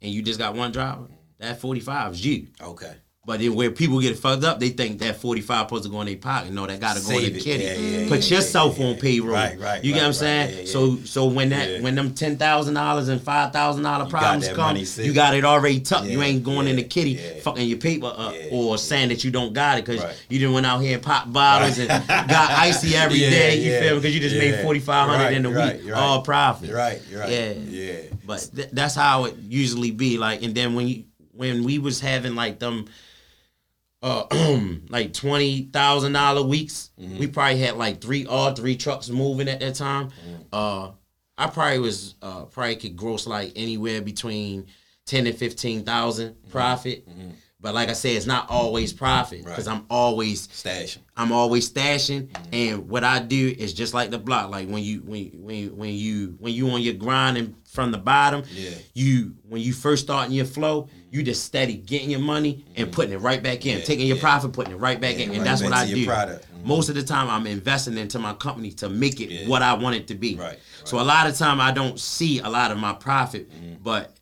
and 0.01 0.11
you 0.11 0.23
just 0.23 0.39
got 0.39 0.55
one 0.55 0.73
driver, 0.73 1.09
that 1.39 1.61
forty 1.61 1.81
five 1.81 2.13
is 2.13 2.25
you. 2.25 2.49
Okay. 2.61 2.95
But 3.27 3.41
then 3.41 3.55
where 3.55 3.71
people 3.71 4.01
get 4.01 4.19
fucked 4.19 4.45
up, 4.45 4.61
they 4.61 4.69
think 4.69 4.99
that 4.99 5.17
forty 5.17 5.41
five 5.41 5.61
supposed 5.67 5.85
to 5.85 5.89
go 5.89 6.03
in 6.03 6.07
their 6.09 6.17
pocket. 6.17 6.53
No, 6.53 6.67
that 6.67 6.79
got 6.79 6.97
to 6.99 7.03
go 7.03 7.19
in 7.19 7.33
the 7.33 7.41
kitty. 7.41 7.65
Yeah, 7.65 7.73
yeah, 8.01 8.09
Put 8.09 8.29
yeah, 8.31 8.37
yourself 8.37 8.79
on 8.79 8.97
payroll. 8.97 9.33
Right, 9.33 9.59
right, 9.59 9.83
You 9.83 9.93
get 9.95 10.01
right, 10.01 10.03
what 10.03 10.07
I'm 10.09 10.13
saying? 10.13 10.67
So 10.67 10.97
so 11.05 11.25
when 11.25 11.49
that 11.49 11.81
when 11.81 11.95
them 11.95 12.13
ten 12.15 12.37
thousand 12.37 12.75
dollars 12.75 13.09
and 13.09 13.23
five 13.23 13.51
thousand 13.53 13.83
dollar 13.83 14.05
problems 14.11 14.47
come, 14.49 14.77
you 14.77 15.15
got 15.15 15.35
it 15.35 15.43
already 15.45 15.81
tucked. 15.81 16.07
you 16.07 16.21
ain't 16.21 16.45
going 16.45 16.69
in 16.69 16.77
the 16.77 16.83
kitty 16.85 17.17
fucking 17.41 17.67
your 17.67 17.79
paper 17.79 18.13
up 18.15 18.35
or 18.51 18.77
saying 18.77 19.09
that 19.09 19.25
you 19.25 19.31
don't 19.31 19.55
got 19.55 19.79
it 19.79 19.87
because 19.87 20.03
Right. 20.05 20.15
you 20.29 20.39
didn't 20.39 20.53
went 20.53 20.67
out 20.67 20.81
here 20.81 20.95
and 20.95 21.03
pop 21.03 21.33
bottles 21.33 21.79
Right. 21.79 21.91
and 21.91 22.07
got 22.29 22.51
icy 22.51 22.95
every 22.95 23.19
day. 23.21 23.57
You 23.59 23.79
feel 23.81 23.95
me? 23.95 24.01
Because 24.01 24.15
you 24.15 24.21
just 24.21 24.37
made 24.37 24.61
forty 24.61 24.81
five 24.81 25.09
hundred 25.09 25.33
in 25.35 25.47
a 25.47 25.51
week, 25.51 25.95
all 25.97 26.21
profit. 26.21 26.71
Right. 26.71 27.01
Right. 27.11 27.31
Yeah. 27.31 27.53
Yeah. 27.53 27.97
But 28.27 28.51
th- 28.55 28.69
that's 28.73 28.95
how 28.95 29.25
it 29.25 29.37
usually 29.39 29.93
be. 29.93 30.19
Like, 30.19 30.43
and 30.43 30.55
then 30.55 30.75
when 30.75 30.89
you 30.89 31.05
when 31.33 31.65
we 31.65 31.79
was 31.79 32.01
having 32.01 32.35
like 32.35 32.59
them, 32.59 32.85
uh, 34.05 34.61
like 34.91 35.13
twenty 35.13 35.63
thousand 35.73 36.13
dollar 36.13 36.43
weeks, 36.43 36.91
Mm-hmm. 37.01 37.19
we 37.19 37.27
probably 37.27 37.59
had 37.59 37.77
like 37.77 38.01
three 38.01 38.27
all 38.27 38.55
three 38.55 38.77
trucks 38.77 39.09
moving 39.09 39.49
at 39.49 39.59
that 39.61 39.75
time. 39.75 40.11
Mm-hmm. 40.11 40.43
Uh, 40.53 40.91
I 41.37 41.49
probably 41.49 41.81
was 41.81 42.15
uh 42.23 42.45
probably 42.45 42.77
could 42.77 42.97
gross 42.97 43.27
like 43.27 43.53
anywhere 43.57 44.01
between 44.03 44.67
ten 45.07 45.27
and 45.27 45.37
fifteen 45.37 45.85
thousand 45.85 46.37
profit. 46.51 47.09
But 47.65 47.73
like 47.75 47.89
I 47.89 47.95
said, 47.95 48.11
it's 48.15 48.27
not 48.27 48.51
always 48.51 48.93
profit 48.93 49.43
because 49.43 49.67
Mm-hmm. 49.67 49.71
Right. 49.73 49.79
I'm 49.81 49.87
always 49.89 50.47
stashing. 50.49 50.99
I'm 51.17 51.33
always 51.33 51.73
stashing, 51.73 52.29
Mm-hmm. 52.29 52.55
and 52.55 52.89
what 52.91 53.05
I 53.05 53.21
do 53.21 53.55
is 53.59 53.73
just 53.73 53.95
like 53.95 54.11
the 54.11 54.19
block. 54.19 54.51
Like 54.51 54.69
when 54.69 54.83
you 54.83 54.99
when 54.99 55.31
when 55.33 55.75
when 55.75 55.95
you 55.95 56.37
when 56.41 56.53
you 56.53 56.69
on 56.69 56.83
your 56.83 56.93
grind 56.93 57.39
and 57.39 57.55
from 57.65 57.91
the 57.91 57.97
bottom, 57.97 58.43
Yeah. 58.53 58.73
you 58.93 59.37
when 59.49 59.63
you 59.63 59.73
first 59.73 60.05
starting 60.05 60.35
your 60.35 60.45
flow, 60.45 60.91
you 61.11 61.23
just 61.23 61.43
steady 61.45 61.77
getting 61.79 62.11
your 62.11 62.21
money 62.21 62.67
and 62.77 62.93
putting 62.93 63.15
it 63.15 63.21
right 63.23 63.43
back 63.43 63.65
in, 63.65 63.79
Yeah, 63.79 63.85
taking 63.85 64.07
your 64.09 64.17
yeah. 64.19 64.23
profit, 64.23 64.53
putting 64.53 64.75
it 64.75 64.77
right 64.77 65.01
back 65.01 65.15
Yeah, 65.17 65.23
in, 65.25 65.29
and 65.31 65.39
right 65.39 65.45
that's 65.45 65.63
what 65.63 65.73
I 65.73 65.87
do. 65.87 66.05
Mhm. 66.07 66.41
Most 66.67 66.91
of 66.91 66.97
the 66.97 67.03
time, 67.03 67.31
I'm 67.31 67.47
investing 67.47 67.97
into 67.97 68.19
my 68.19 68.35
company 68.35 68.73
to 68.73 68.91
make 68.91 69.23
it 69.23 69.49
what 69.49 69.63
I 69.63 69.73
want 69.73 69.97
it 69.97 70.07
to 70.09 70.15
be. 70.15 70.35
Right, 70.35 70.59
So 70.85 71.01
a 71.01 71.03
lot 71.15 71.27
of 71.27 71.37
time, 71.39 71.63
I 71.63 71.73
don't 71.73 71.99
see 71.99 72.41
a 72.41 72.49
lot 72.51 72.71
of 72.73 72.77
my 72.79 72.93
profit, 72.93 73.51
Mm-hmm. 73.51 73.83
but 73.83 74.17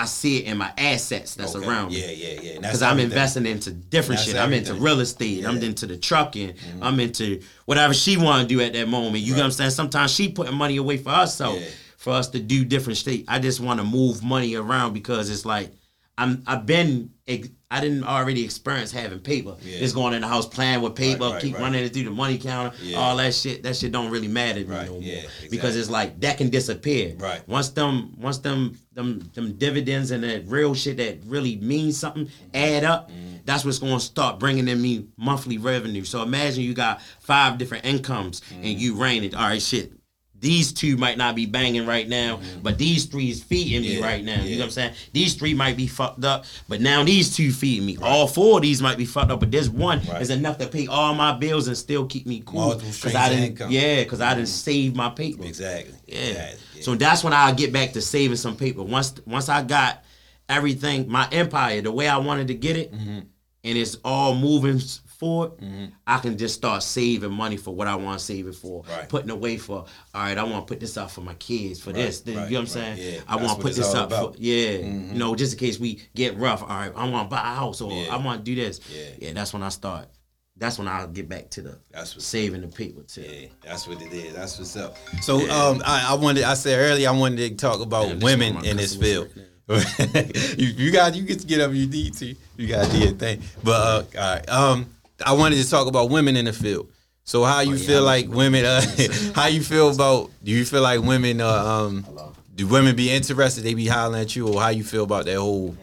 I 0.00 0.04
see 0.04 0.38
it 0.38 0.44
in 0.46 0.58
my 0.58 0.72
assets 0.78 1.34
that's 1.34 1.54
Okay. 1.56 1.66
around 1.66 1.88
me 1.92 2.00
Yeah, 2.00 2.10
yeah, 2.10 2.40
yeah. 2.40 2.58
Because 2.60 2.82
I'm 2.82 2.98
investing 3.00 3.46
into 3.46 3.70
different 3.72 4.20
shit. 4.20 4.36
I'm 4.36 4.52
into 4.52 4.74
real 4.74 5.00
estate. 5.00 5.44
I'm 5.44 5.56
Mm-hmm. 5.56 5.64
into 5.64 5.86
the 5.86 5.96
trucking. 5.96 6.54
I'm 6.80 7.00
into 7.00 7.40
whatever 7.66 7.92
she 7.94 8.16
want 8.16 8.42
to 8.48 8.54
do 8.54 8.60
at 8.60 8.72
that 8.74 8.88
moment. 8.88 9.24
You 9.24 9.32
know 9.32 9.40
what 9.40 9.44
I'm 9.46 9.50
saying? 9.52 9.70
Sometimes 9.72 10.12
she 10.14 10.28
putting 10.30 10.54
money 10.54 10.76
away 10.76 10.98
for 10.98 11.10
herself, 11.10 11.58
Yeah. 11.60 11.66
for 11.96 12.12
us 12.12 12.28
to 12.28 12.38
do 12.38 12.64
different 12.64 12.96
shit. 12.98 13.24
I 13.28 13.38
just 13.40 13.60
want 13.60 13.80
to 13.80 13.84
move 13.84 14.22
money 14.22 14.54
around 14.54 14.92
because 14.92 15.30
it's 15.30 15.44
like 15.44 15.70
I'm. 16.16 16.42
I've 16.46 16.64
been. 16.66 17.10
ex- 17.26 17.48
I 17.70 17.80
didn't 17.82 18.04
already 18.04 18.42
experience 18.44 18.90
having 18.90 19.18
paper. 19.18 19.54
Yeah. 19.60 19.78
Just 19.80 19.94
going 19.94 20.14
in 20.14 20.22
the 20.22 20.26
house 20.26 20.46
playing 20.46 20.80
with 20.80 20.94
paper, 20.94 21.24
Right, 21.24 21.32
right, 21.34 21.42
keep 21.42 21.54
right. 21.54 21.60
running 21.62 21.84
it 21.84 21.92
through 21.92 22.04
the 22.04 22.10
money 22.10 22.38
counter, 22.38 22.74
Yeah. 22.82 22.96
all 22.96 23.16
that 23.18 23.34
shit. 23.34 23.62
That 23.62 23.76
shit 23.76 23.92
don't 23.92 24.10
really 24.10 24.26
matter 24.28 24.62
to 24.62 24.68
me 24.68 24.74
no 24.86 24.92
more 24.92 25.02
yeah, 25.02 25.22
because 25.50 25.76
it's 25.76 25.90
like 25.90 26.18
that 26.20 26.38
can 26.38 26.48
disappear. 26.48 27.14
Right. 27.18 27.46
Once 27.46 27.68
them, 27.68 28.14
once 28.18 28.38
them, 28.38 28.78
them, 28.94 29.30
them 29.34 29.52
dividends 29.58 30.10
and 30.12 30.24
that 30.24 30.46
real 30.46 30.74
shit 30.74 30.96
that 30.96 31.18
really 31.26 31.56
means 31.56 31.98
something 31.98 32.30
add 32.54 32.84
up. 32.84 33.10
Mm-hmm. 33.10 33.36
That's 33.44 33.64
what's 33.66 33.78
going 33.78 33.98
to 33.98 34.00
start 34.00 34.38
bringing 34.38 34.66
in 34.66 34.80
me 34.80 35.06
monthly 35.18 35.58
revenue. 35.58 36.04
So 36.04 36.22
imagine 36.22 36.64
you 36.64 36.72
got 36.74 37.02
five 37.20 37.58
different 37.58 37.84
incomes 37.84 38.40
Mm-hmm. 38.40 38.64
and 38.64 38.80
you 38.80 38.94
ran 38.94 39.24
it. 39.24 39.34
All 39.34 39.42
right, 39.42 39.60
shit. 39.60 39.92
These 40.40 40.72
two 40.72 40.96
might 40.96 41.18
not 41.18 41.34
be 41.34 41.46
banging 41.46 41.84
right 41.84 42.08
now, 42.08 42.40
but 42.62 42.78
these 42.78 43.06
three 43.06 43.30
is 43.30 43.42
feeding 43.42 43.82
me 43.82 43.88
Mm-hmm. 43.96 44.00
Yeah, 44.02 44.06
right 44.06 44.24
now. 44.24 44.42
You 44.42 44.54
know 44.56 44.60
what 44.60 44.64
I'm 44.66 44.70
saying? 44.70 44.94
These 45.12 45.34
three 45.34 45.52
might 45.54 45.76
be 45.76 45.86
fucked 45.88 46.24
up, 46.24 46.44
but 46.68 46.80
now 46.80 47.02
these 47.02 47.34
two 47.34 47.50
feeding 47.50 47.86
me. 47.86 47.96
All 48.00 48.28
four 48.28 48.58
of 48.58 48.62
these 48.62 48.80
might 48.80 48.96
be 48.98 49.04
fucked 49.04 49.30
up, 49.32 49.40
but 49.40 49.50
this 49.50 49.68
one 49.68 50.00
Right. 50.08 50.22
is 50.22 50.30
enough 50.30 50.58
to 50.58 50.68
pay 50.68 50.86
all 50.86 51.14
my 51.14 51.32
bills 51.32 51.66
and 51.66 51.76
still 51.76 52.06
keep 52.06 52.26
me 52.26 52.42
cool. 52.46 52.60
Multiple 52.60 52.86
Cause 52.86 52.96
streams 52.98 53.16
I 53.16 53.28
didn't, 53.30 53.44
income. 53.46 53.70
yeah, 53.72 54.04
because 54.04 54.20
I 54.20 54.34
didn't 54.34 54.48
save 54.48 54.94
my 54.94 55.10
paper. 55.10 55.44
Exactly. 55.44 55.94
Yeah. 56.06 56.18
Exactly. 56.20 56.60
Yeah. 56.76 56.82
So 56.82 56.94
that's 56.94 57.24
when 57.24 57.32
I 57.32 57.50
get 57.52 57.72
back 57.72 57.92
to 57.94 58.00
saving 58.00 58.36
some 58.36 58.56
paper. 58.56 58.82
Once 58.84 59.14
once 59.26 59.48
I 59.48 59.62
got 59.62 60.04
everything, 60.48 61.08
my 61.10 61.28
empire, 61.32 61.80
the 61.82 61.92
way 61.92 62.08
I 62.08 62.18
wanted 62.18 62.48
to 62.48 62.54
get 62.54 62.76
it, 62.76 62.92
Mm-hmm. 62.92 63.18
and 63.64 63.78
it's 63.78 63.96
all 64.04 64.34
moving 64.34 64.80
s- 65.18 65.20
forward, 65.20 65.52
I 66.06 66.18
can 66.18 66.38
just 66.38 66.54
start 66.54 66.82
saving 66.82 67.32
money 67.32 67.56
for 67.56 67.74
what 67.74 67.88
I 67.88 67.96
want 67.96 68.18
to 68.18 68.24
save 68.24 68.46
it 68.46 68.54
for. 68.54 68.84
Right. 68.88 69.08
Putting 69.08 69.30
away 69.30 69.56
for, 69.56 69.78
all 69.78 69.86
right, 70.14 70.38
I 70.38 70.42
want 70.44 70.66
to 70.66 70.72
put 70.72 70.80
this 70.80 70.96
up 70.96 71.10
for 71.10 71.20
my 71.20 71.34
kids, 71.34 71.80
for 71.80 71.92
this. 71.92 72.22
right, 72.26 72.28
you 72.28 72.34
know 72.34 72.42
what 72.42 72.50
I'm 72.50 72.54
right. 72.60 72.68
saying? 72.68 73.14
Yeah, 73.14 73.20
I 73.28 73.36
want 73.36 73.56
to 73.56 73.62
put 73.62 73.74
this 73.74 73.94
up 73.94 74.10
for, 74.10 74.14
about. 74.14 74.32
Mm-hmm. 74.34 74.42
yeah, 74.44 75.12
you 75.12 75.18
know, 75.18 75.34
just 75.34 75.54
in 75.54 75.58
case 75.58 75.78
we 75.78 76.02
get 76.14 76.36
rough. 76.36 76.62
All 76.62 76.68
right, 76.68 76.92
I 76.94 77.08
want 77.08 77.30
to 77.30 77.36
buy 77.36 77.42
a 77.42 77.54
house 77.54 77.80
or 77.80 77.92
Yeah. 77.92 78.14
I 78.14 78.16
want 78.16 78.44
to 78.44 78.54
do 78.54 78.54
this. 78.54 78.80
Yeah. 78.90 79.28
yeah, 79.28 79.32
that's 79.32 79.52
when 79.52 79.62
I 79.62 79.68
start 79.70 80.08
that's 80.58 80.78
when 80.78 80.88
I'll 80.88 81.06
get 81.06 81.28
back 81.28 81.50
to 81.50 81.62
the 81.62 81.78
That's 81.92 82.14
what's 82.14 82.26
saving 82.26 82.62
the 82.62 82.68
people 82.68 83.02
too. 83.04 83.22
Yeah, 83.22 83.48
that's 83.62 83.86
what 83.86 84.02
it 84.02 84.12
is. 84.12 84.34
That's 84.34 84.58
what's 84.58 84.76
up. 84.76 84.96
So, 85.20 85.38
um, 85.50 85.82
I, 85.86 86.08
I 86.10 86.14
wanted. 86.14 86.42
I 86.44 86.54
said 86.54 86.78
earlier, 86.78 87.08
I 87.08 87.12
wanted 87.12 87.36
to 87.48 87.54
talk 87.54 87.80
about 87.80 88.08
women 88.22 88.54
one 88.54 88.56
of 88.56 88.64
my 88.64 88.70
in 88.70 88.76
this 88.76 88.96
field. 88.96 89.28
you, 89.68 90.66
you 90.66 90.90
got 90.90 91.14
you 91.14 91.22
get 91.22 91.40
to 91.40 91.46
get 91.46 91.60
up 91.60 91.72
you 91.72 91.86
need 91.86 92.14
to. 92.14 92.34
You 92.56 92.66
got 92.66 92.86
to 92.86 92.90
do 92.90 92.98
your 92.98 93.12
thing. 93.12 93.42
But 93.62 93.72
uh, 93.72 94.04
all 94.18 94.34
right. 94.34 94.48
Um, 94.48 94.86
I 95.24 95.32
wanted 95.32 95.56
to 95.62 95.68
talk 95.68 95.86
about 95.86 96.10
women 96.10 96.36
in 96.36 96.44
the 96.44 96.52
field. 96.52 96.90
So 97.24 97.44
how 97.44 97.60
you 97.60 97.72
Oh, 97.72 97.76
yeah, 97.76 97.86
feel 97.86 98.02
like 98.02 98.28
women? 98.28 98.64
Uh, 98.64 98.80
how 99.34 99.46
you 99.46 99.62
feel 99.62 99.90
about? 99.90 100.30
Do 100.42 100.50
you 100.50 100.64
feel 100.64 100.80
like 100.82 101.02
women? 101.02 101.40
Uh, 101.40 101.48
um, 101.50 102.06
do 102.54 102.66
women 102.66 102.96
be 102.96 103.10
interested? 103.10 103.64
They 103.64 103.74
be 103.74 103.86
hollering 103.86 104.22
at 104.22 104.34
you, 104.34 104.48
or 104.48 104.60
how 104.60 104.70
you 104.70 104.82
feel 104.84 105.04
about 105.04 105.26
that 105.26 105.36
whole 105.36 105.76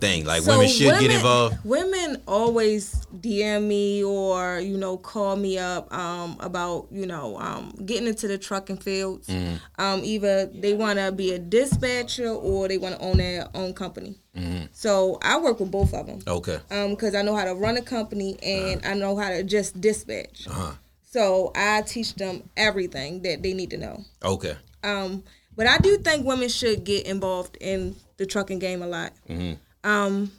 thing? 0.00 0.24
Like 0.24 0.42
So 0.42 0.52
women 0.52 0.68
should 0.68 1.00
get 1.00 1.10
involved. 1.10 1.56
Women 1.64 2.22
always 2.26 3.06
DM 3.20 3.66
me 3.66 4.02
or 4.04 4.58
you 4.60 4.76
know 4.76 4.96
call 4.96 5.36
me 5.36 5.58
up 5.58 5.92
um, 5.92 6.36
about 6.40 6.88
you 6.90 7.06
know 7.06 7.38
um, 7.38 7.74
getting 7.84 8.06
into 8.06 8.28
the 8.28 8.38
trucking 8.38 8.78
fields. 8.78 9.28
Mm-hmm. 9.28 9.56
Um, 9.78 10.00
either 10.04 10.46
they 10.46 10.74
want 10.74 10.98
to 10.98 11.12
be 11.12 11.32
a 11.32 11.38
dispatcher 11.38 12.28
or 12.28 12.68
they 12.68 12.78
want 12.78 12.96
to 12.96 13.00
own 13.00 13.18
their 13.18 13.48
own 13.54 13.74
company. 13.74 14.16
Mm-hmm. 14.36 14.66
So 14.72 15.18
I 15.22 15.38
work 15.38 15.60
with 15.60 15.70
both 15.70 15.92
of 15.92 16.06
them 16.06 16.20
Okay. 16.26 16.58
because 16.68 17.14
I 17.14 17.22
know 17.22 17.34
how 17.34 17.44
to 17.44 17.54
run 17.54 17.76
a 17.76 17.82
company 17.82 18.36
and 18.42 18.84
I 18.84 18.94
know 18.94 19.16
how 19.16 19.30
to 19.30 19.42
just 19.42 19.80
dispatch. 19.80 20.46
Uh-huh. 20.46 20.72
So 21.02 21.50
I 21.56 21.82
teach 21.82 22.14
them 22.14 22.48
everything 22.56 23.22
that 23.22 23.42
they 23.42 23.52
need 23.52 23.70
to 23.70 23.76
know. 23.76 24.04
Okay. 24.22 24.56
Um, 24.84 25.24
but 25.56 25.66
I 25.66 25.78
do 25.78 25.98
think 25.98 26.24
women 26.24 26.48
should 26.48 26.84
get 26.84 27.06
involved 27.06 27.58
in 27.60 27.96
the 28.16 28.26
trucking 28.26 28.60
game 28.60 28.82
a 28.82 28.86
lot. 28.86 29.12
Mm-hmm. 29.28 29.54
Um, 29.84 30.30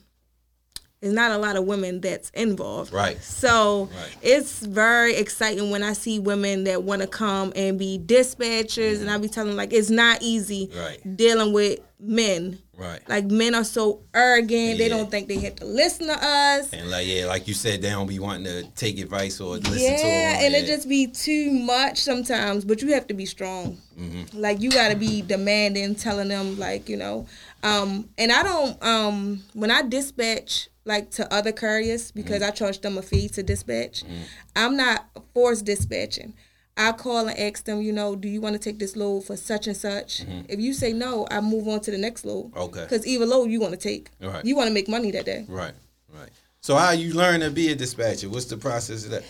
there's 1.02 1.14
not 1.16 1.32
a 1.32 1.38
lot 1.39 1.56
of 1.56 1.66
women 1.66 2.00
that's 2.00 2.30
involved. 2.32 2.94
Right. 2.94 3.20
So 3.24 3.89
Right. 3.92 4.16
it's 4.22 4.60
very 4.60 5.16
exciting 5.16 5.72
when 5.72 5.82
I 5.82 5.94
see 5.94 6.20
women 6.20 6.66
that 6.66 6.84
want 6.84 7.02
to 7.02 7.08
come 7.08 7.52
and 7.56 7.80
be 7.80 8.00
dispatchers, 8.04 9.02
and 9.02 9.10
I 9.10 9.18
be 9.18 9.28
telling 9.28 9.50
them 9.50 9.58
like 9.58 9.74
it's 9.74 9.89
not 9.89 10.22
easy. 10.22 10.70
Right. 10.76 11.18
dealing 11.18 11.54
with 11.54 11.80
men. 12.00 12.60
Right. 12.78 13.00
Like 13.10 13.26
men 13.26 13.54
are 13.56 13.64
so 13.64 14.02
arrogant; 14.14 14.78
they 14.80 14.89
don't 14.89 15.10
think 15.10 15.28
they 15.28 15.38
have 15.39 15.56
to 15.58 15.66
listen 15.66 16.08
to 16.08 16.14
us. 16.14 16.72
And 16.74 16.89
like 16.92 17.06
yeah, 17.08 17.26
like 17.26 17.48
you 17.48 17.54
said, 17.56 17.82
they 17.82 17.89
don't 17.89 18.08
be 18.08 18.18
wanting 18.20 18.46
to 18.46 18.64
take 18.72 19.00
advice 19.00 19.39
or 19.39 19.58
listen 19.58 19.72
to 19.74 19.80
them. 19.80 19.98
yeah, 20.08 20.39
and 20.42 20.54
it 20.56 20.66
just 20.68 20.88
be 20.89 21.06
too 21.08 21.52
much 21.52 22.00
sometimes. 22.00 22.64
But 22.66 22.82
you 22.82 22.94
have 22.94 23.06
to 23.08 23.14
be 23.16 23.26
strong. 23.28 23.78
Mm-hmm. 24.00 24.39
Like 24.39 24.62
you 24.62 24.72
got 24.72 24.89
to 24.89 24.96
be 24.96 25.22
demanding, 25.24 25.94
telling 25.96 26.28
them 26.28 26.60
like 26.60 26.89
you 26.89 26.98
know. 26.98 27.26
Um, 27.64 28.09
and 28.18 28.32
I 28.32 28.43
don't 28.43 28.84
um 28.84 29.43
when 29.53 29.72
I 29.72 29.82
dispatch 29.84 30.70
like 30.86 31.12
to 31.12 31.32
other 31.34 31.51
couriers 31.51 32.12
because 32.12 32.41
I 32.41 32.49
charge 32.51 32.82
them 32.82 32.97
a 32.97 33.01
fee 33.01 33.30
to 33.30 33.43
dispatch. 33.43 34.03
I'm 34.55 34.76
not 34.76 35.05
forced 35.34 35.66
dispatching. 35.66 36.34
I 36.78 36.93
call 36.93 37.28
and 37.28 37.38
ask 37.38 37.66
them, 37.66 37.82
you 37.82 37.91
know, 37.91 38.16
do 38.16 38.28
you 38.28 38.41
want 38.41 38.53
to 38.53 38.59
take 38.59 38.80
this 38.80 38.95
load 38.95 39.26
for 39.26 39.36
such 39.38 39.68
and 39.68 39.76
such? 39.78 40.24
If 40.47 40.59
you 40.59 40.74
say 40.74 40.93
no, 40.93 41.28
I 41.30 41.39
move 41.41 41.68
on 41.68 41.82
to 41.82 41.91
the 41.91 41.97
next 41.97 42.26
load. 42.26 42.51
Okay. 42.55 42.82
Because 42.84 43.05
either 43.05 43.26
load 43.26 43.51
you 43.51 43.59
want 43.59 43.74
to 43.74 43.78
take, 43.80 44.09
Right. 44.22 44.43
you 44.43 44.55
want 44.55 44.70
to 44.70 44.74
make 44.74 44.88
money 44.88 45.12
that 45.12 45.26
day. 45.26 45.45
Right, 45.47 45.74
right. 46.09 46.30
So 46.62 46.76
how 46.76 46.91
you 46.91 47.14
learn 47.14 47.41
to 47.41 47.51
be 47.51 47.70
a 47.72 47.76
dispatcher? 47.76 48.30
What's 48.30 48.45
the 48.45 48.57
process 48.57 49.05
of 49.05 49.12
that? 49.12 49.24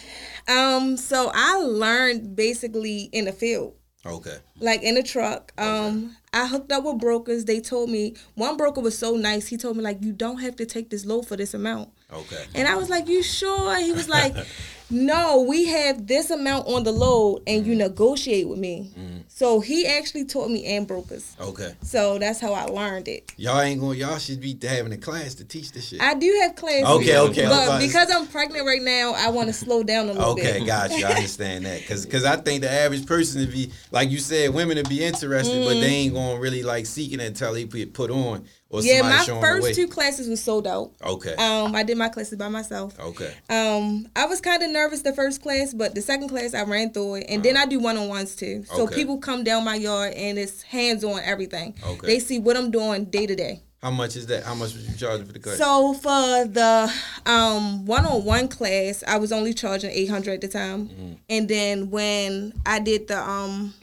Um, 0.47 0.95
so 0.97 1.31
I 1.33 1.57
learned 1.59 2.35
basically 2.35 3.09
in 3.11 3.25
the 3.25 3.33
field. 3.33 3.73
Okay. 4.05 4.37
like 4.59 4.81
in 4.83 4.95
the 4.95 5.03
truck. 5.03 5.51
Um, 5.57 6.15
I 6.33 6.47
hooked 6.47 6.71
up 6.71 6.85
with 6.85 6.99
brokers. 6.99 7.45
They 7.45 7.59
told 7.59 7.89
me 7.89 8.15
one 8.35 8.55
broker 8.55 8.79
was 8.79 8.97
so 8.97 9.15
nice. 9.15 9.47
He 9.47 9.57
told 9.57 9.75
me 9.75 9.83
like, 9.83 10.01
you 10.01 10.13
don't 10.13 10.37
have 10.37 10.55
to 10.57 10.65
take 10.65 10.89
this 10.89 11.05
load 11.05 11.27
for 11.27 11.35
this 11.35 11.53
amount. 11.53 11.89
Okay. 12.11 12.45
And 12.55 12.67
I 12.67 12.75
was 12.75 12.89
like, 12.89 13.07
you 13.07 13.21
sure? 13.21 13.77
He 13.79 13.91
was 13.91 14.07
like, 14.07 14.33
no, 14.91 15.41
we 15.41 15.65
have 15.65 16.05
this 16.07 16.29
amount 16.29 16.67
on 16.67 16.83
the 16.83 16.91
load, 16.91 17.43
and 17.47 17.65
you 17.65 17.73
mm-hmm. 17.73 17.79
negotiate 17.79 18.47
with 18.47 18.59
me. 18.59 18.91
Mm-hmm. 18.97 19.17
So 19.27 19.59
he 19.59 19.87
actually 19.87 20.25
taught 20.25 20.49
me 20.49 20.65
and 20.65 20.87
brokers. 20.87 21.35
Okay. 21.39 21.73
So 21.81 22.19
that's 22.19 22.39
how 22.39 22.53
I 22.53 22.65
learned 22.65 23.07
it. 23.07 23.31
Y'all 23.37 23.59
ain't 23.59 23.79
going. 23.79 23.97
Y'all 23.97 24.17
should 24.17 24.41
be 24.41 24.57
having 24.61 24.91
a 24.91 24.97
class 24.97 25.35
to 25.35 25.45
teach 25.45 25.71
this 25.71 25.87
shit. 25.87 26.01
I 26.01 26.13
do 26.13 26.39
have 26.41 26.55
classes. 26.55 26.87
Okay, 26.87 27.17
okay, 27.17 27.47
But 27.47 27.79
because 27.79 28.11
I'm 28.11 28.27
pregnant 28.27 28.65
right 28.65 28.81
now, 28.81 29.13
I 29.13 29.29
want 29.29 29.47
to 29.47 29.53
slow 29.61 29.83
down 29.83 30.09
a 30.09 30.13
little 30.13 30.31
Okay, 30.33 30.59
bit. 30.59 30.67
got 30.67 30.91
you. 30.91 31.05
I 31.05 31.13
understand 31.13 31.65
that. 31.65 31.85
Cause, 31.87 32.05
cause 32.05 32.25
I 32.25 32.35
think 32.35 32.61
the 32.61 32.71
average 32.71 33.05
person 33.05 33.45
to 33.45 33.51
be 33.51 33.71
like 33.91 34.11
you 34.11 34.19
said, 34.19 34.53
women 34.53 34.77
to 34.77 34.83
be 34.83 35.03
interested, 35.03 35.63
but 35.63 35.71
mm-hmm. 35.71 35.81
they 35.81 35.87
ain't 35.87 36.13
gonna 36.13 36.39
really 36.39 36.63
like 36.63 36.85
seeking 36.85 37.19
it 37.19 37.27
until 37.27 37.53
they 37.53 37.63
get 37.63 37.93
put 37.93 38.11
on 38.11 38.45
or. 38.71 38.81
Yeah, 38.81 39.01
my 39.01 39.23
first 39.41 39.75
two 39.75 39.87
classes 39.87 40.27
was 40.27 40.41
sold 40.41 40.65
out. 40.65 40.91
Okay. 41.05 41.35
Um, 41.35 41.75
I 41.75 41.83
did 41.83 41.97
my 41.97 42.09
classes 42.09 42.37
by 42.37 42.47
myself. 42.49 42.99
okay. 42.99 43.33
Um, 43.49 44.07
I 44.15 44.25
was 44.25 44.41
kind 44.41 44.63
of 44.63 44.69
nervous 44.71 45.01
the 45.01 45.13
first 45.13 45.41
class, 45.41 45.73
but 45.73 45.93
the 45.95 46.01
second 46.01 46.29
class 46.29 46.53
I 46.53 46.63
ran 46.63 46.91
through 46.91 47.15
it, 47.15 47.25
and 47.29 47.43
then 47.43 47.57
I 47.57 47.65
do 47.65 47.79
one 47.79 47.97
on 47.97 48.07
ones 48.07 48.35
too. 48.35 48.63
So 48.65 48.83
Okay. 48.83 48.95
people 48.95 49.17
come 49.19 49.43
down 49.43 49.63
my 49.65 49.75
yard 49.75 50.13
and 50.13 50.39
it's 50.39 50.61
hands 50.63 51.03
on 51.03 51.19
everything. 51.23 51.75
Okay. 51.85 52.07
They 52.07 52.19
see 52.19 52.39
what 52.39 52.57
I'm 52.57 52.71
doing 52.71 53.05
day 53.05 53.27
to 53.27 53.35
day. 53.35 53.61
How 53.81 53.89
much 53.89 54.15
is 54.15 54.27
that? 54.27 54.43
How 54.43 54.53
much 54.53 54.75
was 54.75 54.87
you 54.87 54.95
charging 54.95 55.25
for 55.25 55.33
the 55.33 55.39
class? 55.39 55.57
So 55.57 55.93
for 55.95 56.45
the 56.45 56.93
um 57.25 57.85
one 57.87 58.05
on 58.05 58.23
one 58.23 58.47
class, 58.47 59.03
I 59.07 59.17
was 59.17 59.31
only 59.31 59.55
charging 59.55 59.89
eight 59.89 60.07
hundred 60.09 60.33
at 60.35 60.41
the 60.41 60.47
time, 60.47 60.87
Mm-hmm. 60.87 61.13
and 61.31 61.49
then 61.49 61.89
when 61.89 62.53
I 62.63 62.77
did 62.79 63.07
the 63.07 63.19
um 63.19 63.73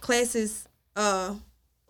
classes, 0.00 0.68
uh, 0.96 1.34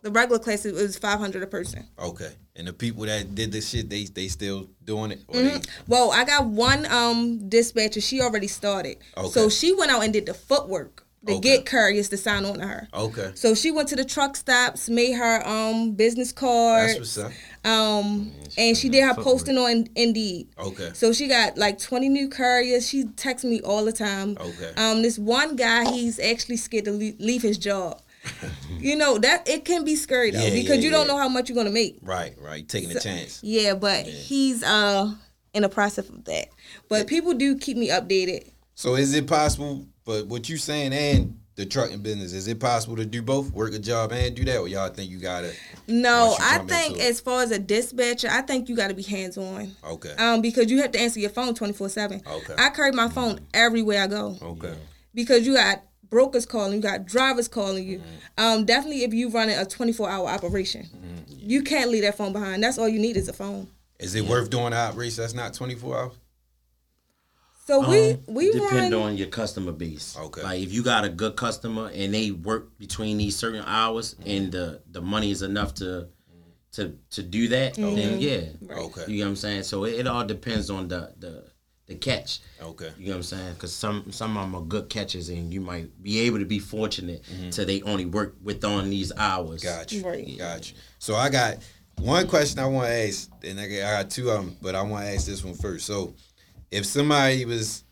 the 0.01 0.09
regular 0.11 0.39
classes, 0.39 0.77
it 0.77 0.81
was 0.81 0.97
five 0.97 1.19
hundred 1.19 1.43
a 1.43 1.47
person. 1.47 1.87
okay. 1.99 2.31
And 2.55 2.67
the 2.67 2.73
people 2.73 3.05
that 3.05 3.33
did 3.33 3.51
this 3.51 3.69
shit, 3.69 3.89
they 3.89 4.03
they 4.03 4.27
still 4.27 4.69
doing 4.83 5.11
it? 5.11 5.25
Mm-hmm. 5.27 5.57
Well, 5.87 6.11
I 6.11 6.25
got 6.25 6.45
one 6.45 6.85
um 6.91 7.47
dispatcher. 7.49 8.01
She 8.01 8.19
already 8.21 8.47
started, 8.47 8.97
Okay. 9.17 9.29
so 9.29 9.49
she 9.49 9.73
went 9.73 9.89
out 9.91 10.03
and 10.03 10.11
did 10.11 10.25
the 10.25 10.33
footwork 10.33 11.05
to 11.25 11.33
Okay. 11.33 11.57
get 11.57 11.65
couriers 11.65 12.09
to 12.09 12.17
sign 12.17 12.43
on 12.45 12.55
to 12.59 12.67
her. 12.67 12.87
okay. 12.93 13.31
So 13.35 13.53
she 13.55 13.71
went 13.71 13.87
to 13.89 13.95
the 13.95 14.03
truck 14.03 14.35
stops, 14.35 14.89
made 14.89 15.13
her 15.13 15.47
um 15.47 15.93
business 15.93 16.33
cards, 16.33 16.95
That's 16.97 17.15
what's 17.15 17.17
up. 17.19 17.31
um, 17.71 18.31
and 18.57 18.75
she 18.75 18.89
did 18.89 19.03
her 19.03 19.13
posting 19.13 19.57
on 19.57 19.87
Indeed. 19.95 20.49
Okay. 20.59 20.89
So 20.93 21.13
she 21.13 21.27
got 21.29 21.57
like 21.57 21.79
20 21.79 22.09
new 22.09 22.27
couriers. 22.27 22.87
She 22.89 23.05
texts 23.15 23.45
me 23.45 23.61
all 23.61 23.85
the 23.85 23.93
time. 23.93 24.37
Okay. 24.41 24.73
Um, 24.75 25.03
this 25.03 25.17
one 25.17 25.55
guy, 25.55 25.89
he's 25.93 26.19
actually 26.19 26.57
scared 26.57 26.85
to 26.85 26.91
leave 26.91 27.41
his 27.43 27.57
job. 27.57 28.01
you 28.79 28.95
know 28.95 29.17
that 29.17 29.47
it 29.49 29.65
can 29.65 29.83
be 29.83 29.95
scary 29.95 30.31
though 30.31 30.39
Yeah, 30.43 30.49
because 30.53 30.77
yeah, 30.77 30.83
you 30.83 30.89
don't 30.91 31.07
yeah. 31.07 31.13
know 31.13 31.17
how 31.17 31.29
much 31.29 31.49
you're 31.49 31.55
gonna 31.55 31.69
make. 31.71 31.97
Right, 32.01 32.35
right. 32.39 32.67
Taking 32.67 32.91
a 32.95 32.99
chance. 32.99 33.39
Yeah, 33.43 33.73
but 33.73 34.05
he's 34.05 34.63
uh 34.63 35.13
in 35.53 35.63
the 35.63 35.69
process 35.69 36.07
of 36.09 36.23
that. 36.25 36.47
But 36.87 37.07
people 37.07 37.33
do 37.33 37.57
keep 37.57 37.77
me 37.77 37.89
updated. 37.89 38.49
So 38.75 38.95
is 38.95 39.13
it 39.13 39.27
possible? 39.27 39.85
But 40.05 40.27
what 40.27 40.49
you're 40.49 40.57
saying 40.57 40.93
and 40.93 41.37
the 41.55 41.65
trucking 41.65 41.99
business 41.99 42.31
is 42.33 42.47
it 42.47 42.59
possible 42.59 42.95
to 42.95 43.05
do 43.05 43.21
both, 43.21 43.51
work 43.51 43.73
a 43.73 43.79
job 43.79 44.11
and 44.13 44.33
do 44.35 44.45
that, 44.45 44.57
or 44.59 44.67
y'all 44.67 44.89
think 44.89 45.11
you 45.11 45.19
gotta? 45.19 45.51
No, 45.87 46.29
you 46.31 46.37
I 46.39 46.57
think 46.59 46.99
as 46.99 47.19
far 47.19 47.43
as 47.43 47.51
a 47.51 47.59
dispatcher, 47.59 48.29
I 48.31 48.41
think 48.41 48.69
you 48.69 48.75
got 48.75 48.87
to 48.87 48.93
be 48.93 49.03
hands 49.03 49.37
on. 49.37 49.75
Okay. 49.83 50.13
Um, 50.15 50.41
because 50.41 50.71
you 50.71 50.81
have 50.81 50.91
to 50.93 50.99
answer 50.99 51.19
your 51.19 51.29
phone 51.29 51.53
twenty 51.53 51.73
four 51.73 51.89
seven. 51.89 52.21
Okay. 52.25 52.55
I 52.57 52.69
carry 52.69 52.91
my 52.91 53.09
phone 53.09 53.41
everywhere 53.53 54.03
I 54.03 54.07
go 54.07 54.37
Okay. 54.41 54.73
because 55.13 55.45
you 55.45 55.55
got 55.55 55.83
brokers 56.11 56.45
calling, 56.45 56.73
you 56.73 56.81
got 56.81 57.07
drivers 57.07 57.47
calling 57.47 57.87
you. 57.87 57.97
Mm-hmm. 57.97 58.43
Um, 58.43 58.65
definitely 58.65 59.03
if 59.03 59.13
you 59.15 59.29
running 59.29 59.57
a 59.57 59.65
twenty 59.65 59.93
four 59.93 60.07
hour 60.07 60.27
operation, 60.27 60.87
you 61.27 61.63
can't 61.63 61.89
leave 61.89 62.03
that 62.03 62.15
phone 62.15 62.33
behind. 62.33 62.61
That's 62.63 62.77
all 62.77 62.87
you 62.87 62.99
need 62.99 63.17
is 63.17 63.27
a 63.27 63.33
phone. 63.33 63.67
Is 63.99 64.13
it 64.13 64.25
worth 64.25 64.51
doing 64.51 64.73
an 64.73 64.95
race 64.95 65.15
that's 65.15 65.33
not 65.33 65.55
twenty 65.55 65.73
four 65.73 65.97
hours? 65.97 66.13
So 67.65 67.89
we 67.89 68.11
Um, 68.11 68.23
we 68.27 68.51
depend 68.51 68.93
run. 68.93 69.01
on 69.01 69.17
your 69.17 69.27
customer 69.27 69.71
base. 69.71 70.17
Okay. 70.19 70.43
Like 70.43 70.61
if 70.61 70.73
you 70.73 70.83
got 70.83 71.05
a 71.05 71.09
good 71.09 71.35
customer 71.35 71.89
and 71.93 72.13
they 72.13 72.31
work 72.31 72.77
between 72.77 73.17
these 73.17 73.35
certain 73.35 73.63
hours 73.65 74.15
and 74.25 74.51
the 74.51 74.81
the 74.91 75.01
money 75.01 75.31
is 75.31 75.41
enough 75.41 75.73
to 75.75 76.09
to 76.73 76.97
to 77.11 77.23
do 77.23 77.47
that, 77.49 77.75
then 77.75 78.19
yeah. 78.19 78.41
Okay. 78.69 79.05
You 79.07 79.19
know 79.19 79.25
what 79.25 79.29
I'm 79.29 79.35
saying? 79.35 79.63
So 79.63 79.85
it, 79.85 79.99
it 79.99 80.07
all 80.07 80.25
depends 80.25 80.69
on 80.69 80.87
the 80.87 81.13
the 81.19 81.50
the 81.91 81.97
catch. 81.97 82.39
Okay. 82.61 82.91
You 82.97 83.07
know 83.07 83.11
what 83.11 83.17
I'm 83.17 83.23
saying? 83.23 83.53
Because 83.53 83.73
some 83.73 84.11
some 84.11 84.37
of 84.37 84.43
them 84.43 84.55
are 84.55 84.65
good 84.65 84.89
catches, 84.89 85.29
and 85.29 85.53
you 85.53 85.61
might 85.61 86.01
be 86.01 86.21
able 86.21 86.39
to 86.39 86.45
be 86.45 86.59
fortunate 86.59 87.23
to 87.51 87.65
they 87.65 87.81
only 87.83 88.05
work 88.05 88.35
within 88.41 88.89
these 88.89 89.11
hours. 89.15 89.63
Got 89.63 89.91
you. 89.91 90.03
Right. 90.03 90.37
Got 90.37 90.71
you. 90.71 90.77
So 90.99 91.15
I 91.15 91.29
got 91.29 91.57
one 92.01 92.27
question 92.27 92.59
I 92.59 92.65
want 92.65 92.87
to 92.87 92.93
ask, 92.93 93.29
and 93.43 93.59
I 93.59 93.67
got, 93.67 93.75
I 93.75 94.01
got 94.01 94.09
two 94.09 94.29
of 94.29 94.43
them, 94.43 94.57
but 94.61 94.75
I 94.75 94.81
want 94.81 95.05
to 95.05 95.11
ask 95.11 95.27
this 95.27 95.43
one 95.43 95.53
first. 95.53 95.85
So, 95.85 96.15
if 96.71 96.85
somebody 96.85 97.45
was, 97.45 97.83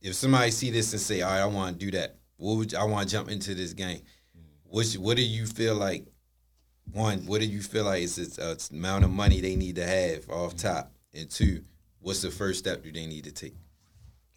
if 0.00 0.14
somebody 0.14 0.50
see 0.50 0.70
this 0.70 0.92
and 0.92 1.00
say, 1.00 1.22
"All 1.22 1.30
right, 1.30 1.40
I 1.40 1.46
want 1.46 1.78
to 1.78 1.84
do 1.84 1.90
that," 1.92 2.16
what 2.36 2.56
would 2.56 2.74
I 2.74 2.84
want 2.84 3.08
to 3.08 3.12
jump 3.12 3.30
into 3.30 3.54
this 3.54 3.72
game? 3.72 4.02
What 4.64 4.86
what 4.94 5.16
do 5.16 5.22
you 5.22 5.46
feel 5.46 5.74
like? 5.74 6.06
One, 6.92 7.26
what 7.26 7.40
do 7.40 7.46
you 7.46 7.60
feel 7.62 7.84
like 7.84 8.02
is 8.02 8.36
the 8.36 8.50
uh, 8.50 8.56
amount 8.70 9.04
of 9.04 9.10
money 9.10 9.40
they 9.40 9.56
need 9.56 9.76
to 9.76 9.84
have 9.84 10.30
off 10.30 10.56
top? 10.56 10.92
And 11.12 11.28
two, 11.28 11.64
what's 12.06 12.22
the 12.22 12.30
first 12.30 12.60
step 12.60 12.84
do 12.84 12.92
they 12.92 13.04
need 13.04 13.24
to 13.24 13.32
take? 13.32 13.52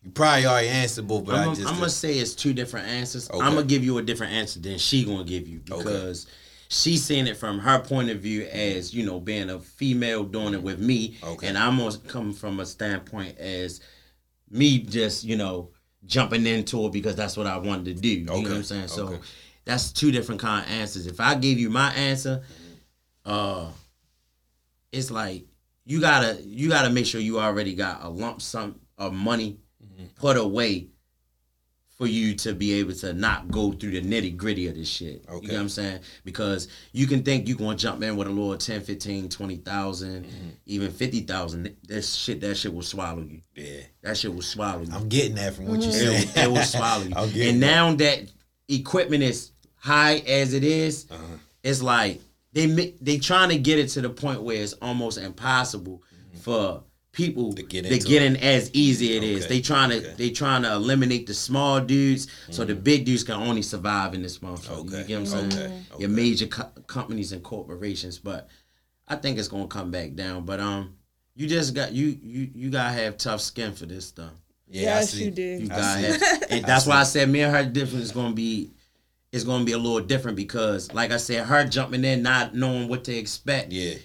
You 0.01 0.09
probably 0.09 0.47
already 0.47 0.69
answered 0.69 1.07
both, 1.07 1.25
but 1.25 1.35
I'm, 1.35 1.49
I 1.49 1.53
just 1.53 1.67
gonna 1.67 1.87
say 1.87 2.17
it's 2.17 2.33
two 2.33 2.51
different 2.51 2.87
answers. 2.87 3.29
Okay. 3.29 3.39
I'm 3.45 3.53
gonna 3.53 3.67
give 3.67 3.83
you 3.83 3.99
a 3.99 4.01
different 4.01 4.33
answer 4.33 4.59
than 4.59 4.79
she 4.79 5.05
gonna 5.05 5.23
give 5.23 5.47
you 5.47 5.59
because 5.59 6.25
she's 6.69 7.03
seeing 7.03 7.27
it 7.27 7.37
from 7.37 7.59
her 7.59 7.77
point 7.79 8.09
of 8.09 8.19
view 8.21 8.47
as 8.51 8.91
you 8.91 9.05
know 9.05 9.19
being 9.19 9.51
a 9.51 9.59
female 9.59 10.23
doing 10.23 10.55
it 10.55 10.63
with 10.63 10.79
me, 10.79 11.17
Okay. 11.21 11.47
and 11.47 11.57
I'm 11.59 11.77
gonna 11.77 11.95
come 12.07 12.33
from 12.33 12.59
a 12.59 12.65
standpoint 12.65 13.37
as 13.37 13.81
me 14.49 14.79
just 14.79 15.23
you 15.23 15.37
know 15.37 15.69
jumping 16.07 16.47
into 16.47 16.87
it 16.87 16.91
because 16.91 17.15
that's 17.15 17.37
what 17.37 17.45
I 17.45 17.57
wanted 17.57 17.85
to 17.85 18.01
do. 18.01 18.07
You 18.09 18.25
know 18.25 18.37
what 18.37 18.47
Okay, 18.47 18.55
I'm 18.55 18.63
saying? 18.63 18.87
So 18.87 19.09
okay. 19.09 19.19
that's 19.65 19.91
two 19.91 20.11
different 20.11 20.41
kind 20.41 20.65
of 20.65 20.71
answers. 20.71 21.05
If 21.05 21.19
I 21.19 21.35
gave 21.35 21.59
you 21.59 21.69
my 21.69 21.93
answer, 21.93 22.41
uh, 23.25 23.67
it's 24.91 25.11
like 25.11 25.45
you 25.89 25.99
gotta 25.99 26.39
you 26.45 26.69
gotta 26.69 26.89
make 26.89 27.05
sure 27.05 27.19
you 27.19 27.39
already 27.39 27.73
got 27.75 28.03
a 28.03 28.09
lump 28.09 28.41
sum 28.41 28.79
of 28.97 29.11
money 29.13 29.57
Mm-hmm. 29.83 30.05
put 30.15 30.35
away 30.37 30.87
for 31.97 32.05
you 32.07 32.33
to 32.35 32.53
be 32.53 32.73
able 32.73 32.93
to 32.93 33.13
not 33.13 33.49
go 33.49 33.71
through 33.71 33.91
the 33.91 34.01
nitty 34.01 34.35
gritty 34.37 34.67
of 34.67 34.75
this 34.75 34.87
shit. 34.89 35.23
You 35.29 35.35
Okay. 35.37 35.47
know 35.47 35.53
what 35.55 35.59
I'm 35.61 35.69
saying? 35.69 35.99
Because 36.25 36.67
you 36.93 37.07
can 37.07 37.23
think 37.23 37.47
you 37.47 37.55
gonna 37.55 37.77
jump 37.77 38.03
in 38.03 38.15
with 38.17 38.27
a 38.27 38.29
little 38.29 38.57
10, 38.57 38.81
15, 38.81 39.29
20,000, 39.29 40.25
Mm-hmm. 40.25 40.49
even 40.65 40.91
50,000. 40.91 41.75
This 41.87 42.13
shit, 42.13 42.39
that 42.41 42.55
shit 42.55 42.73
will 42.73 42.81
swallow 42.83 43.21
you. 43.21 43.41
Yeah. 43.55 43.81
That 44.01 44.17
shit 44.17 44.33
will 44.33 44.41
swallow 44.41 44.81
you. 44.83 44.93
I'm 44.93 45.09
getting 45.09 45.35
that 45.35 45.53
from 45.55 45.67
what 45.67 45.81
you 45.81 45.89
It 45.89 45.93
said. 45.93 46.35
will, 46.35 46.43
it 46.43 46.57
will 46.59 46.65
swallow 46.65 47.03
you. 47.33 47.49
And 47.49 47.61
that. 47.61 47.65
now 47.65 47.93
that 47.95 48.31
equipment 48.67 49.23
is 49.23 49.51
high 49.77 50.17
as 50.27 50.53
it 50.53 50.63
is, 50.65 51.05
Uh-huh. 51.09 51.23
it's 51.63 51.81
like 51.81 52.21
they 52.53 52.67
ma- 52.67 52.91
they 53.01 53.17
trying 53.17 53.49
to 53.49 53.57
get 53.57 53.79
it 53.79 53.87
to 53.89 54.01
the 54.01 54.09
point 54.09 54.41
where 54.43 54.61
it's 54.61 54.73
almost 54.73 55.17
impossible 55.17 56.03
for 56.41 56.83
people 57.11 57.53
To 57.53 57.63
get 57.63 57.83
to 57.85 57.93
into 57.93 58.07
get 58.07 58.21
it. 58.21 58.25
in 58.25 58.37
as 58.37 58.69
easy 58.73 59.11
as 59.11 59.17
it 59.17 59.23
is. 59.23 59.45
Okay. 59.45 59.55
They 59.55 59.61
trying 59.61 59.89
to 59.89 59.97
Okay. 59.97 60.13
they 60.17 60.29
trying 60.29 60.61
to 60.63 60.73
eliminate 60.73 61.27
the 61.27 61.33
small 61.33 61.79
dudes 61.81 62.27
so 62.51 62.63
the 62.65 62.75
big 62.75 63.05
dudes 63.05 63.23
can 63.23 63.35
only 63.35 63.61
survive 63.61 64.13
in 64.13 64.21
this 64.21 64.39
motherfucker. 64.39 64.85
Okay. 64.87 64.99
You 64.99 65.03
get 65.05 65.19
what 65.21 65.33
I'm 65.33 65.51
saying? 65.51 65.53
Okay. 65.65 65.65
Okay. 65.91 66.01
Your 66.01 66.09
major 66.09 66.47
co- 66.47 66.71
companies 66.87 67.31
and 67.31 67.43
corporations, 67.43 68.19
but 68.19 68.47
I 69.07 69.15
think 69.15 69.37
it's 69.39 69.47
gonna 69.47 69.67
come 69.67 69.91
back 69.91 70.13
down. 70.13 70.45
But 70.45 70.59
um, 70.59 70.95
you 71.35 71.47
just 71.47 71.73
got 71.73 71.93
you 71.93 72.17
you 72.21 72.49
you 72.53 72.69
gotta 72.69 72.93
have 72.93 73.17
tough 73.17 73.41
skin 73.41 73.73
for 73.73 73.85
this 73.87 74.05
stuff. 74.05 74.31
Yeah, 74.67 74.81
I 74.81 74.83
Yes, 74.99 75.09
see. 75.11 75.25
you 75.25 75.31
do. 75.31 75.41
You 75.41 75.65
I 75.65 75.67
gotta 75.67 76.01
see. 76.19 76.25
have, 76.25 76.43
and 76.51 76.65
that's 76.65 76.85
why 76.85 76.97
I 76.97 77.03
said 77.03 77.27
me 77.27 77.41
and 77.41 77.53
her 77.55 77.65
difference 77.65 78.05
is 78.05 78.11
gonna 78.11 78.35
be, 78.35 78.69
is 79.31 79.43
gonna 79.43 79.63
be 79.65 79.73
a 79.73 79.77
little 79.77 79.99
different 79.99 80.35
because, 80.37 80.91
like 80.93 81.11
I 81.11 81.17
said, 81.17 81.45
her 81.45 81.63
jumping 81.65 82.03
in 82.03 82.23
not 82.23 82.55
knowing 82.55 82.87
what 82.87 83.03
to 83.05 83.15
expect, 83.15 83.71
Yeah. 83.71 83.95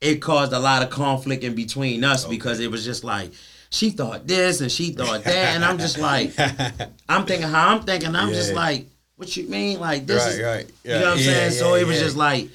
it 0.00 0.16
caused 0.16 0.52
a 0.52 0.58
lot 0.58 0.82
of 0.82 0.90
conflict 0.90 1.44
in 1.44 1.54
between 1.54 2.04
us 2.04 2.24
because 2.24 2.60
it 2.60 2.70
was 2.70 2.84
just 2.84 3.04
like 3.04 3.32
she 3.70 3.90
thought 3.90 4.26
this 4.26 4.60
and 4.60 4.70
she 4.70 4.92
thought 4.92 5.24
that, 5.24 5.54
and 5.54 5.64
I'm 5.64 5.78
just 5.78 5.98
like, 5.98 6.32
I'm 7.08 7.26
thinking 7.26 7.48
how 7.48 7.74
I'm 7.76 7.82
thinking, 7.82 8.14
I'm 8.14 8.30
just 8.32 8.54
like, 8.54 8.86
what 9.16 9.36
you 9.36 9.48
mean, 9.48 9.80
like 9.80 10.06
this 10.06 10.22
Right, 10.24 10.32
is, 10.32 10.40
right. 10.40 10.70
you 10.84 10.92
know 10.92 10.98
what 11.00 11.08
I'm 11.14 11.18
Yeah, 11.18 11.24
saying? 11.24 11.52
yeah, 11.52 11.58
so 11.58 11.74
it 11.74 11.86
was 11.86 11.98
just 11.98 12.16
like 12.16 12.48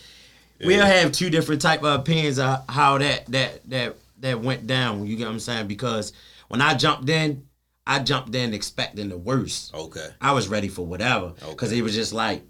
we'll 0.63 0.85
have 0.85 1.11
two 1.11 1.29
different 1.29 1.61
type 1.61 1.83
of 1.83 1.99
opinions 1.99 2.39
of 2.39 2.63
how 2.69 2.97
that 2.99 3.25
that 3.27 3.69
that 3.69 3.95
that 4.19 4.39
went 4.41 4.65
down. 4.67 5.05
You 5.05 5.15
get 5.17 5.25
what 5.25 5.33
I'm 5.33 5.39
saying? 5.39 5.67
Because 5.67 6.13
when 6.47 6.61
I 6.61 6.75
jumped 6.75 7.09
in, 7.09 7.45
I 7.91 7.99
jumped 7.99 8.33
in 8.35 8.53
expecting 8.53 9.09
the 9.09 9.17
worst. 9.17 9.73
Okay. 9.73 10.07
I 10.21 10.31
was 10.31 10.47
ready 10.47 10.67
for 10.69 10.85
whatever 10.85 11.27
Okay. 11.41 11.49
because 11.51 11.69
Okay. 11.69 11.79
it 11.79 11.83
was 11.83 11.93
just 11.93 12.13
like 12.13 12.43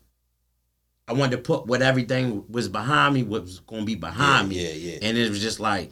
I 1.08 1.14
wanted 1.14 1.32
to 1.32 1.38
put 1.40 1.66
what 1.68 1.82
everything 1.82 2.46
was 2.48 2.70
behind 2.70 3.16
me, 3.16 3.24
what 3.24 3.42
was 3.42 3.60
going 3.60 3.82
to 3.82 3.86
be 3.86 3.96
behind 3.96 4.54
Yeah, 4.54 4.58
me, 4.68 4.78
yeah, 4.78 4.92
yeah. 4.94 5.00
and 5.02 5.18
it 5.18 5.30
was 5.30 5.42
just 5.42 5.60
like 5.60 5.92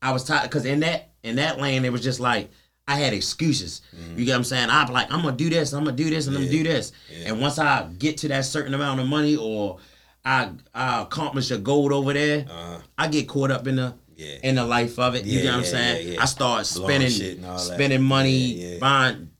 I 0.00 0.12
was 0.12 0.24
tired 0.24 0.44
because 0.44 0.64
in 0.64 0.80
that 0.80 1.10
in 1.22 1.36
that 1.36 1.60
lane 1.60 1.84
it 1.84 1.92
was 1.92 2.02
just 2.02 2.20
like 2.20 2.50
I 2.88 2.94
had 2.96 3.12
excuses. 3.12 3.82
You 4.16 4.24
get 4.24 4.32
what 4.32 4.38
I'm 4.38 4.44
saying? 4.44 4.70
I'm 4.70 4.92
like 4.92 5.12
I'm 5.12 5.22
gonna 5.22 5.36
do 5.36 5.50
this, 5.50 5.72
I'm 5.72 5.84
gonna 5.84 5.96
do 5.96 6.08
this, 6.10 6.26
and 6.26 6.36
I'm 6.36 6.42
Mm-hmm. 6.44 6.52
Gonna 6.52 6.62
do 6.64 6.68
this, 6.70 6.92
yeah. 7.12 7.28
and 7.28 7.40
once 7.40 7.58
I 7.58 7.88
get 7.98 8.16
to 8.18 8.28
that 8.28 8.44
certain 8.44 8.74
amount 8.74 9.00
of 9.00 9.06
money 9.06 9.36
or 9.36 9.78
I 10.24 10.50
I 10.74 11.02
accomplish 11.02 11.50
a 11.50 11.58
goal 11.58 11.92
over 11.92 12.12
there, 12.12 12.46
Uh-huh. 12.48 12.78
I 12.96 13.08
get 13.08 13.28
caught 13.28 13.50
up 13.50 13.66
in 13.66 13.76
the 13.76 13.94
Yeah. 14.20 14.36
in 14.42 14.54
the 14.56 14.64
life 14.66 14.98
of 14.98 15.14
it. 15.14 15.24
you 15.24 15.38
Yeah, 15.38 15.42
get 15.44 15.50
what 15.52 15.58
I'm 15.60 15.64
saying? 15.64 16.06
yeah, 16.08 16.12
yeah. 16.14 16.22
I 16.22 16.26
start 16.26 16.70
Blowing 16.74 16.88
spending 16.90 17.10
shit 17.10 17.36
and 17.38 17.46
all 17.46 17.54
that. 17.56 17.74
spending 17.74 18.02
money, 18.02 18.30
Yeah, 18.36 18.68
yeah. 18.74 18.78
buying 18.78 19.30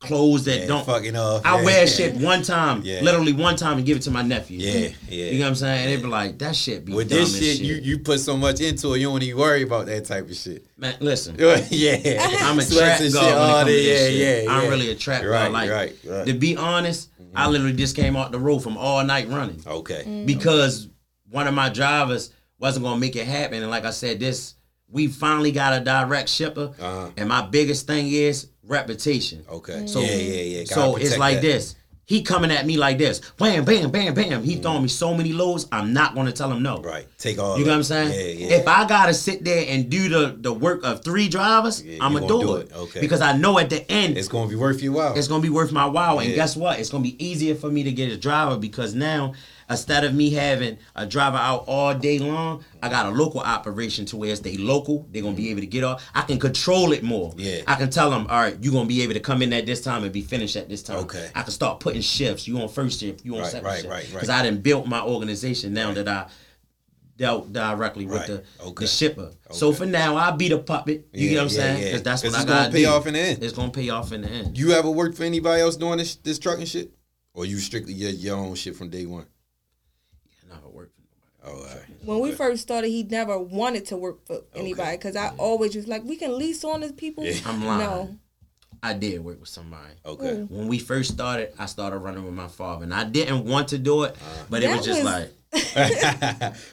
clothes 0.00 0.44
that 0.46 0.58
Yeah, 0.62 0.66
don't 0.66 0.84
fucking 0.84 1.14
off. 1.14 1.42
I 1.44 1.58
Yeah. 1.60 1.64
wear 1.64 1.86
shit 1.86 2.14
one 2.16 2.42
time, 2.42 2.82
Yeah. 2.84 3.02
literally 3.02 3.32
one 3.32 3.54
time, 3.54 3.76
and 3.76 3.86
give 3.86 3.96
it 3.98 4.02
to 4.02 4.10
my 4.10 4.22
nephew. 4.22 4.58
Yeah, 4.58 4.88
yeah. 5.08 5.26
You 5.30 5.38
know 5.38 5.44
what 5.44 5.48
I'm 5.50 5.54
saying? 5.54 5.84
And 5.84 5.92
they 5.92 6.02
be 6.02 6.08
like, 6.08 6.38
that 6.40 6.56
shit 6.56 6.84
be 6.84 6.92
With 6.92 7.08
dumb 7.08 7.18
this 7.20 7.38
shit, 7.38 7.58
shit. 7.58 7.60
you 7.66 7.74
you 7.76 7.98
put 8.00 8.18
so 8.18 8.36
much 8.36 8.60
into 8.60 8.94
it, 8.94 8.98
you 8.98 9.06
don't 9.06 9.22
even 9.22 9.38
worry 9.38 9.62
about 9.62 9.86
that 9.86 10.04
type 10.04 10.28
of 10.28 10.34
shit. 10.36 10.66
Man, 10.76 10.96
listen, 10.98 11.36
yeah. 11.38 12.26
I'm 12.40 12.58
a 12.58 12.64
trap 12.64 12.98
god 12.98 12.98
shit, 12.98 13.14
when 13.14 13.24
it 13.24 13.32
all 13.32 13.48
comes 13.48 13.60
to 13.60 13.64
that, 13.64 13.64
this 13.66 13.86
yeah, 13.86 14.08
shit. 14.08 14.44
yeah, 14.44 14.50
I'm 14.52 14.68
really 14.68 14.90
a 14.90 14.96
trap 14.96 15.22
Right, 15.22 15.44
god. 15.44 15.52
Like, 15.52 15.70
right, 15.70 15.96
right. 16.04 16.26
to 16.26 16.32
be 16.32 16.56
honest, 16.56 17.10
I 17.34 17.44
mm-hmm. 17.44 17.52
literally 17.52 17.72
just 17.76 17.94
came 17.94 18.16
off 18.16 18.32
the 18.32 18.40
road 18.40 18.58
from 18.58 18.76
all 18.76 19.04
night 19.04 19.28
running 19.28 19.62
Okay. 19.64 20.02
Mm. 20.04 20.26
because 20.26 20.88
one 21.30 21.46
of 21.46 21.54
my 21.54 21.68
drivers 21.68 22.30
wasn't 22.62 22.84
gonna 22.84 22.98
make 23.00 23.16
it 23.16 23.26
happen. 23.26 23.60
And 23.60 23.70
like 23.70 23.84
I 23.84 23.90
said, 23.90 24.20
this 24.20 24.54
we 24.88 25.08
finally 25.08 25.52
got 25.52 25.72
a 25.80 25.84
direct 25.84 26.28
shipper. 26.28 26.72
Uh-huh. 26.80 27.10
And 27.16 27.28
my 27.28 27.42
biggest 27.42 27.86
thing 27.86 28.08
is 28.10 28.48
reputation. 28.62 29.44
Okay. 29.50 29.86
So 29.86 30.00
yeah, 30.00 30.12
yeah, 30.14 30.42
yeah. 30.42 30.58
Gotta 30.64 30.74
So 30.74 30.96
it's 30.96 31.18
like 31.18 31.36
that. 31.36 31.42
this. 31.42 31.74
He 32.04 32.22
coming 32.22 32.50
at 32.50 32.66
me 32.66 32.76
like 32.76 32.98
this. 32.98 33.20
Bam, 33.38 33.64
bam, 33.64 33.90
bam, 33.90 34.12
bam. 34.12 34.42
He 34.42 34.56
throwing 34.56 34.82
me 34.82 34.88
so 34.88 35.14
many 35.14 35.32
loads. 35.32 35.66
I'm 35.72 35.92
not 35.92 36.14
gonna 36.14 36.32
tell 36.32 36.50
him 36.52 36.62
no. 36.62 36.82
Right. 36.82 37.06
Take 37.16 37.38
all. 37.38 37.58
You 37.58 37.64
know 37.64 37.70
what 37.70 37.76
I'm 37.78 37.82
saying? 37.84 38.10
Yeah, 38.12 38.46
yeah. 38.48 38.56
If 38.56 38.68
I 38.68 38.86
gotta 38.86 39.14
sit 39.14 39.44
there 39.44 39.64
and 39.68 39.88
do 39.88 40.08
the 40.08 40.36
the 40.38 40.52
work 40.52 40.84
of 40.84 41.02
three 41.04 41.28
drivers, 41.28 41.82
Yeah, 41.82 41.98
I'm 42.00 42.12
you 42.12 42.20
gonna 42.20 42.28
gonna 42.32 42.42
do, 42.44 42.48
do 42.48 42.56
it. 42.56 42.70
it. 42.70 42.76
Okay. 42.76 43.00
Because 43.00 43.20
I 43.22 43.36
know 43.36 43.58
at 43.58 43.70
the 43.70 43.90
end 43.90 44.18
it's 44.18 44.28
gonna 44.28 44.48
be 44.48 44.56
worth 44.56 44.82
your 44.82 44.92
while. 44.92 45.14
it's 45.16 45.28
gonna 45.28 45.42
be 45.42 45.48
worth 45.50 45.72
my 45.72 45.86
while. 45.86 46.18
And 46.20 46.34
guess 46.34 46.54
what? 46.56 46.78
It's 46.80 46.90
gonna 46.90 47.02
be 47.04 47.16
easier 47.24 47.54
for 47.54 47.70
me 47.70 47.82
to 47.84 47.92
get 47.92 48.12
a 48.12 48.16
driver 48.16 48.56
because 48.58 48.94
now 48.94 49.32
instead 49.72 50.04
of 50.04 50.14
me 50.14 50.30
having 50.30 50.78
a 50.94 51.04
driver 51.04 51.36
out 51.36 51.64
all 51.66 51.92
day 51.94 52.18
long, 52.18 52.64
I 52.82 52.88
got 52.88 53.06
a 53.06 53.10
local 53.10 53.40
operation 53.40 54.04
to 54.06 54.16
where 54.16 54.30
it's 54.30 54.40
they 54.40 54.56
local. 54.56 55.08
They're 55.10 55.22
gonna 55.22 55.34
be 55.34 55.50
able 55.50 55.60
to 55.60 55.66
get 55.66 55.82
off. 55.84 56.08
I 56.14 56.22
can 56.22 56.38
control 56.38 56.92
it 56.92 57.02
more. 57.02 57.34
Yeah. 57.36 57.62
I 57.66 57.74
can 57.74 57.90
tell 57.90 58.10
them, 58.10 58.26
all 58.28 58.40
right, 58.40 58.56
you're 58.60 58.72
gonna 58.72 58.86
be 58.86 59.02
able 59.02 59.14
to 59.14 59.20
come 59.20 59.42
in 59.42 59.52
at 59.52 59.66
this 59.66 59.80
time 59.82 60.04
and 60.04 60.12
be 60.12 60.22
finished 60.22 60.54
at 60.56 60.68
this 60.68 60.82
time. 60.82 60.98
Okay. 60.98 61.30
I 61.34 61.42
can 61.42 61.50
start 61.52 61.80
putting 61.80 62.00
shifts. 62.02 62.46
You 62.46 62.58
on 62.60 62.68
first 62.68 63.00
shift, 63.00 63.24
you 63.24 63.34
on 63.34 63.40
Right, 63.42 63.50
second 63.50 63.66
right, 63.66 63.76
shift. 63.76 63.88
right, 63.88 63.94
right. 63.96 64.04
Right. 64.04 64.12
Because 64.14 64.30
I 64.30 64.42
didn't 64.42 64.62
built 64.62 64.86
my 64.86 65.00
organization 65.02 65.74
now 65.74 65.92
that 65.92 66.06
I 66.08 66.26
dealt 67.18 67.52
directly 67.52 68.06
with 68.06 68.16
Right. 68.20 68.26
the, 68.26 68.42
Okay. 68.64 68.84
the 68.84 68.86
shipper. 68.88 69.20
Okay. 69.22 69.34
So 69.52 69.72
for 69.72 69.86
now, 69.86 70.16
I'll 70.16 70.36
be 70.36 70.48
the 70.48 70.58
puppet. 70.58 71.06
You 71.12 71.26
Yeah, 71.26 71.30
get 71.30 71.36
what 71.36 71.42
I'm 71.42 71.48
yeah, 71.48 71.54
saying? 71.62 71.78
yeah. 71.78 71.84
Because 71.88 72.02
that's 72.02 72.22
what 72.24 72.30
I 72.30 72.32
got. 72.32 72.40
it's 72.40 72.48
gonna 72.48 72.60
gotta 72.62 72.72
pay 72.72 72.82
do. 72.82 72.88
off 72.88 73.06
in 73.06 73.14
the 73.14 73.20
end. 73.20 73.42
It's 73.44 73.52
gonna 73.52 73.70
pay 73.70 73.88
off 73.90 74.12
in 74.12 74.22
the 74.22 74.28
end. 74.28 74.58
You 74.58 74.72
ever 74.72 74.90
worked 74.90 75.16
for 75.16 75.24
anybody 75.24 75.60
else 75.62 75.76
doing 75.76 75.98
this 75.98 76.16
this 76.16 76.38
trucking 76.38 76.64
shit, 76.66 76.90
or 77.34 77.44
you 77.46 77.58
strictly 77.58 77.92
your, 77.92 78.10
your 78.10 78.36
own 78.38 78.54
shit 78.56 78.74
from 78.76 78.88
day 78.88 79.06
one? 79.06 79.26
I 80.50 80.54
never 80.54 80.68
worked 80.68 80.94
for 80.96 81.02
nobody. 81.02 81.31
Oh, 81.44 81.50
all 81.50 81.64
right. 81.64 81.82
When 82.04 82.20
we 82.20 82.32
first 82.32 82.62
started, 82.62 82.88
he 82.88 83.02
never 83.02 83.38
wanted 83.38 83.86
to 83.86 83.96
work 83.96 84.24
for 84.26 84.42
anybody 84.54 84.96
because 84.96 85.16
I 85.16 85.28
mm-hmm. 85.28 85.40
always 85.40 85.74
was 85.74 85.88
like, 85.88 86.04
we 86.04 86.16
can 86.16 86.36
lease 86.38 86.64
on 86.64 86.82
as 86.82 86.92
people. 86.92 87.24
Yeah. 87.24 87.34
I'm 87.46 87.64
lying. 87.64 87.80
No. 87.80 88.18
I 88.84 88.94
did 88.94 89.22
work 89.24 89.38
with 89.38 89.48
somebody. 89.48 89.94
Okay. 90.04 90.24
Mm. 90.24 90.50
When 90.50 90.66
we 90.66 90.80
first 90.80 91.12
started, 91.12 91.52
I 91.58 91.66
started 91.66 91.98
running 91.98 92.24
with 92.24 92.34
my 92.34 92.48
father, 92.48 92.82
and 92.82 92.92
I 92.92 93.04
didn't 93.04 93.44
want 93.44 93.68
to 93.68 93.78
do 93.78 94.02
it, 94.02 94.16
uh-huh. 94.16 94.44
but 94.50 94.62
it 94.64 94.70
was 94.70 94.84
just 94.84 95.04
was- 95.04 95.12
like 95.12 95.30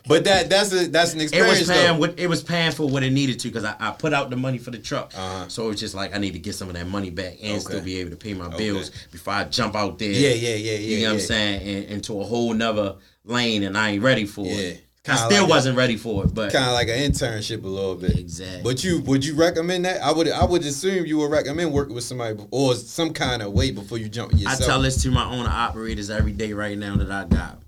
but 0.08 0.24
that 0.24 0.48
that's 0.50 0.72
a 0.72 0.88
that's 0.88 1.14
an 1.14 1.20
experience. 1.20 1.58
it 1.58 1.62
was 1.64 1.70
paying. 1.70 1.88
though. 1.88 2.00
What 2.00 2.18
it 2.18 2.28
was 2.28 2.42
paying 2.42 2.72
for 2.72 2.88
what 2.88 3.04
it 3.04 3.12
needed 3.12 3.38
to, 3.42 3.50
because 3.50 3.66
I, 3.66 3.76
I 3.78 3.92
put 3.92 4.14
out 4.14 4.30
the 4.30 4.38
money 4.38 4.58
for 4.58 4.72
the 4.72 4.78
truck, 4.78 5.12
Uh-huh. 5.18 5.50
so 5.50 5.66
it 5.66 5.68
was 5.68 5.80
just 5.82 5.96
like 5.96 6.16
I 6.16 6.18
need 6.18 6.32
to 6.32 6.40
get 6.40 6.56
some 6.56 6.70
of 6.70 6.76
that 6.76 6.88
money 6.88 7.10
back 7.10 7.34
and 7.42 7.52
Okay. 7.52 7.60
still 7.60 7.82
be 7.82 8.00
able 8.00 8.12
to 8.12 8.16
pay 8.16 8.34
my 8.34 8.46
Okay. 8.46 8.58
bills 8.58 8.92
before 9.12 9.34
I 9.34 9.44
jump 9.44 9.76
out 9.76 10.00
there. 10.00 10.10
Yeah, 10.10 10.30
yeah, 10.30 10.56
yeah, 10.56 10.72
yeah. 10.72 10.78
You 10.78 10.98
know 11.00 11.08
what 11.08 11.14
I'm 11.16 11.20
yeah. 11.20 11.26
saying? 11.26 11.68
And, 11.68 11.86
into 11.92 12.22
a 12.22 12.24
whole 12.24 12.54
nother 12.54 12.96
lane, 13.30 13.64
and 13.64 13.78
I 13.78 13.92
ain't 13.92 14.04
ready 14.04 14.26
for 14.26 14.46
Yeah. 14.46 14.54
it. 14.56 14.86
I 15.08 15.14
Kinda 15.16 15.22
still 15.34 15.44
like 15.44 15.50
wasn't 15.50 15.78
ready 15.78 15.96
for 15.96 16.26
it, 16.26 16.34
but 16.36 16.52
Kind 16.52 16.66
of 16.66 16.74
like 16.74 16.88
an 16.90 17.00
internship 17.12 17.64
a 17.64 17.68
little 17.68 17.96
bit. 17.96 18.20
Exactly. 18.20 18.62
But 18.64 18.84
you 18.84 19.00
would 19.02 19.26
you 19.26 19.34
recommend 19.34 19.86
that? 19.86 20.04
I 20.04 20.12
would 20.12 20.30
I 20.30 20.44
would 20.46 20.64
assume 20.64 21.06
you 21.06 21.18
would 21.20 21.32
recommend 21.32 21.72
working 21.72 21.96
with 21.96 22.04
somebody 22.04 22.38
or 22.52 22.76
some 22.76 23.14
kind 23.14 23.42
of 23.42 23.54
way 23.54 23.72
before 23.72 23.98
you 23.98 24.10
jump 24.10 24.34
yourself. 24.34 24.62
I 24.62 24.66
tell 24.66 24.82
this 24.82 25.02
to 25.04 25.10
my 25.12 25.24
owner 25.24 25.50
operators 25.50 26.10
every 26.10 26.34
day 26.34 26.54
right 26.54 26.78
now 26.78 26.96
that 26.98 27.10
I 27.10 27.24
got. 27.26 27.62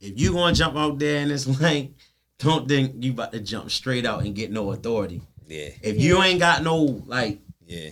If 0.00 0.20
you 0.20 0.32
gonna 0.34 0.54
jump 0.54 0.76
out 0.76 0.98
there 0.98 1.22
in 1.22 1.28
this 1.28 1.46
lane, 1.60 1.94
don't 2.38 2.68
think 2.68 2.96
you 3.02 3.12
about 3.12 3.32
to 3.32 3.40
jump 3.40 3.70
straight 3.70 4.04
out 4.04 4.22
and 4.24 4.34
get 4.34 4.52
no 4.52 4.72
authority. 4.72 5.22
Yeah, 5.48 5.68
If 5.82 6.00
you 6.00 6.22
ain't 6.22 6.38
got 6.38 6.62
no 6.62 7.02
like 7.06 7.40
yeah. 7.66 7.90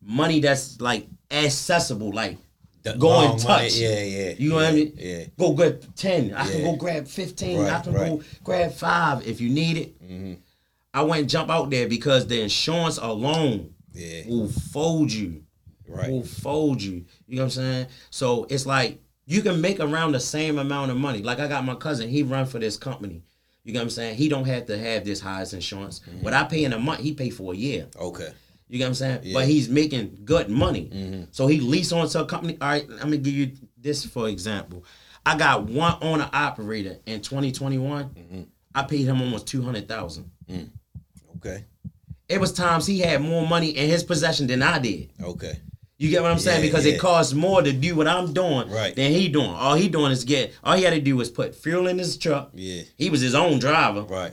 money 0.00 0.40
that's 0.40 0.80
like 0.80 1.08
accessible, 1.30 2.12
like 2.12 2.38
The 2.82 2.94
go 2.94 3.28
money, 3.28 3.38
touch. 3.38 3.74
Yeah, 3.76 4.02
yeah. 4.02 4.34
You 4.38 4.48
know 4.50 4.56
what 4.56 4.64
I 4.66 4.72
mean? 4.72 4.92
Yeah. 4.96 5.24
Go 5.38 5.52
grab 5.52 5.82
ten. 5.94 6.34
I 6.34 6.50
can 6.50 6.64
go 6.64 6.76
grab 6.76 7.06
fifteen. 7.06 7.60
I 7.60 7.80
can 7.80 7.92
right. 7.92 8.10
Mm-hmm. 8.12 8.16
go 8.16 8.24
grab 8.42 8.72
five 8.72 9.26
if 9.26 9.40
you 9.40 9.50
need 9.50 9.76
it. 9.76 10.38
I 10.94 11.02
went 11.02 11.20
and 11.22 11.30
jump 11.30 11.48
out 11.50 11.70
there 11.70 11.88
because 11.88 12.26
the 12.26 12.42
insurance 12.42 12.98
alone 12.98 13.74
Yeah. 13.94 14.22
will 14.28 14.48
fold 14.48 15.12
you. 15.12 15.44
Right. 15.88 16.10
will 16.10 16.22
fold 16.24 16.82
you. 16.82 17.04
You 17.26 17.36
know 17.36 17.42
what 17.42 17.56
I'm 17.56 17.62
saying? 17.62 17.86
So 18.10 18.46
it's 18.50 18.66
like 18.66 19.00
you 19.26 19.42
can 19.42 19.60
make 19.60 19.78
around 19.78 20.12
the 20.12 20.20
same 20.20 20.58
amount 20.58 20.90
of 20.90 20.96
money. 20.96 21.22
Like 21.22 21.38
I 21.38 21.46
got 21.48 21.64
my 21.64 21.74
cousin, 21.74 22.08
he 22.08 22.22
run 22.22 22.46
for 22.46 22.58
this 22.58 22.76
company. 22.76 23.22
You 23.64 23.72
know 23.72 23.80
what 23.80 23.84
I'm 23.84 23.90
saying? 23.90 24.16
He 24.16 24.28
don't 24.28 24.46
have 24.46 24.66
to 24.66 24.76
have 24.76 25.04
this 25.04 25.20
highest 25.20 25.54
insurance. 25.54 26.00
Mm-hmm. 26.00 26.22
What 26.24 26.34
I 26.34 26.44
pay 26.44 26.64
in 26.64 26.72
a 26.72 26.78
month, 26.78 27.00
he 27.00 27.12
pay 27.14 27.30
for 27.30 27.52
a 27.52 27.56
year. 27.56 27.86
Okay. 27.96 28.32
You 28.72 28.78
know 28.78 28.86
what 28.86 28.88
I'm 28.88 28.94
saying? 28.94 29.20
Yeah. 29.24 29.34
But 29.34 29.44
he's 29.46 29.68
making 29.68 30.20
good 30.24 30.48
money. 30.48 30.88
Mm-hmm. 30.90 31.24
So 31.30 31.46
he 31.46 31.60
lease 31.60 31.92
onto 31.92 32.18
a 32.18 32.24
company. 32.24 32.56
All 32.58 32.68
right, 32.68 32.86
I'm 32.88 32.96
gonna 32.96 33.18
give 33.18 33.34
you 33.34 33.52
this 33.76 34.06
for 34.06 34.28
example. 34.30 34.86
I 35.26 35.36
got 35.36 35.64
one 35.64 35.98
owner 36.00 36.28
operator 36.32 36.96
in 37.04 37.20
2021. 37.20 38.04
Mm-hmm. 38.04 38.42
I 38.74 38.82
paid 38.84 39.04
him 39.04 39.20
almost 39.20 39.46
two 39.46 39.60
hundred 39.60 39.88
thousand. 39.88 40.30
Okay. 41.36 41.64
it 42.30 42.40
was 42.40 42.52
times 42.54 42.86
he 42.86 43.00
had 43.00 43.20
more 43.20 43.46
money 43.46 43.70
in 43.70 43.90
his 43.90 44.02
possession 44.04 44.46
than 44.46 44.62
I 44.62 44.78
did. 44.78 45.10
Okay. 45.22 45.58
You 45.98 46.08
get 46.08 46.22
what 46.22 46.32
I'm 46.32 46.38
saying? 46.38 46.62
Yeah, 46.64 46.68
because 46.68 46.86
yeah. 46.86 46.94
it 46.94 46.98
costs 47.00 47.34
more 47.34 47.60
to 47.60 47.72
do 47.72 47.94
what 47.94 48.08
I'm 48.08 48.32
doing 48.32 48.70
Right. 48.70 48.96
than 48.96 49.12
he 49.12 49.28
doing. 49.28 49.50
All 49.50 49.74
he 49.74 49.88
doing 49.90 50.12
is 50.12 50.24
get. 50.24 50.52
All 50.64 50.74
he 50.76 50.82
had 50.82 50.94
to 50.94 51.00
do 51.00 51.16
was 51.16 51.30
put 51.30 51.54
fuel 51.54 51.86
in 51.88 51.98
his 51.98 52.16
truck. 52.16 52.50
Yeah. 52.54 52.82
He 52.96 53.10
was 53.10 53.20
his 53.20 53.34
own 53.34 53.58
driver, 53.58 54.02
Right. 54.02 54.32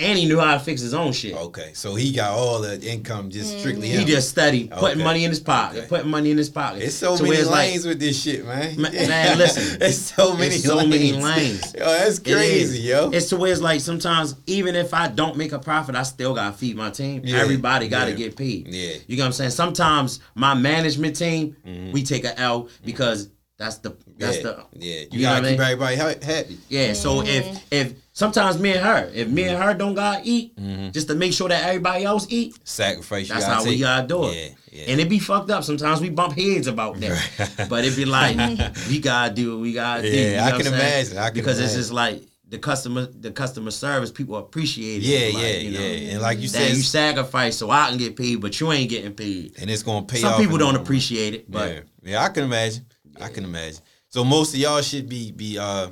And 0.00 0.18
he 0.18 0.26
knew 0.26 0.38
how 0.40 0.54
to 0.54 0.60
fix 0.60 0.80
his 0.80 0.94
own 0.94 1.12
shit. 1.12 1.34
Okay. 1.34 1.70
So 1.74 1.94
he 1.94 2.12
got 2.12 2.30
all 2.30 2.60
the 2.60 2.80
income 2.80 3.30
just 3.30 3.58
strictly 3.60 3.88
He 3.88 4.04
just 4.04 4.30
studied 4.30 4.70
putting 4.70 4.98
Okay. 4.98 5.04
money 5.04 5.24
in 5.24 5.30
his 5.30 5.40
pocket, 5.40 5.78
Okay. 5.78 5.86
putting 5.88 6.10
money 6.10 6.30
in 6.30 6.38
his 6.38 6.48
pocket. 6.50 6.82
It's 6.82 6.94
so 6.94 7.12
where 7.14 7.22
many 7.24 7.36
it's 7.36 7.48
like- 7.50 7.68
lanes 7.70 7.86
with 7.86 8.00
this 8.00 8.20
shit, 8.20 8.44
man. 8.46 8.80
Man- 8.80 8.92
man, 8.92 9.38
listen. 9.38 9.78
it's 9.82 9.98
so 9.98 10.34
many 10.34 10.54
It's 10.56 10.64
so 10.64 10.76
lanes. 10.76 10.90
many 10.90 11.12
lanes. 11.12 11.74
Yo, 11.78 11.84
that's 11.84 12.18
crazy, 12.18 12.78
is. 12.80 12.86
yo. 12.86 13.10
It's 13.10 13.28
to 13.28 13.36
where 13.36 13.52
it's 13.52 13.60
like 13.60 13.80
sometimes 13.80 14.34
even 14.46 14.74
if 14.74 14.94
I 14.94 15.08
don't 15.08 15.36
make 15.36 15.52
a 15.52 15.58
profit, 15.58 15.94
I 15.94 16.02
still 16.02 16.34
gotta 16.34 16.56
feed 16.56 16.76
my 16.76 16.90
team. 16.90 17.22
Yeah, 17.24 17.38
Everybody 17.38 17.88
gotta 17.88 18.10
yeah, 18.12 18.16
get 18.16 18.36
paid. 18.36 18.68
yeah. 18.68 18.94
You 19.06 19.16
know 19.16 19.22
what 19.24 19.26
I'm 19.26 19.32
saying? 19.32 19.50
Sometimes 19.50 20.20
my 20.34 20.54
management 20.54 21.16
team, 21.16 21.56
mm-hmm. 21.66 21.92
we 21.92 22.02
take 22.02 22.24
a 22.24 22.38
L 22.40 22.68
because 22.84 23.28
that's 23.60 23.76
the 23.78 23.94
that's 24.16 24.38
yeah. 24.38 24.42
the 24.42 24.64
yeah. 24.72 25.00
You, 25.00 25.06
you 25.10 25.20
gotta 25.20 25.42
what 25.42 25.46
I 25.46 25.50
keep 25.50 25.58
mean? 25.58 25.68
everybody 25.68 26.24
happy. 26.24 26.58
Yeah, 26.70 26.92
so 26.94 27.22
if 27.24 27.44
if 27.70 27.92
sometimes 28.14 28.58
me 28.58 28.72
and 28.72 28.80
her, 28.80 29.10
if 29.14 29.28
me 29.28 29.44
and 29.44 29.62
her 29.62 29.74
don't 29.74 29.94
gotta 29.94 30.22
eat, 30.24 30.56
Mm-hmm. 30.56 30.90
just 30.90 31.08
to 31.08 31.14
make 31.14 31.32
sure 31.34 31.48
that 31.50 31.62
everybody 31.68 32.04
else 32.04 32.26
eat, 32.30 32.56
Sacrifice. 32.66 33.28
You 33.28 33.34
that's 33.34 33.46
gotta 33.46 33.62
how 33.64 33.68
we 33.68 33.78
gotta 33.78 34.06
do 34.08 34.24
it. 34.28 34.34
Yeah. 34.34 34.48
Yeah. 34.72 34.84
And 34.92 35.00
it 35.00 35.08
be 35.10 35.18
fucked 35.18 35.50
up. 35.50 35.64
Sometimes 35.64 36.00
we 36.00 36.10
bump 36.10 36.38
heads 36.38 36.68
about 36.68 36.98
that. 37.00 37.66
but 37.68 37.84
it 37.84 37.94
be 37.96 38.04
like, 38.04 38.36
we 38.88 38.98
gotta 39.00 39.34
do 39.34 39.52
what 39.52 39.60
we 39.62 39.72
gotta 39.74 40.02
do. 40.02 40.08
Yeah, 40.08 40.30
you 40.30 40.36
know 40.36 40.56
I 40.56 40.62
can 40.62 40.72
imagine, 40.72 41.18
I 41.18 41.26
can 41.30 41.34
because 41.34 41.58
it's 41.60 41.74
just 41.74 41.92
like 41.92 42.22
the 42.48 42.58
customer 42.58 43.06
the 43.06 43.30
customer 43.30 43.70
service, 43.72 44.10
people 44.10 44.36
appreciate 44.36 45.02
it. 45.02 45.06
yeah, 45.06 45.34
like, 45.34 45.44
yeah, 45.44 45.56
you 45.58 45.70
know, 45.72 45.80
yeah. 45.80 46.12
And 46.12 46.22
like 46.22 46.38
you 46.38 46.48
That 46.48 46.58
said, 46.68 46.76
you 46.76 46.82
sacrifice 46.82 47.56
so 47.58 47.70
I 47.70 47.88
can 47.90 47.98
get 47.98 48.16
paid, 48.16 48.36
but 48.40 48.58
you 48.58 48.72
ain't 48.72 48.88
getting 48.90 49.12
paid. 49.12 49.54
and 49.60 49.68
it's 49.70 49.82
gonna 49.82 50.06
pay 50.06 50.18
Some 50.18 50.32
off. 50.34 50.40
people 50.40 50.56
don't 50.58 50.76
appreciate 50.76 51.34
it, 51.34 51.50
but 51.50 51.68
yeah, 51.70 51.80
yeah, 52.12 52.24
I 52.24 52.28
can 52.30 52.44
imagine. 52.44 52.86
I 53.20 53.28
can 53.28 53.44
imagine. 53.44 53.80
So 54.08 54.24
most 54.24 54.54
of 54.54 54.60
y'all 54.60 54.80
should 54.82 55.08
be 55.08 55.30
be 55.32 55.58
uh 55.58 55.90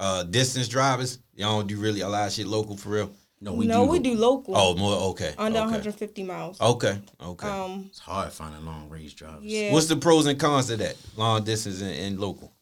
uh 0.00 0.22
distance 0.24 0.68
drivers. 0.68 1.18
Y'all 1.34 1.58
don't 1.58 1.66
do 1.68 1.78
really 1.78 2.00
a 2.00 2.08
lot 2.08 2.26
of 2.26 2.32
shit 2.32 2.46
local 2.46 2.76
for 2.76 2.90
real. 2.90 3.10
no, 3.40 3.52
we 3.54 3.66
no, 3.66 3.84
do. 3.84 3.90
we 3.90 3.98
do 3.98 4.14
local. 4.14 4.54
Oh, 4.56 4.74
more 4.76 4.96
okay. 5.10 5.34
under 5.38 5.58
okay. 5.58 5.64
150 5.66 6.22
miles. 6.24 6.60
Okay, 6.60 6.98
okay. 7.20 7.48
Um, 7.48 7.86
It's 7.88 7.98
hard 7.98 8.32
finding 8.32 8.64
long 8.64 8.88
range 8.88 9.16
drivers. 9.16 9.44
yeah. 9.44 9.72
What's 9.72 9.86
the 9.86 9.96
pros 9.96 10.26
and 10.26 10.38
cons 10.38 10.70
of 10.70 10.78
that? 10.78 10.96
Long 11.16 11.42
distance 11.44 11.80
and, 11.82 11.90
and 11.90 12.20
local. 12.20 12.52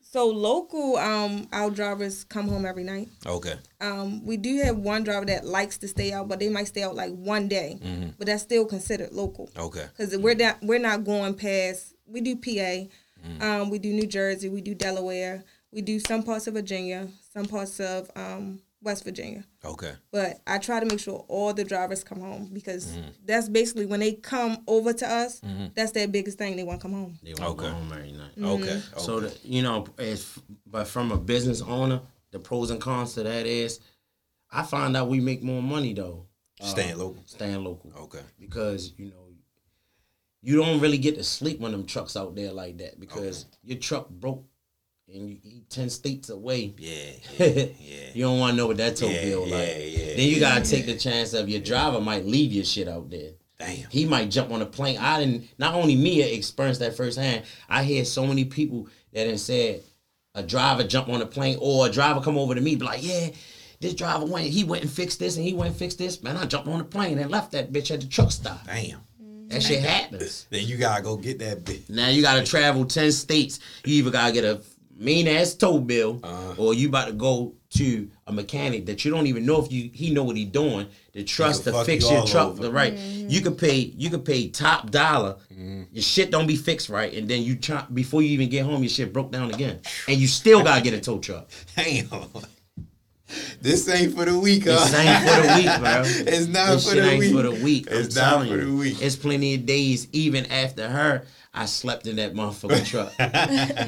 so 0.00 0.26
local, 0.26 0.96
um, 0.96 1.46
our 1.52 1.70
drivers 1.70 2.24
come 2.24 2.48
home 2.48 2.64
every 2.64 2.82
night. 2.84 3.08
Okay. 3.26 3.54
Um, 3.80 4.24
we 4.24 4.36
do 4.38 4.62
have 4.64 4.76
one 4.78 5.04
driver 5.04 5.26
that 5.26 5.44
likes 5.44 5.76
to 5.78 5.88
stay 5.88 6.12
out, 6.12 6.28
but 6.28 6.38
they 6.40 6.48
might 6.48 6.66
stay 6.68 6.82
out 6.82 6.94
like 6.96 7.12
one 7.12 7.46
day, 7.48 7.78
Mm-hmm. 7.82 8.08
but 8.18 8.26
that's 8.26 8.42
still 8.42 8.64
considered 8.64 9.12
local. 9.12 9.50
Okay. 9.56 9.84
because 9.96 10.16
we're 10.16 10.34
not 10.34 10.56
we're 10.62 10.78
not 10.80 11.04
going 11.04 11.34
past. 11.34 11.94
We 12.06 12.22
do 12.22 12.36
PA, 12.36 12.88
Mm. 13.28 13.42
um, 13.42 13.70
we 13.70 13.78
do 13.78 13.92
New 13.92 14.06
Jersey, 14.06 14.48
we 14.48 14.60
do 14.60 14.74
Delaware, 14.74 15.44
we 15.72 15.82
do 15.82 15.98
some 16.00 16.22
parts 16.22 16.46
of 16.46 16.54
Virginia, 16.54 17.08
some 17.32 17.44
parts 17.46 17.78
of 17.80 18.10
um, 18.16 18.60
West 18.82 19.04
Virginia. 19.04 19.44
Okay. 19.64 19.92
But 20.12 20.40
I 20.46 20.58
try 20.58 20.80
to 20.80 20.86
make 20.86 21.00
sure 21.00 21.24
all 21.28 21.52
the 21.52 21.64
drivers 21.64 22.04
come 22.04 22.20
home 22.20 22.48
because 22.52 22.86
Mm-hmm. 22.86 23.08
that's 23.24 23.48
basically 23.48 23.86
when 23.86 24.00
they 24.00 24.12
come 24.12 24.58
over 24.66 24.92
to 24.92 25.06
us. 25.06 25.40
That's 25.74 25.92
their 25.92 26.06
biggest 26.08 26.38
thing. 26.38 26.56
They 26.56 26.62
want 26.62 26.80
to 26.80 26.82
come 26.82 26.92
home. 26.94 27.18
They 27.22 27.34
won't 27.34 27.58
Okay. 27.58 27.68
go 27.68 27.74
home 27.74 27.92
every 27.92 28.12
night. 28.12 28.30
Okay. 28.40 28.62
okay. 28.62 28.82
So 28.98 29.20
the, 29.20 29.36
you 29.42 29.62
know, 29.62 29.86
if 29.98 30.38
but 30.66 30.86
from 30.86 31.10
a 31.12 31.18
business 31.18 31.60
owner, 31.60 32.00
the 32.30 32.38
pros 32.38 32.70
and 32.70 32.80
cons 32.80 33.14
to 33.14 33.24
that 33.24 33.46
is, 33.46 33.80
I 34.50 34.62
find 34.62 34.96
out 34.96 35.08
we 35.08 35.20
make 35.20 35.42
more 35.42 35.62
money 35.62 35.92
though 35.92 36.26
staying 36.60 36.98
local. 36.98 37.22
staying 37.26 37.62
local 37.64 37.92
Okay. 38.04 38.20
because 38.40 38.92
you 38.96 39.06
know 39.10 39.27
you 40.42 40.56
don't 40.56 40.80
really 40.80 40.98
get 40.98 41.16
to 41.16 41.24
sleep 41.24 41.60
when 41.60 41.72
them 41.72 41.86
trucks 41.86 42.16
out 42.16 42.34
there 42.34 42.52
like 42.52 42.78
that 42.78 42.98
because 43.00 43.46
your 43.62 43.78
truck 43.78 44.08
broke 44.08 44.44
and 45.12 45.30
you, 45.30 45.38
you 45.42 45.62
ten 45.68 45.90
states 45.90 46.28
away. 46.28 46.74
Yeah. 46.78 46.94
Yeah. 47.38 47.46
yeah. 47.78 47.96
you 48.14 48.24
don't 48.24 48.38
want 48.38 48.52
to 48.52 48.56
know 48.56 48.66
what 48.66 48.76
that 48.76 48.96
tow 48.96 49.08
Yeah, 49.08 49.22
bill 49.24 49.46
yeah, 49.46 49.56
like. 49.56 49.68
yeah, 49.68 50.16
then 50.16 50.28
you 50.28 50.40
gotta 50.40 50.64
take 50.64 50.86
the 50.86 50.96
chance 50.96 51.32
of 51.32 51.48
your 51.48 51.60
driver 51.60 52.00
might 52.00 52.24
leave 52.26 52.52
your 52.52 52.64
shit 52.64 52.88
out 52.88 53.10
there. 53.10 53.32
Damn. 53.58 53.90
He 53.90 54.04
might 54.04 54.30
jump 54.30 54.52
on 54.52 54.62
a 54.62 54.66
plane. 54.66 54.98
I 54.98 55.18
didn't. 55.18 55.48
Not 55.58 55.74
only 55.74 55.96
me 55.96 56.22
experienced 56.22 56.80
that 56.80 56.96
firsthand. 56.96 57.44
I 57.68 57.82
hear 57.82 58.04
so 58.04 58.24
many 58.26 58.44
people 58.44 58.88
that 59.12 59.24
done 59.24 59.38
said 59.38 59.82
a 60.34 60.42
driver 60.44 60.84
jump 60.84 61.08
on 61.08 61.20
a 61.22 61.26
plane 61.26 61.58
or 61.60 61.86
a 61.86 61.90
driver 61.90 62.20
come 62.20 62.38
over 62.38 62.54
to 62.54 62.60
me 62.60 62.76
be 62.76 62.84
like, 62.84 63.02
yeah, 63.02 63.30
this 63.80 63.94
driver 63.94 64.26
went. 64.26 64.46
He 64.46 64.62
went 64.62 64.82
and 64.82 64.92
fixed 64.92 65.18
this 65.18 65.36
and 65.36 65.44
he 65.44 65.54
went 65.54 65.70
and 65.70 65.78
fixed 65.78 65.98
this. 65.98 66.22
Man, 66.22 66.36
I 66.36 66.44
jumped 66.46 66.68
on 66.68 66.78
the 66.78 66.84
plane 66.84 67.18
and 67.18 67.30
left 67.30 67.50
that 67.52 67.72
bitch 67.72 67.90
at 67.92 68.00
the 68.00 68.06
truck 68.06 68.30
stop. 68.30 68.64
Damn. 68.64 69.00
That 69.48 69.62
shit 69.62 69.82
happens. 69.82 70.46
Then 70.50 70.66
you 70.66 70.76
gotta 70.76 71.02
go 71.02 71.16
get 71.16 71.38
that 71.40 71.64
bitch. 71.64 71.88
Now 71.90 72.08
you 72.08 72.22
gotta 72.22 72.44
travel 72.44 72.84
ten 72.84 73.10
states. 73.12 73.60
You 73.84 73.94
either 73.96 74.10
gotta 74.10 74.32
get 74.32 74.44
a 74.44 74.60
mean 74.96 75.28
ass 75.28 75.54
tow 75.54 75.78
bill, 75.78 76.20
Uh-huh. 76.22 76.54
or 76.58 76.74
you 76.74 76.88
about 76.88 77.06
to 77.06 77.12
go 77.12 77.54
to 77.70 78.10
a 78.26 78.32
mechanic 78.32 78.86
that 78.86 79.04
you 79.04 79.10
don't 79.10 79.26
even 79.26 79.44
know 79.44 79.62
if 79.62 79.70
you 79.70 79.90
he 79.92 80.10
know 80.10 80.24
what 80.24 80.36
he 80.36 80.44
doing 80.46 80.86
to 81.12 81.22
trust 81.22 81.64
to 81.64 81.84
fix 81.84 82.04
you 82.10 82.16
your 82.16 82.26
truck 82.26 82.56
the 82.56 82.70
right. 82.70 82.94
You 82.94 83.40
could 83.40 83.56
pay 83.58 83.76
you 83.96 84.10
could 84.10 84.24
pay 84.24 84.48
top 84.48 84.90
dollar. 84.90 85.36
Mm-hmm. 85.52 85.82
Your 85.92 86.02
shit 86.02 86.30
don't 86.30 86.46
be 86.46 86.56
fixed 86.56 86.88
right, 86.88 87.12
and 87.12 87.28
then 87.28 87.42
you 87.42 87.56
try 87.56 87.84
before 87.92 88.22
you 88.22 88.30
even 88.30 88.48
get 88.48 88.64
home, 88.64 88.82
your 88.82 88.90
shit 88.90 89.12
broke 89.12 89.30
down 89.32 89.52
again, 89.52 89.80
and 90.08 90.18
you 90.18 90.26
still 90.26 90.62
gotta 90.68 90.82
get 90.82 90.94
a 90.94 91.00
tow 91.00 91.18
truck. 91.18 91.48
Damn. 91.76 92.08
This 93.60 93.88
ain't 93.88 94.14
for 94.14 94.24
the 94.24 94.38
week, 94.38 94.64
huh? 94.66 94.72
This 94.84 94.94
ain't 94.94 95.28
for 95.28 95.42
the 95.46 95.54
week, 95.54 95.80
bro. 95.80 96.02
It's 96.34 96.46
not 96.46 96.66
This 96.72 96.84
for 96.88 96.94
shit 96.94 97.02
the 97.04 97.10
ain't 97.10 97.20
week. 97.20 97.32
for 97.34 97.42
the 97.42 97.50
week. 97.64 97.86
It's 97.90 98.16
I'm 98.16 98.24
not 98.40 98.46
for 98.48 98.54
you. 98.56 98.64
the 98.66 98.76
week. 98.76 99.02
It's 99.02 99.16
plenty 99.16 99.54
of 99.54 99.66
days, 99.66 100.08
even 100.12 100.46
after 100.46 100.88
her, 100.88 101.24
I 101.54 101.66
slept 101.66 102.06
in 102.06 102.16
that 102.16 102.34
motherfucking 102.34 102.86
truck. 102.86 103.12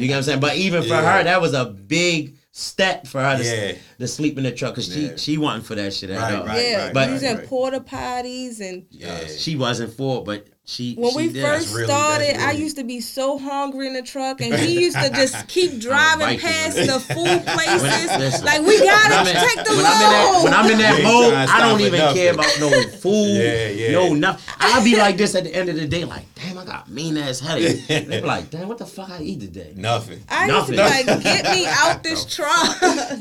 you 0.01 0.09
know 0.09 0.12
what 0.14 0.16
I'm 0.18 0.22
saying? 0.24 0.41
But 0.41 0.57
even 0.57 0.82
for 0.82 0.88
Yeah. 0.88 1.18
her, 1.18 1.24
that 1.24 1.41
was 1.41 1.55
a 1.55 1.66
big 1.66 2.36
step 2.53 3.07
for 3.07 3.20
her 3.22 3.38
to, 3.38 3.45
Yeah. 3.45 3.72
to 4.01 4.09
sleep 4.09 4.36
in 4.36 4.43
the 4.45 4.51
truck 4.53 4.74
because 4.74 4.95
Yeah. 4.95 5.12
she 5.12 5.32
she 5.32 5.38
wasn't 5.38 5.66
for 5.66 5.76
that 5.76 5.95
shit 5.95 6.11
at 6.11 6.18
Right, 6.18 6.34
all. 6.34 6.47
right, 6.47 6.62
yeah, 6.68 6.84
right, 6.86 6.95
But- 6.95 7.11
using 7.11 7.36
right. 7.36 7.47
porta 7.47 7.80
potties 7.80 8.61
and 8.61 8.86
Uh, 9.07 9.26
she 9.28 9.55
wasn't 9.57 9.95
for 9.97 10.18
it, 10.18 10.24
but 10.24 10.47
she 10.71 10.95
when 10.95 11.11
she 11.11 11.16
we 11.16 11.29
did. 11.33 11.45
first 11.45 11.75
really- 11.75 11.87
started, 11.87 12.37
that's 12.37 12.43
I 12.45 12.53
used 12.53 12.77
to 12.77 12.85
be 12.85 13.01
so 13.01 13.39
hungry 13.39 13.89
in 13.89 13.95
the 13.95 14.03
truck, 14.03 14.41
and 14.41 14.55
he 14.55 14.81
used 14.85 14.97
to 14.97 15.11
just 15.11 15.49
keep 15.49 15.81
driving 15.81 16.27
biking, 16.27 16.41
past 16.41 16.77
the 16.77 17.01
food 17.01 17.45
places. 17.55 17.83
listen. 18.18 18.45
like 18.47 18.62
we 18.62 18.79
gotta 18.79 19.29
in, 19.31 19.37
take 19.37 19.64
the 19.66 19.75
when 19.75 19.85
I'm 19.85 19.91
in 19.91 19.99
that, 19.99 20.31
load. 20.33 20.45
when 20.45 20.55
I'm 20.55 20.71
in 20.71 20.79
that 20.79 20.99
You 20.99 21.05
mode, 21.05 21.35
I 21.35 21.59
don't 21.61 21.81
even 21.81 22.01
for 22.09 22.14
care 22.14 22.33
about 22.35 22.61
no 22.61 22.71
food, 22.99 23.37
Yeah, 23.43 23.68
yeah. 23.68 23.93
no 23.93 24.14
nothing. 24.14 24.55
I'll 24.61 24.85
be 24.85 24.97
like 24.97 25.16
this 25.16 25.35
at 25.35 25.45
the 25.45 25.55
end 25.55 25.68
of 25.71 25.75
the 25.77 25.87
day, 25.89 26.05
like, 26.05 26.30
damn, 26.30 26.30
I 26.61 26.65
got 26.65 26.89
mean 26.91 27.17
ass 27.17 27.41
headache. 27.41 27.83
They 27.89 28.05
be 28.05 28.27
like, 28.27 28.51
damn, 28.51 28.69
what 28.69 28.79
the 28.79 28.87
fuck 28.87 29.11
I 29.11 29.23
eat 29.23 29.41
today? 29.41 29.73
Nothing. 29.77 30.21
I 30.29 30.47
used 30.47 30.67
to 30.67 30.71
be 30.73 30.77
Nothing. 30.77 31.07
like, 31.07 31.23
get 31.23 31.45
me 31.57 31.67
out 31.67 32.03
this 32.03 32.25
truck. 32.35 32.77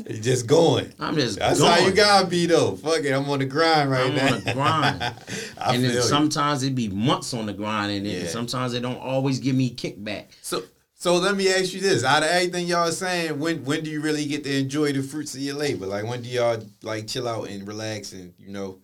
You 0.08 0.18
just 0.20 0.46
going. 0.46 0.92
I'm 0.98 1.14
just 1.14 1.38
That's 1.38 1.58
going. 1.60 1.72
how 1.72 1.78
you 1.86 1.92
gotta 1.92 2.26
be 2.26 2.46
though. 2.46 2.76
Fuck 2.76 3.04
it, 3.04 3.12
I'm 3.12 3.28
on 3.30 3.38
the 3.38 3.46
grind 3.46 3.90
right 3.90 4.06
I'm 4.10 4.14
now. 4.16 4.34
on 4.34 4.44
the 4.44 4.52
grind. 4.52 5.02
I 5.58 5.74
and 5.74 5.82
feel 5.82 5.82
then 5.82 5.92
you. 5.94 6.02
sometimes 6.02 6.62
it 6.62 6.74
be 6.74 6.88
months 6.88 7.34
on 7.34 7.46
the 7.46 7.52
grind, 7.52 7.92
and 7.92 8.06
then 8.06 8.22
Yeah. 8.22 8.28
sometimes 8.28 8.72
they 8.72 8.80
don't 8.80 8.98
always 9.00 9.38
give 9.38 9.56
me 9.56 9.70
kickback. 9.74 10.26
So 10.42 10.62
so 10.94 11.16
let 11.16 11.34
me 11.34 11.48
ask 11.48 11.72
you 11.72 11.80
this: 11.80 12.04
out 12.04 12.22
of 12.22 12.28
everything 12.28 12.66
y'all 12.66 12.90
saying, 12.92 13.38
when 13.38 13.64
when 13.64 13.82
do 13.82 13.90
you 13.90 14.00
really 14.02 14.26
get 14.26 14.44
to 14.44 14.54
enjoy 14.58 14.92
the 14.92 15.02
fruits 15.02 15.34
of 15.34 15.40
your 15.40 15.56
labor? 15.56 15.86
Like 15.86 16.04
when 16.04 16.20
do 16.22 16.28
y'all 16.28 16.62
like 16.82 17.06
chill 17.06 17.26
out 17.26 17.48
and 17.48 17.66
relax 17.66 18.12
and 18.12 18.34
you 18.38 18.50
know, 18.50 18.78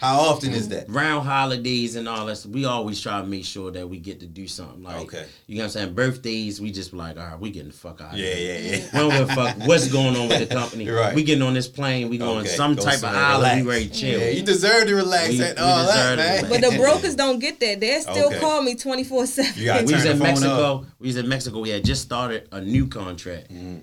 how 0.00 0.18
often 0.20 0.52
is 0.52 0.68
that? 0.68 0.88
Round 0.90 1.26
holidays 1.26 1.96
and 1.96 2.06
all 2.06 2.26
that, 2.26 2.44
we 2.46 2.64
always 2.66 3.00
try 3.00 3.20
to 3.20 3.26
make 3.26 3.44
sure 3.46 3.70
that 3.70 3.88
we 3.88 3.98
get 3.98 4.20
to 4.20 4.26
do 4.26 4.46
something. 4.46 4.82
Like, 4.82 4.96
Okay. 4.96 5.24
you 5.46 5.56
know 5.56 5.62
what 5.62 5.64
I'm 5.64 5.70
saying? 5.70 5.94
Birthdays, 5.94 6.60
we 6.60 6.70
just 6.70 6.90
be 6.90 6.98
like, 6.98 7.16
all 7.18 7.26
right, 7.26 7.40
we 7.40 7.50
getting 7.50 7.70
the 7.70 7.76
fuck 7.76 8.00
out. 8.02 8.14
Yeah, 8.16 8.34
yeah, 8.34 8.58
yeah. 8.58 8.76
We 8.92 8.98
don't 8.98 9.10
give 9.10 9.30
a 9.30 9.34
fuck 9.34 9.56
what's 9.66 9.88
going 9.88 10.14
on 10.16 10.28
with 10.28 10.46
the 10.48 10.54
company. 10.54 10.88
Right. 10.88 11.14
We 11.14 11.22
getting 11.24 11.42
on 11.42 11.54
this 11.54 11.66
plane. 11.68 12.08
We 12.10 12.18
going 12.18 12.40
Okay, 12.40 12.48
some 12.48 12.74
go 12.74 12.82
type 12.84 12.94
of 12.94 13.00
somewhere, 13.00 13.22
island. 13.22 13.64
We 13.66 13.70
ready 13.72 13.88
to 13.88 13.94
chill. 13.94 14.20
Yeah, 14.20 14.28
you 14.28 14.42
deserve 14.42 14.86
to 14.88 14.94
relax 14.96 15.30
We- 15.30 15.42
and 15.42 15.58
we 15.58 15.62
all 15.64 15.86
that, 15.86 15.86
deserve 15.86 16.10
to 16.10 16.16
man. 16.16 16.44
relax. 16.44 16.48
But 16.62 16.70
the 16.70 16.76
brokers 16.82 17.14
don't 17.14 17.38
get 17.38 17.60
that. 17.60 17.80
They 17.80 18.00
still 18.00 18.26
Okay. 18.26 18.38
call 18.38 18.62
me 18.62 18.74
twenty 18.74 19.04
four 19.04 19.22
You 19.22 19.26
seven. 19.26 19.64
gotta 19.64 19.84
we 19.86 19.94
was 19.94 20.04
in 20.04 20.18
the 20.18 20.24
phone 20.24 20.32
Mexico. 20.34 20.86
We 20.98 21.06
was 21.06 21.16
in 21.16 21.28
Mexico. 21.28 21.60
We 21.60 21.70
had 21.70 21.84
just 21.84 22.02
started 22.02 22.48
a 22.52 22.60
new 22.60 22.86
contract. 22.86 23.50
Mm-hmm. 23.52 23.78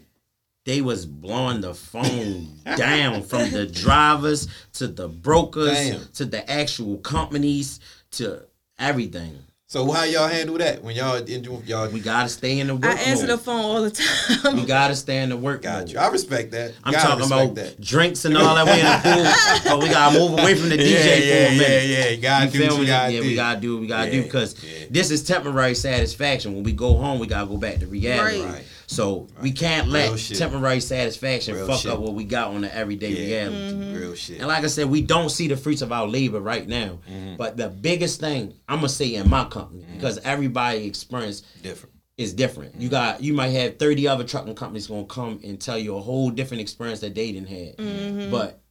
They 0.66 0.82
was 0.82 1.06
blowing 1.06 1.60
the 1.62 1.74
phone 1.74 2.48
down 2.78 3.24
from 3.24 3.52
the 3.52 3.66
drivers 3.66 4.48
to 4.74 4.88
the 4.88 5.10
brokers 5.10 5.74
Damn. 5.74 6.08
to 6.14 6.26
the 6.26 6.50
actual 6.50 6.98
companies 7.00 7.80
to 8.12 8.44
everything. 8.80 9.40
So 9.68 9.92
how 9.92 10.04
y'all 10.04 10.28
handle 10.28 10.58
that 10.60 10.84
when 10.84 10.96
y'all 10.96 11.20
y'all? 11.66 11.90
We 11.90 12.00
gotta 12.00 12.30
stay 12.30 12.60
in 12.60 12.68
the 12.68 12.76
work 12.76 12.86
I 12.86 12.94
answer 12.94 13.26
the 13.26 13.40
phone 13.40 13.60
all 13.60 13.82
the 13.82 13.90
time. 13.90 14.56
We 14.56 14.66
gotta 14.66 14.96
stay 14.96 15.24
in 15.24 15.30
the 15.30 15.38
work 15.38 15.64
Got 15.64 15.80
mode. 15.80 15.90
you. 15.90 15.98
I 16.00 16.08
respect 16.10 16.52
that. 16.52 16.74
I'm 16.84 16.94
Gotta 16.94 17.08
talking 17.08 17.26
about 17.26 17.56
that. 17.56 17.82
drinks 17.82 18.24
and 18.26 18.38
all 18.38 18.54
that. 18.54 18.66
We 18.68 18.74
in 18.80 18.86
the 18.86 19.64
pool, 19.64 19.72
but 19.80 19.84
we 19.84 19.90
gotta 19.90 20.20
move 20.20 20.34
away 20.40 20.54
from 20.54 20.70
the 20.70 20.78
DJ 20.78 20.92
yeah, 20.92 21.02
for 21.02 21.08
yeah, 21.08 21.36
a 21.36 21.58
minute. 21.58 21.88
yeah, 21.90 21.98
yeah. 22.04 22.10
You 22.10 22.22
gotta 22.22 22.46
You 22.46 22.52
do 22.52 22.68
what 22.74 22.80
you 22.82 22.86
gotta 22.86 23.14
yeah, 23.14 23.22
do. 23.22 23.28
we 23.28 23.36
gotta 23.36 23.60
do 23.60 23.74
what 23.74 23.82
we 23.82 23.88
gotta 23.88 24.12
do 24.12 24.22
because 24.24 24.64
yeah. 24.64 24.86
this 24.92 25.10
is 25.10 25.24
temporary 25.24 25.74
satisfaction. 25.74 26.54
When 26.54 26.64
we 26.64 26.74
go 26.74 26.96
home, 26.96 27.18
we 27.20 27.26
gotta 27.26 27.48
go 27.48 27.58
back 27.58 27.80
to 27.80 27.88
reality. 27.88 28.44
Right. 28.44 28.54
Right. 28.54 28.64
So 28.94 29.28
we 29.42 29.52
can't 29.52 29.88
Real 29.88 30.12
let 30.12 30.20
shit. 30.20 30.38
temporary 30.38 30.80
satisfaction 30.80 31.56
Real 31.56 31.68
fuck 31.68 31.80
shit. 31.82 31.92
up 31.92 32.00
what 32.00 32.14
we 32.14 32.24
got 32.26 32.50
on 32.54 32.62
the 32.62 32.76
everyday 32.76 33.10
Yeah, 33.10 33.48
reality. 33.48 33.74
Mm-hmm. 33.76 33.96
real 33.96 34.16
shit. 34.16 34.38
And 34.38 34.48
like 34.48 34.64
I 34.64 34.68
said, 34.68 34.88
we 34.90 35.02
don't 35.02 35.30
see 35.30 35.48
the 35.48 35.58
fruits 35.58 35.82
of 35.82 35.92
our 35.92 36.08
labor 36.08 36.40
right 36.40 36.68
now. 36.68 37.00
Mm-hmm. 37.10 37.38
But 37.38 37.58
the 37.58 37.70
biggest 37.70 38.20
thing 38.20 38.54
I'm 38.70 38.78
gonna 38.78 38.90
say 38.90 39.16
in 39.16 39.30
my 39.30 39.46
company, 39.46 39.82
mm-hmm. 39.82 39.96
because 39.96 40.20
everybody 40.20 40.86
experience 40.86 41.42
Different. 41.64 41.96
is 42.18 42.34
different. 42.34 42.76
You 42.76 42.88
mm-hmm. 42.90 42.92
got 42.92 43.24
you 43.24 43.34
might 43.34 43.50
have 43.50 43.80
30 43.80 44.08
other 44.08 44.24
trucking 44.24 44.56
companies 44.56 44.88
gonna 44.88 45.06
come 45.06 45.40
and 45.44 45.60
tell 45.60 45.78
you 45.78 45.96
a 45.98 46.02
whole 46.02 46.30
different 46.30 46.62
experience 46.62 47.00
that 47.00 47.16
they 47.16 47.32
didn't 47.32 47.50
have. 47.50 48.30
But 48.32 48.62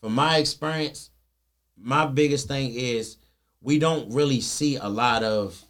from 0.00 0.14
my 0.14 0.38
experience, 0.38 1.10
my 1.76 2.06
biggest 2.06 2.46
thing 2.46 2.72
is 2.74 3.16
we 3.60 3.80
don't 3.80 4.12
really 4.12 4.40
see 4.40 4.76
a 4.76 4.88
lot 4.88 5.24
of 5.24 5.60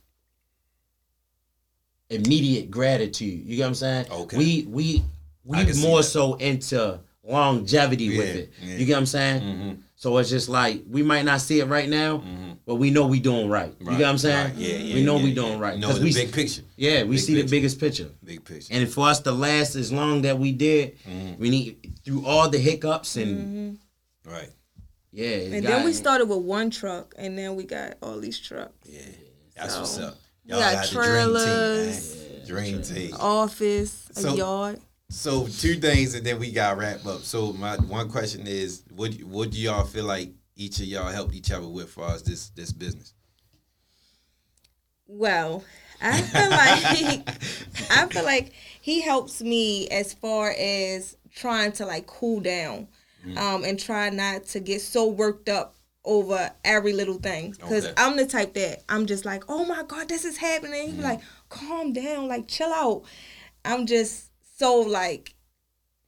immediate 2.10 2.70
gratitude. 2.70 3.44
You 3.46 3.56
get 3.56 3.62
what 3.62 3.68
I'm 3.68 3.74
saying? 3.74 4.06
Okay. 4.10 4.36
We 4.36 4.66
we 4.68 5.02
we 5.44 5.72
more 5.80 6.02
so 6.02 6.34
into 6.34 7.00
longevity 7.24 8.16
with 8.16 8.36
it. 8.36 8.52
yeah. 8.62 8.76
You 8.76 8.86
get 8.86 8.92
what 8.94 8.98
I'm 9.00 9.06
saying? 9.06 9.42
Mhm. 9.42 9.78
So 9.96 10.16
it's 10.18 10.28
just 10.30 10.48
like 10.48 10.82
we 10.88 11.02
might 11.02 11.24
not 11.24 11.40
see 11.40 11.58
it 11.60 11.64
right 11.66 11.88
now, 11.88 12.18
Mhm. 12.18 12.58
but 12.66 12.76
we 12.76 12.90
know 12.90 13.06
we 13.06 13.18
doing 13.18 13.48
right. 13.48 13.74
You 13.80 13.86
Right, 13.86 13.98
get 13.98 14.04
what 14.04 14.10
I'm 14.10 14.18
saying? 14.18 14.44
right. 14.48 14.56
Yeah, 14.56 14.76
yeah. 14.76 14.94
we 14.94 15.02
know 15.02 15.16
yeah, 15.16 15.22
we 15.24 15.28
yeah. 15.30 15.34
doing 15.34 15.58
right. 15.58 15.78
Know 15.78 15.88
'Cause 15.88 15.98
the 15.98 16.04
we 16.04 16.12
big 16.14 16.32
picture. 16.32 16.62
yeah, 16.76 17.02
we 17.04 17.16
Big 17.16 17.24
see 17.24 17.34
the 17.40 17.48
biggest 17.48 17.80
picture. 17.80 18.10
Big 18.22 18.44
picture. 18.44 18.72
And 18.72 18.88
for 18.88 19.08
us 19.08 19.20
to 19.20 19.32
last 19.32 19.74
as 19.74 19.90
long 19.90 20.22
that 20.22 20.38
we 20.38 20.52
did, 20.52 20.96
Mhm. 21.08 21.38
we 21.38 21.50
need 21.50 21.92
through 22.04 22.24
all 22.26 22.48
the 22.48 22.58
hiccups 22.58 23.16
and 23.16 23.78
Right. 24.24 24.50
yeah. 25.12 25.26
And 25.26 25.62
got- 25.62 25.68
then 25.70 25.84
we 25.86 25.92
started 25.94 26.26
with 26.26 26.38
one 26.44 26.70
truck, 26.70 27.14
and 27.16 27.36
then 27.38 27.56
we 27.56 27.64
got 27.64 27.96
all 28.02 28.20
these 28.20 28.38
trucks. 28.38 28.74
Yeah. 28.84 29.00
That's 29.56 29.72
So, 29.74 29.80
what's 29.80 29.98
up. 29.98 30.18
We 30.46 30.52
got 30.52 30.86
trailers. 30.88 32.14
the 32.14 32.46
dream 32.46 32.82
team, 32.82 32.82
man. 32.82 32.82
Dream 32.82 32.82
team. 32.82 33.16
Office, 33.18 34.10
a 34.16 34.20
So- 34.20 34.34
yard. 34.34 34.80
So 35.08 35.46
two 35.46 35.76
things, 35.78 36.14
and 36.14 36.26
then 36.26 36.40
we 36.40 36.50
got 36.50 36.78
wrap 36.78 37.06
up. 37.06 37.22
So 37.22 37.52
my 37.52 37.76
one 37.76 38.08
question 38.10 38.46
is, 38.48 38.82
what 38.94 39.12
what 39.22 39.50
do 39.50 39.58
y'all 39.58 39.84
feel 39.84 40.04
like 40.04 40.32
each 40.56 40.80
of 40.80 40.86
y'all 40.86 41.12
helped 41.12 41.32
each 41.34 41.52
other 41.52 41.68
with 41.68 41.90
for 41.90 42.02
us 42.04 42.22
this 42.22 42.48
this 42.50 42.72
business? 42.72 43.14
Well, 45.06 45.62
I 46.02 46.20
feel 46.20 46.50
like 46.50 47.28
I 47.90 48.06
feel 48.08 48.24
like 48.24 48.52
he 48.82 49.00
helps 49.00 49.40
me 49.40 49.86
as 49.88 50.12
far 50.12 50.52
as 50.58 51.16
trying 51.32 51.70
to 51.72 51.86
like 51.86 52.06
cool 52.06 52.40
down, 52.40 52.88
Mm. 53.24 53.36
um, 53.38 53.64
and 53.64 53.78
try 53.78 54.10
not 54.10 54.44
to 54.48 54.60
get 54.60 54.80
so 54.80 55.06
worked 55.06 55.48
up 55.48 55.75
over 56.06 56.50
every 56.64 56.92
little 56.94 57.18
thing. 57.18 57.50
Because 57.50 57.84
Okay. 57.86 57.94
I'm 57.98 58.16
the 58.16 58.24
type 58.26 58.54
that 58.54 58.82
I'm 58.88 59.06
just 59.06 59.24
like, 59.24 59.44
oh 59.48 59.64
my 59.66 59.82
god, 59.82 60.08
this 60.08 60.24
is 60.24 60.36
happening. 60.38 60.88
Mm. 60.88 60.90
He 60.92 60.96
be 60.96 61.02
like, 61.02 61.20
calm 61.50 61.92
down, 61.92 62.28
like 62.28 62.48
chill 62.48 62.72
out. 62.72 63.02
I'm 63.64 63.86
just 63.86 64.30
so 64.58 64.80
like 64.80 65.34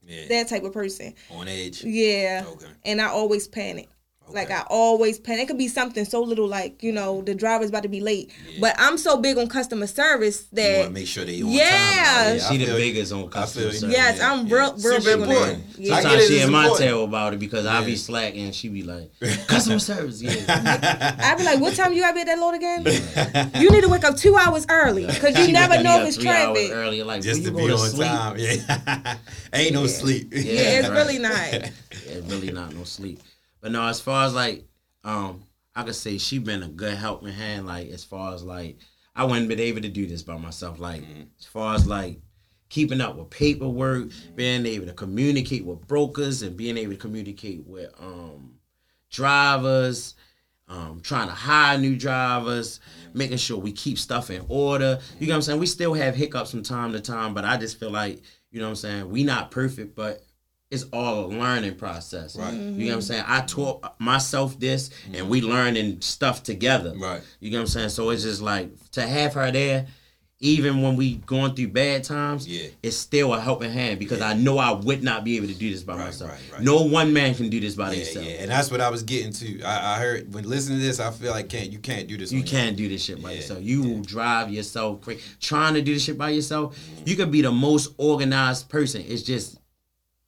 Yeah. 0.06 0.28
that 0.28 0.48
type 0.48 0.62
of 0.64 0.72
person. 0.72 1.14
On 1.30 1.46
edge. 1.48 1.84
Yeah. 1.84 2.44
Okay. 2.46 2.66
And 2.84 3.00
I 3.00 3.06
always 3.08 3.46
panic. 3.48 3.88
Like 4.30 4.50
I 4.50 4.62
always 4.68 5.18
plan. 5.18 5.38
It 5.38 5.48
could 5.48 5.58
be 5.58 5.68
something 5.68 6.04
so 6.04 6.22
little 6.22 6.46
like, 6.46 6.82
you 6.82 6.92
know, 6.92 7.22
the 7.22 7.34
driver's 7.34 7.70
about 7.70 7.82
to 7.84 7.88
be 7.88 8.00
late. 8.00 8.30
But 8.60 8.74
I'm 8.78 8.98
so 8.98 9.16
big 9.16 9.38
on 9.38 9.48
customer 9.48 9.86
service 9.86 10.46
You 10.52 10.62
want 10.62 10.76
that 10.78 10.84
to 10.84 10.90
make 10.90 11.06
sure 11.06 11.24
they 11.24 11.42
on 11.42 11.48
Yeah. 11.48 12.38
time. 12.40 12.58
she 12.58 12.64
the 12.64 12.72
biggest 12.72 13.12
on 13.12 13.28
customer 13.30 13.72
service. 13.72 13.82
Yes, 13.90 14.18
Yeah, 14.18 14.32
I'm 14.32 14.46
yeah. 14.46 14.54
real 14.54 14.72
real 14.74 15.00
Super 15.00 15.16
big 15.18 15.20
on 15.22 15.28
that. 15.28 15.58
Yeah. 15.78 16.00
Sometimes 16.00 16.26
she 16.26 16.34
it's 16.36 16.44
in 16.46 16.52
my 16.52 16.74
tail 16.76 17.04
about 17.04 17.34
it 17.34 17.38
because 17.40 17.66
I 17.66 17.84
be 17.84 17.96
slacking 17.96 18.44
and 18.44 18.54
she 18.54 18.68
be 18.68 18.82
like, 18.82 19.10
customer 19.46 19.78
service, 19.78 20.20
yeah. 20.22 21.16
I'd 21.20 21.38
be 21.38 21.44
like, 21.44 21.60
what 21.60 21.74
time 21.74 21.92
you 21.92 22.00
gotta 22.02 22.14
be 22.14 22.20
at 22.20 22.26
that 22.26 22.38
load 22.38 22.54
again? 22.54 22.84
you 23.62 23.70
need 23.70 23.82
to 23.82 23.88
wake 23.88 24.04
up 24.04 24.16
two 24.16 24.36
hours 24.36 24.66
early 24.68 25.06
because 25.06 25.38
you 25.38 25.52
never 25.52 25.82
know 25.82 26.02
if 26.02 26.08
it's 26.08 26.16
three 26.16 26.28
hours 26.28 26.54
traffic. 26.58 26.72
Earlier, 26.72 27.04
like, 27.04 27.22
Just 27.22 27.42
when 27.44 27.54
to 27.54 27.60
you 27.62 27.66
be 27.68 27.72
on 27.72 27.88
sleep? 27.88 28.08
time. 28.08 28.36
Yeah. 28.38 29.16
Ain't 29.52 29.74
no 29.74 29.86
sleep. 29.86 30.28
Yeah, 30.32 30.40
Yeah, 30.42 30.78
it's 30.80 30.88
really 30.88 31.18
not. 31.18 31.52
Yeah, 31.52 31.70
really 32.26 32.50
not 32.52 32.74
no 32.74 32.84
sleep. 32.84 33.20
But 33.60 33.72
no, 33.72 33.86
as 33.86 34.00
far 34.00 34.26
as 34.26 34.34
like, 34.34 34.64
um, 35.04 35.44
I 35.74 35.82
could 35.82 35.94
say 35.94 36.18
she 36.18 36.38
been 36.38 36.62
a 36.62 36.68
good 36.68 36.94
helping 36.94 37.32
hand. 37.32 37.66
Like 37.66 37.88
as 37.90 38.04
far 38.04 38.34
as 38.34 38.42
like, 38.42 38.78
I 39.14 39.24
wouldn't 39.24 39.48
been 39.48 39.60
able 39.60 39.82
to 39.82 39.88
do 39.88 40.06
this 40.06 40.22
by 40.22 40.36
myself. 40.36 40.78
Like 40.78 41.02
as 41.38 41.46
far 41.46 41.74
as 41.74 41.86
like 41.86 42.20
keeping 42.68 43.00
up 43.00 43.16
with 43.16 43.30
paperwork, 43.30 44.10
being 44.36 44.66
able 44.66 44.86
to 44.86 44.92
communicate 44.92 45.64
with 45.64 45.86
brokers, 45.86 46.42
and 46.42 46.56
being 46.56 46.76
able 46.76 46.92
to 46.92 46.98
communicate 46.98 47.66
with 47.66 47.92
um 47.98 48.54
drivers. 49.10 50.14
Um, 50.70 51.00
trying 51.02 51.28
to 51.28 51.34
hire 51.34 51.78
new 51.78 51.96
drivers, 51.96 52.80
making 53.14 53.38
sure 53.38 53.56
we 53.56 53.72
keep 53.72 53.98
stuff 53.98 54.30
in 54.30 54.44
order. 54.50 54.98
You 55.18 55.26
know 55.26 55.32
what 55.32 55.36
I'm 55.36 55.42
saying? 55.42 55.60
We 55.60 55.64
still 55.64 55.94
have 55.94 56.14
hiccups 56.14 56.50
from 56.50 56.62
time 56.62 56.92
to 56.92 57.00
time, 57.00 57.32
but 57.32 57.46
I 57.46 57.56
just 57.56 57.80
feel 57.80 57.90
like, 57.90 58.20
you 58.50 58.60
know 58.60 58.66
what 58.66 58.72
I'm 58.72 58.76
saying? 58.76 59.08
We 59.08 59.24
not 59.24 59.50
perfect, 59.50 59.96
but 59.96 60.22
it's 60.70 60.84
all 60.92 61.24
a 61.24 61.28
learning 61.28 61.76
process. 61.76 62.36
Right. 62.36 62.52
You 62.52 62.58
know 62.58 62.64
what 62.64 62.72
I'm 62.72 62.86
mm-hmm. 62.86 63.00
saying? 63.00 63.24
I 63.26 63.40
taught 63.42 63.98
myself 63.98 64.58
this 64.60 64.90
and 65.12 65.28
we 65.28 65.40
mm-hmm. 65.40 65.50
learning 65.50 66.00
stuff 66.02 66.42
together. 66.42 66.94
Right. 66.96 67.22
You 67.40 67.50
know 67.50 67.58
what 67.58 67.62
I'm 67.62 67.66
saying? 67.68 67.88
So 67.90 68.10
it's 68.10 68.22
just 68.22 68.42
like 68.42 68.70
to 68.92 69.02
have 69.06 69.34
her 69.34 69.50
there, 69.50 69.86
even 70.40 70.82
when 70.82 70.94
we 70.94 71.16
going 71.16 71.54
through 71.54 71.68
bad 71.68 72.04
times, 72.04 72.46
Yeah. 72.46 72.68
it's 72.82 72.96
still 72.96 73.34
a 73.34 73.40
helping 73.40 73.72
hand 73.72 73.98
because 73.98 74.20
I 74.20 74.34
know 74.34 74.58
I 74.58 74.70
would 74.70 75.02
not 75.02 75.24
be 75.24 75.36
able 75.36 75.48
to 75.48 75.54
do 75.54 75.70
this 75.70 75.82
by 75.82 75.96
Right, 75.96 76.04
myself. 76.04 76.30
right, 76.30 76.40
right. 76.52 76.62
No 76.62 76.82
one 76.82 77.12
man 77.12 77.34
can 77.34 77.48
do 77.48 77.58
this 77.58 77.74
by 77.74 77.90
Yeah, 77.90 78.04
themselves. 78.04 78.28
yeah, 78.28 78.34
and 78.34 78.50
that's 78.50 78.70
what 78.70 78.80
I 78.80 78.88
was 78.88 79.02
getting 79.02 79.32
to. 79.32 79.62
I, 79.62 79.96
I 79.96 79.98
heard 79.98 80.32
when 80.32 80.48
listening 80.48 80.78
to 80.78 80.84
this, 80.84 81.00
I 81.00 81.10
feel 81.10 81.32
like 81.32 81.48
can't 81.48 81.72
you 81.72 81.78
can't 81.78 82.06
do 82.06 82.16
this. 82.16 82.30
You 82.30 82.40
on 82.40 82.46
can't 82.46 82.70
own. 82.70 82.76
do 82.76 82.88
this 82.88 83.04
shit 83.04 83.20
by 83.20 83.30
Yeah, 83.30 83.36
yourself. 83.36 83.62
You 83.62 83.82
will 83.82 84.02
drive 84.02 84.50
yourself 84.50 85.00
crazy. 85.00 85.22
Trying 85.40 85.74
to 85.74 85.82
do 85.82 85.94
this 85.94 86.04
shit 86.04 86.16
by 86.18 86.30
yourself, 86.30 86.76
mm-hmm. 86.76 87.08
you 87.08 87.16
could 87.16 87.32
be 87.32 87.42
the 87.42 87.50
most 87.50 87.94
organized 87.96 88.68
person. 88.68 89.02
It's 89.08 89.22
just 89.22 89.57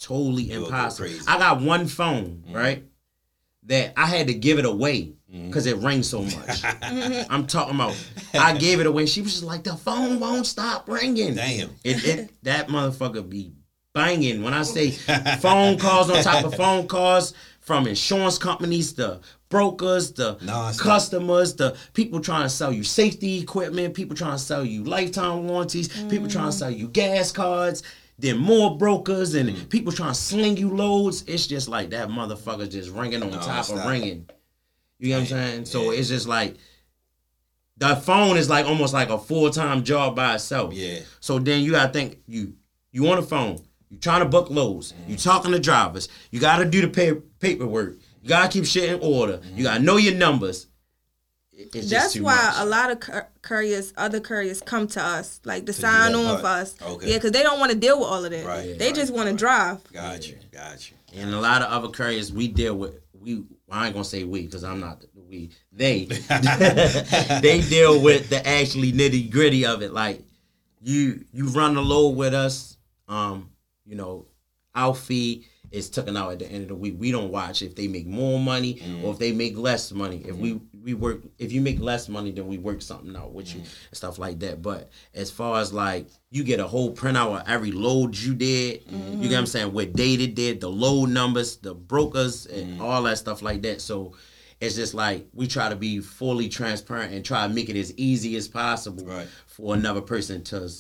totally 0.01 0.45
go 0.45 0.65
impossible. 0.65 1.09
crazy. 1.09 1.25
I 1.29 1.39
got 1.39 1.61
one 1.61 1.87
phone, 1.87 2.43
mm-hmm. 2.45 2.55
right? 2.55 2.85
That 3.65 3.93
I 3.97 4.07
had 4.07 4.27
to 4.29 4.35
give 4.35 4.59
it 4.59 4.65
away 4.65 5.13
mm-hmm. 5.33 5.47
because 5.47 5.67
it 5.67 5.77
rings 5.77 6.09
so 6.09 6.23
much. 6.23 6.65
I'm 7.31 7.47
talking 7.47 7.75
about. 7.75 7.95
I 8.35 8.57
gave 8.57 8.81
it 8.81 8.87
away. 8.87 9.07
She 9.07 9.23
was 9.23 9.33
just 9.33 9.45
like, 9.45 9.65
the 9.65 9.77
phone 9.77 10.19
won't 10.19 10.47
stop 10.47 10.89
ringing. 10.89 11.35
Damn. 11.35 11.71
It, 11.85 12.05
it 12.05 12.31
that 12.43 12.69
motherfucker 12.69 13.29
be 13.29 13.53
banging. 13.93 14.43
When 14.43 14.55
I 14.55 14.63
say 14.63 14.91
phone 15.41 15.79
calls 15.79 16.11
on 16.11 16.23
top 16.23 16.45
of 16.45 16.55
phone 16.55 16.89
calls 16.89 17.35
from 17.61 17.87
insurance 17.87 18.39
companies, 18.39 18.95
the 18.95 19.21
brokers, 19.49 20.13
the 20.13 20.37
Nonstop. 20.37 20.79
customers, 20.81 21.55
the 21.55 21.77
people 21.93 22.21
trying 22.21 22.45
to 22.45 22.49
sell 22.49 22.73
you 22.73 22.85
safety 22.85 23.41
equipment, 23.41 23.95
people 23.95 24.17
trying 24.17 24.33
to 24.33 24.39
sell 24.39 24.65
you 24.65 24.85
lifetime 24.85 25.47
warranties, 25.47 25.89
people 25.89 26.29
trying 26.29 26.29
to 26.29 26.39
mm-hmm. 26.39 26.51
sell 26.51 26.71
you 26.71 26.89
gas 26.89 27.33
cards. 27.33 27.83
Then 28.21 28.37
more 28.39 28.77
brokers 28.77 29.35
and 29.35 29.49
Mm. 29.51 29.69
people 29.71 29.93
trying 29.93 30.13
to 30.13 30.19
sling 30.21 30.57
you 30.59 30.69
loads. 30.75 31.25
It's 31.27 31.47
just 31.47 31.69
like 31.69 31.91
that 31.91 32.09
motherfucker 32.09 32.71
just 32.71 32.91
ringing 32.91 33.23
on 33.23 33.31
top 33.33 33.69
of 33.71 33.85
ringing. 33.87 34.29
You 34.99 35.11
know 35.11 35.17
what 35.17 35.21
I'm 35.23 35.27
saying? 35.29 35.65
So 35.65 35.91
it's 35.91 36.09
just 36.09 36.29
like 36.29 36.57
the 37.79 37.97
phone 37.97 38.37
is 38.37 38.51
like 38.51 38.67
almost 38.67 38.93
like 38.93 39.09
a 39.09 39.19
full 39.19 39.51
time 39.51 39.83
job 39.85 40.17
by 40.17 40.35
itself. 40.35 40.75
Yeah. 40.75 40.99
So 41.21 41.39
then 41.39 41.63
you 41.65 41.73
gotta 41.73 41.93
think 41.93 42.19
you 42.27 42.55
you 42.93 43.09
on 43.09 43.17
the 43.17 43.23
phone, 43.27 43.59
you 43.89 43.97
trying 43.99 44.21
to 44.21 44.29
book 44.29 44.51
loads, 44.51 44.93
you 45.09 45.17
talking 45.17 45.53
to 45.53 45.59
drivers, 45.59 46.09
you 46.31 46.41
gotta 46.41 46.65
do 46.67 46.87
the 46.87 46.89
pa- 46.89 47.21
paperwork, 47.39 47.97
you 48.23 48.29
gotta 48.29 48.49
keep 48.49 48.67
shit 48.67 48.91
in 48.93 49.01
order, 49.01 49.41
you 49.55 49.63
gotta 49.65 49.83
know 49.83 49.97
your 49.97 50.15
numbers. 50.15 50.67
It- 51.61 51.67
It's 51.77 51.89
just 51.89 51.91
That's 51.91 52.13
too 52.15 52.23
why 52.25 52.37
much. 52.37 52.55
a 52.59 52.65
lot 52.65 52.91
of 52.91 53.01
cur- 53.01 53.29
couriers, 53.43 53.93
other 53.97 54.19
couriers, 54.21 54.61
come 54.63 54.87
to 54.89 55.03
us 55.03 55.41
like 55.45 55.67
to 55.67 55.73
do 55.73 55.79
sign 55.81 56.15
on 56.15 56.25
part. 56.25 56.41
for 56.41 56.47
us. 56.47 56.75
Okay. 56.83 57.09
Yeah, 57.11 57.17
because 57.17 57.33
they 57.33 57.43
don't 57.43 57.59
want 57.61 57.71
to 57.73 57.79
deal 57.79 57.99
with 57.99 58.09
all 58.09 58.25
of 58.25 58.31
that. 58.31 58.47
Right, 58.47 58.79
they 58.79 58.87
right, 58.87 58.95
just 58.95 59.13
want 59.13 59.29
to 59.29 59.35
drive. 59.37 59.79
Got 59.93 60.27
you. 60.29 60.37
Got 60.53 60.91
you. 60.91 60.97
and 61.15 61.35
a 61.35 61.41
lot 61.41 61.61
of 61.63 61.69
other 61.71 61.89
couriers 61.89 62.33
we 62.33 62.49
deal 62.49 62.75
with 62.77 62.95
we 63.21 63.45
I 63.71 63.87
ain't 63.87 63.95
gonna 63.95 64.05
say 64.05 64.25
we 64.25 64.43
because 64.47 64.65
I'm 64.65 64.81
not 64.81 65.01
the 65.01 65.09
we 65.29 65.51
they 65.73 66.05
they 67.43 67.61
deal 67.69 68.01
with 68.01 68.31
the 68.31 68.47
actually 68.47 68.93
nitty 68.93 69.31
gritty 69.31 69.67
of 69.67 69.83
it. 69.83 69.93
Like 69.93 70.23
you 70.83 71.25
you 71.33 71.49
run 71.49 71.75
the 71.75 71.83
load 71.83 72.11
with 72.17 72.35
us, 72.35 72.77
um, 73.09 73.51
you 73.85 73.97
know, 73.97 74.27
our 74.75 74.95
fee 74.95 75.47
is 75.71 75.89
taken 75.89 76.17
out 76.17 76.33
at 76.33 76.39
the 76.41 76.47
end 76.51 76.63
of 76.63 76.69
the 76.69 76.75
week. 76.75 76.97
We 76.99 77.13
don't 77.13 77.31
watch 77.31 77.63
if 77.63 77.77
they 77.77 77.87
make 77.87 78.07
more 78.07 78.41
money 78.41 78.81
or 79.05 79.13
if 79.13 79.19
they 79.19 79.31
make 79.33 79.57
less 79.57 79.93
money. 79.93 80.23
If 80.27 80.37
we 80.37 80.61
we 80.83 80.95
work 80.95 81.23
if 81.39 81.53
you 81.53 81.61
make 81.61 81.81
less 81.81 82.09
money, 82.09 82.31
then 82.31 82.47
we 82.47 82.59
work 82.59 82.83
something 82.83 83.15
out 83.17 83.33
with 83.33 83.55
you 83.55 83.61
mm. 83.61 83.65
and 83.65 83.97
stuff 83.97 84.19
like 84.19 84.39
that. 84.41 84.63
But 84.63 84.91
as 85.15 85.31
far 85.31 85.61
as 85.61 85.73
like 85.73 86.09
you 86.31 86.45
get 86.45 86.61
a 86.61 86.67
whole 86.67 86.95
printout 86.95 87.41
of 87.41 87.49
every 87.49 87.73
load 87.73 88.17
you 88.17 88.35
did, 88.35 88.83
you 88.87 88.99
get 88.99 88.99
what 88.99 89.13
I'm 89.13 89.21
mm-hmm. 89.21 89.45
saying, 89.45 89.73
what 89.73 89.93
date 89.93 90.21
it 90.21 90.35
did, 90.35 90.61
the 90.61 90.71
load 90.71 91.11
numbers, 91.11 91.57
the 91.57 91.75
brokers, 91.75 92.47
and 92.47 92.79
mm. 92.79 92.83
all 92.83 93.03
that 93.05 93.19
stuff 93.19 93.43
like 93.43 93.63
that. 93.63 93.81
So 93.81 94.15
it's 94.61 94.75
just 94.75 94.95
like 94.95 95.27
we 95.33 95.47
try 95.47 95.69
to 95.69 95.77
be 95.77 96.01
fully 96.01 96.49
transparent 96.49 97.13
and 97.13 97.25
try 97.25 97.47
to 97.47 97.53
make 97.53 97.69
it 97.69 97.77
as 97.77 97.93
easy 97.97 98.37
as 98.37 98.47
possible 98.49 99.05
Right. 99.05 99.29
for 99.47 99.75
another 99.75 100.03
person 100.03 100.43
to 100.45 100.71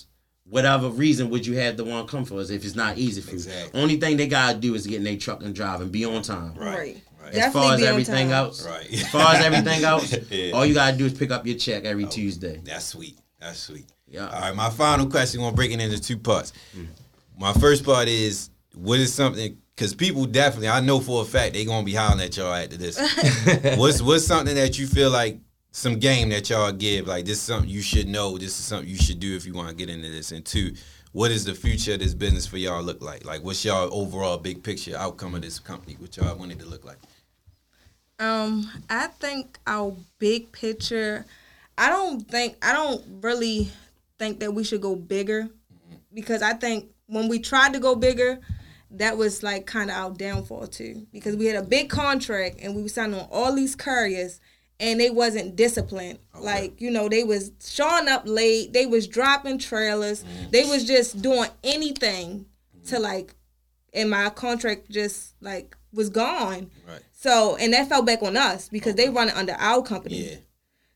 whatever 0.45 0.89
reason 0.89 1.31
would 1.31 1.47
you 1.47 1.57
have 1.57 1.77
the 1.77 1.85
one 1.85 2.07
come 2.07 2.25
for 2.25 2.41
us 2.41 2.51
if 2.51 2.65
it's 2.65 2.75
not 2.75 2.99
easy 2.99 3.21
for 3.21 3.33
Exactly. 3.33 3.79
you. 3.79 3.83
Only 3.83 3.97
thing 3.97 4.17
they 4.17 4.27
gotta 4.27 4.59
do 4.59 4.75
is 4.75 4.87
get 4.87 4.97
in 4.97 5.05
their 5.05 5.17
truck 5.17 5.43
and 5.43 5.55
drive 5.55 5.81
and 5.81 5.93
be 5.93 6.05
on 6.05 6.23
time. 6.23 6.55
Right. 6.55 6.79
Right. 6.79 7.03
Right. 7.33 7.43
As 7.43 7.53
far 7.53 7.75
as 7.75 7.83
everything 7.83 8.29
time. 8.29 8.33
else, 8.33 8.67
Right. 8.67 8.93
as 8.93 9.09
far 9.09 9.35
as 9.35 9.45
everything 9.45 9.85
else, 9.93 10.15
Yeah. 10.31 10.53
all 10.53 10.65
you 10.67 10.75
gotta 10.75 10.97
do 10.97 11.07
is 11.07 11.15
pick 11.15 11.31
up 11.31 11.47
your 11.47 11.57
check 11.57 11.85
every 11.85 12.05
oh, 12.05 12.09
Tuesday. 12.09 12.61
That's 12.65 12.85
sweet. 12.87 13.19
That's 13.41 13.59
sweet. 13.59 13.87
Yeah. 14.09 14.29
All 14.29 14.41
right, 14.41 14.55
my 14.55 14.71
final 14.71 15.07
question. 15.07 15.41
We're 15.41 15.47
gonna 15.47 15.57
break 15.57 15.71
it 15.71 15.81
into 15.81 16.01
two 16.01 16.19
parts. 16.19 16.53
Hmm. 16.75 16.85
My 17.39 17.53
first 17.55 17.85
part 17.85 18.09
is 18.09 18.51
what 18.75 18.99
is 19.01 19.13
something 19.13 19.57
because 19.75 19.95
people 19.95 20.27
definitely 20.27 20.69
I 20.69 20.81
know 20.81 21.01
for 21.01 21.23
a 21.23 21.25
fact 21.25 21.55
they 21.55 21.65
gonna 21.65 21.85
be 21.87 21.95
hollering 21.95 22.21
at 22.21 22.37
y'all 22.37 22.53
after 22.53 22.77
this. 22.77 22.99
what's 23.79 24.03
what's 24.03 24.27
something 24.27 24.55
that 24.57 24.79
you 24.79 24.87
feel 24.87 25.11
like 25.11 25.39
some 25.73 25.99
game 26.01 26.29
that 26.31 26.51
y'all 26.51 26.73
give 26.73 27.07
like 27.07 27.25
this 27.25 27.39
is 27.39 27.43
something 27.43 27.71
you 27.71 27.81
should 27.81 28.09
know. 28.09 28.37
This 28.37 28.59
is 28.59 28.65
something 28.65 28.89
you 28.89 28.97
should 28.97 29.21
do 29.21 29.37
if 29.37 29.47
you 29.47 29.55
want 29.55 29.69
to 29.69 29.75
get 29.75 29.89
into 29.89 30.11
this. 30.11 30.33
And 30.33 30.45
two, 30.45 30.75
what 31.13 31.31
is 31.31 31.45
the 31.45 31.55
future 31.55 31.95
of 31.95 32.01
this 32.01 32.13
business 32.15 32.47
for 32.47 32.57
y'all 32.59 32.83
look 32.83 33.01
like? 33.01 33.25
Like 33.25 33.43
what's 33.43 33.65
y'all 33.65 33.89
overall 33.93 34.37
big 34.37 34.63
picture 34.63 34.97
outcome 34.99 35.35
of 35.35 35.43
this 35.43 35.59
company? 35.59 35.97
What 35.99 36.17
y'all 36.17 36.37
want 36.37 36.53
it 36.53 36.59
to 36.59 36.67
look 36.67 36.85
like? 36.85 36.99
Um, 38.21 38.71
I 38.91 39.07
think 39.07 39.59
our 39.67 39.97
big 40.19 40.53
picture. 40.53 41.25
I 41.79 41.89
don't 41.89 42.21
think 42.21 42.57
I 42.63 42.75
don't 42.75 43.03
really 43.23 43.73
think 44.19 44.41
that 44.41 44.53
we 44.53 44.63
should 44.63 44.83
go 44.83 44.95
bigger 44.95 45.49
because 46.13 46.43
I 46.43 46.53
think 46.53 46.91
when 47.07 47.29
we 47.29 47.39
tried 47.39 47.73
to 47.73 47.81
go 47.81 47.97
bigger, 47.97 48.39
that 48.93 49.17
was 49.17 49.43
like 49.43 49.67
kind 49.67 49.91
of 49.91 49.97
our 49.97 50.11
downfall 50.11 50.67
too 50.67 51.07
because 51.13 51.37
we 51.37 51.47
had 51.47 51.57
a 51.57 51.67
big 51.67 51.89
contract 51.89 52.59
and 52.61 52.77
we 52.77 52.83
were 52.83 52.89
signing 52.89 53.19
on 53.19 53.29
all 53.31 53.55
these 53.55 53.75
couriers 53.75 54.41
and 54.79 55.01
they 55.01 55.09
wasn't 55.09 55.57
disciplined. 55.57 56.19
Like 56.39 56.79
you 56.81 56.91
know 56.91 57.09
they 57.09 57.25
was 57.25 57.53
showing 57.65 58.09
up 58.09 58.25
late, 58.27 58.75
they 58.75 58.85
was 58.85 59.07
dropping 59.07 59.59
trailers, 59.59 60.25
they 60.51 60.65
was 60.65 60.85
just 60.85 61.23
doing 61.23 61.49
anything 61.65 62.45
to 62.87 62.99
like, 62.99 63.35
and 63.95 64.11
my 64.11 64.29
contract 64.29 64.91
just 64.91 65.35
like 65.41 65.75
was 65.93 66.11
gone. 66.11 66.71
Right. 66.87 67.01
So 67.21 67.57
and 67.57 67.75
that 67.75 67.87
fell 67.87 68.01
back 68.03 68.23
on 68.23 68.35
us 68.35 68.71
because 68.71 68.95
they 68.95 69.11
run 69.11 69.29
it 69.29 69.37
under 69.37 69.53
our 69.59 69.83
company. 69.83 70.31
Yeah. 70.31 70.37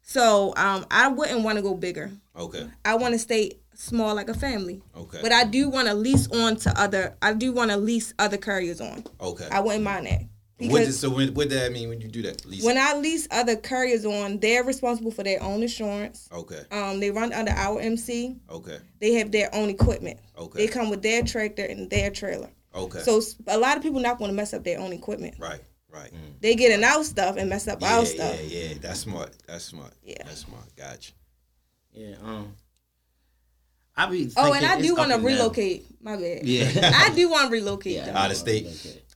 So 0.01 0.55
um, 0.57 0.87
I 0.91 1.09
wouldn't 1.09 1.43
want 1.43 1.57
to 1.57 1.63
go 1.63 1.75
bigger. 1.75 2.11
Okay. 2.35 2.67
I 2.83 2.95
want 2.95 3.13
to 3.13 3.19
stay 3.19 3.59
small 3.75 4.15
like 4.15 4.31
a 4.31 4.35
family. 4.35 4.81
Okay. 4.97 5.19
But 5.21 5.33
I 5.33 5.45
do 5.45 5.69
want 5.69 5.89
to 5.89 5.95
lease 5.95 6.27
on 6.29 6.57
to 6.57 6.81
other. 6.81 7.15
I 7.21 7.35
do 7.35 7.53
want 7.53 7.73
to 7.73 7.77
lease 7.77 8.15
other 8.19 8.39
couriers 8.39 8.81
on. 8.81 9.05
Okay. 9.21 9.47
I 9.51 9.61
wouldn't 9.61 9.85
mind 9.85 10.07
that 10.07 10.23
What 10.71 10.87
does, 10.87 10.99
so 10.99 11.11
what, 11.11 11.29
what 11.31 11.51
does 11.51 11.59
that 11.61 11.73
mean 11.73 11.91
when 11.91 12.01
you 12.01 12.09
do 12.09 12.23
that? 12.23 12.47
Lisa? 12.47 12.65
when 12.65 12.79
I 12.79 12.95
lease 12.95 13.29
other 13.31 13.57
couriers 13.57 14.07
on, 14.07 14.39
they're 14.39 14.65
responsible 14.65 15.11
for 15.11 15.25
their 15.25 15.43
own 15.43 15.61
insurance. 15.61 16.27
okay. 16.33 16.63
Um, 16.71 17.01
they 17.01 17.11
run 17.11 17.35
under 17.35 17.53
our 17.53 17.81
MC. 17.83 18.37
Okay. 18.49 18.79
They 18.99 19.13
have 19.15 19.31
their 19.31 19.55
own 19.55 19.69
equipment. 19.69 20.21
Okay. 20.39 20.67
They 20.67 20.73
come 20.73 20.89
with 20.89 21.03
their 21.03 21.23
tractor 21.23 21.67
and 21.67 21.91
their 21.91 22.11
trailer. 22.11 22.49
Okay. 22.75 23.01
So 23.01 23.21
a 23.47 23.59
lot 23.59 23.77
of 23.77 23.83
people 23.83 24.01
not 24.01 24.19
going 24.19 24.31
to 24.31 24.35
mess 24.35 24.55
up 24.55 24.65
their 24.65 24.81
own 24.81 24.95
equipment. 24.95 25.35
right. 25.39 25.61
Right. 25.95 26.11
They 26.41 26.55
get 26.57 26.73
in 26.73 26.83
our 26.85 27.05
stuff 27.05 27.37
and 27.37 27.49
mess 27.49 27.69
up 27.69 27.81
Yeah, 27.81 27.97
our 27.99 28.05
stuff. 28.05 28.39
yeah, 28.51 28.61
yeah. 28.69 28.75
That's 28.81 29.01
smart. 29.01 29.31
That's 29.47 29.65
smart. 29.65 29.93
Yeah. 30.03 30.17
That's 30.25 30.41
smart. 30.41 30.65
Gotcha. 30.77 31.13
Yeah. 31.93 32.17
Um. 32.23 32.55
I 33.97 34.07
be. 34.11 34.29
Oh, 34.37 34.53
and 34.53 34.67
I 34.67 34.81
do 34.81 34.95
want 34.97 35.11
to 35.11 35.15
up 35.15 35.21
and 35.21 35.29
down. 35.29 35.37
relocate. 35.39 35.87
My 36.03 36.17
bad. 36.17 36.45
Yeah. 36.45 36.91
I 37.07 37.15
do 37.15 37.31
want 37.31 37.47
to 37.47 37.53
relocate. 37.53 37.97
Yeah. 37.97 38.19
Out 38.19 38.31
of 38.31 38.37
state. 38.37 38.67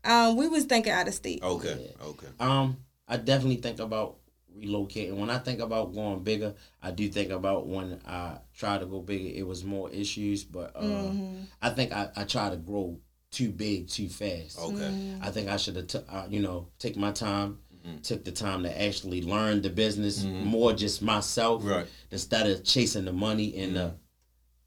Um, 0.04 0.36
we 0.36 0.46
was 0.48 0.64
thinking 0.64 0.92
out 0.92 1.08
of 1.08 1.14
state. 1.14 1.42
Okay. 1.42 1.92
Okay. 2.04 2.28
Um, 2.38 2.76
I 3.08 3.16
definitely 3.16 3.56
think 3.56 3.80
about 3.80 4.18
relocating. 4.56 5.16
When 5.16 5.30
I 5.30 5.38
think 5.38 5.58
about 5.60 5.92
going 5.94 6.22
bigger, 6.22 6.54
I 6.80 6.92
do 6.92 7.08
think 7.08 7.30
about 7.32 7.66
when 7.66 8.00
I 8.06 8.38
tried 8.56 8.78
to 8.80 8.86
go 8.86 9.00
bigger, 9.00 9.36
it 9.36 9.44
was 9.46 9.64
more 9.64 9.90
issues. 9.90 10.44
But 10.44 10.76
uh, 10.76 10.82
Mm-hmm. 10.82 11.36
I 11.60 11.70
think 11.70 11.92
I, 11.92 12.10
I 12.14 12.22
tried 12.24 12.50
to 12.50 12.56
grow 12.56 13.00
too 13.30 13.50
big 13.50 13.88
too 13.88 14.08
fast. 14.08 14.58
Okay. 14.58 14.76
Mm-hmm. 14.76 15.22
I 15.22 15.30
think 15.30 15.48
I 15.48 15.56
should 15.56 15.76
have, 15.76 15.86
t- 15.86 15.98
uh, 16.08 16.26
you 16.28 16.40
know, 16.40 16.68
take 16.78 16.96
my 16.96 17.12
time, 17.12 17.58
took 18.02 18.24
the 18.24 18.32
time 18.32 18.62
to 18.64 18.82
actually 18.82 19.22
learn 19.22 19.62
the 19.62 19.70
business 19.70 20.22
more 20.24 20.72
just 20.74 21.00
myself, 21.02 21.64
Right. 21.64 21.86
instead 22.10 22.46
of 22.46 22.62
chasing 22.64 23.04
the 23.06 23.12
money 23.12 23.56
and 23.56 23.76
the 23.76 23.94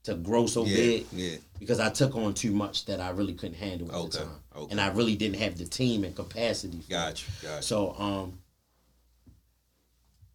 to 0.04 0.14
grow 0.16 0.46
so 0.48 0.64
Yeah. 0.66 0.74
big 0.76 1.06
Yeah. 1.12 1.36
because 1.60 1.78
I 1.78 1.88
took 1.90 2.16
on 2.16 2.34
too 2.34 2.50
much 2.50 2.86
that 2.86 2.98
I 3.00 3.10
really 3.10 3.34
couldn't 3.34 3.54
handle 3.54 3.86
at 3.94 4.10
the 4.10 4.18
time, 4.18 4.28
okay. 4.56 4.72
and 4.72 4.80
I 4.80 4.88
really 4.88 5.14
didn't 5.14 5.36
have 5.36 5.56
the 5.56 5.64
team 5.64 6.02
and 6.02 6.12
capacity. 6.16 6.78
For 6.78 6.82
it. 6.84 6.88
Gotcha. 6.88 7.30
Gotcha. 7.40 7.62
So 7.62 7.94
um, 7.96 8.40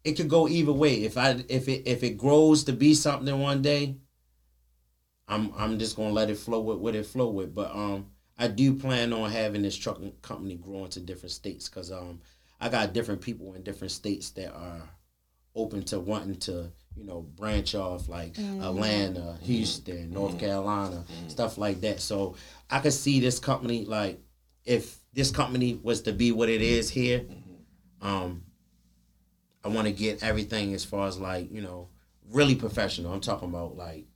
it 0.04 0.14
could 0.14 0.30
go 0.30 0.48
either 0.48 0.72
way. 0.72 1.02
If 1.04 1.18
I 1.18 1.44
if 1.48 1.68
it 1.68 1.82
if 1.86 2.02
it 2.02 2.16
grows 2.16 2.64
to 2.64 2.72
be 2.72 2.94
something 2.94 3.38
one 3.40 3.60
day, 3.60 3.96
I'm 5.26 5.52
I'm 5.56 5.78
just 5.78 5.96
gonna 5.96 6.12
let 6.14 6.30
it 6.30 6.38
flow 6.38 6.60
with 6.60 6.78
what 6.78 6.94
it 6.94 7.04
flow 7.04 7.28
with. 7.28 7.54
But 7.54 7.70
um, 7.74 8.06
I 8.38 8.48
do 8.48 8.74
plan 8.74 9.12
on 9.12 9.30
having 9.30 9.62
this 9.62 9.76
trucking 9.76 10.12
company 10.22 10.54
grow 10.54 10.84
into 10.84 11.00
different 11.00 11.32
states 11.32 11.68
because 11.68 11.90
um, 11.90 12.20
I 12.60 12.68
got 12.68 12.92
different 12.92 13.20
people 13.20 13.54
in 13.54 13.62
different 13.62 13.90
states 13.90 14.30
that 14.30 14.54
are 14.54 14.82
open 15.54 15.82
to 15.82 15.98
wanting 15.98 16.36
to 16.36 16.70
you 16.96 17.04
know 17.04 17.22
branch 17.22 17.74
off 17.74 18.08
like 18.08 18.34
mm-hmm. 18.34 18.62
Atlanta, 18.62 19.20
mm-hmm. 19.20 19.44
Houston, 19.44 20.12
North 20.12 20.32
mm-hmm. 20.32 20.40
Carolina, 20.40 21.04
stuff 21.28 21.58
like 21.58 21.80
that. 21.80 22.00
So 22.00 22.36
I 22.70 22.80
could 22.80 22.92
see 22.92 23.20
this 23.20 23.38
company 23.38 23.84
like 23.84 24.20
if 24.64 24.98
this 25.12 25.30
company 25.30 25.80
was 25.82 26.02
to 26.02 26.12
be 26.12 26.32
what 26.32 26.48
it 26.48 26.60
is 26.60 26.90
here, 26.90 27.24
um, 28.02 28.44
I 29.64 29.68
want 29.68 29.86
to 29.86 29.92
get 29.92 30.22
everything 30.22 30.74
as 30.74 30.84
far 30.84 31.08
as 31.08 31.18
like 31.18 31.50
you 31.52 31.62
know 31.62 31.88
really 32.30 32.54
professional. 32.54 33.12
I'm 33.12 33.20
talking 33.20 33.48
about 33.48 33.76
like 33.76 34.06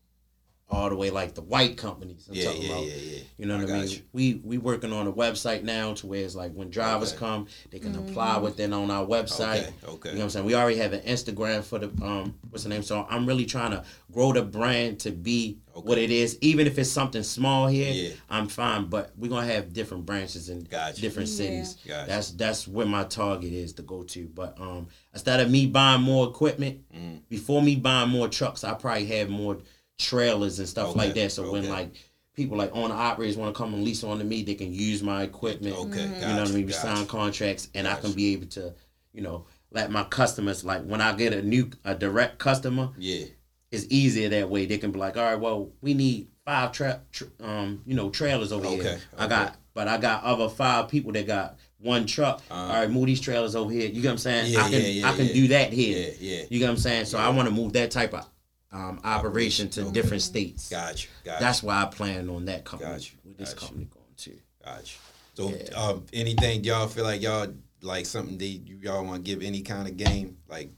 all 0.72 0.88
the 0.88 0.96
way 0.96 1.10
like 1.10 1.34
the 1.34 1.42
white 1.42 1.76
companies. 1.76 2.26
I'm 2.28 2.34
Yeah, 2.34 2.44
talking 2.46 2.62
yeah, 2.62 2.68
about, 2.72 2.86
yeah, 2.86 2.94
yeah. 2.94 3.18
You 3.36 3.46
know 3.46 3.56
what 3.56 3.64
I, 3.64 3.68
got 3.68 3.80
mean? 3.82 3.88
you. 3.90 3.98
We 4.12 4.34
we 4.42 4.56
working 4.58 4.92
on 4.92 5.06
a 5.06 5.12
website 5.12 5.62
now 5.64 5.92
to 5.94 6.06
where 6.06 6.24
it's 6.24 6.34
like 6.34 6.52
when 6.54 6.70
drivers 6.70 7.10
Okay. 7.10 7.18
come, 7.18 7.46
they 7.70 7.78
can 7.78 7.94
apply 7.94 8.38
within 8.38 8.72
on 8.72 8.90
our 8.90 9.04
website. 9.06 9.68
Okay, 9.68 9.72
okay. 9.86 10.08
You 10.10 10.14
know 10.14 10.20
what 10.20 10.24
I'm 10.24 10.30
saying? 10.30 10.46
We 10.46 10.54
already 10.54 10.78
have 10.78 10.94
an 10.94 11.02
Instagram 11.02 11.62
for 11.62 11.78
the 11.78 11.88
um 12.04 12.34
what's 12.50 12.62
the 12.64 12.70
name? 12.70 12.82
So 12.82 13.06
I'm 13.10 13.26
really 13.26 13.44
trying 13.44 13.72
to 13.72 13.84
grow 14.10 14.32
the 14.32 14.42
brand 14.42 15.00
to 15.00 15.10
be 15.10 15.58
what 15.74 15.98
it 15.98 16.10
is. 16.10 16.38
Even 16.40 16.66
if 16.66 16.78
it's 16.78 16.90
something 16.90 17.22
small 17.22 17.66
here, 17.66 17.92
Yeah. 17.92 18.14
I'm 18.30 18.48
fine. 18.48 18.86
But 18.86 19.12
we're 19.16 19.28
gonna 19.30 19.46
have 19.52 19.72
different 19.74 20.06
branches 20.06 20.48
in 20.48 20.64
Gotcha. 20.64 21.00
different 21.02 21.28
Yeah. 21.28 21.36
cities. 21.36 21.76
Gotcha. 21.86 22.08
That's 22.08 22.30
that's 22.32 22.66
where 22.66 22.86
my 22.86 23.04
target 23.04 23.52
is 23.52 23.74
to 23.74 23.82
go 23.82 24.04
to. 24.04 24.26
But 24.28 24.58
um 24.58 24.88
instead 25.12 25.40
of 25.40 25.50
me 25.50 25.66
buying 25.66 26.00
more 26.02 26.26
equipment, 26.28 26.80
Mm. 26.96 27.20
before 27.28 27.60
me 27.62 27.76
buying 27.76 28.08
more 28.08 28.28
trucks, 28.28 28.64
I 28.64 28.72
probably 28.74 29.06
have 29.06 29.28
more 29.28 29.58
trailers 30.02 30.58
and 30.58 30.68
stuff 30.68 30.90
Okay, 30.90 30.98
like 30.98 31.14
that. 31.14 31.32
So 31.32 31.50
when 31.52 31.68
like 31.68 31.94
people 32.34 32.56
like 32.58 32.70
owner 32.74 32.94
operators 32.94 33.36
want 33.36 33.54
to 33.54 33.58
come 33.58 33.72
and 33.74 33.84
lease 33.84 34.04
onto 34.04 34.24
me, 34.24 34.42
they 34.42 34.54
can 34.54 34.72
use 34.72 35.02
my 35.02 35.22
equipment. 35.22 35.76
Okay, 35.76 36.04
You 36.04 36.26
know 36.34 36.42
what 36.42 36.50
I 36.50 36.52
mean? 36.52 36.66
We 36.66 36.72
sign 36.72 37.06
contracts 37.06 37.68
and 37.74 37.86
I 37.88 37.94
can 37.96 38.12
be 38.12 38.32
able 38.32 38.46
to, 38.48 38.74
you 39.12 39.22
know, 39.22 39.46
let 39.70 39.90
my 39.90 40.04
customers 40.04 40.64
like 40.64 40.82
when 40.84 41.00
I 41.00 41.14
get 41.14 41.32
a 41.32 41.42
new 41.42 41.70
a 41.84 41.94
direct 41.94 42.38
customer, 42.38 42.90
Yeah. 42.98 43.24
it's 43.70 43.86
easier 43.90 44.28
that 44.30 44.50
way. 44.50 44.66
They 44.66 44.78
can 44.78 44.90
be 44.92 44.98
like, 44.98 45.16
all 45.16 45.24
right, 45.24 45.40
well, 45.40 45.70
we 45.80 45.94
need 45.94 46.28
five 46.44 46.72
tra- 46.72 47.00
tr 47.12 47.24
um, 47.40 47.82
you 47.86 47.94
know, 47.94 48.10
trailers 48.10 48.52
over 48.52 48.66
Okay, 48.66 48.82
here. 48.82 49.00
I 49.16 49.26
got, 49.28 49.56
but 49.74 49.88
I 49.88 49.96
got 49.98 50.24
other 50.24 50.48
five 50.48 50.88
people 50.88 51.12
that 51.12 51.26
got 51.26 51.56
one 51.78 52.04
truck. 52.06 52.42
all 52.50 52.68
right, 52.68 52.90
move 52.90 53.06
these 53.06 53.20
trailers 53.20 53.56
over 53.56 53.70
here. 53.72 53.88
You 53.88 54.02
get 54.02 54.08
what 54.08 54.12
I'm 54.12 54.18
saying? 54.18 54.52
Yeah, 54.52 54.60
I 54.60 54.70
can, 54.70 54.72
yeah, 54.80 54.86
yeah, 54.88 55.10
I 55.10 55.16
can 55.16 55.26
do 55.28 55.48
that 55.48 55.72
here. 55.72 55.98
Yeah, 56.20 56.36
yeah. 56.38 56.42
You 56.50 56.58
get 56.58 56.66
what 56.66 56.72
I'm 56.72 56.76
saying? 56.78 57.06
So 57.06 57.18
I 57.18 57.28
want 57.30 57.48
to 57.48 57.54
move 57.54 57.72
that 57.74 57.90
type 57.90 58.12
of 58.14 58.26
um, 58.72 59.00
operation 59.04 59.68
to 59.70 59.82
Okay. 59.82 59.92
different 59.92 60.22
states. 60.22 60.68
Gotcha. 60.68 61.08
Gotcha. 61.24 61.40
That's 61.40 61.62
why 61.62 61.82
I 61.82 61.86
plan 61.86 62.28
on 62.30 62.46
that 62.46 62.64
company 62.64 62.90
Gotcha, 62.92 63.14
with 63.24 63.36
this 63.36 63.52
gotcha. 63.52 63.66
company 63.66 63.84
going 63.86 64.04
to. 64.16 64.38
Gotcha. 64.64 64.98
So, 65.34 65.52
um, 65.76 66.06
anything 66.12 66.64
y'all 66.64 66.88
feel 66.88 67.04
like 67.04 67.22
y'all 67.22 67.52
like 67.80 68.06
something 68.06 68.38
they 68.38 68.46
you, 68.46 68.76
y'all 68.82 69.04
want 69.04 69.24
to 69.24 69.30
give 69.30 69.42
any 69.42 69.62
kind 69.62 69.88
of 69.88 69.96
game 69.96 70.36
like 70.48 70.70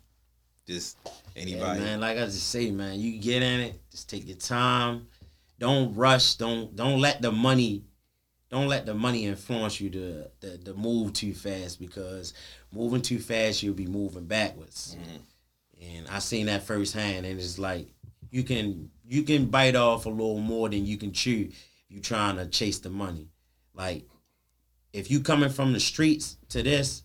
just 0.67 0.97
Yeah, 1.05 1.13
anybody? 1.37 1.81
man, 1.81 2.01
like 2.01 2.17
I 2.19 2.25
just 2.25 2.49
say, 2.49 2.71
man, 2.71 2.99
you 2.99 3.19
get 3.21 3.43
in 3.43 3.61
it, 3.61 3.81
just 3.91 4.09
take 4.09 4.27
your 4.27 4.37
time. 4.37 5.09
Don't 5.59 5.95
rush. 5.95 6.35
Don't 6.37 6.75
don't 6.75 7.01
let 7.01 7.21
the 7.23 7.33
money 7.33 7.85
don't 8.51 8.69
let 8.69 8.87
the 8.87 8.95
money 8.95 9.25
influence 9.25 9.81
you 9.81 9.91
to, 9.91 10.31
to, 10.41 10.59
to 10.59 10.75
move 10.75 11.13
too 11.13 11.35
fast 11.35 11.81
because 11.81 12.35
moving 12.73 13.03
too 13.03 13.19
fast 13.19 13.63
you'll 13.65 13.75
be 13.75 13.87
moving 13.87 14.27
backwards. 14.27 14.97
And 15.85 16.09
I 16.09 16.19
seen 16.19 16.47
that 16.47 16.63
firsthand 16.63 17.27
and 17.27 17.39
it's 17.39 17.59
like 17.59 17.89
you 18.31 18.43
can 18.43 18.91
you 19.07 19.23
can 19.23 19.47
bite 19.47 19.77
off 19.77 20.07
a 20.07 20.11
little 20.11 20.39
more 20.39 20.69
than 20.69 20.87
you 20.87 20.97
can 20.97 21.13
chew 21.13 21.49
if 21.51 21.67
you 21.89 22.01
trying 22.01 22.37
to 22.37 22.47
chase 22.47 22.79
the 22.79 22.91
money. 22.91 23.29
Like 23.75 24.07
if 24.93 25.11
you 25.11 25.21
coming 25.21 25.51
from 25.51 25.73
the 25.73 25.81
streets 25.81 26.37
to 26.51 26.63
this 26.63 27.03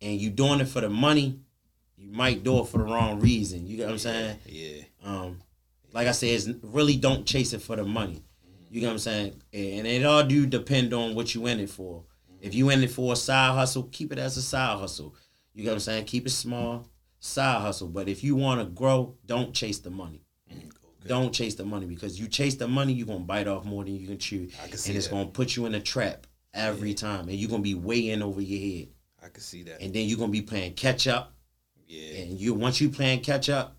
and 0.00 0.20
you 0.20 0.30
doing 0.30 0.60
it 0.60 0.68
for 0.68 0.80
the 0.80 0.88
money, 0.88 1.40
you 1.96 2.10
might 2.10 2.42
do 2.42 2.60
it 2.60 2.68
for 2.68 2.78
the 2.78 2.84
wrong 2.84 3.20
reason. 3.20 3.66
You 3.66 3.76
get 3.76 3.86
what 3.86 3.92
I'm 3.92 3.98
saying? 3.98 4.38
Yeah. 4.46 4.82
Um, 5.04 5.42
like 5.92 6.06
I 6.06 6.12
said, 6.12 6.28
it's 6.30 6.48
really 6.62 6.96
don't 6.96 7.26
chase 7.26 7.52
it 7.52 7.60
for 7.60 7.76
the 7.76 7.84
money. 7.84 8.22
You 8.70 8.80
get 8.80 8.86
what 8.86 8.92
I'm 8.92 8.98
saying? 8.98 9.42
And 9.52 9.86
it 9.86 10.04
all 10.04 10.22
do 10.24 10.46
depend 10.46 10.94
on 10.94 11.14
what 11.14 11.34
you 11.34 11.46
in 11.46 11.60
it 11.60 11.70
for. 11.70 12.04
If 12.40 12.54
you 12.54 12.70
in 12.70 12.82
it 12.82 12.90
for 12.90 13.12
a 13.12 13.16
side 13.16 13.54
hustle, 13.54 13.88
keep 13.90 14.12
it 14.12 14.18
as 14.18 14.36
a 14.36 14.42
side 14.42 14.78
hustle. 14.78 15.14
You 15.52 15.64
get 15.64 15.70
what 15.70 15.74
I'm 15.74 15.80
saying? 15.80 16.04
Keep 16.04 16.26
it 16.26 16.30
small, 16.30 16.88
side 17.20 17.60
hustle. 17.60 17.88
But 17.88 18.08
if 18.08 18.24
you 18.24 18.34
want 18.34 18.60
to 18.60 18.66
grow, 18.66 19.14
don't 19.26 19.54
chase 19.54 19.78
the 19.78 19.90
money. 19.90 20.24
Don't 21.06 21.32
chase 21.32 21.54
the 21.54 21.64
money 21.64 21.86
because 21.86 22.20
you 22.20 22.28
chase 22.28 22.56
the 22.56 22.68
money, 22.68 22.92
you're 22.92 23.06
gonna 23.06 23.20
bite 23.20 23.48
off 23.48 23.64
more 23.64 23.84
than 23.84 23.94
you 23.96 24.06
can 24.06 24.18
chew, 24.18 24.48
I 24.62 24.66
can 24.66 24.72
and 24.86 24.96
it's 24.96 25.06
that. 25.06 25.10
gonna 25.10 25.26
put 25.30 25.56
you 25.56 25.64
in 25.64 25.74
a 25.74 25.80
trap 25.80 26.26
every 26.52 26.92
time, 26.92 27.28
and 27.28 27.38
you're 27.38 27.48
gonna 27.48 27.62
be 27.62 27.74
way 27.74 28.10
in 28.10 28.22
over 28.22 28.42
your 28.42 28.60
head, 28.60 28.88
I 29.24 29.28
can 29.28 29.40
see 29.42 29.62
that. 29.62 29.80
and 29.80 29.94
then 29.94 30.06
you're 30.06 30.18
gonna 30.18 30.30
be 30.30 30.42
playing 30.42 30.74
catch 30.74 31.06
up, 31.06 31.32
yeah. 31.88 32.18
and 32.24 32.38
you 32.38 32.52
once 32.52 32.82
you 32.82 32.90
playing 32.90 33.20
catch 33.22 33.48
up, 33.48 33.78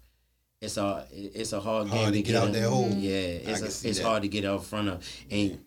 it's 0.61 0.77
a 0.77 1.05
it's 1.11 1.53
a 1.53 1.59
hard, 1.59 1.89
Hard 1.89 2.05
game 2.05 2.13
to 2.13 2.21
get 2.23 2.35
out 2.41 2.47
in. 2.47 2.53
that 2.53 2.67
hole. 2.69 2.89
Yeah, 2.89 3.11
I 3.11 3.21
it's 3.51 3.59
can 3.59 3.67
a, 3.67 3.71
see 3.71 3.89
it's 3.89 3.99
that. 3.99 4.05
hard 4.05 4.23
to 4.23 4.27
get 4.27 4.43
out 4.43 4.63
front 4.65 4.89
of. 4.89 5.07
And 5.29 5.59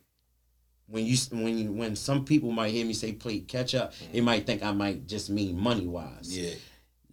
when 0.88 1.06
you 1.06 1.16
when 1.30 1.56
you, 1.56 1.70
when 1.72 1.94
some 1.94 2.24
people 2.24 2.50
might 2.50 2.72
hear 2.72 2.84
me 2.84 2.94
say 2.94 3.12
play 3.12 3.38
catch 3.38 3.76
up, 3.76 3.92
they 4.12 4.20
might 4.20 4.44
think 4.44 4.64
I 4.64 4.72
might 4.72 5.06
just 5.06 5.30
mean 5.30 5.56
money 5.56 5.86
wise. 5.86 6.32
Mm. 6.36 6.42
Yeah. 6.42 6.54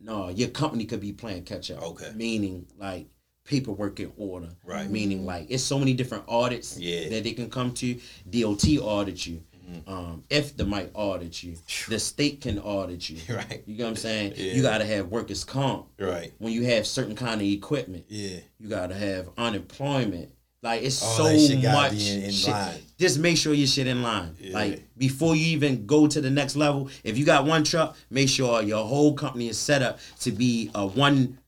No, 0.04 0.30
your 0.30 0.50
company 0.50 0.86
could 0.86 1.00
be 1.02 1.14
playing 1.14 1.44
catch 1.44 1.70
up. 1.72 1.82
Okay. 1.84 2.12
Meaning 2.16 2.66
like 2.78 3.08
paperwork 3.46 4.00
in 4.00 4.12
order. 4.18 4.50
Right. 4.66 4.90
Meaning 4.90 5.26
like 5.26 5.48
it's 5.50 5.64
so 5.64 5.78
many 5.80 5.94
different 5.94 6.24
audits 6.28 6.78
Yeah. 6.78 7.10
that 7.10 7.24
they 7.24 7.34
can 7.34 7.50
come 7.50 7.74
to. 7.76 8.00
DOT 8.30 8.64
audit 8.82 9.26
you. 9.28 9.44
Mm-hmm. 9.70 9.90
Um, 9.94 10.24
if 10.30 10.58
the 10.58 10.66
might 10.66 10.92
audit 10.94 11.44
you, 11.44 11.56
the 11.88 12.00
state 12.00 12.42
can 12.42 12.60
audit 12.60 13.10
you. 13.10 13.20
Right. 13.36 13.64
You 13.66 13.78
know 13.78 13.84
what 13.86 13.90
I'm 13.92 13.96
saying? 13.96 14.34
Yeah. 14.36 14.54
You 14.54 14.62
gotta 14.62 14.86
have 14.86 15.08
workers 15.08 15.44
comp. 15.44 15.88
Right. 16.00 16.34
When 16.40 16.52
you 16.52 16.64
have 16.66 16.86
certain 16.88 17.16
kind 17.16 17.40
of 17.42 17.48
equipment, 17.48 18.06
Yeah. 18.10 18.40
you 18.60 18.68
gotta 18.70 18.96
have 18.96 19.30
unemployment. 19.38 20.32
Like 20.64 20.84
it's 20.84 21.02
All 21.02 21.16
so 21.18 21.38
shit 21.38 21.64
much 21.64 21.92
be 21.94 22.10
in- 22.10 22.22
in 22.24 22.32
shit. 22.32 22.50
line. 22.52 22.80
Just 23.00 23.18
make 23.18 23.36
sure 23.38 23.54
your 23.54 23.66
shit 23.66 23.88
in 23.88 24.04
line. 24.04 24.36
Yeah. 24.40 24.54
Like 24.54 24.84
before 24.98 25.36
you 25.36 25.46
even 25.48 25.88
go 25.88 26.06
to 26.08 26.22
the 26.22 26.30
next 26.30 26.56
level, 26.56 26.90
if 27.04 27.18
you 27.18 27.26
got 27.26 27.46
one 27.46 27.64
truck, 27.64 27.98
make 28.12 28.30
sure 28.30 28.62
your 28.62 28.86
whole 28.86 29.16
company 29.16 29.50
is 29.50 29.58
set 29.58 29.82
up 29.82 30.00
to 30.20 30.32
be 30.32 30.70
a 30.76 30.86
one 30.86 31.40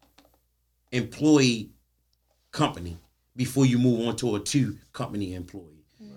employee 0.92 1.70
company 2.52 2.98
before 3.36 3.66
you 3.66 3.78
move 3.78 4.08
on 4.08 4.16
to 4.18 4.36
a 4.36 4.40
two 4.40 4.78
company 4.94 5.34
employee. 5.36 5.70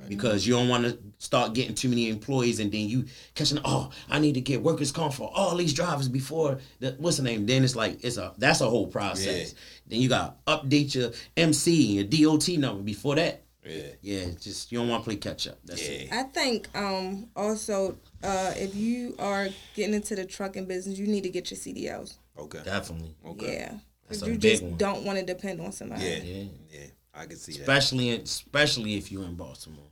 Because 0.08 0.46
you 0.46 0.54
don't 0.54 0.68
want 0.68 0.84
to 0.84 0.96
start 1.18 1.52
getting 1.52 1.74
too 1.74 1.88
many 1.88 2.08
employees 2.08 2.60
and 2.60 2.70
then 2.70 2.88
you 2.88 3.06
catching 3.34 3.58
oh 3.64 3.90
I 4.08 4.20
need 4.20 4.34
to 4.34 4.40
get 4.40 4.62
workers 4.62 4.92
comp 4.92 5.12
for 5.12 5.28
all 5.34 5.56
these 5.56 5.72
drivers 5.72 6.08
before 6.08 6.60
the 6.78 6.94
what's 6.98 7.16
the 7.16 7.24
name 7.24 7.44
then 7.44 7.64
it's 7.64 7.74
like 7.74 8.04
it's 8.04 8.16
a 8.16 8.32
that's 8.38 8.60
a 8.60 8.70
whole 8.70 8.86
process. 8.86 9.56
Then 9.88 10.00
you 10.00 10.08
got 10.08 10.44
to 10.46 10.52
update 10.52 10.94
your 10.94 11.12
MC 11.36 11.98
and 12.00 12.12
your 12.12 12.28
DOT 12.36 12.48
number 12.58 12.82
before 12.82 13.14
that. 13.16 13.42
Yeah. 13.64 13.82
Yeah, 14.00 14.26
just 14.40 14.70
you 14.70 14.78
don't 14.78 14.88
want 14.88 15.02
to 15.02 15.08
play 15.10 15.16
catch 15.16 15.48
up. 15.48 15.58
That's 15.64 15.82
it. 15.82 16.06
Yeah. 16.08 16.20
I 16.20 16.22
think 16.24 16.68
um 16.76 17.28
also 17.34 17.96
uh 18.22 18.52
if 18.56 18.76
you 18.76 19.16
are 19.18 19.48
getting 19.74 19.94
into 19.94 20.14
the 20.14 20.24
trucking 20.24 20.66
business, 20.66 20.98
you 20.98 21.06
need 21.08 21.22
to 21.24 21.30
get 21.30 21.50
your 21.50 21.58
CDLs. 21.58 22.16
Okay. 22.38 22.60
Definitely. 22.64 23.16
Okay. 23.26 23.54
Yeah. 23.54 23.72
That's 24.08 24.20
'Cause 24.20 24.22
a 24.22 24.26
you 24.26 24.38
big 24.38 24.40
just 24.52 24.62
one. 24.62 24.76
don't 24.76 25.04
want 25.04 25.18
to 25.18 25.24
depend 25.24 25.60
on 25.60 25.72
somebody. 25.72 26.04
Yeah. 26.04 26.18
Yeah. 26.22 26.44
Yeah. 26.72 26.80
I 27.12 27.26
can 27.26 27.36
see 27.36 27.52
that. 27.54 27.60
Especially 27.62 28.10
in, 28.10 28.20
especially 28.20 28.94
if 28.96 29.10
you're 29.10 29.24
in 29.24 29.34
Baltimore. 29.34 29.82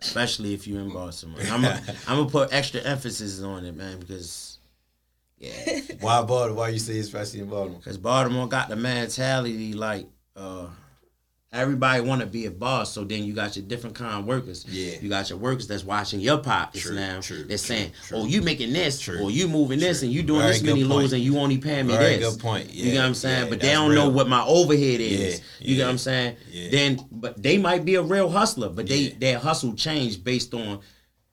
Especially 0.00 0.54
if 0.54 0.68
you're 0.68 0.80
in 0.82 0.90
Baltimore. 0.92 1.40
I'm 1.50 1.64
a, 1.64 1.82
I'm 2.06 2.18
gonna 2.18 2.30
put 2.30 2.52
extra 2.52 2.80
emphasis 2.82 3.42
on 3.42 3.64
it, 3.64 3.74
man, 3.74 3.98
because 3.98 4.58
yeah, 5.38 5.80
Why 6.00 6.22
Baltimore? 6.22 6.54
Why 6.54 6.68
you 6.70 6.78
say 6.78 6.98
especially 6.98 7.40
in 7.40 7.48
Baltimore? 7.48 7.78
because 7.78 7.98
Baltimore 7.98 8.48
got 8.48 8.68
the 8.68 8.76
mentality 8.76 9.72
like 9.74 10.06
uh 10.34 10.66
everybody 11.52 12.02
want 12.02 12.20
to 12.20 12.26
be 12.26 12.44
a 12.46 12.50
boss. 12.50 12.92
So 12.92 13.04
then 13.04 13.24
you 13.24 13.32
got 13.32 13.56
your 13.56 13.64
different 13.64 13.96
kind 13.96 14.18
of 14.18 14.26
workers. 14.26 14.66
Yeah. 14.68 14.98
you 15.00 15.08
got 15.08 15.30
your 15.30 15.38
workers 15.38 15.66
that's 15.66 15.84
watching 15.84 16.20
your 16.20 16.36
pockets 16.38 16.82
True, 16.84 16.94
now. 16.96 17.20
true, 17.20 17.38
They're 17.38 17.46
true, 17.46 17.56
saying, 17.56 17.92
true. 18.06 18.18
"Oh, 18.18 18.26
you 18.26 18.42
making 18.42 18.72
this, 18.74 19.00
True, 19.00 19.22
or 19.22 19.30
you 19.30 19.48
moving 19.48 19.78
this, 19.78 20.02
and 20.02 20.12
you 20.12 20.22
doing 20.22 20.40
Very 20.40 20.52
this 20.52 20.62
many 20.62 20.82
good 20.82 20.88
loads, 20.90 21.12
and 21.14 21.22
you 21.22 21.38
only 21.38 21.56
paying 21.56 21.86
me 21.86 21.96
Very 21.96 22.16
this." 22.16 22.34
good 22.34 22.42
point. 22.42 22.74
you 22.74 22.84
get 22.86 22.94
Yeah, 22.94 23.00
what 23.00 23.06
I'm 23.06 23.14
saying? 23.14 23.44
yeah, 23.44 23.50
but 23.50 23.60
they 23.60 23.72
don't 23.72 23.94
know 23.94 24.08
what 24.08 24.28
my 24.28 24.42
overhead 24.44 25.00
is. 25.00 25.40
Yeah, 25.40 25.44
you 25.60 25.66
get 25.76 25.78
yeah, 25.80 25.84
what 25.84 25.90
I'm 25.92 25.98
saying? 25.98 26.36
yeah. 26.50 26.70
Then, 26.70 27.00
but 27.10 27.42
they 27.42 27.56
might 27.56 27.84
be 27.86 27.94
a 27.94 28.02
real 28.02 28.28
hustler, 28.28 28.68
but 28.68 28.86
they 28.86 28.96
Yeah. 28.98 29.14
their 29.18 29.38
hustle 29.38 29.72
changed 29.74 30.24
based 30.24 30.52
on 30.52 30.80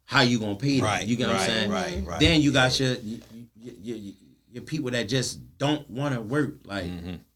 how 0.06 0.22
you 0.22 0.40
gonna 0.40 0.56
pay 0.56 0.78
them. 0.78 0.86
Right, 0.86 1.06
You 1.06 1.16
get 1.18 1.28
what 1.28 1.38
right, 1.38 1.42
I'm 1.42 1.50
saying? 1.50 1.72
right, 1.72 2.04
right. 2.06 2.20
Then 2.20 2.42
you 2.42 2.52
got 2.54 2.80
your, 2.80 2.96
your, 3.64 3.74
your, 3.82 3.98
your 3.98 4.14
your 4.52 4.62
people 4.62 4.92
that 4.92 5.10
just 5.10 5.40
don't 5.58 5.90
want 5.90 6.14
to 6.14 6.22
work. 6.22 6.58
Like 6.66 6.86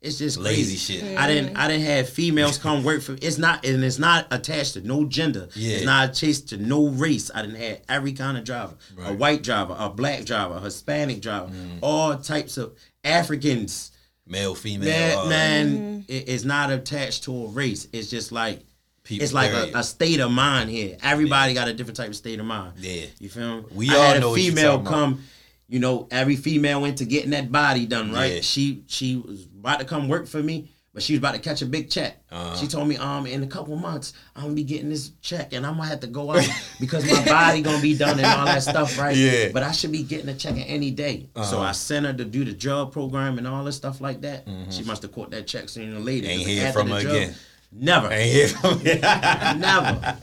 it's 0.02 0.20
just 0.20 0.38
Mm-hmm. 0.38 0.46
Lazy 0.46 0.62
crazy. 0.64 1.00
shit. 1.08 1.18
I 1.18 1.26
didn't 1.28 1.58
I 1.58 1.68
didn't 1.68 1.86
have 1.88 2.10
females 2.10 2.60
come 2.60 2.84
work 2.84 3.02
for. 3.02 3.14
It's 3.14 3.40
not 3.40 3.66
and 3.66 3.84
it's 3.84 3.98
not 3.98 4.28
attached 4.30 4.74
to 4.74 4.82
no 4.82 5.04
gender. 5.06 5.48
Yeah. 5.56 5.78
It's 5.78 5.86
not 5.86 6.10
attached 6.12 6.50
to 6.50 6.58
no 6.58 6.90
race. 6.90 7.32
I 7.34 7.42
didn't 7.42 7.60
have 7.60 7.80
every 7.90 8.14
kind 8.14 8.38
of 8.38 8.44
driver. 8.44 8.76
A 8.98 9.02
Right. 9.02 9.14
Mm. 9.14 9.18
white 9.18 9.42
driver, 9.44 9.76
a 9.80 9.90
black 9.90 10.26
driver, 10.26 10.56
a 10.58 10.60
Hispanic 10.60 11.22
driver, 11.22 11.50
all 11.82 12.16
types 12.18 12.58
of 12.58 12.74
Africans. 13.04 13.92
Male, 14.28 14.54
female. 14.56 14.86
That 14.90 15.18
uh, 15.18 15.26
man 15.30 16.06
it- 16.08 16.30
it's 16.30 16.44
not 16.44 16.70
attached 16.72 17.24
to 17.24 17.46
a 17.46 17.48
race. 17.48 17.88
It's 17.94 18.10
just 18.12 18.32
like 18.32 18.62
People, 19.04 19.24
it's 19.24 19.34
like 19.34 19.54
a, 19.54 19.72
a 19.74 19.84
state 19.84 20.20
of 20.20 20.30
mind 20.32 20.70
here. 20.70 20.98
Everybody 21.02 21.54
got 21.54 21.70
a 21.70 21.74
different 21.74 21.96
type 21.96 22.10
of 22.10 22.16
state 22.18 22.40
of 22.42 22.46
mind. 22.46 22.74
Yeah. 22.78 23.06
You 23.20 23.30
feel 23.30 23.62
me? 23.62 23.64
We 23.74 23.90
I 23.90 23.96
all 23.96 24.02
had 24.04 24.20
know 24.22 24.28
a 24.28 24.32
what 24.32 24.42
you 24.42 24.50
female 24.52 24.82
come. 24.82 25.14
about. 25.14 25.24
You 25.70 25.80
know, 25.80 26.08
every 26.12 26.36
female 26.36 26.82
went 26.82 26.98
to 27.00 27.06
getting 27.06 27.32
that 27.32 27.52
body 27.52 27.86
done, 27.86 28.12
right? 28.12 28.36
Yeah. 28.36 28.42
She 28.42 28.84
she 28.88 29.18
was 29.18 29.46
about 29.46 29.80
to 29.80 29.86
come 29.86 30.08
work 30.08 30.26
for 30.28 30.42
me, 30.42 30.72
but 30.94 31.04
she 31.04 31.14
was 31.14 31.20
about 31.20 31.34
to 31.36 31.40
catch 31.40 31.62
a 31.62 31.66
big 31.66 31.90
check. 31.90 32.22
Uh-huh. 32.32 32.56
She 32.56 32.68
told 32.68 32.88
me, 32.88 32.96
um, 32.98 33.26
in 33.28 33.44
a 33.44 33.48
couple 33.48 33.76
months, 33.76 34.14
I'm 34.36 34.44
gonna 34.44 34.54
be 34.56 34.64
getting 34.64 34.90
this 34.90 35.12
check 35.22 35.52
and 35.54 35.66
I'm 35.66 35.76
gonna 35.78 35.90
have 35.90 36.00
to 36.02 36.08
go 36.08 36.32
out 36.32 36.48
because 36.80 37.10
my 37.12 37.26
body 37.26 37.62
gonna 37.62 37.82
be 37.82 37.98
done 37.98 38.18
and 38.18 38.26
all 38.26 38.46
that 38.46 38.64
stuff, 38.64 38.98
right? 38.98 39.16
Yeah. 39.16 39.30
Uh-huh. 39.32 39.50
But 39.54 39.64
I 39.64 39.72
should 39.72 39.92
be 39.92 40.04
getting 40.04 40.30
a 40.30 40.36
check 40.36 40.56
any 40.58 40.92
day. 40.92 41.30
So 41.44 41.60
I 41.60 41.74
sent 41.74 42.06
her 42.06 42.14
to 42.14 42.26
do 42.26 42.46
the 42.46 42.54
job 42.54 42.94
program 42.94 43.38
and 43.38 43.48
all 43.48 43.64
this 43.64 43.76
stuff 43.76 44.00
like 44.00 44.22
that. 44.22 44.48
She 44.70 44.84
must 44.84 45.02
have 45.02 45.12
caught 45.12 45.32
that 45.32 45.48
check 45.48 45.68
sooner 45.70 45.98
or 45.98 46.00
later. 46.00 46.28
Mm-hmm. 46.28 46.48
Hear 46.50 46.72
from 46.72 46.90
her 46.90 47.02
job- 47.02 47.12
again. 47.12 47.36
Never. 47.72 48.10
Ain't 48.12 48.32
hear 48.32 48.48
from 48.48 48.82
me. 48.82 49.00
Never. 49.02 50.18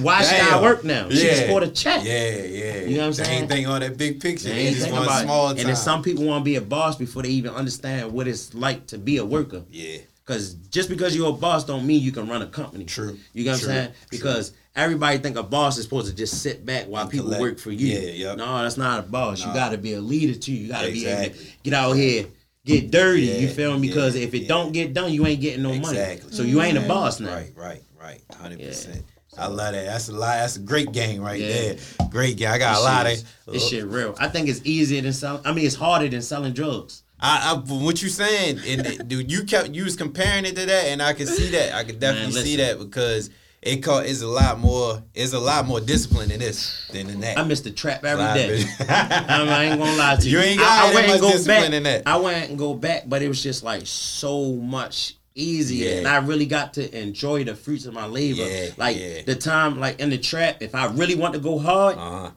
Why 0.00 0.22
should 0.22 0.40
I 0.40 0.62
work 0.62 0.82
now? 0.82 1.08
She 1.10 1.16
just 1.16 1.42
Yeah. 1.42 1.48
caught 1.48 1.62
a 1.62 1.68
check. 1.68 2.02
Yeah, 2.04 2.36
yeah. 2.36 2.76
You 2.80 2.96
know 2.96 3.00
what 3.00 3.04
I'm 3.06 3.12
They 3.12 3.24
saying? 3.24 3.40
ain't 3.42 3.50
think 3.50 3.68
on 3.68 3.80
that 3.80 3.96
big 3.98 4.20
picture. 4.20 4.48
They 4.48 4.54
They 4.54 4.66
ain't 4.68 4.76
just 4.76 4.90
want 4.90 5.04
about 5.04 5.22
small 5.24 5.46
it. 5.46 5.48
time. 5.50 5.58
And 5.60 5.68
then 5.68 5.76
some 5.76 6.02
people 6.02 6.24
want 6.24 6.40
to 6.40 6.44
be 6.44 6.56
a 6.56 6.60
boss 6.62 6.96
before 6.96 7.22
they 7.22 7.28
even 7.30 7.52
understand 7.52 8.12
what 8.12 8.26
it's 8.26 8.54
like 8.54 8.86
to 8.88 8.98
be 8.98 9.18
a 9.18 9.24
worker. 9.24 9.62
Yeah. 9.70 9.98
Because 10.24 10.54
just 10.54 10.88
because 10.88 11.14
you're 11.14 11.28
a 11.28 11.32
boss 11.32 11.64
don't 11.64 11.86
mean 11.86 12.02
you 12.02 12.12
can 12.12 12.28
run 12.28 12.42
a 12.42 12.46
company. 12.46 12.84
True. 12.86 13.18
You 13.34 13.44
get 13.44 13.52
what 13.52 13.60
True. 13.60 13.68
I'm 13.70 13.74
saying? 13.76 13.90
Because 14.10 14.52
everybody 14.74 15.18
think 15.18 15.36
a 15.36 15.42
boss 15.42 15.76
is 15.78 15.84
supposed 15.84 16.08
to 16.08 16.14
just 16.14 16.42
sit 16.42 16.64
back 16.66 16.86
while 16.86 17.02
And 17.02 17.10
people 17.10 17.26
collect. 17.26 17.40
work 17.42 17.58
for 17.58 17.70
you. 17.70 17.86
Yeah, 17.98 18.10
yep. 18.10 18.36
No, 18.38 18.62
that's 18.62 18.76
not 18.78 18.98
a 19.00 19.02
boss. 19.02 19.40
Nah. 19.42 19.48
You 19.48 19.54
got 19.54 19.70
to 19.70 19.78
be 19.78 19.92
a 19.94 20.00
leader 20.00 20.38
too. 20.38 20.52
You 20.52 20.68
got 20.68 20.82
to 20.82 20.92
be 20.92 21.06
able 21.06 21.34
to 21.34 21.40
get 21.62 21.72
out 21.74 21.92
here, 21.92 22.26
get 22.64 22.90
dirty. 22.90 23.22
you 23.22 23.46
Yeah, 23.48 23.52
feel 23.54 23.78
me? 23.78 23.88
Because 23.88 24.16
yeah, 24.16 24.22
if 24.24 24.34
it 24.34 24.42
yeah. 24.42 24.48
don't 24.48 24.72
get 24.72 24.92
done, 24.94 25.12
you 25.12 25.26
ain't 25.26 25.40
getting 25.40 25.62
no 25.62 25.70
money. 25.74 25.98
Exactly. 25.98 26.32
So 26.32 26.42
you 26.42 26.60
ain't 26.62 26.76
a 26.76 26.80
mm-hmm. 26.80 26.88
boss 26.88 27.20
now. 27.20 27.34
Right, 27.34 27.52
right, 27.56 27.82
right. 28.00 28.20
Hundred 28.38 28.60
Yeah. 28.60 28.66
percent. 28.68 29.04
I 29.38 29.46
love 29.46 29.72
that. 29.72 29.86
That's 29.86 30.08
a 30.08 30.12
lot. 30.12 30.36
That's 30.38 30.56
a 30.56 30.60
great 30.60 30.92
game 30.92 31.20
right 31.22 31.40
Yeah. 31.40 31.48
there. 31.48 31.76
Great 32.10 32.36
game. 32.36 32.48
I 32.50 32.58
got 32.58 32.74
This 32.74 32.80
a 32.80 32.82
lot 32.84 33.06
shit 33.06 33.18
of. 33.18 33.54
is- 33.54 33.62
This 33.62 33.68
shit 33.70 33.84
real. 33.86 34.14
I 34.18 34.28
think 34.28 34.48
it's 34.48 34.60
easier 34.64 35.00
than 35.02 35.12
selling. 35.12 35.42
I 35.44 35.52
mean, 35.52 35.64
it's 35.66 35.74
harder 35.76 36.08
than 36.08 36.22
selling 36.22 36.52
drugs. 36.52 37.02
I, 37.20 37.52
I 37.52 37.72
what 37.72 38.00
you 38.00 38.08
saying, 38.08 38.60
and 38.66 39.08
dude, 39.08 39.30
you 39.30 39.42
kept 39.44 39.70
you 39.70 39.82
was 39.84 39.96
comparing 39.96 40.44
it 40.44 40.54
to 40.54 40.66
that, 40.66 40.84
and 40.86 41.02
I 41.02 41.12
can 41.14 41.26
see 41.26 41.50
that. 41.50 41.74
I 41.74 41.82
can 41.82 41.98
definitely 41.98 42.34
Man, 42.34 42.44
see 42.44 42.56
that 42.56 42.78
because 42.78 43.30
it 43.60 43.78
caught 43.78 44.06
it's 44.06 44.22
a 44.22 44.26
lot 44.28 44.60
more. 44.60 45.02
It's 45.16 45.32
a 45.32 45.38
lot 45.40 45.66
more 45.66 45.80
discipline 45.80 46.30
in 46.30 46.38
this 46.38 46.86
than 46.92 47.10
in 47.10 47.18
that. 47.22 47.36
I 47.36 47.42
miss 47.42 47.60
the 47.62 47.72
trap 47.72 48.04
every 48.04 48.22
day. 48.40 48.64
I, 48.88 49.38
mean, 49.40 49.48
I 49.48 49.64
ain't 49.64 49.80
gonna 49.80 49.96
lie 49.96 50.14
to 50.14 50.28
you. 50.28 50.38
You 50.38 50.44
ain't 50.44 50.60
I- 50.60 50.62
got 50.62 50.70
I, 50.70 50.86
that 50.86 50.94
went 50.94 51.08
and 51.10 51.20
go 51.20 51.30
discipline 51.32 51.60
back. 51.62 51.72
in 51.72 51.82
that. 51.82 52.02
I 52.06 52.16
went 52.18 52.50
and 52.50 52.58
go 52.58 52.74
back, 52.74 53.08
but 53.08 53.20
it 53.20 53.26
was 53.28 53.42
just 53.42 53.64
like 53.64 53.82
so 53.84 54.52
much 54.52 55.16
easier, 55.38 55.90
Yeah. 55.90 55.96
and 55.98 56.08
I 56.08 56.16
really 56.18 56.46
got 56.46 56.74
to 56.74 56.98
enjoy 57.00 57.44
the 57.44 57.54
fruits 57.54 57.86
of 57.86 57.94
my 57.94 58.06
labor. 58.06 58.42
Yeah, 58.48 58.70
like 58.76 58.98
yeah. 58.98 59.22
the 59.26 59.34
time, 59.34 59.78
like 59.78 60.00
in 60.00 60.10
the 60.10 60.18
trap, 60.18 60.62
if 60.62 60.74
I 60.74 60.86
really 60.86 61.14
want 61.14 61.34
to 61.34 61.40
go 61.40 61.58
hard, 61.58 61.96
Uh-huh. 61.96 62.30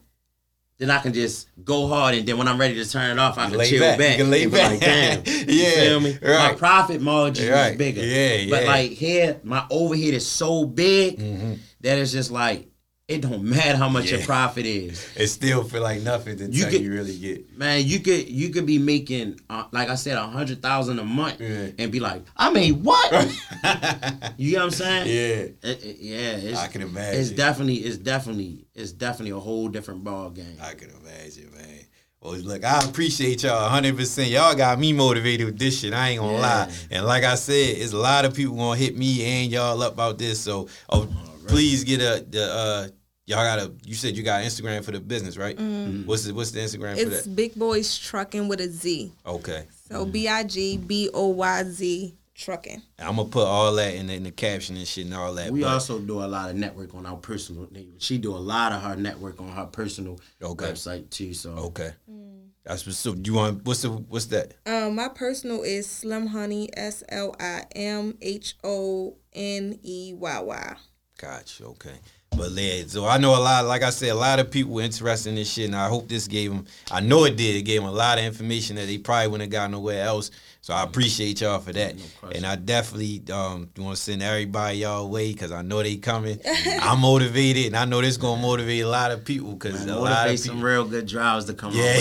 then 0.77 0.89
I 0.89 0.99
can 0.99 1.13
just 1.13 1.47
go 1.63 1.87
hard, 1.87 2.15
and 2.15 2.25
then 2.27 2.37
when 2.37 2.47
I'm 2.47 2.57
ready 2.59 2.73
to 2.75 2.89
turn 2.89 3.11
it 3.11 3.19
off, 3.19 3.37
I 3.37 3.49
can 3.49 3.57
lay 3.57 3.69
chill 3.69 3.79
back. 3.81 3.99
back. 3.99 4.17
You 4.17 4.23
can 4.23 4.31
lay 4.31 4.45
back. 4.47 4.71
Like, 4.71 4.79
Damn, 4.79 5.23
Yeah, 5.25 5.43
you 5.47 5.71
feel 5.71 5.99
me? 5.99 6.17
My 6.23 6.53
profit 6.57 7.01
margin 7.01 7.51
Right. 7.51 7.71
is 7.73 7.77
bigger. 7.77 8.01
Yeah, 8.03 8.49
But 8.49 8.65
like 8.65 8.91
here, 8.91 9.39
my 9.43 9.63
overhead 9.69 10.13
is 10.15 10.25
so 10.25 10.65
big 10.65 11.19
Mhm. 11.19 11.59
that 11.81 11.99
it's 11.99 12.11
just 12.11 12.31
like 12.31 12.67
it 13.11 13.21
don't 13.21 13.43
matter 13.43 13.77
how 13.77 13.89
much 13.89 14.09
your 14.11 14.21
profit 14.21 14.65
is. 14.65 15.07
It 15.15 15.27
still 15.27 15.63
feel 15.63 15.81
like 15.83 16.01
nothing 16.01 16.39
until 16.41 16.71
You 16.71 16.79
you, 16.79 16.91
really 16.91 17.17
get. 17.17 17.57
Man, 17.57 17.85
you 17.85 17.99
could 17.99 18.29
you 18.29 18.49
could 18.49 18.65
be 18.65 18.79
making 18.79 19.39
uh, 19.49 19.65
like 19.71 19.89
I 19.89 19.95
said 19.95 20.17
a 20.17 20.27
hundred 20.27 20.61
thousand 20.61 20.99
a 20.99 21.03
month 21.03 21.39
Yeah. 21.41 21.67
and 21.77 21.91
be 21.91 21.99
like, 21.99 22.23
I 22.37 22.49
made 22.51 22.83
what? 22.83 23.11
you 24.37 24.53
know 24.53 24.59
what 24.59 24.65
I'm 24.65 24.71
saying? 24.71 25.07
yeah, 25.07 25.69
It- 25.71 25.83
it- 25.85 25.97
yeah. 25.99 26.17
It's, 26.37 26.59
I 26.59 26.67
can 26.67 26.81
imagine. 26.81 27.19
It's 27.21 27.29
definitely 27.31 27.75
it's 27.77 27.97
definitely 27.97 28.65
it's 28.73 28.91
definitely 28.91 29.31
a 29.31 29.39
whole 29.39 29.67
different 29.67 30.03
ball 30.03 30.29
game. 30.29 30.57
I 30.61 30.73
can 30.73 30.89
imagine, 31.01 31.51
man. 31.53 31.79
Well, 32.21 32.33
look, 32.37 32.63
I 32.63 32.83
appreciate 32.85 33.41
y'all 33.41 33.67
100%. 33.71 34.29
Y'all 34.29 34.53
got 34.53 34.77
me 34.77 34.93
motivated 34.93 35.47
with 35.47 35.57
this 35.57 35.79
shit. 35.79 35.91
I 35.91 36.09
ain't 36.09 36.21
gonna 36.21 36.33
Yeah. 36.33 36.39
lie. 36.41 36.71
And 36.91 37.05
like 37.05 37.23
I 37.23 37.33
said, 37.33 37.77
it's 37.77 37.93
a 37.93 37.97
lot 37.97 38.25
of 38.25 38.35
people 38.35 38.55
gonna 38.55 38.77
hit 38.77 38.95
me 38.95 39.23
and 39.25 39.51
y'all 39.51 39.81
up 39.81 39.93
about 39.93 40.19
this. 40.19 40.39
So, 40.39 40.67
oh, 40.89 41.07
please 41.47 41.83
get 41.83 41.99
a 41.99 42.23
the 42.29 42.43
uh 42.53 42.87
y'all 43.31 43.43
got 43.45 43.59
a. 43.59 43.71
You 43.85 43.95
said 43.95 44.15
you 44.17 44.23
got 44.23 44.43
Instagram 44.43 44.83
for 44.83 44.91
the 44.91 44.99
business, 44.99 45.37
right? 45.37 45.55
Mm-hmm. 45.57 45.73
Mm-hmm. 45.91 46.05
What's 46.07 46.25
the 46.25 46.33
What's 46.33 46.51
the 46.51 46.59
Instagram 46.59 46.95
for 46.95 47.01
It's 47.01 47.23
that? 47.23 47.35
Big 47.35 47.55
Boys 47.55 47.97
Trucking 47.97 48.47
with 48.47 48.59
a 48.61 48.67
Z. 48.67 49.11
Okay, 49.25 49.65
So 49.89 50.05
B 50.05 50.27
I 50.27 50.43
G 50.43 50.77
B 50.77 51.09
O 51.13 51.27
Y 51.29 51.63
Z 51.63 52.15
Trucking. 52.35 52.81
I'm 52.99 53.15
gonna 53.15 53.29
put 53.29 53.45
all 53.45 53.73
that 53.75 53.93
in 53.95 54.07
the, 54.07 54.13
in 54.15 54.23
the 54.23 54.31
caption 54.31 54.75
and 54.75 54.87
shit 54.87 55.05
and 55.05 55.13
all 55.13 55.33
that. 55.35 55.51
We 55.51 55.61
but- 55.61 55.73
also 55.73 55.99
do 55.99 56.19
a 56.23 56.25
lot 56.27 56.49
of 56.49 56.55
network 56.55 56.93
on 56.95 57.05
our 57.05 57.17
personal. 57.17 57.67
She 57.99 58.17
do 58.17 58.35
a 58.35 58.37
lot 58.37 58.71
of 58.73 58.81
her 58.81 58.95
network 58.95 59.39
on 59.41 59.49
her 59.49 59.65
personal 59.65 60.19
Okay. 60.41 60.65
website 60.65 61.09
too. 61.09 61.33
So 61.33 61.51
okay. 61.51 61.91
Mm. 62.11 62.47
That's 62.63 62.85
what's 62.85 62.99
so. 62.99 63.15
You 63.15 63.33
want 63.33 63.65
what's 63.65 63.81
the 63.81 63.89
what's 63.89 64.25
that? 64.27 64.53
Um, 64.67 64.95
my 64.95 65.07
personal 65.09 65.63
is 65.63 65.87
Slim 65.89 66.27
Honey 66.27 66.69
S 66.77 67.03
L 67.09 67.35
I 67.39 67.63
M 67.75 68.17
H 68.21 68.55
O 68.63 69.15
N 69.33 69.79
E 69.81 70.13
Y 70.15 70.39
Y. 70.39 70.75
Gotcha. 71.19 71.65
Okay. 71.65 71.95
But 72.37 72.51
yeah, 72.51 72.83
so 72.87 73.05
I 73.05 73.17
know 73.17 73.31
a 73.37 73.41
lot. 73.41 73.65
Like 73.65 73.83
I 73.83 73.89
said, 73.89 74.09
a 74.09 74.15
lot 74.15 74.39
of 74.39 74.49
people 74.49 74.73
were 74.73 74.81
interested 74.81 75.29
in 75.29 75.35
this 75.35 75.51
shit, 75.51 75.65
and 75.65 75.75
I 75.75 75.89
hope 75.89 76.07
this 76.07 76.27
gave 76.27 76.51
them. 76.51 76.65
I 76.89 77.01
know 77.01 77.25
it 77.25 77.35
did. 77.35 77.57
It 77.57 77.63
gave 77.63 77.81
them 77.81 77.89
a 77.89 77.93
lot 77.93 78.17
of 78.19 78.23
information 78.23 78.77
that 78.77 78.85
they 78.85 78.97
probably 78.97 79.27
wouldn't 79.27 79.51
have 79.53 79.61
got 79.61 79.69
nowhere 79.69 80.03
else. 80.05 80.31
So 80.61 80.73
I 80.73 80.83
appreciate 80.83 81.41
y'all 81.41 81.59
for 81.59 81.73
that, 81.73 81.95
and 82.33 82.45
I 82.45 82.55
definitely 82.55 83.23
um, 83.33 83.69
want 83.77 83.97
to 83.97 84.01
send 84.01 84.21
everybody 84.23 84.77
y'all 84.77 85.09
way 85.09 85.33
because 85.33 85.51
I 85.51 85.61
know 85.63 85.81
they 85.83 85.97
coming. 85.97 86.39
I'm 86.81 86.99
motivated, 87.01 87.65
and 87.65 87.75
I 87.75 87.83
know 87.85 87.99
this 87.99 88.15
gonna 88.15 88.41
motivate 88.41 88.83
a 88.83 88.87
lot 88.87 89.11
of 89.11 89.25
people 89.25 89.53
because 89.53 89.83
a 89.85 89.95
lot 89.95 90.27
Motivate 90.27 90.33
of 90.35 90.39
some 90.45 90.61
real 90.63 90.85
good 90.85 91.07
drives 91.07 91.45
to 91.45 91.53
come 91.55 91.73
Yeah. 91.73 91.97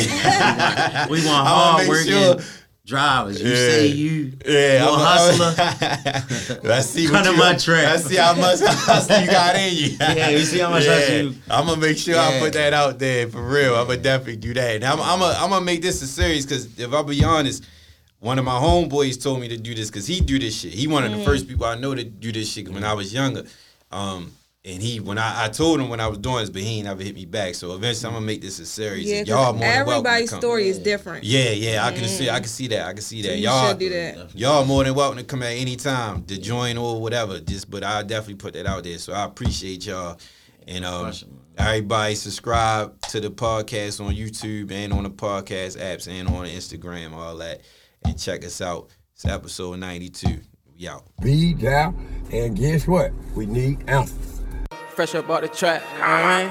on. 1.03 1.09
We 1.11 1.17
want, 1.17 1.23
we 1.23 1.27
want 1.27 1.49
I'ma 1.49 1.55
hard 1.55 1.79
make 1.81 1.89
working 1.89 2.13
sure- 2.13 2.37
drivers. 2.87 3.41
You 3.43 3.49
Yeah. 3.51 3.55
say 3.57 3.87
you 3.89 4.33
Yeah, 4.47 4.83
you 4.85 4.89
a 4.89 4.93
I'm 4.93 4.99
hustler. 5.45 6.61
Let's 6.65 6.87
see 6.89 7.07
Come 7.07 7.15
what 7.17 7.25
you, 7.27 7.37
my 7.37 7.55
track. 7.57 7.85
Let's 7.87 8.05
see 8.07 8.17
how 8.17 8.35
much 8.35 8.59
hustle 8.61 9.21
you 9.21 9.27
got 9.31 9.57
in 9.57 9.75
you. 9.75 9.97
Yeah, 10.01 10.29
you 10.31 10.39
see 10.41 10.59
how 10.59 10.71
much 10.71 10.87
hustle 10.87 11.15
you- 11.17 11.35
I'm 11.51 11.67
gonna 11.67 11.81
make 11.81 11.97
sure 11.99 12.19
I 12.19 12.39
put 12.41 12.53
that 12.55 12.73
out 12.73 12.99
there 12.99 13.29
for 13.29 13.43
real. 13.43 13.75
I'm 13.77 13.87
gonna 13.87 13.99
definitely 14.01 14.37
do 14.37 14.55
that. 14.55 14.77
And 14.77 14.85
I'm, 14.85 15.01
I'm 15.01 15.19
gonna 15.21 15.37
I'm 15.39 15.51
gonna 15.51 15.65
make 15.65 15.83
this 15.83 16.03
a 16.03 16.07
series 16.07 16.45
because 16.47 16.79
if 16.79 16.93
I'll 16.93 17.05
be 17.05 17.23
honest, 17.25 17.65
one 18.19 18.39
of 18.39 18.45
my 18.45 18.59
homeboys 18.59 19.23
told 19.23 19.41
me 19.41 19.49
to 19.49 19.57
do 19.57 19.75
this 19.75 19.89
because 19.91 20.07
he 20.07 20.21
do 20.21 20.39
this 20.39 20.61
shit. 20.61 20.73
He 20.73 20.87
one 20.87 21.05
of 21.05 21.13
the 21.17 21.25
first 21.25 21.49
people 21.49 21.65
I 21.67 21.77
know 21.79 21.95
to 21.95 22.05
do 22.05 22.33
this 22.33 22.51
shit 22.53 22.69
when 22.69 22.85
I 22.85 22.93
was 22.93 23.13
younger. 23.15 23.45
Um, 23.93 24.33
and 24.63 24.83
he 24.83 25.01
when 25.01 25.17
I, 25.17 25.45
I 25.47 25.49
told 25.49 25.81
him 25.81 25.89
when 25.89 26.01
I 26.01 26.07
was 26.07 26.19
doing 26.19 26.39
this, 26.41 26.51
but 26.51 26.61
he 26.61 26.79
ain't 26.79 26.85
never 26.85 27.03
hit 27.03 27.15
me 27.15 27.25
back. 27.25 27.55
So 27.55 27.75
eventually 27.75 28.09
I'm 28.09 28.15
gonna 28.15 28.27
make 28.27 28.43
this 28.43 28.59
a 28.59 28.67
series. 28.67 29.11
Yeah, 29.11 29.23
y'all 29.23 29.53
more 29.55 29.61
than 29.61 29.87
welcome 29.87 29.91
everybody's 29.91 30.31
come. 30.31 30.41
story 30.41 30.69
is 30.69 30.79
different. 30.79 31.25
Yeah, 31.25 31.51
yeah, 31.51 31.87
I 31.87 31.93
can 31.93 32.05
see 32.05 32.29
I 32.29 32.41
can 32.41 32.49
see 32.49 32.69
that. 32.69 32.87
I 32.87 32.93
can 32.93 33.03
see 33.03 33.23
that. 33.23 33.39
you 33.39 33.45
y'all 33.45 33.69
should 33.69 33.79
do 33.79 33.89
that. 33.89 34.35
Y'all 34.35 34.67
more 34.67 34.85
than 34.85 34.95
welcome 34.95 35.19
to 35.19 35.25
come 35.25 35.43
at 35.43 35.53
any 35.53 35.77
time 35.77 36.25
to 36.25 36.39
join 36.39 36.77
or 36.77 37.01
whatever. 37.01 37.41
Just 37.41 37.71
but 37.71 37.83
I 37.83 38.03
definitely 38.03 38.35
put 38.35 38.53
that 38.53 38.67
out 38.67 38.85
there. 38.85 38.99
So 38.99 39.15
I 39.15 39.25
appreciate 39.25 39.87
y'all. 39.87 40.19
And 40.69 40.85
um, 40.85 41.13
everybody 41.57 42.15
subscribe 42.15 43.01
to 43.09 43.21
the 43.21 43.31
podcast 43.31 44.05
on 44.05 44.15
YouTube 44.15 44.71
and 44.73 44.93
on 44.93 45.05
the 45.05 45.11
podcast 45.11 45.79
apps 45.79 46.07
and 46.07 46.29
on 46.29 46.47
Instagram, 46.47 47.13
all 47.13 47.37
that. 47.39 47.63
And 48.05 48.19
check 48.19 48.45
us 48.45 48.61
out. 48.61 48.91
It's 49.15 49.25
episode 49.25 49.79
92. 49.79 50.39
We 50.79 50.87
out. 50.89 51.05
Be 51.23 51.55
down, 51.55 51.95
and 52.31 52.57
guess 52.57 52.87
what? 52.87 53.13
We 53.35 53.47
need 53.47 53.89
ounces. 53.89 54.40
Fresh 54.91 55.15
up 55.15 55.31
out 55.31 55.43
the 55.43 55.49
trap. 55.49 55.83
Alright? 55.95 56.51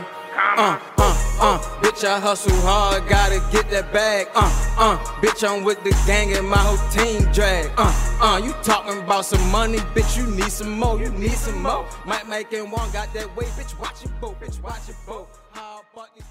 Uh, 0.57 0.79
uh, 0.97 1.37
uh, 1.41 1.59
bitch, 1.81 2.03
I 2.05 2.19
hustle 2.19 2.55
hard, 2.61 3.07
gotta 3.07 3.41
get 3.51 3.69
that 3.71 3.91
bag. 3.91 4.27
Uh, 4.35 4.49
uh, 4.77 4.97
bitch, 5.21 5.47
I'm 5.47 5.63
with 5.63 5.83
the 5.83 5.91
gang 6.05 6.33
and 6.33 6.47
my 6.47 6.57
whole 6.57 6.77
team 6.89 7.31
drag. 7.31 7.71
Uh, 7.77 7.91
uh, 8.21 8.41
you 8.43 8.53
talking 8.63 8.97
about 8.99 9.25
some 9.25 9.45
money, 9.51 9.77
bitch, 9.95 10.17
you 10.17 10.25
need 10.35 10.51
some 10.51 10.79
more, 10.79 10.99
you 10.99 11.09
need 11.11 11.31
some 11.31 11.61
more. 11.61 11.87
Mike, 12.05 12.27
Mike, 12.27 12.53
and 12.53 12.71
one 12.71 12.89
got 12.91 13.13
that 13.13 13.35
way, 13.35 13.45
bitch, 13.45 13.77
watch 13.79 14.03
it, 14.03 14.11
boat, 14.21 14.39
bitch, 14.39 14.61
watch 14.61 14.89
it, 14.89 14.95
boat. 15.05 15.27
How 15.51 15.81
about 15.93 16.13
these 16.15 16.25